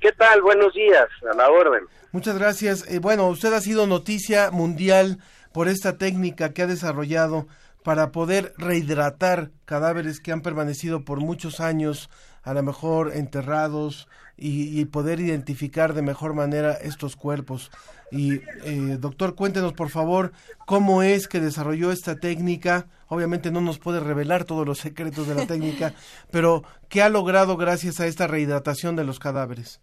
¿Qué 0.00 0.12
tal? 0.12 0.42
Buenos 0.42 0.74
días, 0.74 1.08
a 1.30 1.34
la 1.34 1.48
orden. 1.48 1.84
Muchas 2.12 2.36
gracias. 2.36 2.86
Eh, 2.90 2.98
bueno, 2.98 3.28
usted 3.28 3.52
ha 3.54 3.60
sido 3.60 3.86
noticia 3.86 4.50
mundial 4.50 5.18
por 5.54 5.68
esta 5.68 5.98
técnica 5.98 6.52
que 6.52 6.62
ha 6.62 6.66
desarrollado 6.66 7.46
para 7.84 8.10
poder 8.10 8.54
rehidratar 8.58 9.52
cadáveres 9.66 10.18
que 10.18 10.32
han 10.32 10.40
permanecido 10.40 11.04
por 11.04 11.20
muchos 11.20 11.60
años, 11.60 12.10
a 12.42 12.54
lo 12.54 12.64
mejor 12.64 13.12
enterrados, 13.14 14.08
y, 14.36 14.80
y 14.80 14.84
poder 14.86 15.20
identificar 15.20 15.94
de 15.94 16.02
mejor 16.02 16.34
manera 16.34 16.72
estos 16.72 17.14
cuerpos. 17.14 17.70
Y, 18.10 18.40
eh, 18.64 18.98
doctor, 18.98 19.36
cuéntenos 19.36 19.74
por 19.74 19.90
favor 19.90 20.32
cómo 20.66 21.04
es 21.04 21.28
que 21.28 21.38
desarrolló 21.38 21.92
esta 21.92 22.16
técnica. 22.16 22.88
Obviamente 23.06 23.52
no 23.52 23.60
nos 23.60 23.78
puede 23.78 24.00
revelar 24.00 24.42
todos 24.42 24.66
los 24.66 24.78
secretos 24.80 25.28
de 25.28 25.36
la 25.36 25.46
técnica, 25.46 25.94
pero 26.32 26.64
¿qué 26.88 27.00
ha 27.00 27.08
logrado 27.08 27.56
gracias 27.56 28.00
a 28.00 28.08
esta 28.08 28.26
rehidratación 28.26 28.96
de 28.96 29.04
los 29.04 29.20
cadáveres? 29.20 29.80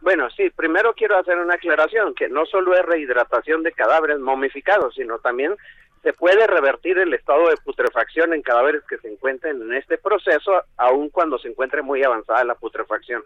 Bueno, 0.00 0.30
sí, 0.30 0.50
primero 0.50 0.94
quiero 0.94 1.18
hacer 1.18 1.38
una 1.38 1.54
aclaración, 1.54 2.14
que 2.14 2.28
no 2.28 2.46
solo 2.46 2.74
es 2.74 2.84
rehidratación 2.84 3.62
de 3.62 3.72
cadáveres 3.72 4.18
momificados, 4.20 4.94
sino 4.94 5.18
también 5.18 5.56
se 6.02 6.12
puede 6.12 6.46
revertir 6.46 6.98
el 6.98 7.12
estado 7.14 7.48
de 7.48 7.56
putrefacción 7.56 8.32
en 8.32 8.42
cadáveres 8.42 8.82
que 8.88 8.98
se 8.98 9.12
encuentren 9.12 9.60
en 9.60 9.74
este 9.74 9.98
proceso, 9.98 10.62
aun 10.76 11.10
cuando 11.10 11.38
se 11.38 11.48
encuentre 11.48 11.82
muy 11.82 12.02
avanzada 12.04 12.44
la 12.44 12.54
putrefacción. 12.54 13.22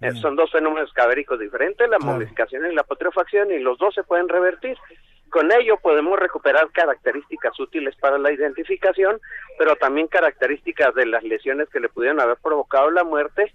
Eh, 0.00 0.12
son 0.12 0.36
dos 0.36 0.50
fenómenos 0.50 0.92
cadavéricos 0.92 1.38
diferentes, 1.38 1.88
la 1.88 1.98
momificación 1.98 2.70
y 2.70 2.74
la 2.74 2.84
putrefacción, 2.84 3.50
y 3.50 3.58
los 3.58 3.78
dos 3.78 3.94
se 3.94 4.02
pueden 4.02 4.28
revertir. 4.28 4.76
Con 5.30 5.50
ello 5.52 5.76
podemos 5.78 6.18
recuperar 6.18 6.70
características 6.70 7.58
útiles 7.58 7.96
para 7.96 8.18
la 8.18 8.32
identificación, 8.32 9.20
pero 9.58 9.76
también 9.76 10.06
características 10.08 10.94
de 10.94 11.06
las 11.06 11.22
lesiones 11.22 11.68
que 11.68 11.80
le 11.80 11.88
pudieron 11.88 12.20
haber 12.20 12.36
provocado 12.36 12.90
la 12.90 13.04
muerte 13.04 13.54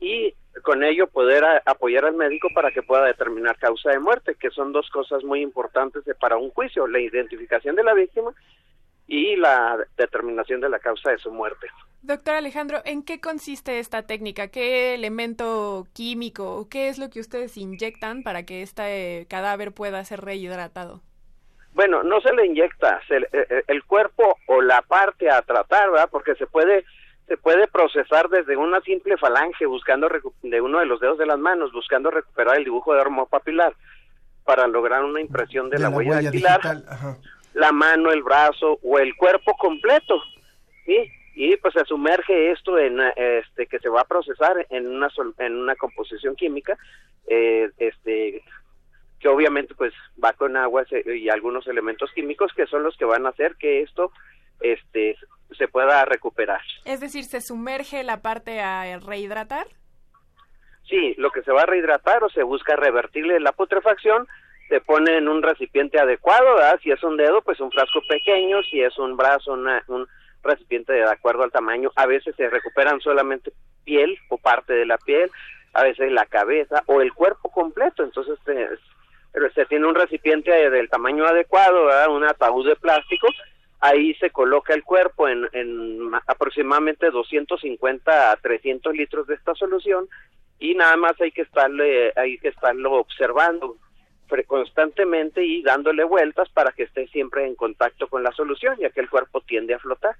y 0.00 0.34
con 0.62 0.82
ello 0.82 1.06
poder 1.06 1.44
a- 1.44 1.62
apoyar 1.64 2.04
al 2.04 2.14
médico 2.14 2.48
para 2.54 2.70
que 2.70 2.82
pueda 2.82 3.04
determinar 3.04 3.56
causa 3.58 3.90
de 3.90 3.98
muerte, 3.98 4.34
que 4.38 4.50
son 4.50 4.72
dos 4.72 4.88
cosas 4.90 5.22
muy 5.24 5.40
importantes 5.40 6.04
de- 6.04 6.14
para 6.14 6.36
un 6.36 6.50
juicio, 6.50 6.86
la 6.86 7.00
identificación 7.00 7.76
de 7.76 7.84
la 7.84 7.94
víctima 7.94 8.32
y 9.06 9.36
la 9.36 9.78
determinación 9.96 10.60
de 10.60 10.68
la 10.68 10.78
causa 10.78 11.10
de 11.10 11.18
su 11.18 11.30
muerte. 11.32 11.66
Doctor 12.02 12.34
Alejandro, 12.34 12.78
¿en 12.84 13.02
qué 13.02 13.20
consiste 13.20 13.78
esta 13.78 14.06
técnica? 14.06 14.48
¿Qué 14.48 14.94
elemento 14.94 15.86
químico 15.92 16.56
o 16.56 16.68
qué 16.68 16.88
es 16.88 16.98
lo 16.98 17.10
que 17.10 17.20
ustedes 17.20 17.56
inyectan 17.56 18.22
para 18.22 18.44
que 18.44 18.62
este 18.62 19.26
cadáver 19.28 19.72
pueda 19.72 20.04
ser 20.04 20.20
rehidratado? 20.22 21.00
Bueno, 21.74 22.02
no 22.02 22.20
se 22.20 22.32
le 22.32 22.46
inyecta 22.46 23.00
se, 23.06 23.16
eh, 23.18 23.62
el 23.68 23.84
cuerpo 23.84 24.36
o 24.46 24.60
la 24.62 24.82
parte 24.82 25.30
a 25.30 25.42
tratar, 25.42 25.90
¿verdad? 25.90 26.08
Porque 26.10 26.34
se 26.36 26.46
puede 26.46 26.84
se 27.30 27.36
puede 27.36 27.68
procesar 27.68 28.28
desde 28.28 28.56
una 28.56 28.80
simple 28.80 29.16
falange 29.16 29.64
buscando 29.64 30.08
de 30.42 30.60
uno 30.60 30.80
de 30.80 30.86
los 30.86 30.98
dedos 30.98 31.16
de 31.16 31.26
las 31.26 31.38
manos 31.38 31.70
buscando 31.70 32.10
recuperar 32.10 32.58
el 32.58 32.64
dibujo 32.64 32.92
de 32.92 33.04
papilar 33.30 33.72
para 34.44 34.66
lograr 34.66 35.04
una 35.04 35.20
impresión 35.20 35.70
de, 35.70 35.78
la, 35.78 35.90
huella, 35.90 36.22
dactilar, 36.22 36.60
la 37.54 37.70
mano, 37.70 38.10
el 38.10 38.24
brazo 38.24 38.80
o 38.82 38.98
el 38.98 39.14
cuerpo 39.14 39.56
completo, 39.56 40.20
¿sí? 40.84 41.08
y 41.36 41.56
pues 41.58 41.72
se 41.74 41.84
sumerge 41.84 42.50
esto 42.50 42.76
en 42.76 42.98
este 43.14 43.68
que 43.68 43.78
se 43.78 43.88
va 43.88 44.00
a 44.00 44.08
procesar 44.08 44.66
en 44.68 44.88
una 44.88 45.08
en 45.38 45.56
una 45.56 45.76
composición 45.76 46.34
química 46.34 46.76
eh, 47.28 47.70
este 47.78 48.42
que 49.20 49.28
obviamente 49.28 49.76
pues 49.76 49.94
va 50.22 50.32
con 50.32 50.56
agua 50.56 50.84
y 51.06 51.28
algunos 51.28 51.68
elementos 51.68 52.10
químicos 52.12 52.52
que 52.56 52.66
son 52.66 52.82
los 52.82 52.96
que 52.96 53.04
van 53.04 53.24
a 53.24 53.28
hacer 53.28 53.54
que 53.54 53.82
esto 53.82 54.10
este 54.60 55.16
se 55.56 55.68
pueda 55.68 56.04
recuperar. 56.04 56.60
Es 56.84 57.00
decir, 57.00 57.24
se 57.24 57.40
sumerge 57.40 58.02
la 58.02 58.22
parte 58.22 58.60
a 58.60 58.98
rehidratar. 58.98 59.66
Sí, 60.88 61.14
lo 61.18 61.30
que 61.30 61.42
se 61.42 61.52
va 61.52 61.62
a 61.62 61.66
rehidratar 61.66 62.24
o 62.24 62.28
se 62.30 62.42
busca 62.42 62.74
revertirle 62.74 63.38
la 63.38 63.52
putrefacción, 63.52 64.26
se 64.68 64.80
pone 64.80 65.16
en 65.16 65.28
un 65.28 65.42
recipiente 65.42 65.98
adecuado, 65.98 66.56
si 66.82 66.90
es 66.90 67.02
un 67.02 67.16
dedo, 67.16 67.42
pues 67.42 67.60
un 67.60 67.70
frasco 67.70 68.00
pequeño, 68.08 68.62
si 68.62 68.80
es 68.80 68.96
un 68.98 69.16
brazo, 69.16 69.52
un 69.52 70.06
recipiente 70.42 70.92
de 70.92 71.04
acuerdo 71.04 71.42
al 71.42 71.52
tamaño. 71.52 71.90
A 71.96 72.06
veces 72.06 72.34
se 72.36 72.48
recuperan 72.48 73.00
solamente 73.00 73.52
piel 73.84 74.18
o 74.28 74.38
parte 74.38 74.72
de 74.72 74.86
la 74.86 74.98
piel, 74.98 75.30
a 75.74 75.82
veces 75.82 76.10
la 76.12 76.26
cabeza 76.26 76.82
o 76.86 77.00
el 77.00 77.12
cuerpo 77.12 77.50
completo. 77.50 78.02
Entonces 78.02 78.38
se, 78.44 78.68
se 79.54 79.66
tiene 79.66 79.86
un 79.86 79.94
recipiente 79.94 80.50
del 80.70 80.88
tamaño 80.88 81.24
adecuado, 81.24 81.88
un 82.12 82.24
ataúd 82.24 82.68
de 82.68 82.76
plástico. 82.76 83.28
Ahí 83.80 84.14
se 84.14 84.30
coloca 84.30 84.74
el 84.74 84.84
cuerpo 84.84 85.28
en, 85.28 85.48
en 85.52 86.10
aproximadamente 86.26 87.10
250 87.10 88.30
a 88.30 88.36
300 88.36 88.94
litros 88.94 89.26
de 89.26 89.34
esta 89.34 89.54
solución 89.54 90.08
y 90.58 90.74
nada 90.74 90.96
más 90.96 91.18
hay 91.20 91.32
que 91.32 91.42
estarle, 91.42 92.12
hay 92.14 92.38
que 92.38 92.48
estarlo 92.48 92.92
observando 92.92 93.76
constantemente 94.46 95.44
y 95.44 95.62
dándole 95.62 96.04
vueltas 96.04 96.48
para 96.50 96.72
que 96.72 96.84
esté 96.84 97.08
siempre 97.08 97.46
en 97.46 97.56
contacto 97.56 98.06
con 98.08 98.22
la 98.22 98.30
solución, 98.32 98.76
ya 98.78 98.90
que 98.90 99.00
el 99.00 99.10
cuerpo 99.10 99.40
tiende 99.40 99.74
a 99.74 99.78
flotar. 99.78 100.14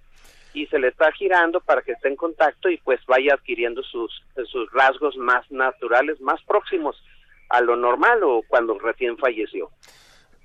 Y 0.53 0.67
se 0.67 0.81
le 0.81 0.89
está 0.89 1.13
girando 1.13 1.61
para 1.61 1.83
que 1.83 1.93
esté 1.93 2.09
en 2.09 2.17
contacto 2.17 2.69
y 2.69 2.79
pues 2.79 2.99
vaya 3.07 3.35
adquiriendo 3.35 3.83
sus, 3.85 4.25
sus 4.47 4.71
rasgos 4.73 5.17
más 5.17 5.49
naturales, 5.53 6.21
más 6.21 6.43
próximos 6.43 7.01
a 7.51 7.61
lo 7.61 7.77
normal 7.77 8.21
o 8.25 8.43
cuando 8.49 8.77
recién 8.79 9.17
falleció. 9.17 9.71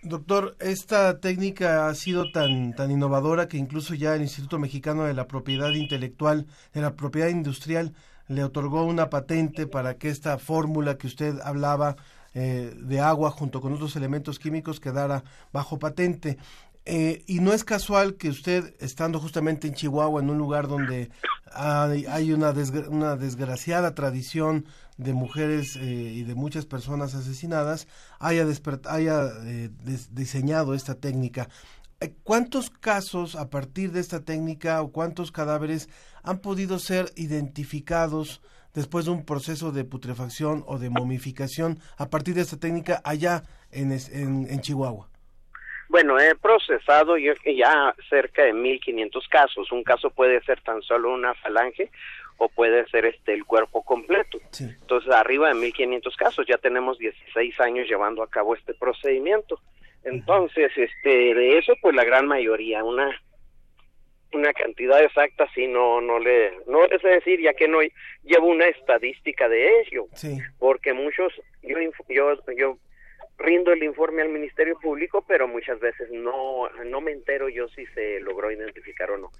Doctor, 0.07 0.56
esta 0.60 1.19
técnica 1.19 1.88
ha 1.88 1.95
sido 1.95 2.32
tan, 2.32 2.76
tan 2.76 2.91
innovadora 2.91 3.48
que 3.48 3.57
incluso 3.57 3.95
ya 3.95 4.14
el 4.14 4.22
Instituto 4.22 4.60
Mexicano 4.60 5.06
de 5.06 5.15
la 5.15 5.27
Propiedad 5.27 5.72
Intelectual, 5.72 6.45
de 6.76 6.82
la 6.82 6.95
Propiedad 6.95 7.30
Industrial, 7.30 7.91
le 8.27 8.44
otorgó 8.44 8.84
una 8.84 9.10
patente 9.10 9.65
para 9.65 9.95
que 9.95 10.10
esta 10.10 10.38
fórmula 10.38 10.99
que 10.99 11.07
usted 11.07 11.40
hablaba 11.44 11.95
eh, 12.36 12.76
de 12.77 12.99
agua 12.99 13.32
junto 13.32 13.61
con 13.61 13.73
otros 13.73 13.95
elementos 13.95 14.38
químicos 14.38 14.80
quedara 14.80 15.23
bajo 15.52 15.80
patente. 15.80 16.38
Eh, 16.86 17.24
y 17.26 17.40
no 17.40 17.52
es 17.52 17.64
casual 17.64 18.16
que 18.16 18.30
usted, 18.30 18.76
estando 18.80 19.20
justamente 19.20 19.68
en 19.68 19.74
Chihuahua, 19.74 20.22
en 20.22 20.30
un 20.30 20.38
lugar 20.38 20.68
donde 20.68 21.10
hay, 21.52 22.34
una, 22.34 22.53
una, 22.90 23.16
desgraciada 23.16 23.95
tradición 23.95 24.66
de 24.98 25.14
mujeres 25.14 25.76
eh, 25.78 25.84
y 25.84 26.24
de 26.24 26.36
muchas 26.36 26.66
personas 26.66 27.16
asesinadas, 27.16 27.88
haya, 28.20 28.45
haya 28.90 29.30
diseñado 30.12 30.74
esta 30.74 30.95
técnica. 30.95 31.49
¿Cuántos 32.24 32.70
casos 32.70 33.36
a 33.36 33.49
partir 33.49 33.91
de 33.91 34.02
esta 34.02 34.20
técnica 34.20 34.82
o 34.82 34.91
cuántos 34.91 35.32
cadáveres 35.32 35.90
han 36.24 36.40
podido 36.40 36.78
ser 36.78 37.12
identificados 37.16 38.41
después 38.74 39.06
de 39.06 39.12
un 39.12 39.24
proceso 39.24 39.72
de 39.72 39.86
putrefacción 39.86 40.64
o 40.68 40.78
de 40.78 40.90
momificación 40.90 41.80
a 41.98 42.10
partir 42.10 42.36
de 42.36 42.41
esta 42.41 42.57
técnica 42.57 43.02
allá 43.06 43.44
en, 43.72 43.91
en, 43.91 44.62
Chihuahua? 44.62 45.10
Bueno, 45.90 46.20
he 46.20 46.36
procesado 46.36 47.18
yo 47.18 47.34
ya 47.45 47.94
cerca 48.10 48.44
de 48.44 48.53
1500 48.53 49.28
casos. 49.28 49.72
Un 49.72 49.84
caso 49.84 50.10
puede 50.10 50.41
ser 50.44 50.62
tan 50.62 50.82
solo 50.82 51.14
una 51.14 51.34
falange 51.36 51.90
o 52.38 52.49
puede 52.49 52.86
ser 52.88 53.06
este 53.06 53.34
el 53.34 53.45
cuerpo 53.45 53.84
completo. 53.84 54.40
Entonces, 54.60 55.12
arriba 55.12 55.49
de 55.49 55.56
1500 55.56 56.16
casos, 56.16 56.45
ya 56.48 56.57
tenemos 56.57 56.98
16 56.98 57.60
años 57.60 57.88
llevando 57.88 58.24
a 58.24 58.30
cabo 58.30 58.56
este 58.56 58.74
procedimiento. 58.74 59.60
Entonces, 60.03 60.72
este 60.76 61.34
de 61.34 61.57
eso 61.57 61.74
pues 61.82 61.95
la 61.95 62.03
gran 62.03 62.28
mayoría, 62.28 62.84
una 62.84 63.10
una 64.34 64.52
cantidad 64.53 65.02
exacta 65.02 65.48
sí 65.56 65.66
no 65.66 66.02
no 66.02 66.20
le 66.20 66.52
no 66.68 66.86
les 66.88 67.02
sé 67.02 67.07
decir 67.07 67.40
ya 67.41 67.53
que 67.53 67.70
no 67.70 67.80
llevo 68.24 68.48
una 68.48 68.68
estadística 68.68 69.48
de 69.48 69.82
ello 69.82 70.07
porque 70.60 70.94
muchos 70.94 71.32
yo 71.64 71.78
yo 72.10 72.36
yo 72.57 72.78
rindo 73.38 73.72
el 73.72 73.84
informe 73.84 74.22
al 74.22 74.30
Ministerio 74.30 74.78
Público 74.80 75.24
pero 75.28 75.48
muchas 75.48 75.80
veces 75.80 76.10
no 76.12 76.70
no 76.86 77.02
me 77.02 77.12
entero 77.12 77.49
yo 77.49 77.68
si 77.70 77.86
se 77.88 78.20
logró 78.22 78.52
identificar 78.52 79.12
o 79.12 79.18
no 79.18 79.32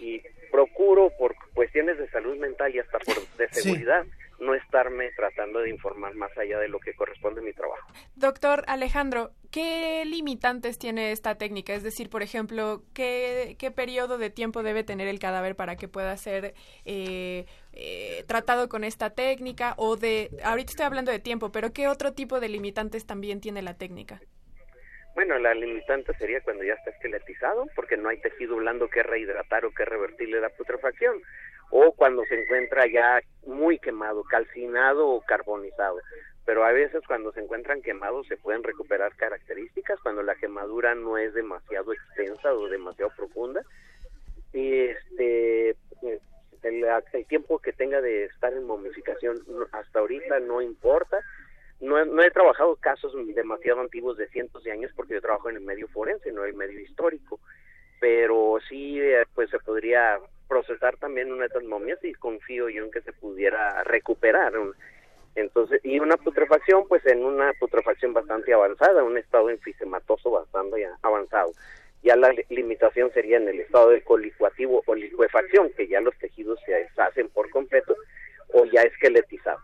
y 0.00 0.20
procuro 0.50 1.10
por 1.18 1.34
cuestiones 1.54 1.98
de 1.98 2.08
salud 2.10 2.36
mental 2.38 2.74
y 2.74 2.80
hasta 2.80 2.98
por 2.98 3.16
de 3.36 3.48
seguridad 3.50 4.04
no 4.40 4.54
estarme 4.54 5.10
tratando 5.12 5.60
de 5.60 5.70
informar 5.70 6.14
más 6.14 6.36
allá 6.36 6.58
de 6.58 6.68
lo 6.68 6.78
que 6.78 6.94
corresponde 6.94 7.40
a 7.40 7.44
mi 7.44 7.52
trabajo. 7.52 7.86
Doctor 8.16 8.64
Alejandro, 8.66 9.32
¿qué 9.50 10.04
limitantes 10.04 10.78
tiene 10.78 11.12
esta 11.12 11.36
técnica? 11.36 11.74
Es 11.74 11.82
decir, 11.82 12.10
por 12.10 12.22
ejemplo, 12.22 12.82
¿qué, 12.94 13.56
qué 13.58 13.70
periodo 13.70 14.18
de 14.18 14.30
tiempo 14.30 14.62
debe 14.62 14.84
tener 14.84 15.08
el 15.08 15.18
cadáver 15.18 15.56
para 15.56 15.76
que 15.76 15.88
pueda 15.88 16.16
ser 16.16 16.54
eh, 16.84 17.46
eh, 17.76 18.24
tratado 18.26 18.68
con 18.68 18.84
esta 18.84 19.10
técnica? 19.10 19.74
O 19.76 19.96
de, 19.96 20.30
ahorita 20.42 20.70
estoy 20.70 20.86
hablando 20.86 21.10
de 21.10 21.18
tiempo, 21.18 21.50
pero 21.52 21.72
¿qué 21.72 21.88
otro 21.88 22.12
tipo 22.12 22.40
de 22.40 22.48
limitantes 22.48 23.06
también 23.06 23.40
tiene 23.40 23.62
la 23.62 23.74
técnica? 23.74 24.20
Bueno, 25.14 25.38
la 25.38 25.54
limitante 25.54 26.12
sería 26.14 26.40
cuando 26.40 26.64
ya 26.64 26.74
está 26.74 26.90
esqueletizado, 26.90 27.66
porque 27.76 27.96
no 27.96 28.08
hay 28.08 28.20
tejido 28.20 28.56
blando 28.56 28.88
que 28.88 29.02
rehidratar 29.02 29.64
o 29.64 29.72
que 29.72 29.84
revertirle 29.84 30.40
la 30.40 30.48
putrefacción 30.50 31.20
o 31.70 31.92
cuando 31.92 32.24
se 32.26 32.40
encuentra 32.40 32.86
ya 32.86 33.20
muy 33.46 33.78
quemado, 33.78 34.22
calcinado 34.24 35.08
o 35.08 35.20
carbonizado. 35.22 35.98
Pero 36.44 36.64
a 36.64 36.72
veces 36.72 37.02
cuando 37.06 37.32
se 37.32 37.40
encuentran 37.40 37.80
quemados 37.82 38.26
se 38.26 38.36
pueden 38.36 38.62
recuperar 38.62 39.16
características 39.16 39.98
cuando 40.00 40.22
la 40.22 40.34
quemadura 40.34 40.94
no 40.94 41.16
es 41.16 41.32
demasiado 41.32 41.92
extensa 41.92 42.52
o 42.52 42.68
demasiado 42.68 43.10
profunda. 43.16 43.62
Y 44.52 44.80
este 44.80 45.76
el, 46.64 46.84
el 47.12 47.26
tiempo 47.26 47.58
que 47.58 47.72
tenga 47.72 48.00
de 48.00 48.24
estar 48.24 48.52
en 48.52 48.64
momificación 48.64 49.40
hasta 49.72 50.00
ahorita 50.00 50.40
no 50.40 50.60
importa. 50.62 51.18
No, 51.80 52.02
no 52.04 52.22
he 52.22 52.30
trabajado 52.30 52.76
casos 52.76 53.12
demasiado 53.34 53.80
antiguos 53.80 54.16
de 54.16 54.28
cientos 54.28 54.62
de 54.64 54.72
años 54.72 54.92
porque 54.94 55.14
yo 55.14 55.20
trabajo 55.20 55.50
en 55.50 55.56
el 55.56 55.62
medio 55.62 55.88
forense, 55.88 56.32
no 56.32 56.44
el 56.44 56.54
medio 56.54 56.80
histórico 56.80 57.40
pero 58.04 58.58
sí 58.68 59.00
eh, 59.00 59.24
pues 59.34 59.48
se 59.48 59.58
podría 59.60 60.18
procesar 60.46 60.94
también 60.98 61.32
una 61.32 61.40
de 61.40 61.46
estas 61.46 61.64
momias 61.64 61.98
y 62.04 62.12
confío 62.12 62.68
yo 62.68 62.84
en 62.84 62.90
que 62.90 63.00
se 63.00 63.14
pudiera 63.14 63.82
recuperar. 63.84 64.52
Entonces, 65.34 65.80
y 65.82 65.98
una 65.98 66.18
putrefacción, 66.18 66.86
pues 66.86 67.04
en 67.06 67.24
una 67.24 67.54
putrefacción 67.58 68.12
bastante 68.12 68.52
avanzada, 68.52 69.02
un 69.02 69.16
estado 69.16 69.48
enfisematoso 69.48 70.30
bastante 70.30 70.86
avanzado. 71.00 71.52
Ya 72.04 72.16
la 72.16 72.32
limitación 72.50 73.10
sería 73.12 73.38
en 73.38 73.48
el 73.48 73.60
estado 73.60 73.90
de 73.90 74.02
colicuativo 74.02 74.82
o 74.86 74.94
licuefacción, 74.94 75.70
que 75.76 75.88
ya 75.88 76.00
los 76.00 76.16
tejidos 76.18 76.60
se 76.66 76.72
deshacen 76.72 77.28
por 77.30 77.48
completo 77.50 77.96
o 78.52 78.64
ya 78.66 78.82
esqueletizado. 78.82 79.58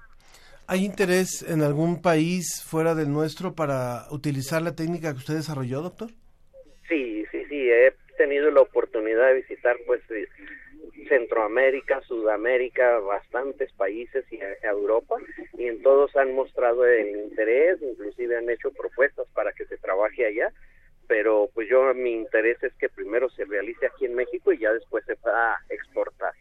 ¿Hay 0.67 0.85
interés 0.85 1.43
en 1.43 1.63
algún 1.63 2.01
país 2.01 2.65
fuera 2.65 2.95
del 2.95 3.13
nuestro 3.13 3.55
para 3.55 4.07
utilizar 4.11 4.63
la 4.63 4.75
técnica 4.75 5.13
que 5.13 5.19
usted 5.19 5.35
desarrolló, 5.35 5.83
doctor? 5.83 6.11
Sí, 6.89 7.25
sí, 7.31 7.45
sí. 7.49 7.71
He 7.71 7.93
tenido 8.17 8.51
la 8.51 8.63
oportunidad 8.63 9.29
de 9.29 9.35
visitar 9.35 9.77
pues 9.87 10.01
Centroamérica, 11.09 12.01
Sudamérica, 12.03 13.01
bastantes 13.01 13.73
países 13.73 14.25
y 14.31 14.39
Europa, 14.63 15.17
y 15.59 15.67
en 15.67 15.83
todos 15.83 16.17
han 16.17 16.35
mostrado 16.35 16.87
el 16.87 17.09
interés, 17.09 17.83
inclusive 17.83 18.39
han 18.39 18.49
hecho 18.49 18.71
propuestas 18.71 19.27
para 19.35 19.53
que 19.53 19.67
se 19.67 19.77
trabaje 19.77 20.25
allá, 20.25 20.53
pero 21.11 21.51
pues 21.53 21.69
yo 21.69 21.93
mi 21.93 22.13
interés 22.13 22.63
es 22.63 22.73
que 22.75 22.89
primero 22.89 23.29
se 23.31 23.45
realice 23.45 23.85
aquí 23.85 24.05
en 24.05 24.15
México 24.15 24.53
y 24.53 24.59
ya 24.61 24.73
después 24.73 25.05
se 25.07 25.17
pueda 25.17 25.59
exportar. 25.69 26.33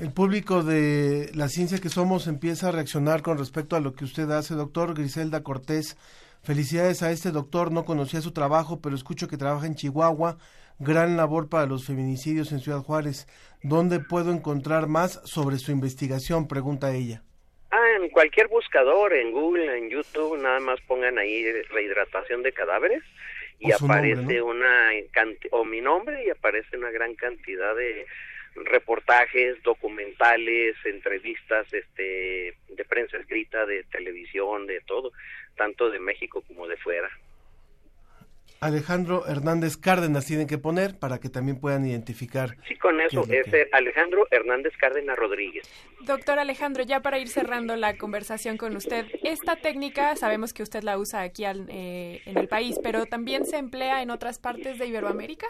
El 0.00 0.12
público 0.12 0.64
de 0.64 1.30
la 1.36 1.48
ciencia 1.48 1.78
que 1.78 1.88
somos 1.88 2.26
empieza 2.26 2.68
a 2.68 2.72
reaccionar 2.72 3.22
con 3.22 3.38
respecto 3.38 3.76
a 3.76 3.80
lo 3.80 3.94
que 3.94 4.04
usted 4.04 4.28
hace, 4.32 4.54
doctor 4.54 4.94
Griselda 4.94 5.44
Cortés. 5.44 5.96
Felicidades 6.42 7.04
a 7.04 7.12
este 7.12 7.30
doctor, 7.30 7.70
no 7.70 7.84
conocía 7.84 8.20
su 8.20 8.32
trabajo, 8.32 8.80
pero 8.82 8.96
escucho 8.96 9.28
que 9.28 9.36
trabaja 9.36 9.68
en 9.68 9.76
Chihuahua, 9.76 10.38
gran 10.80 11.16
labor 11.16 11.48
para 11.48 11.66
los 11.66 11.86
feminicidios 11.86 12.50
en 12.50 12.58
Ciudad 12.58 12.80
Juárez. 12.80 13.28
¿Dónde 13.62 14.00
puedo 14.00 14.32
encontrar 14.32 14.88
más 14.88 15.20
sobre 15.24 15.58
su 15.58 15.70
investigación? 15.70 16.48
Pregunta 16.48 16.92
ella. 16.92 17.22
Ah, 17.70 18.02
en 18.02 18.10
cualquier 18.10 18.48
buscador, 18.48 19.12
en 19.12 19.30
Google, 19.30 19.78
en 19.78 19.88
YouTube, 19.88 20.36
nada 20.42 20.58
más 20.58 20.80
pongan 20.88 21.16
ahí 21.16 21.44
rehidratación 21.70 22.42
de 22.42 22.52
cadáveres 22.52 23.04
y 23.64 23.72
su 23.72 23.86
nombre, 23.86 24.12
aparece 24.12 24.38
¿no? 24.38 24.46
una 24.46 24.90
o 25.50 25.64
mi 25.64 25.80
nombre 25.80 26.24
y 26.24 26.30
aparece 26.30 26.76
una 26.76 26.90
gran 26.90 27.14
cantidad 27.14 27.74
de 27.74 28.06
reportajes, 28.56 29.62
documentales, 29.62 30.76
entrevistas, 30.84 31.66
este, 31.72 32.54
de 32.68 32.84
prensa 32.84 33.16
escrita, 33.16 33.66
de 33.66 33.82
televisión, 33.84 34.66
de 34.66 34.80
todo, 34.82 35.12
tanto 35.56 35.90
de 35.90 35.98
México 35.98 36.42
como 36.46 36.68
de 36.68 36.76
fuera. 36.76 37.10
Alejandro 38.64 39.26
Hernández 39.26 39.76
Cárdenas 39.76 40.24
tienen 40.24 40.46
que 40.46 40.56
poner 40.56 40.98
para 40.98 41.18
que 41.18 41.28
también 41.28 41.60
puedan 41.60 41.84
identificar. 41.86 42.56
Sí, 42.66 42.76
con 42.76 42.98
eso 42.98 43.22
¿Qué 43.24 43.40
es 43.40 43.52
es 43.52 43.68
Alejandro 43.72 44.26
Hernández 44.30 44.72
Cárdenas 44.78 45.16
Rodríguez. 45.18 45.68
Doctor 46.00 46.38
Alejandro, 46.38 46.82
ya 46.82 47.00
para 47.00 47.18
ir 47.18 47.28
cerrando 47.28 47.76
la 47.76 47.98
conversación 47.98 48.56
con 48.56 48.74
usted, 48.74 49.04
esta 49.22 49.56
técnica 49.56 50.16
sabemos 50.16 50.54
que 50.54 50.62
usted 50.62 50.82
la 50.82 50.96
usa 50.98 51.20
aquí 51.20 51.44
al- 51.44 51.66
eh, 51.68 52.22
en 52.24 52.38
el 52.38 52.48
país, 52.48 52.78
pero 52.82 53.04
también 53.04 53.44
se 53.44 53.58
emplea 53.58 54.00
en 54.02 54.10
otras 54.10 54.38
partes 54.38 54.78
de 54.78 54.86
Iberoamérica. 54.86 55.46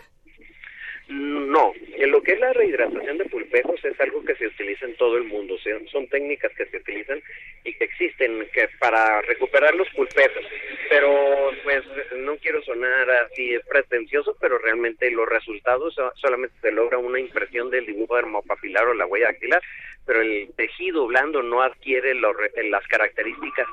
No, 1.07 1.73
en 1.97 2.11
lo 2.11 2.23
que 2.23 2.33
es 2.33 2.41
la 2.41 2.55
rehidratación 2.55 3.19
de 3.19 3.27
pulpejos 3.27 3.85
es 3.85 4.01
algo 4.01 4.25
que 4.25 4.35
se 4.37 4.47
utiliza 4.47 4.87
en 4.87 4.97
todo 4.97 5.19
el 5.19 5.25
mundo, 5.25 5.59
sea, 5.59 5.77
son 5.93 6.09
técnicas 6.09 6.51
que 6.57 6.65
se 6.65 6.79
utilizan 6.79 7.23
y 7.63 7.75
que 7.75 7.85
existen 7.85 8.49
que 8.55 8.69
para 8.79 9.21
recuperar 9.23 9.75
los 9.75 9.89
pulpejos, 9.91 10.45
pero 10.89 11.51
pues 11.63 11.83
no 12.17 12.37
quiero 12.39 12.63
sonar 12.63 13.11
así 13.11 13.55
pretencioso, 13.69 14.35
pero 14.41 14.57
realmente 14.59 15.11
los 15.11 15.29
resultados 15.29 15.95
so- 15.95 16.13
solamente 16.17 16.57
se 16.63 16.73
logra 16.73 16.97
una 16.97 17.21
impresión 17.21 17.69
del 17.71 17.85
dibujo 17.85 18.17
dermopapilar 18.17 18.89
o 18.89 18.95
la 18.95 19.05
huella 19.07 19.27
dactilar, 19.27 19.63
pero 20.07 20.23
el 20.23 20.49
tejido 20.57 21.07
blando 21.07 21.43
no 21.43 21.61
adquiere 21.63 22.15
las 22.15 22.87
características 22.89 23.67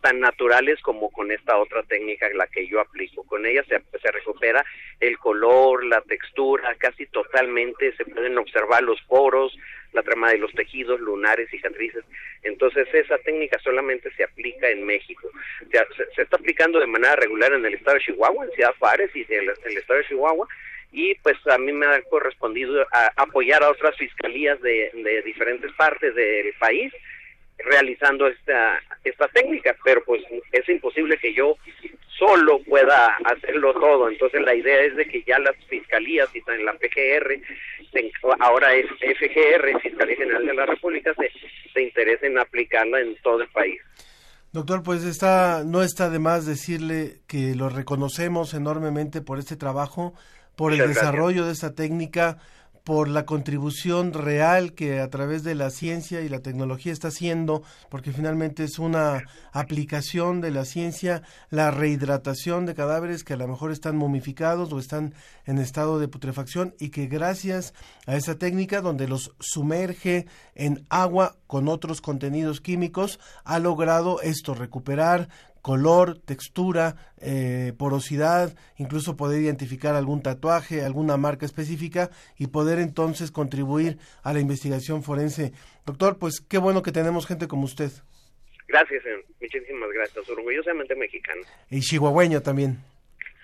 tan 0.00 0.20
naturales 0.20 0.80
como 0.82 1.10
con 1.10 1.30
esta 1.30 1.56
otra 1.58 1.82
técnica 1.84 2.28
la 2.34 2.46
que 2.46 2.66
yo 2.66 2.80
aplico. 2.80 3.22
Con 3.24 3.46
ella 3.46 3.64
se, 3.64 3.80
se 3.98 4.10
recupera 4.10 4.64
el 5.00 5.18
color, 5.18 5.84
la 5.84 6.00
textura, 6.02 6.74
casi 6.76 7.06
totalmente 7.06 7.94
se 7.96 8.04
pueden 8.04 8.36
observar 8.38 8.82
los 8.82 9.00
poros, 9.02 9.56
la 9.92 10.02
trama 10.02 10.30
de 10.30 10.38
los 10.38 10.52
tejidos 10.52 11.00
lunares, 11.00 11.50
cicatrices. 11.50 12.04
Entonces 12.42 12.88
esa 12.92 13.18
técnica 13.18 13.58
solamente 13.60 14.10
se 14.12 14.24
aplica 14.24 14.68
en 14.68 14.84
México. 14.84 15.30
Se, 15.70 15.78
se 16.14 16.22
está 16.22 16.36
aplicando 16.36 16.80
de 16.80 16.86
manera 16.86 17.16
regular 17.16 17.52
en 17.52 17.64
el 17.66 17.74
estado 17.74 17.96
de 17.96 18.04
Chihuahua, 18.04 18.44
en 18.44 18.52
Ciudad 18.52 18.74
Juárez 18.78 19.10
y 19.14 19.26
en 19.28 19.42
el, 19.42 19.76
estado 19.76 19.98
de 19.98 20.06
Chihuahua. 20.06 20.46
Y 20.92 21.14
pues 21.16 21.36
a 21.46 21.56
mí 21.58 21.72
me 21.72 21.86
ha 21.86 22.02
correspondido 22.02 22.84
a- 22.92 23.12
apoyar 23.16 23.62
a 23.62 23.70
otras 23.70 23.96
fiscalías 23.96 24.60
de 24.60 25.22
diferentes 25.24 25.72
partes 25.74 26.14
del 26.14 26.52
país 26.58 26.92
realizando 27.64 28.26
esta 28.26 28.80
esta 29.04 29.28
técnica, 29.28 29.74
pero 29.84 30.02
pues 30.04 30.22
es 30.52 30.68
imposible 30.68 31.18
que 31.18 31.34
yo 31.34 31.56
solo 32.18 32.62
pueda 32.64 33.16
hacerlo 33.24 33.72
todo. 33.74 34.08
Entonces 34.08 34.42
la 34.42 34.54
idea 34.54 34.80
es 34.82 34.96
de 34.96 35.06
que 35.06 35.22
ya 35.22 35.38
las 35.38 35.56
fiscalías 35.66 36.28
y 36.34 36.42
en 36.46 36.64
la 36.64 36.74
PGR, 36.74 37.40
ahora 38.40 38.74
es 38.74 38.86
FGR, 38.86 39.80
Fiscalía 39.80 40.16
General 40.16 40.46
de 40.46 40.54
la 40.54 40.66
República, 40.66 41.14
se, 41.14 41.30
se 41.72 41.82
interesen 41.82 42.32
en 42.32 42.38
aplicarla 42.38 43.00
en 43.00 43.16
todo 43.22 43.40
el 43.40 43.48
país. 43.48 43.80
Doctor, 44.52 44.82
pues 44.82 45.04
está, 45.04 45.62
no 45.64 45.82
está 45.82 46.10
de 46.10 46.18
más 46.18 46.44
decirle 46.44 47.20
que 47.26 47.54
lo 47.54 47.68
reconocemos 47.68 48.52
enormemente 48.52 49.22
por 49.22 49.38
este 49.38 49.56
trabajo, 49.56 50.12
por 50.56 50.72
el 50.72 50.78
gracias. 50.78 50.98
desarrollo 50.98 51.46
de 51.46 51.52
esta 51.52 51.74
técnica, 51.74 52.38
por 52.84 53.08
la 53.08 53.26
contribución 53.26 54.12
real 54.12 54.72
que 54.72 55.00
a 55.00 55.10
través 55.10 55.42
de 55.42 55.54
la 55.54 55.70
ciencia 55.70 56.20
y 56.20 56.28
la 56.28 56.40
tecnología 56.40 56.92
está 56.92 57.08
haciendo, 57.08 57.62
porque 57.88 58.12
finalmente 58.12 58.64
es 58.64 58.78
una 58.78 59.24
aplicación 59.52 60.40
de 60.40 60.50
la 60.50 60.64
ciencia, 60.64 61.22
la 61.50 61.70
rehidratación 61.70 62.66
de 62.66 62.74
cadáveres 62.74 63.24
que 63.24 63.34
a 63.34 63.36
lo 63.36 63.48
mejor 63.48 63.72
están 63.72 63.96
momificados 63.96 64.72
o 64.72 64.78
están 64.78 65.14
en 65.44 65.58
estado 65.58 65.98
de 65.98 66.08
putrefacción 66.08 66.74
y 66.78 66.90
que 66.90 67.06
gracias 67.06 67.74
a 68.06 68.16
esa 68.16 68.36
técnica 68.36 68.80
donde 68.80 69.08
los 69.08 69.32
sumerge 69.40 70.26
en 70.54 70.86
agua 70.88 71.36
con 71.46 71.68
otros 71.68 72.00
contenidos 72.00 72.60
químicos 72.60 73.20
ha 73.44 73.58
logrado 73.58 74.20
esto, 74.22 74.54
recuperar 74.54 75.28
color, 75.62 76.18
textura, 76.18 76.96
eh, 77.20 77.72
porosidad, 77.78 78.54
incluso 78.76 79.16
poder 79.16 79.40
identificar 79.42 79.94
algún 79.94 80.22
tatuaje, 80.22 80.84
alguna 80.84 81.16
marca 81.16 81.46
específica 81.46 82.10
y 82.38 82.48
poder 82.48 82.78
entonces 82.78 83.30
contribuir 83.30 83.98
a 84.22 84.32
la 84.32 84.40
investigación 84.40 85.02
forense. 85.02 85.52
Doctor, 85.86 86.18
pues 86.18 86.40
qué 86.40 86.58
bueno 86.58 86.82
que 86.82 86.92
tenemos 86.92 87.26
gente 87.26 87.48
como 87.48 87.64
usted 87.64 87.90
Gracias, 88.68 89.02
señor. 89.02 89.24
muchísimas 89.40 89.90
gracias. 89.92 90.28
Orgullosamente 90.28 90.94
mexicano. 90.94 91.42
y 91.70 91.80
chihuahueño 91.80 92.40
también. 92.40 92.78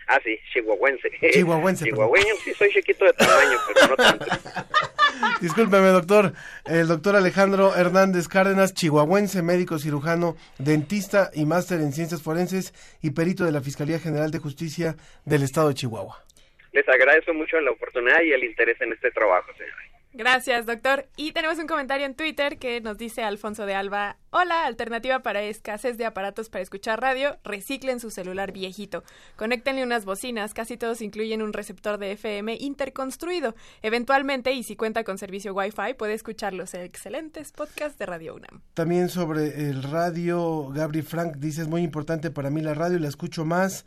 Ah, 0.08 0.20
sí, 0.22 0.38
chihuahuense. 0.52 1.10
Chihuahuense. 1.32 1.84
Chihuahueño, 1.84 2.34
sí, 2.44 2.52
soy 2.54 2.70
chiquito 2.70 3.04
de 3.04 3.12
tamaño, 3.14 3.58
pero 3.74 3.88
no 3.88 3.96
tanto. 3.96 4.24
Discúlpeme, 5.40 5.88
doctor. 5.88 6.32
El 6.64 6.88
doctor 6.88 7.16
Alejandro 7.16 7.74
Hernández 7.76 8.28
Cárdenas, 8.28 8.74
chihuahuense, 8.74 9.42
médico 9.42 9.78
cirujano, 9.78 10.36
dentista 10.58 11.30
y 11.34 11.44
máster 11.44 11.80
en 11.80 11.92
ciencias 11.92 12.22
forenses 12.22 12.72
y 13.02 13.10
perito 13.10 13.44
de 13.44 13.52
la 13.52 13.60
Fiscalía 13.60 13.98
General 13.98 14.30
de 14.30 14.38
Justicia 14.38 14.96
del 15.24 15.42
Estado 15.42 15.68
de 15.68 15.74
Chihuahua. 15.74 16.24
Les 16.72 16.88
agradezco 16.88 17.32
mucho 17.34 17.60
la 17.60 17.70
oportunidad 17.70 18.20
y 18.22 18.32
el 18.32 18.44
interés 18.44 18.80
en 18.80 18.92
este 18.92 19.10
trabajo, 19.10 19.52
señor. 19.56 19.95
Gracias, 20.16 20.64
doctor. 20.64 21.08
Y 21.16 21.32
tenemos 21.32 21.58
un 21.58 21.66
comentario 21.66 22.06
en 22.06 22.14
Twitter 22.14 22.56
que 22.56 22.80
nos 22.80 22.96
dice 22.96 23.22
Alfonso 23.22 23.66
de 23.66 23.74
Alba, 23.74 24.16
hola, 24.30 24.64
alternativa 24.64 25.20
para 25.20 25.42
escasez 25.42 25.98
de 25.98 26.06
aparatos 26.06 26.48
para 26.48 26.62
escuchar 26.62 27.02
radio, 27.02 27.36
reciclen 27.44 28.00
su 28.00 28.10
celular 28.10 28.50
viejito, 28.50 29.04
conéctenle 29.36 29.82
unas 29.82 30.06
bocinas, 30.06 30.54
casi 30.54 30.78
todos 30.78 31.02
incluyen 31.02 31.42
un 31.42 31.52
receptor 31.52 31.98
de 31.98 32.12
FM 32.12 32.56
interconstruido. 32.58 33.54
Eventualmente, 33.82 34.52
y 34.52 34.62
si 34.62 34.74
cuenta 34.74 35.04
con 35.04 35.18
servicio 35.18 35.52
Wi-Fi, 35.52 35.94
puede 35.98 36.14
escuchar 36.14 36.54
los 36.54 36.72
excelentes 36.72 37.52
podcasts 37.52 37.98
de 37.98 38.06
Radio 38.06 38.36
UNAM. 38.36 38.62
También 38.72 39.10
sobre 39.10 39.68
el 39.68 39.82
radio, 39.82 40.70
Gabri 40.70 41.02
Frank 41.02 41.36
dice, 41.36 41.60
es 41.60 41.68
muy 41.68 41.82
importante 41.82 42.30
para 42.30 42.48
mí 42.48 42.62
la 42.62 42.72
radio, 42.72 42.98
la 42.98 43.08
escucho 43.08 43.44
más 43.44 43.84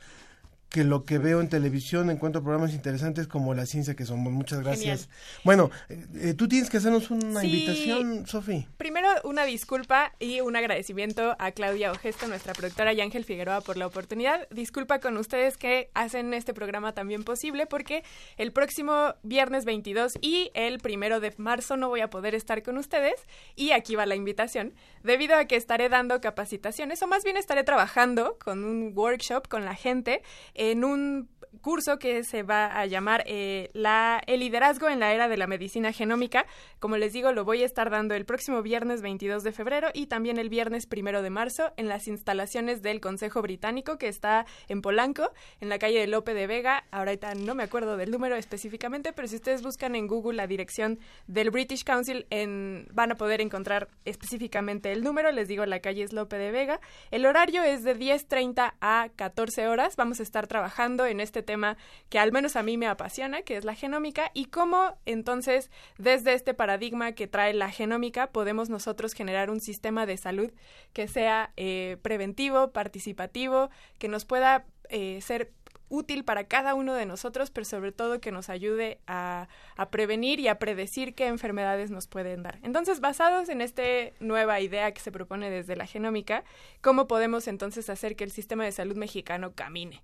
que 0.70 0.84
lo 0.84 1.04
que 1.04 1.18
veo 1.18 1.42
en 1.42 1.50
televisión, 1.50 2.10
encuentro 2.12 2.44
programas 2.44 2.74
interesantes 2.74 3.28
como 3.28 3.54
La 3.56 3.66
Ciencia 3.66 3.96
que 3.96 4.06
somos. 4.06 4.32
Muchas 4.32 4.60
gracias. 4.62 5.06
Genial. 5.06 5.42
Bueno, 5.44 5.72
eh, 5.90 6.06
eh, 6.16 6.34
tú 6.36 6.48
tienes 6.48 6.70
que 6.70 6.78
hacernos 6.78 7.10
una 7.10 7.42
Sí. 7.42 7.48
invitación, 7.48 8.28
Sofi. 8.28 8.68
Primero, 8.78 9.10
una 9.24 9.46
disculpa 9.46 10.14
y 10.20 10.42
un 10.42 10.56
agradecimiento 10.56 11.36
a 11.40 11.52
Claudia 11.52 11.92
Ogesto, 11.92 12.28
nuestra 12.28 12.54
productora, 12.54 12.94
y 12.94 13.02
Ángel 13.02 13.26
Figueroa 13.26 13.62
por 13.62 13.78
la 13.78 13.88
oportunidad. 13.88 14.48
Disculpa 14.52 15.00
con 15.00 15.18
ustedes 15.18 15.58
que 15.58 15.90
hacen 15.96 16.34
este 16.36 16.54
programa 16.54 16.94
también 16.94 17.24
posible 17.24 17.66
porque 17.66 18.04
el 18.38 18.52
próximo 18.52 19.16
viernes 19.24 19.66
22 19.66 20.20
y 20.22 20.52
el 20.54 20.78
primero 20.80 21.20
de 21.20 21.34
marzo 21.38 21.78
no 21.78 21.90
voy 21.90 22.02
a 22.02 22.10
poder 22.12 22.36
estar 22.36 22.62
con 22.62 22.78
ustedes 22.78 23.16
y 23.56 23.72
aquí 23.72 23.96
va 23.96 24.06
la 24.06 24.16
invitación, 24.16 24.74
debido 25.04 25.36
a 25.36 25.46
que 25.46 25.56
estaré 25.56 25.90
dando 25.90 26.22
capacitaciones 26.22 27.02
o 27.02 27.08
más 27.08 27.24
bien 27.24 27.38
estaré 27.38 27.64
trabajando 27.64 28.38
con 28.38 28.64
un 28.64 28.92
workshop 28.96 29.48
con 29.48 29.66
la 29.66 29.74
gente 29.76 30.22
en 30.60 30.84
un 30.84 31.30
curso 31.62 32.00
que 32.00 32.24
se 32.24 32.44
va 32.44 32.68
a 32.68 32.86
llamar 32.86 33.24
eh, 33.26 33.70
la, 33.74 34.22
el 34.28 34.40
liderazgo 34.40 34.90
en 34.90 35.00
la 35.00 35.14
era 35.14 35.28
de 35.28 35.38
la 35.38 35.48
medicina 35.48 35.92
genómica. 35.92 36.46
Como 36.80 36.98
les 36.98 37.14
digo, 37.14 37.32
lo 37.32 37.44
voy 37.44 37.64
a 37.64 37.66
estar 37.66 37.90
dando 37.90 38.16
el 38.16 38.26
próximo 38.26 38.62
viernes 38.62 39.02
22 39.02 39.44
de 39.44 39.52
febrero 39.52 39.90
y 39.94 40.08
también 40.08 40.38
el 40.38 40.50
viernes 40.50 40.86
primero 40.86 41.22
de 41.22 41.30
marzo 41.30 41.72
en 41.78 41.88
las 41.88 42.08
instalaciones 42.08 42.82
del 42.82 43.02
Consejo 43.02 43.42
Británico 43.42 43.98
que 43.98 44.08
está 44.08 44.46
en 44.68 44.82
Polanco, 44.82 45.32
en 45.60 45.70
la 45.70 45.80
calle 45.80 46.00
de 46.00 46.08
Lope 46.08 46.34
de 46.34 46.48
Vega. 46.48 46.86
Ahorita 46.92 47.36
no 47.36 47.56
me 47.56 47.64
acuerdo 47.64 47.98
del 47.98 48.12
número 48.12 48.36
específicamente, 48.36 49.14
pero 49.14 49.28
si 49.28 49.36
ustedes 49.36 49.62
buscan 49.62 49.96
en 49.96 50.08
Google 50.08 50.38
la 50.38 50.48
dirección 50.48 51.00
del 51.28 51.52
British 51.52 51.84
Council, 51.84 52.26
en, 52.30 52.88
van 52.94 53.12
a 53.12 53.16
poder 53.16 53.42
encontrar 53.42 53.90
específicamente 54.06 54.92
el 54.92 55.04
número. 55.04 55.32
Les 55.32 55.48
digo, 55.48 55.66
la 55.66 55.80
calle 55.80 56.04
es 56.04 56.14
Lope 56.14 56.38
de 56.38 56.52
Vega. 56.52 56.80
El 57.12 57.26
horario 57.26 57.64
es 57.64 57.84
de 57.84 57.98
10.30 57.98 58.74
a 58.80 59.10
14 59.16 59.68
horas. 59.68 59.96
Vamos 59.96 60.20
a 60.20 60.24
estar 60.24 60.48
trabajando 60.50 61.06
en 61.06 61.22
este 61.22 61.42
tema 61.42 61.78
que 62.10 62.20
al 62.20 62.34
menos 62.34 62.58
a 62.58 62.64
mí 62.64 62.76
me 62.78 62.88
apasiona, 62.88 63.44
que 63.44 63.56
es 63.56 63.64
la 63.64 63.76
genómica, 63.76 64.32
y 64.34 64.48
cómo 64.48 64.98
entonces 65.06 65.72
desde 65.98 66.34
este 66.34 66.54
paradigma 66.54 67.14
que 67.14 67.28
trae 67.28 67.54
la 67.54 67.72
genómica 67.72 68.28
podemos 68.28 68.70
nosotros 68.70 69.14
generar 69.14 69.50
un 69.50 69.62
sistema 69.62 70.06
de 70.06 70.18
salud 70.18 70.52
que 70.92 71.08
sea 71.08 71.54
eh, 71.56 71.96
preventivo, 72.02 72.72
participativo, 72.72 73.70
que 73.98 74.10
nos 74.10 74.26
pueda 74.26 74.66
eh, 74.90 75.22
ser 75.22 75.54
útil 75.90 76.24
para 76.24 76.46
cada 76.46 76.76
uno 76.76 76.94
de 76.94 77.06
nosotros, 77.06 77.50
pero 77.52 77.66
sobre 77.66 77.92
todo 77.92 78.22
que 78.22 78.32
nos 78.32 78.50
ayude 78.50 79.00
a, 79.08 79.48
a, 79.76 79.90
prevenir 79.90 80.40
y 80.40 80.48
a 80.48 80.60
predecir 80.60 81.16
qué 81.16 81.28
enfermedades 81.28 81.92
nos 81.92 82.08
pueden 82.08 82.44
dar. 82.44 82.60
Entonces, 82.64 83.00
basados 83.00 83.50
en 83.50 83.62
esta 83.62 83.82
nueva 84.20 84.60
idea 84.60 84.92
que 84.94 85.02
se 85.02 85.12
propone 85.12 85.50
desde 85.50 85.76
la 85.76 85.88
genómica, 85.88 86.44
¿cómo 86.82 87.08
podemos 87.08 87.48
entonces 87.48 87.90
hacer 87.90 88.16
que 88.16 88.24
el 88.24 88.32
sistema 88.32 88.64
de 88.64 88.72
salud 88.72 88.96
mexicano 88.96 89.54
camine? 89.54 90.02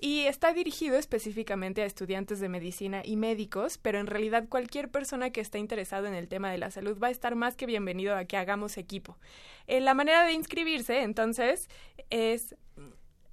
Y 0.00 0.26
está 0.26 0.52
dirigido 0.52 0.96
específicamente 0.96 1.82
a 1.82 1.86
estudiantes 1.86 2.38
de 2.38 2.48
medicina 2.48 3.02
y 3.04 3.16
médicos, 3.16 3.78
pero 3.78 3.98
en 3.98 4.06
realidad 4.06 4.48
cualquier 4.48 4.88
persona 4.90 5.30
que 5.30 5.40
esté 5.40 5.58
interesado 5.58 6.06
en 6.06 6.14
el 6.14 6.28
tema 6.28 6.52
de 6.52 6.58
la 6.58 6.70
salud 6.70 6.96
va 7.02 7.08
a 7.08 7.10
estar 7.10 7.34
más 7.34 7.56
que 7.56 7.66
bienvenido 7.66 8.14
a 8.16 8.24
que 8.24 8.36
hagamos 8.36 8.76
equipo. 8.76 9.18
Eh, 9.66 9.80
la 9.80 9.94
manera 9.94 10.24
de 10.24 10.34
inscribirse, 10.34 11.02
entonces, 11.02 11.68
es 12.10 12.54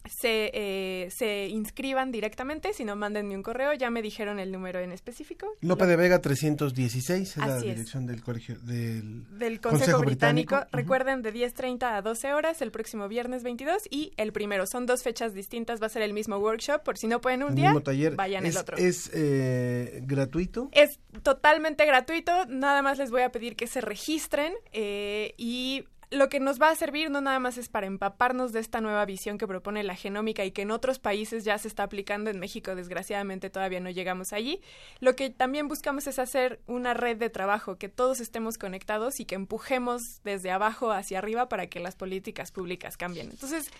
se, 0.05 0.51
eh, 0.55 1.11
se 1.11 1.49
inscriban 1.49 2.11
directamente, 2.13 2.73
si 2.73 2.85
no 2.85 2.97
mándenme 2.97 3.37
un 3.37 3.43
correo, 3.43 3.73
ya 3.73 3.91
me 3.91 4.03
dijeron 4.03 4.39
el 4.39 4.53
número 4.53 4.81
en 4.81 4.93
específico. 4.93 5.47
Lope 5.61 5.87
de 5.87 5.97
Vega 5.97 6.21
316 6.21 7.29
es 7.29 7.37
la 7.37 7.57
es. 7.57 7.63
dirección 7.63 8.07
del 8.07 8.23
colegio 8.23 8.59
del, 8.61 9.25
del 9.39 9.61
Consejo, 9.61 10.01
Británico. 10.01 10.61
Recuerden, 10.73 11.23
de 11.23 11.33
10.30 11.33 11.97
a 11.99 12.03
12 12.03 12.33
horas 12.35 12.63
el 12.63 12.71
próximo 12.71 13.09
viernes 13.09 13.43
22 13.43 13.89
y 13.91 14.13
el 14.17 14.33
primero. 14.33 14.67
Son 14.67 14.87
dos 14.87 15.03
fechas 15.03 15.35
distintas, 15.35 15.81
va 15.81 15.87
a 15.87 15.91
ser 15.91 16.03
el 16.03 16.13
mismo 16.13 16.37
workshop. 16.39 16.83
Por 16.83 16.99
si 16.99 17.07
no 17.07 17.21
pueden 17.21 17.43
un 17.43 17.51
el 17.51 17.55
día, 17.55 17.75
taller. 17.83 18.17
vayan 18.17 18.47
es, 18.47 18.55
el 18.55 18.61
otro. 18.61 18.77
¿Es 18.77 19.11
eh, 19.13 20.01
gratuito? 20.05 20.69
Es 20.73 20.99
totalmente 21.23 21.87
gratuito, 21.87 22.47
nada 22.47 22.83
más 22.83 22.99
les 22.99 23.11
voy 23.11 23.23
a 23.23 23.31
pedir 23.31 23.57
que 23.57 23.67
se 23.67 23.81
registren 23.81 24.53
eh, 24.73 25.35
y 25.37 25.85
lo 26.13 26.29
que 26.29 26.41
nos 26.41 26.61
va 26.61 26.71
a 26.71 26.75
servir 26.75 27.11
no 27.11 27.21
nada 27.21 27.39
más 27.39 27.59
es 27.59 27.69
para 27.69 27.87
empaparnos 27.87 28.53
de 28.53 28.61
esta 28.61 28.81
nueva 28.81 29.05
visión 29.05 29.39
que 29.39 29.47
propone 29.47 29.83
la 29.83 29.97
genómica 29.97 30.45
y 30.45 30.53
que 30.53 30.63
en 30.63 30.71
otros 30.71 30.99
países 30.99 31.45
ya 31.45 31.59
se 31.59 31.69
está 31.69 31.83
aplicando, 31.83 32.31
en 32.31 32.39
México 32.39 32.75
desgraciadamente 32.75 33.51
todavía 33.51 33.81
no 33.81 33.91
llegamos 33.91 34.33
allí. 34.33 34.61
Lo 35.01 35.17
que 35.17 35.31
también 35.31 35.69
buscamos 35.69 36.07
es 36.07 36.19
hacer 36.19 36.61
una 36.67 36.95
red 36.95 37.17
de 37.17 37.31
trabajo, 37.31 37.79
que 37.79 37.89
todos 37.89 38.21
estemos 38.21 38.59
conectados 38.59 39.21
y 39.21 39.25
que 39.25 39.35
empujemos 39.35 40.03
desde 40.23 40.51
abajo 40.51 40.93
hacia 40.93 41.19
arriba 41.19 41.49
para 41.49 41.67
que 41.67 41.81
las 41.81 41.97
políticas 41.97 42.53
públicas 42.53 42.97
cambien. 42.97 43.31
Entonces, 43.31 43.71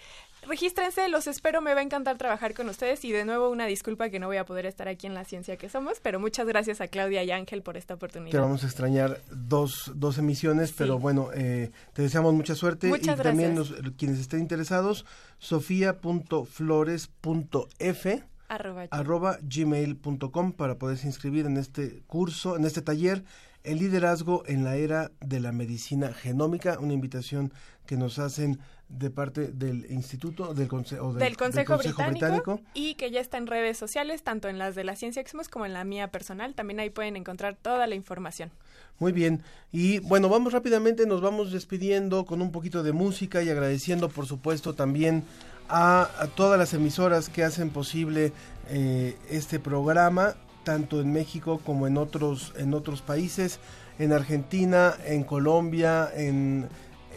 regístrense, 0.47 1.09
los 1.09 1.27
espero, 1.27 1.61
me 1.61 1.75
va 1.75 1.81
a 1.81 1.83
encantar 1.83 2.19
trabajar 2.19 2.55
con 2.55 2.69
ustedes 2.69 3.05
y 3.05 3.13
de 3.13 3.25
nuevo 3.25 3.51
una 3.51 3.67
disculpa 3.67 4.11
que 4.11 4.19
no 4.19 4.27
voy 4.27 4.37
a 4.37 4.45
poder 4.45 4.67
estar 4.67 4.89
aquí 4.89 5.07
en 5.07 5.15
la 5.15 5.25
ciencia 5.25 5.57
que 5.57 5.69
somos, 5.69 6.01
pero 6.01 6.21
muchas 6.21 6.47
gracias 6.47 6.81
a 6.81 6.89
Claudia 6.89 7.23
y 7.23 7.31
Ángel 7.31 7.63
por 7.63 7.77
esta 7.77 7.95
oportunidad. 7.95 8.33
Te 8.33 8.39
vamos 8.39 8.65
a 8.65 8.67
extrañar 8.67 9.21
dos, 9.31 9.93
dos 9.95 10.19
emisiones, 10.19 10.73
pero 10.73 10.99
bueno, 10.99 11.31
eh, 11.35 11.71
te 11.93 12.03
deseamos 12.03 12.35
mucha 12.35 12.55
suerte 12.55 12.89
Muchas 12.89 13.19
y 13.19 13.23
también 13.23 13.57
los, 13.57 13.75
quienes 13.97 14.19
estén 14.19 14.41
interesados, 14.41 15.07
sofía.flores.f 15.39 18.25
Arroba. 18.49 18.87
arroba 18.91 19.39
gmail.com 19.43 20.53
para 20.53 20.77
poderse 20.77 21.07
inscribir 21.07 21.47
en 21.47 21.57
este 21.57 22.03
curso, 22.07 22.57
en 22.57 22.67
este 22.67 22.83
taller, 22.83 23.25
el 23.65 23.79
liderazgo 23.79 24.43
en 24.47 24.65
la 24.65 24.77
era 24.77 25.11
de 25.21 25.41
la 25.41 25.53
medicina 25.53 26.13
genómica, 26.13 26.79
una 26.81 26.93
invitación 26.93 27.53
que 27.87 27.97
nos 27.97 28.19
hacen 28.19 28.59
de 28.89 29.11
parte 29.11 29.49
del 29.49 29.91
instituto 29.91 30.53
del, 30.55 30.69
conse 30.69 31.01
o 31.01 31.15
del, 31.15 31.37
Consejo, 31.37 31.79
Británico, 31.79 32.61
y 32.75 32.95
que 32.95 33.11
ya 33.11 33.21
está 33.21 33.39
en 33.39 33.47
redes 33.47 33.79
sociales, 33.79 34.23
tanto 34.23 34.49
en 34.49 34.59
las 34.59 34.75
de 34.75 34.85
la 34.85 34.97
Ciencia 34.97 35.23
que 35.25 35.31
somos 35.31 35.49
como 35.49 35.65
en 35.65 35.73
la 35.73 35.85
mía 35.85 36.09
personal. 36.11 36.55
También 36.55 36.79
ahí 36.79 36.91
pueden 36.91 37.17
encontrar 37.17 37.57
toda 37.57 37.87
la 37.87 37.95
información. 37.95 38.51
Muy 38.99 39.13
bien. 39.13 39.43
Y 39.73 40.01
bueno, 40.01 40.29
vamos 40.29 40.53
rápidamente, 40.53 41.07
nos 41.07 41.23
vamos 41.23 41.53
despidiendo 41.53 42.27
con 42.27 42.43
un 42.43 42.53
poquito 42.53 42.83
de 42.83 42.93
música 42.93 43.43
y 43.43 43.49
agradeciendo, 43.49 44.09
por 44.11 44.27
supuesto, 44.27 44.75
también 44.75 45.25
a, 45.69 46.11
a 46.19 46.27
todas 46.27 46.59
las 46.59 46.75
emisoras 46.75 47.31
que 47.31 47.45
hacen 47.45 47.71
posible 47.71 48.33
eh, 48.69 49.17
este 49.29 49.59
programa, 49.59 50.35
tanto 50.65 51.01
en 51.01 51.13
México 51.13 51.61
como 51.65 51.87
en 51.87 51.97
otros, 51.97 52.53
en 52.57 52.75
otros 52.75 53.03
países, 53.03 53.59
en 53.99 54.13
Argentina, 54.13 54.95
en 55.07 55.25
Colombia, 55.25 56.09
en, 56.15 56.69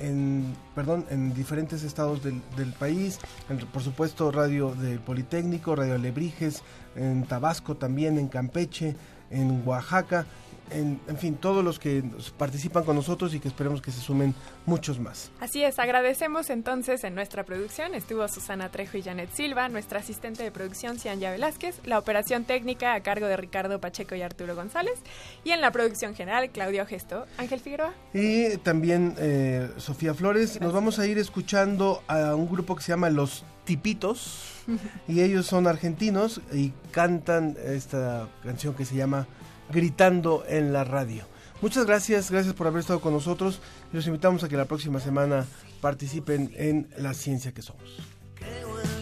en 0.01 0.55
perdón, 0.75 1.05
en 1.09 1.33
diferentes 1.33 1.83
estados 1.83 2.23
del, 2.23 2.41
del 2.57 2.73
país, 2.73 3.19
en- 3.49 3.57
por 3.59 3.81
supuesto 3.81 4.31
Radio 4.31 4.73
del 4.75 4.99
Politécnico, 4.99 5.75
Radio 5.75 5.95
Alebrijes, 5.95 6.63
en 6.95 7.23
Tabasco 7.25 7.75
también, 7.75 8.17
en 8.17 8.27
Campeche, 8.27 8.95
en 9.31 9.63
Oaxaca, 9.65 10.25
en, 10.71 10.99
en 11.07 11.17
fin, 11.17 11.35
todos 11.35 11.63
los 11.63 11.79
que 11.79 12.03
participan 12.37 12.83
con 12.83 12.95
nosotros 12.95 13.33
y 13.33 13.39
que 13.39 13.47
esperemos 13.47 13.81
que 13.81 13.91
se 13.91 14.01
sumen 14.01 14.33
muchos 14.65 14.99
más. 14.99 15.31
Así 15.39 15.63
es, 15.63 15.79
agradecemos 15.79 16.49
entonces 16.49 17.03
en 17.03 17.15
nuestra 17.15 17.43
producción, 17.43 17.93
estuvo 17.93 18.27
Susana 18.27 18.69
Trejo 18.69 18.97
y 18.97 19.03
Janet 19.03 19.29
Silva, 19.33 19.69
nuestra 19.69 19.99
asistente 19.99 20.43
de 20.43 20.51
producción 20.51 20.99
Cianya 20.99 21.31
Velázquez, 21.31 21.79
la 21.85 21.99
operación 21.99 22.45
técnica 22.45 22.93
a 22.93 23.01
cargo 23.01 23.27
de 23.27 23.37
Ricardo 23.37 23.79
Pacheco 23.79 24.15
y 24.15 24.21
Arturo 24.21 24.55
González, 24.55 24.99
y 25.43 25.51
en 25.51 25.61
la 25.61 25.71
producción 25.71 26.15
general 26.15 26.49
Claudio 26.49 26.85
Gesto, 26.85 27.25
Ángel 27.37 27.59
Figueroa. 27.59 27.93
Y 28.13 28.57
también 28.57 29.15
eh, 29.17 29.69
Sofía 29.77 30.13
Flores. 30.13 30.59
Nos 30.61 30.73
vamos 30.73 30.99
a 30.99 31.07
ir 31.07 31.17
escuchando 31.17 32.03
a 32.07 32.35
un 32.35 32.49
grupo 32.49 32.75
que 32.75 32.83
se 32.83 32.91
llama 32.91 33.09
Los 33.09 33.43
Tipitos. 33.65 34.51
y 35.07 35.21
ellos 35.21 35.45
son 35.45 35.67
argentinos 35.67 36.41
y 36.51 36.71
cantan 36.91 37.55
esta 37.63 38.27
canción 38.43 38.73
que 38.73 38.85
se 38.85 38.95
llama 38.95 39.27
Gritando 39.71 40.43
en 40.47 40.73
la 40.73 40.83
radio. 40.83 41.25
Muchas 41.61 41.85
gracias, 41.85 42.31
gracias 42.31 42.53
por 42.53 42.67
haber 42.67 42.81
estado 42.81 42.99
con 43.01 43.13
nosotros 43.13 43.59
los 43.95 44.07
invitamos 44.07 44.43
a 44.43 44.49
que 44.49 44.57
la 44.57 44.65
próxima 44.65 44.99
semana 44.99 45.45
participen 45.81 46.51
en 46.55 46.89
La 46.97 47.13
Ciencia 47.13 47.53
que 47.53 47.61
Somos. 47.61 47.97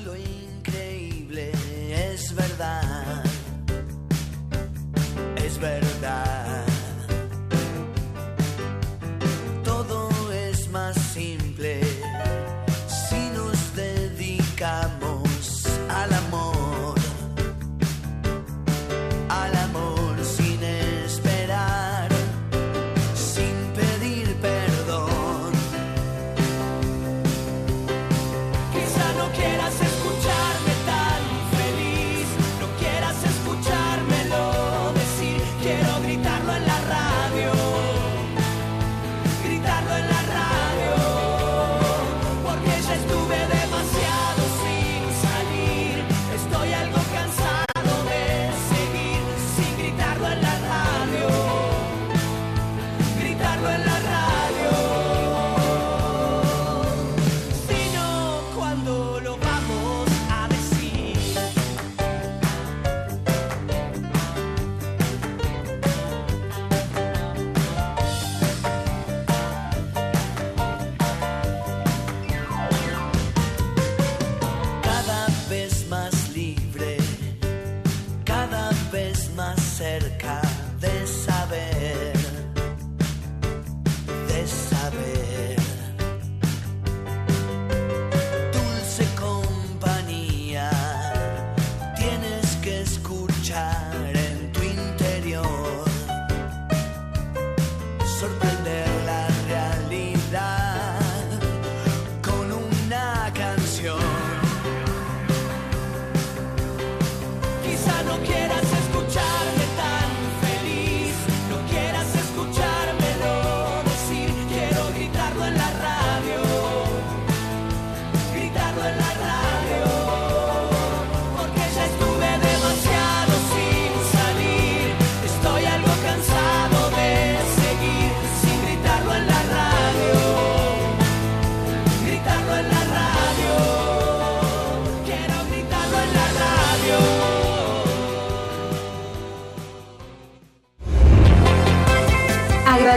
lo 0.06 0.16
increíble 0.16 1.52
es 1.92 2.34
verdad, 2.36 3.03